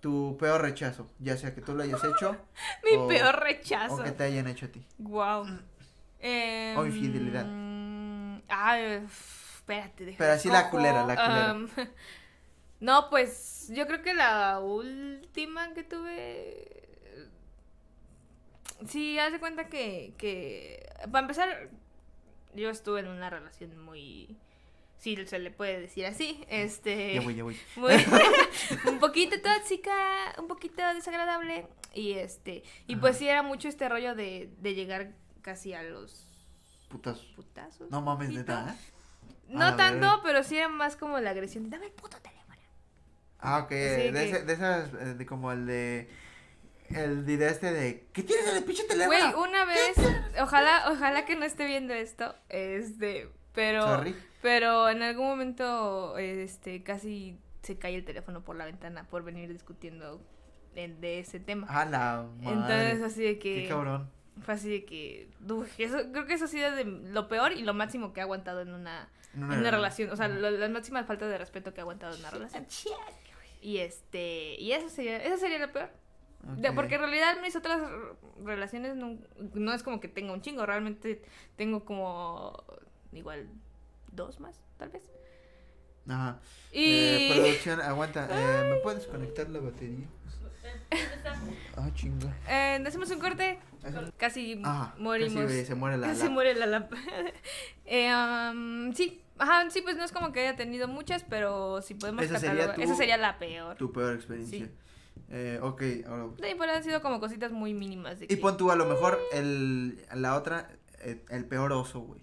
tu 0.01 0.37
peor 0.39 0.61
rechazo, 0.63 1.09
ya 1.21 1.37
sea 1.37 1.55
que 1.55 1.61
tú 1.61 1.75
lo 1.75 1.83
hayas 1.85 2.03
hecho 2.05 2.37
Mi 2.85 2.97
o- 2.97 3.07
peor 3.09 3.37
o 3.37 3.39
rechazo. 3.41 4.03
que 4.03 4.11
te 4.13 4.25
hayan 4.25 4.49
hecho 4.49 4.67
a 4.67 4.69
ti. 4.71 4.85
Wow. 4.99 5.47
Eh, 6.21 6.75
O 6.77 6.85
infidelidad. 6.87 7.45
mm, 7.47 8.43
Ay, 8.49 8.99
uf, 9.05 9.57
espérate, 9.61 10.05
deja 10.05 10.19
Pero 10.19 10.33
así 10.33 10.49
la 10.51 10.69
culera, 10.71 11.07
la 11.07 11.15
culera. 11.15 11.91
No, 12.81 13.09
pues 13.09 13.69
yo 13.73 13.87
creo 13.87 14.03
que 14.03 14.13
la 14.13 14.61
última 14.61 15.73
que 15.73 15.85
tuve. 15.85 16.83
Sí, 18.89 19.19
haz 19.19 19.33
de 19.33 19.39
cuenta 19.41 19.69
que, 19.69 20.13
que. 20.19 20.87
Para 21.11 21.21
empezar, 21.21 21.71
yo 22.55 22.71
estuve 22.71 23.01
en 23.01 23.09
una 23.09 23.31
relación 23.31 23.79
muy. 23.79 24.37
Sí, 24.97 25.17
se 25.27 25.39
le 25.39 25.51
puede 25.51 25.81
decir 25.81 26.07
así. 26.07 26.43
Este. 26.49 27.15
Ya 27.15 27.21
voy, 27.21 27.35
ya 27.35 27.43
voy. 27.45 27.59
muy- 27.77 27.93
un 28.89 28.99
poquito 28.99 29.37
tóxica, 29.41 29.93
un 30.39 30.49
poquito 30.49 30.83
desagradable 30.95 31.67
y 31.95 32.13
este 32.15 32.63
y 32.87 32.97
pues 32.97 33.19
sí 33.19 33.29
era 33.29 33.43
mucho 33.43 33.69
este 33.69 33.89
rollo 33.89 34.15
de, 34.15 34.51
de 34.59 34.75
llegar 34.75 35.13
casi 35.43 35.75
a 35.75 35.83
los 35.83 36.27
Putas. 36.89 37.19
putazos. 37.37 37.91
No 37.91 38.01
mames, 38.01 38.31
neta, 38.31 38.71
¿eh? 38.77 38.91
No 39.49 39.65
A 39.67 39.77
tanto, 39.77 40.21
pero 40.23 40.43
sí 40.43 40.57
era 40.57 40.69
más 40.69 40.97
como 40.97 41.19
la 41.21 41.31
agresión. 41.31 41.65
de, 41.65 41.71
Dame 41.71 41.87
el 41.87 41.93
puto 41.93 42.17
teléfono. 42.19 42.57
Ah, 43.41 43.59
ok, 43.65 43.71
de, 43.71 44.13
que- 44.13 44.31
ese- 44.31 44.45
de 44.45 44.53
esas, 44.55 44.95
eh, 44.95 45.15
de 45.15 45.27
como 45.27 45.53
el 45.53 45.67
de, 45.67 46.09
el 46.95 47.25
de 47.27 47.49
este 47.49 47.73
de, 47.73 48.07
¿qué 48.13 48.23
tienes 48.23 48.47
en 48.49 48.57
el 48.57 48.65
pinche 48.65 48.85
teléfono? 48.85 49.19
Güey, 49.33 49.49
una 49.49 49.65
vez, 49.65 49.95
ojalá, 50.41 50.91
ojalá 50.91 51.25
que 51.25 51.37
no 51.37 51.45
esté 51.45 51.67
viendo 51.67 51.93
esto, 51.95 52.35
este, 52.49 53.29
pero, 53.53 53.83
Sorry. 53.83 54.15
pero 54.43 54.89
en 54.89 55.03
algún 55.03 55.27
momento, 55.27 56.17
este, 56.19 56.83
casi 56.83 57.39
se 57.63 57.79
cae 57.79 57.95
el 57.97 58.05
teléfono 58.05 58.43
por 58.45 58.57
la 58.57 58.65
ventana 58.67 59.05
por 59.09 59.23
venir 59.25 59.51
discutiendo 59.53 60.21
de, 60.75 60.89
de 60.89 61.21
ese 61.21 61.41
tema. 61.41 61.67
A 61.69 61.85
la 61.85 62.27
madre. 62.43 62.53
Entonces 62.53 63.03
así 63.03 63.23
de 63.23 63.39
que 63.39 63.63
Qué 63.63 63.69
cabrón. 63.69 64.11
fue 64.45 64.55
así 64.55 64.69
de 64.71 64.85
que 64.85 65.29
uf, 65.49 65.69
eso 65.79 65.99
creo 66.13 66.27
que 66.27 66.35
eso 66.35 66.45
ha 66.45 66.49
sido 66.49 66.71
de 66.73 66.85
lo 66.85 67.29
peor 67.29 67.53
y 67.53 67.63
lo 67.63 67.73
máximo 67.75 68.13
que 68.13 68.21
he 68.21 68.23
aguantado 68.23 68.61
en 68.61 68.75
una, 68.75 69.09
En 69.35 69.45
en 69.45 69.59
una 69.61 69.71
relación, 69.71 70.11
o 70.11 70.17
sea, 70.17 70.29
lo- 70.29 70.51
las 70.51 70.71
máximas 70.71 71.07
faltas 71.07 71.29
de 71.31 71.39
respeto 71.39 71.73
que 71.73 71.81
he 71.81 71.83
aguantado 71.83 72.15
en 72.15 72.21
una 72.21 72.31
relación. 72.31 72.67
Y 73.63 73.79
este, 73.79 74.57
y 74.61 74.73
eso 74.73 74.89
sería, 74.91 75.23
eso 75.25 75.39
sería 75.39 75.59
lo 75.59 75.73
peor. 75.73 75.89
Porque 76.75 76.95
en 76.97 77.01
realidad 77.01 77.37
mis 77.43 77.57
otras 77.57 77.81
relaciones 78.45 78.97
no, 78.97 79.19
no 79.55 79.73
es 79.73 79.83
como 79.83 80.01
que 80.01 80.09
tenga 80.09 80.33
un 80.33 80.43
chingo, 80.43 80.67
realmente 80.67 81.23
tengo 81.57 81.85
como 81.85 82.63
igual 83.13 83.49
dos 84.13 84.41
más, 84.41 84.61
tal 84.79 84.91
vez. 84.91 85.03
Ajá. 86.09 86.39
Y 86.73 86.85
Eh, 86.85 87.31
producción, 87.33 87.81
aguanta, 87.81 88.29
eh, 88.31 88.71
¿me 88.71 88.77
puedes 88.81 89.07
conectar 89.07 89.49
la 89.49 89.61
batería? 89.61 90.07
Ah, 91.77 91.91
chinga. 91.95 92.33
eh, 92.49 92.83
hacemos 92.87 93.11
un 93.11 93.19
corte, 93.19 93.59
casi 94.17 94.61
Ajá, 94.65 94.95
morimos. 94.99 95.45
casi, 95.45 95.65
se 95.67 95.75
muere 95.75 95.97
la, 95.97 96.07
Casi 96.09 96.25
la- 96.25 96.31
muere 96.31 96.55
la 96.55 96.67
lámpara. 96.67 97.03
eh, 97.85 98.09
am, 98.09 98.93
sí, 98.95 99.21
ajá, 99.39 99.69
sí, 99.71 99.83
pues 99.83 99.97
no 99.97 100.05
es 100.05 100.13
como 100.13 100.33
que 100.33 100.41
haya 100.41 100.57
tenido 100.57 100.87
muchas, 100.89 101.25
pero 101.25 101.83
si 101.83 101.95
podemos 101.95 102.25
Esa 102.25 102.39
sería 102.39 102.75
tu- 102.75 102.81
esa 102.81 102.95
sería 102.95 103.17
la 103.17 103.39
peor. 103.39 103.77
tu 103.77 103.93
peor 103.93 104.15
experiencia. 104.15 104.69
Eh, 105.31 105.59
ok, 105.63 105.83
ahora. 106.07 106.25
Ahí, 106.43 106.55
pero 106.59 106.73
han 106.73 106.85
sido 106.85 107.03
como 107.03 107.19
cositas 107.21 107.51
muy 107.53 107.75
mínimas. 107.75 108.19
De 108.21 108.27
Y 108.27 108.29
que- 108.29 108.37
pon 108.37 108.57
tú 108.57 108.71
a 108.71 108.77
lo 108.77 108.85
mejor 108.87 109.19
el, 109.33 110.05
la 110.15 110.37
otra, 110.37 110.71
eh, 111.01 111.25
el 111.31 111.45
peor 111.47 111.73
oso, 111.73 112.01
güey. 112.01 112.21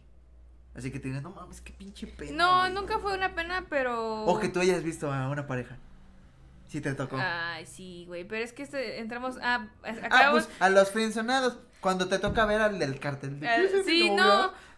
Así 0.76 0.92
que 0.92 1.00
te 1.00 1.10
digas, 1.10 1.22
no 1.24 1.32
mames, 1.32 1.60
qué 1.62 1.74
pinche 1.74 2.08
pena. 2.08 2.32
No, 2.38 2.60
güey". 2.62 2.74
nunca 2.74 3.00
fue 3.00 3.14
una 3.14 3.36
pena, 3.36 3.66
pero... 3.70 4.24
O 4.24 4.40
que 4.40 4.48
tú 4.48 4.60
hayas 4.62 4.84
visto 4.84 5.12
a 5.12 5.30
una 5.30 5.46
pareja. 5.46 5.78
Sí 6.68 6.80
te 6.80 6.94
tocó. 6.94 7.18
Ay, 7.20 7.66
sí, 7.66 8.06
güey, 8.08 8.24
pero 8.24 8.42
es 8.46 8.54
que 8.54 8.64
este, 8.64 9.00
entramos... 9.00 9.36
Ah, 9.42 9.68
Ah, 9.84 9.90
acabamos... 10.04 10.46
pues 10.46 10.62
a 10.62 10.70
los 10.70 10.90
frenzonados. 10.92 11.60
Cuando 11.82 12.08
te 12.08 12.20
toca 12.20 12.46
ver 12.46 12.62
al 12.62 12.80
del 12.80 13.00
cartel. 13.00 13.40
de, 13.40 13.48
Eh, 13.48 13.50
"¿Quién 13.56 13.80
es 13.80 13.86
mi 13.86 13.92
sí, 13.92 14.10
novio?". 14.12 14.24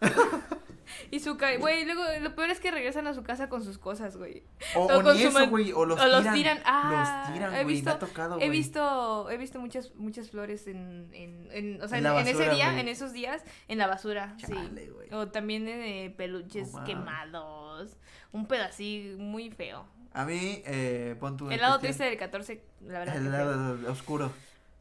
y 1.10 1.20
su. 1.20 1.36
Güey, 1.36 1.84
luego 1.84 2.02
lo 2.20 2.34
peor 2.34 2.50
es 2.50 2.60
que 2.60 2.70
regresan 2.70 3.06
a 3.06 3.14
su 3.14 3.22
casa 3.22 3.48
con 3.48 3.62
sus 3.62 3.78
cosas, 3.78 4.16
güey. 4.16 4.42
O, 4.74 4.80
O 4.86 4.98
o 5.00 5.02
con 5.02 5.16
ni 5.16 5.22
su 5.22 5.28
eso, 5.28 5.48
güey. 5.48 5.72
O 5.72 5.84
los 5.84 6.00
o 6.00 6.06
los 6.06 6.20
tiran. 6.20 6.34
tiran. 6.34 6.58
Ah, 6.64 7.24
los 7.26 7.34
tiran, 7.34 7.50
he 7.52 7.56
güey. 7.56 7.64
Me 7.66 7.72
visto- 7.72 7.90
ha 7.90 7.98
tocado, 7.98 8.34
He 8.36 8.46
güey. 8.46 8.50
visto, 8.50 9.30
he 9.30 9.36
visto 9.36 9.60
muchas, 9.60 9.94
muchas 9.96 10.30
flores 10.30 10.66
en, 10.66 11.10
en, 11.12 11.48
en- 11.52 11.82
o 11.82 11.88
sea, 11.88 11.98
En 11.98 12.06
en, 12.06 12.12
en 12.16 12.26
ese 12.28 12.48
día, 12.50 12.68
güey. 12.70 12.80
en 12.80 12.88
esos 12.88 13.12
días, 13.12 13.42
en 13.68 13.78
la 13.78 13.86
basura, 13.86 14.34
Chale, 14.38 14.84
sí. 14.84 14.88
güey. 14.90 15.12
O 15.12 15.28
también 15.28 15.68
eh, 15.68 16.12
peluches 16.16 16.70
quemados, 16.86 17.96
un 18.32 18.46
pedacito 18.46 19.18
muy 19.22 19.50
feo. 19.50 19.86
A 20.12 20.24
mí, 20.24 20.62
eh, 20.64 21.16
pon 21.18 21.36
tu. 21.36 21.50
El 21.50 21.60
lado 21.60 21.78
triste 21.80 22.04
del 22.04 22.16
14, 22.16 22.62
la 22.86 23.00
verdad. 23.00 23.16
El 23.16 23.30
lado 23.32 23.90
oscuro. 23.92 24.32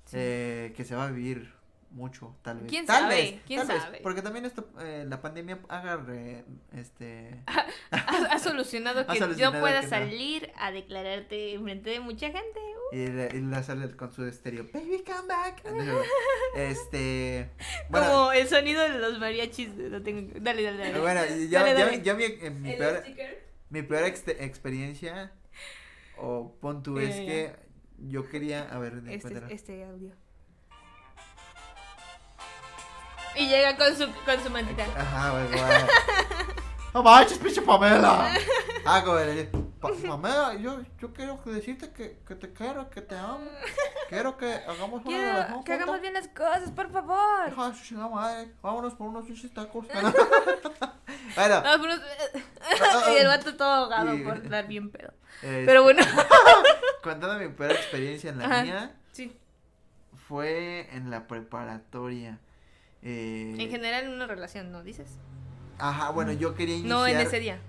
Sí. 0.05 0.17
Eh, 0.19 0.73
que 0.77 0.83
se 0.85 0.95
va 0.95 1.05
a 1.07 1.11
vivir 1.11 1.51
mucho, 1.93 2.35
tal 2.41 2.59
vez. 2.59 2.69
¿Quién 2.69 2.85
tal 2.85 3.03
sabe? 3.03 3.15
Vez, 3.15 3.41
¿Quién 3.47 3.59
tal 3.59 3.67
vez, 3.69 3.83
sabe? 3.83 3.99
porque 4.01 4.21
también 4.21 4.45
esto, 4.45 4.67
eh, 4.81 5.05
la 5.07 5.21
pandemia 5.21 5.59
agarre, 5.69 6.43
este. 6.73 7.39
Ha, 7.91 7.99
ha 8.33 8.39
solucionado 8.39 9.05
que 9.07 9.19
solucionado 9.19 9.53
yo 9.55 9.59
pueda 9.61 9.79
que 9.81 9.85
no. 9.85 9.89
salir 9.89 10.51
a 10.57 10.71
declararte 10.71 11.53
enfrente 11.53 11.91
de 11.91 11.99
mucha 11.99 12.27
gente. 12.31 12.59
Y 12.91 13.07
la, 13.07 13.25
y 13.35 13.41
la 13.41 13.63
sale 13.63 13.95
con 13.95 14.11
su 14.11 14.25
estéreo. 14.25 14.67
Baby, 14.73 15.03
come 15.05 15.27
back. 15.27 15.63
Este. 16.55 17.49
Bueno, 17.89 18.07
Como 18.07 18.31
el 18.33 18.47
sonido 18.47 18.81
de 18.81 18.97
los 18.99 19.19
mariachis. 19.19 19.69
Lo 19.75 20.01
tengo. 20.01 20.31
Dale, 20.39 20.63
dale, 20.63 20.77
dale. 20.77 20.99
bueno, 20.99 21.21
yo, 21.25 21.59
Dale, 21.59 21.71
yo- 21.71 21.85
dale. 21.85 22.01
yo 22.01 22.15
mi, 22.15 22.23
eh, 22.23 22.49
mi 22.49 22.71
¿El 22.71 22.77
peor, 22.77 22.97
sticker? 23.03 23.47
mi 23.69 23.81
peor 23.83 24.03
ex- 24.05 24.27
experiencia, 24.27 25.31
o 26.17 26.55
pon 26.59 26.83
tú, 26.83 26.97
es 26.99 27.15
que 27.15 27.55
yo 27.97 28.27
quería. 28.29 28.63
A 28.71 28.79
ver, 28.79 29.01
Este, 29.07 29.41
este 29.53 29.83
audio. 29.85 30.11
Y 33.35 33.47
llega 33.47 33.75
con 33.77 33.95
su, 33.95 34.07
con 34.25 34.43
su 34.43 34.49
mantita. 34.49 34.85
Ajá, 34.95 35.31
güey, 35.31 35.47
güey. 35.47 35.61
No 36.93 37.01
manches, 37.03 37.37
pinche 37.39 37.61
Pamela. 37.61 38.31
Ah, 38.85 39.03
le 39.25 39.45
Pa- 39.81 39.89
Pamela, 40.07 40.53
yo, 40.55 40.79
yo 40.99 41.11
quiero 41.11 41.39
decirte 41.45 41.91
que, 41.91 42.19
que 42.27 42.35
te 42.35 42.53
quiero, 42.53 42.89
que 42.89 43.01
te 43.01 43.17
amo. 43.17 43.39
Quiero 44.07 44.37
que 44.37 44.53
hagamos 44.53 45.01
una 45.01 45.03
Quiero 45.03 45.33
relación 45.33 45.63
que 45.63 45.73
hagamos 45.73 46.01
bien 46.01 46.13
las 46.13 46.27
cosas, 46.29 46.71
por 46.71 46.91
favor. 46.91 47.49
Hija 47.51 47.69
de 47.69 47.75
su 47.75 47.83
chingada 47.83 48.09
madre, 48.09 48.51
vámonos 48.61 48.93
por 48.93 49.07
unos 49.07 49.25
pinches 49.25 49.51
tacos. 49.53 49.87
bueno, 51.35 51.61
No, 51.63 51.81
pero- 51.81 51.95
y 53.13 53.15
el 53.17 53.27
vato 53.27 53.55
todo 53.57 53.67
ahogado 53.73 54.13
Y- 54.13 54.23
por 54.23 54.47
dar 54.47 54.67
bien 54.67 54.91
pedo. 54.91 55.11
este, 55.41 55.65
Pero 55.65 55.83
bueno. 55.83 56.03
contando 57.03 57.39
mi 57.39 57.49
peor 57.49 57.71
experiencia 57.71 58.29
en 58.29 58.37
la 58.39 58.45
Ajá. 58.45 58.63
mía, 58.63 58.95
Sí. 59.11 59.35
fue 60.27 60.87
en 60.95 61.09
la 61.09 61.27
preparatoria. 61.27 62.39
Eh, 63.03 63.55
En 63.59 63.69
general, 63.69 64.05
en 64.05 64.11
una 64.11 64.27
relación, 64.27 64.71
¿no 64.71 64.83
dices? 64.83 65.07
Ajá, 65.77 66.11
bueno, 66.11 66.31
yo 66.31 66.55
quería 66.55 66.75
iniciar. 66.75 66.97
No 66.97 67.07
en 67.07 67.17
ese 67.19 67.39
día. 67.39 67.59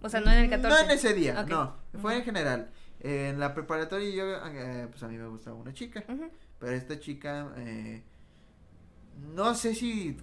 O 0.00 0.08
sea, 0.08 0.20
no 0.20 0.32
en 0.32 0.38
el 0.38 0.50
14. 0.50 0.68
No 0.68 0.90
en 0.90 0.90
ese 0.96 1.14
día, 1.14 1.42
no. 1.44 1.76
Fue 2.00 2.16
en 2.16 2.24
general. 2.24 2.70
En 3.00 3.38
la 3.40 3.52
preparatoria 3.54 4.10
yo, 4.10 4.46
eh, 4.46 4.86
pues 4.90 5.02
a 5.02 5.08
mí 5.08 5.16
me 5.16 5.26
gustaba 5.28 5.56
una 5.56 5.72
chica. 5.74 6.04
Pero 6.58 6.72
esta 6.72 6.98
chica, 6.98 7.52
eh, 7.56 8.02
no 9.34 9.54
sé 9.54 9.74
si 9.74 10.16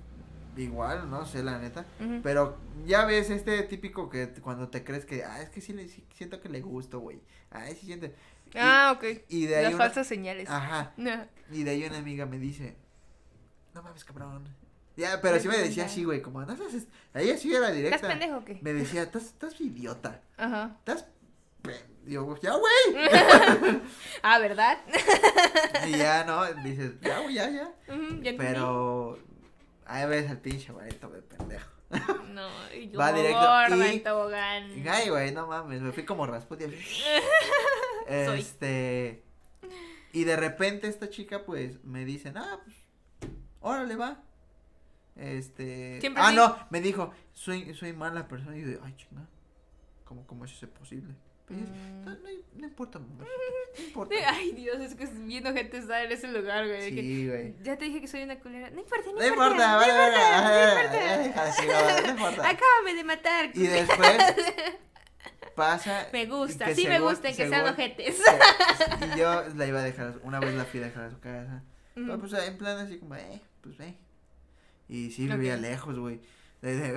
igual, 0.57 1.10
no 1.10 1.26
sé 1.26 1.44
la 1.44 1.57
neta. 1.60 1.85
Pero 2.23 2.57
ya 2.85 3.06
ves 3.06 3.30
este 3.30 3.61
típico 3.64 4.10
que 4.10 4.30
cuando 4.41 4.68
te 4.69 4.84
crees 4.84 5.06
que, 5.06 5.23
ah, 5.23 5.41
es 5.41 5.49
que 5.49 5.61
sí, 5.61 5.73
le, 5.73 5.88
sí 5.88 6.03
siento 6.15 6.41
que 6.41 6.49
le 6.49 6.61
gusto, 6.61 6.99
güey. 6.99 7.22
Ay, 7.52 7.76
sí 7.80 7.85
siente. 7.85 8.15
Y- 8.53 8.57
Ah, 8.57 8.94
ok. 8.98 9.03
y, 9.30 9.45
de 9.45 9.57
ahí 9.57 9.64
Las 9.65 9.73
una- 9.76 9.84
falsas 9.85 10.07
señales. 10.07 10.49
Ajá. 10.49 10.94
No. 10.98 11.11
Y 11.52 11.64
de 11.64 11.72
ahí 11.72 11.84
una 11.85 11.99
amiga 11.99 12.26
me 12.26 12.39
dice, 12.39 12.76
no 13.74 13.84
mames, 13.84 14.04
cabrón. 14.04 14.48
Ya, 14.96 15.22
pero 15.22 15.40
sí 15.40 15.48
me 15.48 15.58
decía 15.58 15.86
así, 15.86 16.04
güey, 16.04 16.22
como, 16.22 16.41
no 16.46 16.56
seas, 16.58 16.74
est-". 16.74 16.90
ella 17.14 17.38
sí 17.38 17.54
era 17.54 17.72
directa. 17.72 17.96
¿Estás 17.96 18.12
pendejo 18.12 18.38
o 18.38 18.46
qué? 18.46 18.60
Me 18.62 18.74
decía, 18.74 19.04
estás, 19.04 19.24
estás 19.26 19.60
idiota. 19.62 20.22
Ajá. 20.38 20.76
Estás. 20.80 21.06
pe-". 21.62 21.86
Digo, 22.04 22.38
ya, 22.41 22.54
güey. 22.56 23.10
Ah, 24.24 24.40
¿verdad? 24.40 24.80
Y 25.88 25.91
ya, 25.98 26.24
¿no? 26.26 26.46
Dices, 26.64 26.94
ya, 27.02 27.20
güey, 27.20 27.36
ya, 27.36 27.50
ya. 27.50 27.72
Ya 27.88 27.94
entendí. 27.94 28.34
Pero. 28.38 29.18
Ahí 29.86 30.08
ves 30.08 30.30
al 30.30 30.40
pinche 30.40 30.72
güey, 30.72 30.90
de 30.90 31.22
pendejo. 31.22 31.70
No, 32.30 32.48
y 32.74 32.88
Va 32.96 33.12
directo, 33.12 33.40
gorda 33.40 33.94
y- 33.94 34.00
tobogán. 34.02 34.88
Ay, 34.88 35.10
güey, 35.10 35.32
no 35.32 35.48
mames, 35.48 35.82
me 35.82 35.91
fui 35.91 36.04
como 36.06 36.26
Rasputin. 36.28 36.72
Soy. 38.08 38.40
Este. 38.40 39.24
Y 40.14 40.24
de 40.24 40.36
repente 40.36 40.88
esta 40.88 41.10
chica, 41.10 41.44
pues, 41.46 41.84
me 41.84 42.06
dice, 42.06 42.32
ah, 42.36 42.60
pues, 42.64 42.76
órale, 43.61 43.95
va. 43.95 44.22
Este. 45.15 45.99
Siempre 45.99 46.23
ah, 46.23 46.30
sí. 46.30 46.36
no, 46.36 46.57
me 46.69 46.81
dijo, 46.81 47.11
soy, 47.34 47.73
soy 47.73 47.94
mala 47.94 48.27
persona. 48.27 48.57
Y 48.57 48.61
yo, 48.61 48.68
de, 48.68 48.80
ay, 48.84 48.94
chinga. 48.98 49.27
¿Cómo, 50.06 50.26
¿Cómo 50.26 50.45
es 50.45 50.52
eso 50.53 50.68
posible? 50.69 51.14
Pues, 51.45 51.60
Mm. 51.60 52.06
no, 52.06 52.11
no, 52.11 52.18
no 52.57 52.68
importa, 52.68 52.99
mamá. 52.99 53.23
No 53.77 53.84
importa. 53.88 54.15
Ay, 54.27 54.52
Dios, 54.52 54.80
es 54.80 54.94
que 54.95 55.07
viendo 55.07 55.52
gente 55.52 55.77
estar 55.77 56.06
en 56.06 56.11
ese 56.11 56.27
lugar, 56.27 56.68
güey. 56.68 56.90
Sí, 56.91 57.27
güey. 57.27 57.56
ya 57.64 57.76
te 57.76 57.86
dije 57.86 58.02
que 58.02 58.07
soy 58.07 58.22
una 58.22 58.40
culera. 58.40 58.69
No 58.69 58.80
importa, 58.80 59.06
no, 59.11 59.19
No 59.19 59.26
importa, 59.27 59.76
vale, 59.77 59.94
vale, 59.94 61.30
no, 62.03 62.10
importa. 62.11 62.49
Acábame 62.49 62.94
de 62.95 63.03
matar. 63.03 63.49
Y 63.53 63.65
después 63.68 64.18
pasa. 65.56 66.07
Me 66.14 66.26
gusta, 66.27 66.73
sí 66.76 66.88
me 66.88 66.99
gustan 66.99 67.36
que 67.36 67.49
sean 67.49 67.68
ojetes. 67.68 68.22
Y 69.15 69.19
yo 69.19 69.44
la 69.56 69.65
iba 69.65 69.80
a 69.80 69.84
dejar, 69.84 70.19
una 70.23 70.40
vez 70.40 70.53
la 70.53 70.65
fui 70.65 70.80
a 70.81 70.84
dejar 70.86 71.06
a 71.06 71.10
su 71.10 71.19
casa. 71.19 71.64
Pero 71.95 72.19
pues 72.19 72.31
en 72.34 72.57
plan 72.57 72.77
así 72.77 72.99
como, 72.99 73.15
eh, 73.15 73.41
pues 73.61 73.77
ve. 73.77 73.98
Y 74.88 75.11
sí 75.11 75.27
vivía 75.27 75.56
lejos, 75.57 75.98
güey. 75.98 76.19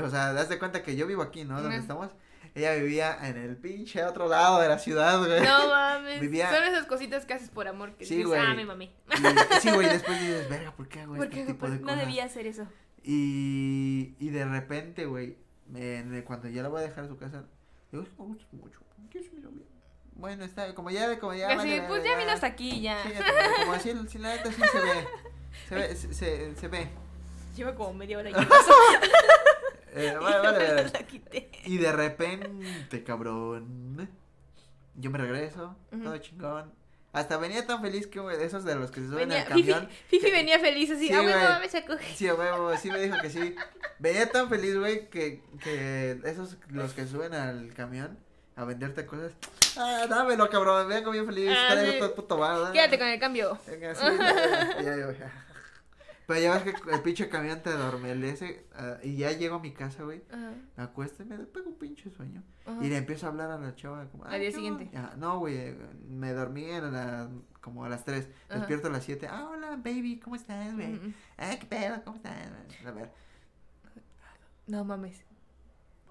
O 0.03 0.11
sea, 0.11 0.33
das 0.33 0.49
de 0.49 0.59
cuenta 0.59 0.83
que 0.83 0.97
yo 0.97 1.07
vivo 1.07 1.23
aquí, 1.23 1.45
¿no? 1.45 1.61
Donde 1.61 1.77
estamos. 1.77 2.11
Ella 2.55 2.75
vivía 2.75 3.17
en 3.29 3.37
el 3.39 3.57
pinche 3.57 4.05
otro 4.05 4.29
lado 4.29 4.61
de 4.61 4.69
la 4.69 4.79
ciudad, 4.79 5.19
güey. 5.19 5.41
No 5.43 5.69
mames. 5.69 6.21
Vivía- 6.21 6.53
Son 6.53 6.65
esas 6.65 6.85
cositas 6.87 7.25
que 7.25 7.35
haces 7.35 7.49
por 7.49 7.67
amor 7.69 7.95
que 7.97 8.05
Sí, 8.05 8.17
dices, 8.17 8.29
güey. 8.29 8.41
ah, 8.41 8.53
me 8.55 8.65
mamé. 8.67 8.93
Y, 9.11 9.61
sí, 9.61 9.71
güey, 9.71 9.89
después 9.89 10.21
dices, 10.21 10.49
verga, 10.51 10.73
¿por 10.75 10.89
qué 10.89 11.01
hago 11.01 11.15
Porque 11.17 11.41
este 11.41 11.53
tipo 11.55 11.69
de 11.71 11.77
no 11.79 11.83
cosas? 11.83 11.99
debía 12.01 12.25
hacer 12.25 12.47
eso. 12.47 12.67
Y, 13.05 14.15
y 14.19 14.29
de 14.31 14.45
repente, 14.45 15.07
güey, 15.07 15.37
me- 15.69 16.25
cuando 16.25 16.49
ya 16.49 16.63
la 16.63 16.69
voy 16.69 16.81
a 16.81 16.85
dejar 16.85 17.05
a 17.05 17.09
su 17.09 17.17
casa, 17.17 17.45
digo, 17.91 18.05
me 18.19 18.25
gusta 18.27 18.47
mucho. 18.53 18.79
¿Quién 19.11 19.25
es 19.25 19.33
mi 19.33 19.41
novia? 19.41 19.65
Bueno, 20.15 20.45
está, 20.45 20.75
como 20.75 20.91
ya, 20.91 21.19
como 21.19 21.33
ya. 21.35 21.47
Así, 21.49 21.57
vale, 21.57 21.79
pues 21.89 22.01
vale, 22.01 22.05
ya 22.11 22.17
vino 22.19 22.31
hasta 22.33 22.47
aquí, 22.49 22.81
ya. 22.83 23.03
Sí, 23.03 23.11
ya, 23.13 23.19
como- 23.19 23.57
como 23.61 23.73
así, 23.73 23.93
si 24.09 24.19
la 24.19 24.37
neta 24.37 24.53
sí 24.53 24.61
se 24.71 24.79
ve. 24.79 25.07
Se 25.69 25.75
ve, 25.75 25.97
se, 25.97 26.15
se, 26.15 26.55
se 26.57 26.69
ve. 26.69 26.89
Lleva 27.57 27.75
como 27.75 27.93
media 27.95 28.19
hora 28.19 28.31
y. 28.31 28.35
Eh, 29.95 30.15
vale, 30.21 30.39
vale, 30.39 30.69
vale. 30.75 30.91
La 30.91 31.03
quité. 31.07 31.51
Y 31.67 31.77
de 31.79 31.93
repente, 31.93 33.05
cabrón, 33.05 34.09
yo 34.95 35.11
me 35.11 35.19
regreso, 35.19 35.77
Ujú. 35.93 36.03
todo 36.03 36.19
chingón. 36.19 36.73
Hasta 37.13 37.37
venía 37.37 37.67
tan 37.67 37.83
feliz 37.83 38.07
que 38.07 38.21
de 38.21 38.43
esos 38.43 38.65
de 38.65 38.75
los 38.75 38.91
que 38.91 39.01
se 39.01 39.07
suben 39.09 39.29
Venía, 39.29 39.43
al 39.43 39.49
camión. 39.49 39.89
Fifi 40.09 40.25
que- 40.27 40.33
venía 40.33 40.59
feliz 40.59 40.91
así, 40.93 41.09
Sí, 41.09 41.13
ah, 41.13 41.21
bueno, 41.21 41.39
a 41.39 41.87
coger. 41.87 42.17
Sí, 42.17 42.31
huevo, 42.31 42.75
sí 42.79 42.91
me 42.91 43.01
dijo 43.03 43.17
que 43.21 43.29
sí. 43.29 43.55
Venía 43.99 44.31
tan 44.31 44.49
feliz, 44.49 44.79
güey, 44.79 45.11
que, 45.11 45.43
que 45.63 46.19
esos, 46.25 46.57
los 46.69 46.95
que 46.95 47.07
suben 47.07 47.35
al 47.35 47.75
camión 47.75 48.19
a 48.57 48.65
venderte 48.65 49.07
cosas. 49.07 49.33
Ah, 49.77 50.07
dámelo, 50.09 50.49
cabrón, 50.51 50.89
vengo 50.89 51.11
bien 51.11 51.27
feliz, 51.27 51.51
Ah, 51.51 51.69
traigo 51.73 51.93
sí. 51.93 51.99
todo 51.99 52.09
el 52.11 52.15
puto 52.15 52.37
bar. 52.39 52.73
Quédate 52.73 52.99
con 52.99 53.09
el 53.09 53.19
cambio. 53.21 53.59
Venga, 53.67 53.95
sí, 53.95 54.05
ya, 54.85 54.97
ya, 54.97 55.13
ya. 55.19 55.47
Pero 56.27 56.41
ya 56.41 56.53
ves 56.59 56.63
que 56.75 56.91
el 56.93 57.01
pinche 57.03 57.29
camión 57.29 57.61
te 57.63 57.71
adormelece 57.71 58.67
ah, 58.77 58.97
y 59.03 59.17
ya 59.17 59.33
llego 59.33 59.57
a 59.57 59.59
mi 59.59 59.73
casa, 59.73 60.05
güey. 60.05 60.23
Ajá, 60.31 60.53
Me 60.77 60.83
acuesto 60.85 61.23
y 61.25 61.27
me 61.27 61.37
pego 61.39 61.71
un 61.71 61.79
pinche 61.79 62.11
sueño. 62.11 62.43
ajá. 62.65 62.79
Y 62.85 62.89
le 62.89 62.97
empiezo 62.99 63.27
a 63.27 63.31
hablar 63.31 63.51
a 63.51 63.59
la 63.59 63.75
chava 63.75 64.05
como... 64.07 64.25
Al 64.25 64.33
"Ay, 64.35 64.41
día 64.41 64.51
¿qué 64.51 64.55
siguiente. 64.55 64.85
onda?". 64.95 65.11
Ah, 65.13 65.17
no, 65.17 65.39
güey, 65.41 65.75
me 66.09 66.33
dormí 66.33 66.65
en 66.71 66.93
la, 66.93 67.29
como 67.61 67.85
a 67.85 67.89
las 67.89 68.05
3. 68.05 68.29
Ajá. 68.49 68.59
Despierto 68.59 68.87
a 68.89 68.91
las 68.93 69.05
7. 69.05 69.27
Ah, 69.29 69.49
hola, 69.51 69.71
baby, 69.77 70.21
¿cómo 70.23 70.37
estás, 70.37 70.73
güey? 70.75 70.89
Mm, 70.93 71.07
mm. 71.09 71.15
Ah, 71.39 71.57
¿qué 71.59 71.67
pedo? 71.67 72.03
¿Cómo 72.05 72.17
estás? 72.19 72.33
A 72.87 72.91
ver. 72.93 73.11
No 74.69 74.85
mames. 74.85 75.25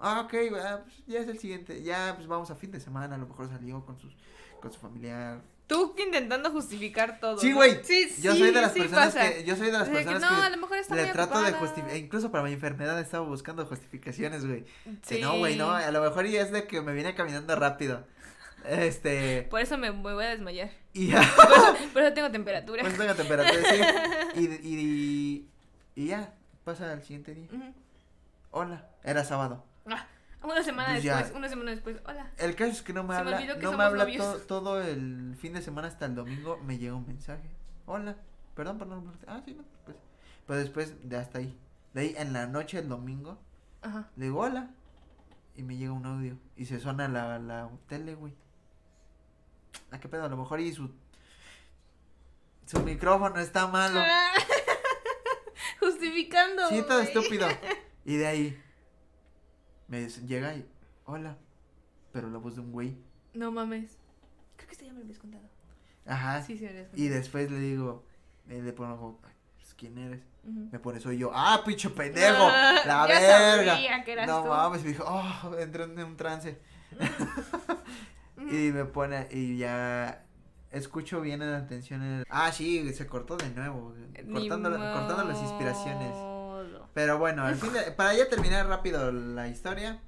Ah, 0.04 0.22
ok, 0.22 0.34
pues 0.50 0.62
ya 1.06 1.20
es 1.20 1.28
el 1.28 1.38
siguiente. 1.38 1.82
Ya, 1.82 2.12
pues 2.16 2.26
vamos 2.26 2.50
a 2.50 2.56
fin 2.56 2.72
de 2.72 2.80
semana. 2.80 3.14
A 3.14 3.18
lo 3.18 3.26
mejor 3.28 3.48
salió 3.48 3.84
con, 3.86 3.98
sus, 4.00 4.12
con 4.60 4.72
su 4.72 4.80
familiar. 4.80 5.40
Tú 5.68 5.94
intentando 5.96 6.50
justificar 6.50 7.20
todo. 7.20 7.38
Sí, 7.38 7.50
¿no? 7.50 7.56
güey. 7.56 7.78
Sí, 7.84 8.08
sí. 8.10 8.20
Yo 8.20 8.34
soy 8.34 8.50
de 8.50 8.60
las 8.60 8.72
sí 8.72 8.80
personas 8.80 9.14
pasa. 9.14 9.32
que... 9.32 9.44
Yo 9.44 9.56
soy 9.56 9.66
de 9.66 9.72
las 9.72 9.82
O 9.82 9.92
sea, 9.92 9.98
que 10.00 10.04
personas 10.04 10.30
no, 10.32 10.42
a 10.42 10.44
que... 10.46 10.56
lo 10.56 10.60
mejor 10.60 10.76
está 10.78 10.94
Le 10.96 11.04
muy 11.04 11.12
trato 11.12 11.40
de 11.42 11.52
justificar, 11.52 11.96
incluso 11.96 12.30
para 12.32 12.44
mi 12.44 12.52
enfermedad 12.52 12.98
estaba 13.00 13.24
buscando 13.26 13.64
justificaciones, 13.64 14.44
güey. 14.44 14.64
Que 15.06 15.14
Sí. 15.16 15.20
no, 15.22 15.38
güey, 15.38 15.56
no, 15.56 15.70
a 15.70 15.90
lo 15.92 16.02
mejor 16.02 16.26
ya 16.26 16.42
es 16.42 16.50
de 16.50 16.66
que 16.66 16.82
me 16.82 16.92
viene 16.92 17.14
caminando 17.14 17.54
rápido. 17.54 18.04
Este, 18.68 19.42
Por 19.50 19.60
eso 19.60 19.78
me, 19.78 19.90
me 19.92 20.02
voy 20.14 20.24
a 20.24 20.30
desmayar. 20.30 20.70
y 20.92 21.08
ya, 21.08 21.22
Por 21.36 21.52
eso, 21.52 21.76
por 21.92 22.02
eso 22.02 22.12
tengo 22.12 22.30
temperatura. 22.32 22.82
pues 22.82 22.96
tengo 22.98 23.14
temperatura, 23.14 23.62
sí. 23.70 23.80
Y, 24.40 24.44
y, 24.68 25.48
y 25.94 26.06
ya, 26.08 26.34
pasa 26.64 26.90
al 26.92 27.02
siguiente 27.02 27.34
día. 27.34 27.48
Hola, 28.50 28.88
era 29.04 29.24
sábado. 29.24 29.64
Ah, 29.86 30.06
una 30.42 30.62
semana 30.62 30.90
Pues 30.92 31.02
ya. 31.02 31.16
después, 31.18 31.36
una 31.36 31.48
semana 31.48 31.70
después. 31.70 31.96
Hola. 32.06 32.30
El 32.38 32.54
caso 32.56 32.70
es 32.72 32.82
que 32.82 32.92
no 32.92 33.02
me 33.04 33.14
Se 33.14 33.20
habla, 33.20 33.40
no 33.60 33.72
me 33.76 33.84
habla 33.84 34.06
to- 34.16 34.38
todo 34.40 34.82
el 34.82 35.36
fin 35.40 35.52
de 35.52 35.62
semana 35.62 35.88
hasta 35.88 36.06
el 36.06 36.14
domingo, 36.14 36.58
me 36.64 36.78
llega 36.78 36.94
un 36.94 37.06
mensaje. 37.06 37.48
Hola, 37.86 38.16
perdón 38.54 38.78
por 38.78 38.86
no. 38.88 39.02
Ah, 39.26 39.40
sí, 39.44 39.54
no, 39.54 39.62
pues. 39.84 39.96
Pero 40.46 40.58
después 40.58 41.08
de 41.08 41.16
hasta 41.16 41.38
ahí. 41.38 41.58
De 41.94 42.00
ahí 42.00 42.14
en 42.16 42.32
la 42.32 42.46
noche 42.46 42.78
del 42.78 42.88
domingo, 42.88 43.38
Ajá. 43.82 44.08
le 44.16 44.24
digo 44.26 44.40
hola. 44.40 44.70
Y 45.54 45.62
me 45.62 45.76
llega 45.76 45.92
un 45.92 46.06
audio. 46.06 46.38
Y 46.56 46.64
se 46.64 46.80
suena 46.80 47.06
la, 47.08 47.38
la 47.38 47.68
tele, 47.86 48.14
güey. 48.14 48.32
¿A 49.90 50.00
qué 50.00 50.08
pedo? 50.08 50.24
A 50.24 50.28
lo 50.28 50.36
mejor 50.36 50.60
y 50.60 50.72
su. 50.72 50.90
Su 52.66 52.80
micrófono 52.80 53.38
está 53.38 53.66
malo. 53.66 54.00
Justificando. 55.80 56.68
Sí, 56.68 56.82
todo 56.86 57.00
estúpido. 57.00 57.46
Y 58.04 58.16
de 58.16 58.26
ahí. 58.26 58.62
Me 59.92 60.08
llega 60.08 60.54
y. 60.54 60.66
Hola. 61.04 61.36
Pero 62.12 62.30
la 62.30 62.38
voz 62.38 62.54
de 62.54 62.62
un 62.62 62.72
güey. 62.72 62.96
No 63.34 63.52
mames. 63.52 63.98
Creo 64.56 64.66
que 64.68 64.72
esto 64.72 64.86
ya 64.86 64.92
me 64.92 65.00
lo 65.00 65.04
habías 65.04 65.18
contado. 65.18 65.44
Ajá. 66.06 66.42
Sí, 66.42 66.56
sí, 66.56 66.64
me 66.64 66.70
habías 66.70 66.86
Y 66.86 66.88
contado. 66.96 67.14
después 67.14 67.50
le 67.50 67.58
digo. 67.58 68.06
eh, 68.48 68.62
le 68.62 68.72
pongo. 68.72 69.20
"Ay, 69.22 69.34
pues, 69.58 69.74
¿Quién 69.74 69.98
eres? 69.98 70.22
Me 70.44 70.78
pone, 70.78 70.98
soy 70.98 71.18
yo. 71.18 71.30
¡Ah, 71.34 71.62
pinche 71.64 71.90
pendejo! 71.90 72.38
Ah, 72.40 72.74
¡La 72.86 73.06
ya 73.06 73.14
verga! 73.54 73.74
sabía 73.74 74.02
que 74.02 74.12
eras 74.12 74.26
no 74.26 74.42
tú. 74.42 74.48
mames, 74.48 74.82
me 74.82 74.88
dijo, 74.88 75.04
oh, 75.06 75.54
entré 75.58 75.84
en 75.84 75.98
un 76.02 76.16
trance. 76.16 76.58
Y 78.50 78.72
me 78.72 78.84
pone, 78.86 79.28
y 79.30 79.56
ya 79.58 80.24
escucho 80.72 81.20
bien 81.20 81.42
en 81.42 81.52
la 81.52 81.58
atención. 81.58 82.02
el- 82.02 82.24
Ah, 82.28 82.50
sí, 82.50 82.92
se 82.92 83.06
cortó 83.06 83.36
de 83.36 83.48
nuevo. 83.50 83.94
Cortando, 84.32 84.70
cortando 84.70 85.24
las 85.24 85.40
inspiraciones. 85.40 86.12
Pero 86.94 87.18
bueno, 87.18 87.44
al 87.44 87.54
fin 87.56 87.72
de- 87.72 87.90
para 87.92 88.12
ya 88.14 88.28
terminar 88.28 88.66
rápido 88.66 89.10
la 89.12 89.48
historia, 89.48 90.00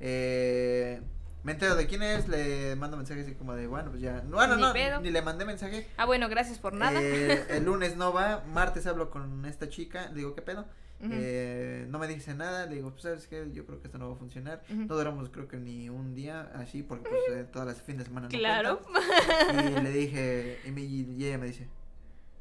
eh, 0.00 1.00
me 1.44 1.52
entero 1.52 1.76
de 1.76 1.86
quién 1.86 2.02
es, 2.02 2.26
le 2.28 2.74
mando 2.76 2.96
mensaje 2.96 3.20
así 3.20 3.34
como 3.34 3.54
de, 3.54 3.66
bueno, 3.66 3.90
pues 3.90 4.02
ya. 4.02 4.22
Bueno, 4.28 4.56
Ni 4.56 4.62
no, 4.62 4.72
pedo. 4.72 5.00
ni 5.00 5.10
le 5.10 5.22
mandé 5.22 5.44
mensaje. 5.44 5.86
Ah, 5.96 6.06
bueno, 6.06 6.28
gracias 6.28 6.58
por 6.58 6.72
nada. 6.72 7.00
Eh, 7.00 7.44
el 7.50 7.64
lunes 7.66 7.96
no 7.96 8.12
va, 8.12 8.42
martes 8.52 8.86
hablo 8.86 9.10
con 9.10 9.44
esta 9.46 9.68
chica, 9.68 10.08
digo, 10.08 10.34
¿qué 10.34 10.42
pedo? 10.42 10.66
Eh, 11.06 11.86
no 11.90 11.98
me 11.98 12.06
dice 12.06 12.32
nada, 12.34 12.64
le 12.64 12.76
digo, 12.76 12.90
pues 12.92 13.02
sabes 13.02 13.26
qué, 13.26 13.50
yo 13.52 13.66
creo 13.66 13.78
que 13.78 13.88
esto 13.88 13.98
no 13.98 14.08
va 14.08 14.14
a 14.14 14.18
funcionar. 14.18 14.62
No 14.70 14.96
duramos 14.96 15.28
creo 15.28 15.46
que 15.48 15.58
ni 15.58 15.90
un 15.90 16.14
día 16.14 16.50
así, 16.54 16.82
porque 16.82 17.10
pues 17.10 17.20
eh, 17.38 17.44
todas 17.52 17.68
las 17.68 17.82
fines 17.82 17.98
de 18.00 18.04
semana 18.06 18.28
no 18.28 18.38
Claro. 18.38 18.80
cuentan. 18.80 19.72
Y 19.80 19.80
le 19.84 19.90
dije, 19.90 20.60
y, 20.64 20.70
me- 20.70 20.80
y 20.80 21.24
ella 21.26 21.36
me 21.36 21.46
dice, 21.48 21.68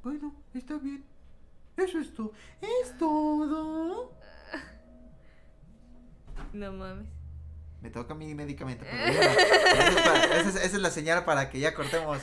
bueno, 0.01 0.33
está 0.53 0.77
bien. 0.77 1.03
Eso 1.77 1.99
es 1.99 2.13
todo. 2.13 2.31
Es 2.61 2.97
todo. 2.97 4.13
No 6.53 6.71
mames. 6.73 7.07
Me 7.81 7.89
toca 7.89 8.13
mi 8.15 8.33
medicamento. 8.33 8.85
pero 8.89 9.03
esa, 9.11 9.87
es 9.89 9.95
para- 10.01 10.25
esa 10.37 10.49
es, 10.49 10.55
esa 10.55 10.63
es 10.77 10.81
la 10.81 10.89
señal 10.91 11.25
para 11.25 11.49
que 11.49 11.59
ya 11.59 11.73
cortemos 11.73 12.19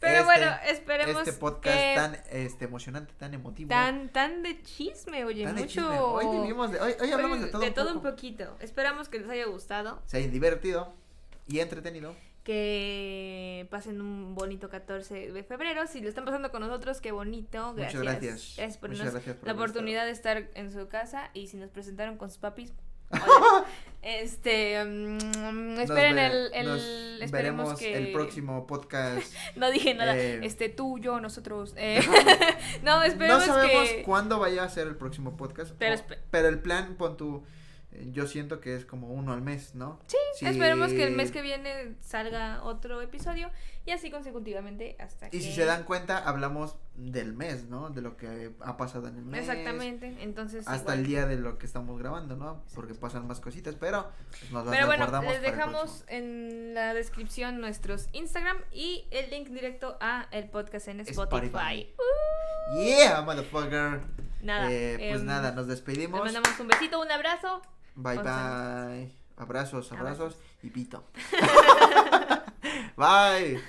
Pero 0.00 0.12
este- 0.20 0.24
bueno, 0.24 0.52
esperemos 0.66 1.16
este 1.28 1.32
podcast 1.34 1.76
que 1.76 1.92
tan 1.94 2.16
este, 2.30 2.64
emocionante, 2.64 3.12
tan 3.18 3.34
emotivo. 3.34 3.68
tan 3.68 4.08
tan 4.10 4.42
de 4.42 4.62
chisme, 4.62 5.24
oye, 5.26 5.44
tan 5.44 5.56
de 5.56 5.62
mucho. 5.62 5.80
chisme. 5.82 5.98
Hoy 5.98 6.40
vivimos 6.40 6.70
de, 6.72 6.80
hoy, 6.80 6.94
hoy 7.00 7.10
hablamos 7.12 7.40
de 7.42 7.48
todo, 7.48 7.60
de 7.60 7.68
un 7.68 7.74
todo 7.74 7.92
un 7.92 8.00
poquito. 8.02 8.56
Esperamos 8.60 9.10
que 9.10 9.18
les 9.18 9.28
haya 9.28 9.44
gustado, 9.44 10.00
Se 10.06 10.16
hayan 10.16 10.30
divertido 10.30 10.94
y 11.48 11.58
entretenido. 11.58 12.14
Que 12.44 13.66
pasen 13.70 14.00
un 14.00 14.34
bonito 14.34 14.68
14 14.68 15.32
de 15.32 15.42
febrero. 15.42 15.86
Si 15.86 16.00
lo 16.00 16.08
están 16.08 16.24
pasando 16.24 16.50
con 16.50 16.60
nosotros, 16.60 17.00
qué 17.00 17.10
bonito. 17.12 17.72
Muchas 17.72 17.94
Gracias. 17.94 18.02
gracias. 18.02 18.54
Gracias 18.56 18.78
por 18.78 18.90
Muchas 18.90 19.12
gracias 19.12 19.36
por 19.36 19.46
la 19.48 19.54
oportunidad 19.54 20.04
de 20.04 20.10
estar 20.12 20.48
en 20.54 20.70
su 20.72 20.86
casa 20.88 21.30
y 21.34 21.48
si 21.48 21.56
nos 21.56 21.70
presentaron 21.70 22.16
con 22.16 22.28
sus 22.28 22.38
papis. 22.38 22.72
hola. 23.10 23.64
este, 24.02 24.82
mm, 24.84 25.78
esperen 25.80 26.16
ve- 26.16 26.26
el, 26.54 27.22
esperemos 27.22 27.30
veremos 27.32 27.78
que 27.78 27.96
el 27.96 28.12
próximo 28.12 28.66
podcast. 28.66 29.32
No 29.56 29.70
dije 29.70 29.94
nada. 29.94 30.16
Eh, 30.16 30.40
Este, 30.42 30.68
tú, 30.68 30.98
yo, 30.98 31.20
nosotros. 31.20 31.74
eh, 31.76 32.00
no, 32.82 32.98
no 32.98 33.02
esperemos 33.04 33.44
sabemos 33.44 33.88
que. 33.88 34.02
cuándo 34.02 34.38
vaya 34.38 34.64
a 34.64 34.68
ser 34.68 34.86
el 34.88 34.96
próximo 34.96 35.36
podcast. 35.36 35.72
Pero 35.78 35.96
o- 35.96 36.04
pero 36.30 36.48
el 36.48 36.58
plan, 36.60 36.96
pon 36.96 37.16
tu. 37.16 37.44
Eh, 37.94 38.08
Yo 38.10 38.26
siento 38.26 38.60
que 38.60 38.76
es 38.76 38.84
como 38.84 39.08
uno 39.08 39.32
al 39.32 39.42
mes, 39.42 39.74
¿no? 39.74 40.00
Sí, 40.06 40.46
esperemos 40.46 40.92
que 40.92 41.04
el 41.04 41.14
mes 41.14 41.30
que 41.30 41.42
viene 41.42 41.94
salga 42.00 42.62
otro 42.62 43.00
episodio 43.00 43.50
y 43.86 43.90
así 43.90 44.10
consecutivamente 44.10 44.96
hasta 44.98 45.30
que. 45.30 45.36
Y 45.36 45.40
si 45.42 45.52
se 45.52 45.64
dan 45.64 45.84
cuenta, 45.84 46.18
hablamos 46.18 46.76
del 46.94 47.32
mes, 47.32 47.64
¿no? 47.68 47.90
De 47.90 48.02
lo 48.02 48.16
que 48.16 48.52
ha 48.60 48.76
pasado 48.76 49.08
en 49.08 49.16
el 49.18 49.24
mes. 49.24 49.40
Exactamente, 49.40 50.16
entonces. 50.20 50.66
Hasta 50.66 50.94
igual. 50.94 50.98
el 50.98 51.06
día 51.06 51.26
de 51.26 51.36
lo 51.36 51.58
que 51.58 51.66
estamos 51.66 51.98
grabando, 51.98 52.36
¿no? 52.36 52.64
Porque 52.74 52.94
pasan 52.94 53.26
más 53.26 53.40
cositas, 53.40 53.74
pero 53.76 54.10
pues, 54.30 54.50
nos 54.52 54.66
las 54.66 54.74
Pero 54.74 54.86
bueno, 54.86 55.04
guardamos 55.04 55.32
les 55.32 55.42
dejamos 55.42 56.04
en 56.08 56.74
la 56.74 56.94
descripción 56.94 57.60
nuestros 57.60 58.08
Instagram 58.12 58.58
y 58.72 59.06
el 59.10 59.30
link 59.30 59.48
directo 59.48 59.96
a 60.00 60.28
el 60.30 60.48
podcast 60.48 60.88
en 60.88 61.00
Spotify. 61.00 61.46
Spotify. 61.46 61.94
Yeah, 62.74 63.22
motherfucker. 63.22 64.00
Nada. 64.42 64.70
Eh, 64.70 64.96
pues 64.98 65.20
em, 65.20 65.26
nada, 65.26 65.52
nos 65.52 65.66
Les 65.66 65.76
despedimos. 65.76 66.20
mandamos 66.20 66.58
un 66.60 66.68
besito, 66.68 67.00
un 67.00 67.10
abrazo. 67.10 67.62
Bye 67.94 68.18
bye. 68.18 69.12
Abrazos, 69.36 69.90
abrazos 69.92 69.92
Abrazos. 69.92 70.38
y 70.62 70.70
pito. 70.70 71.04
bye. 72.96 73.60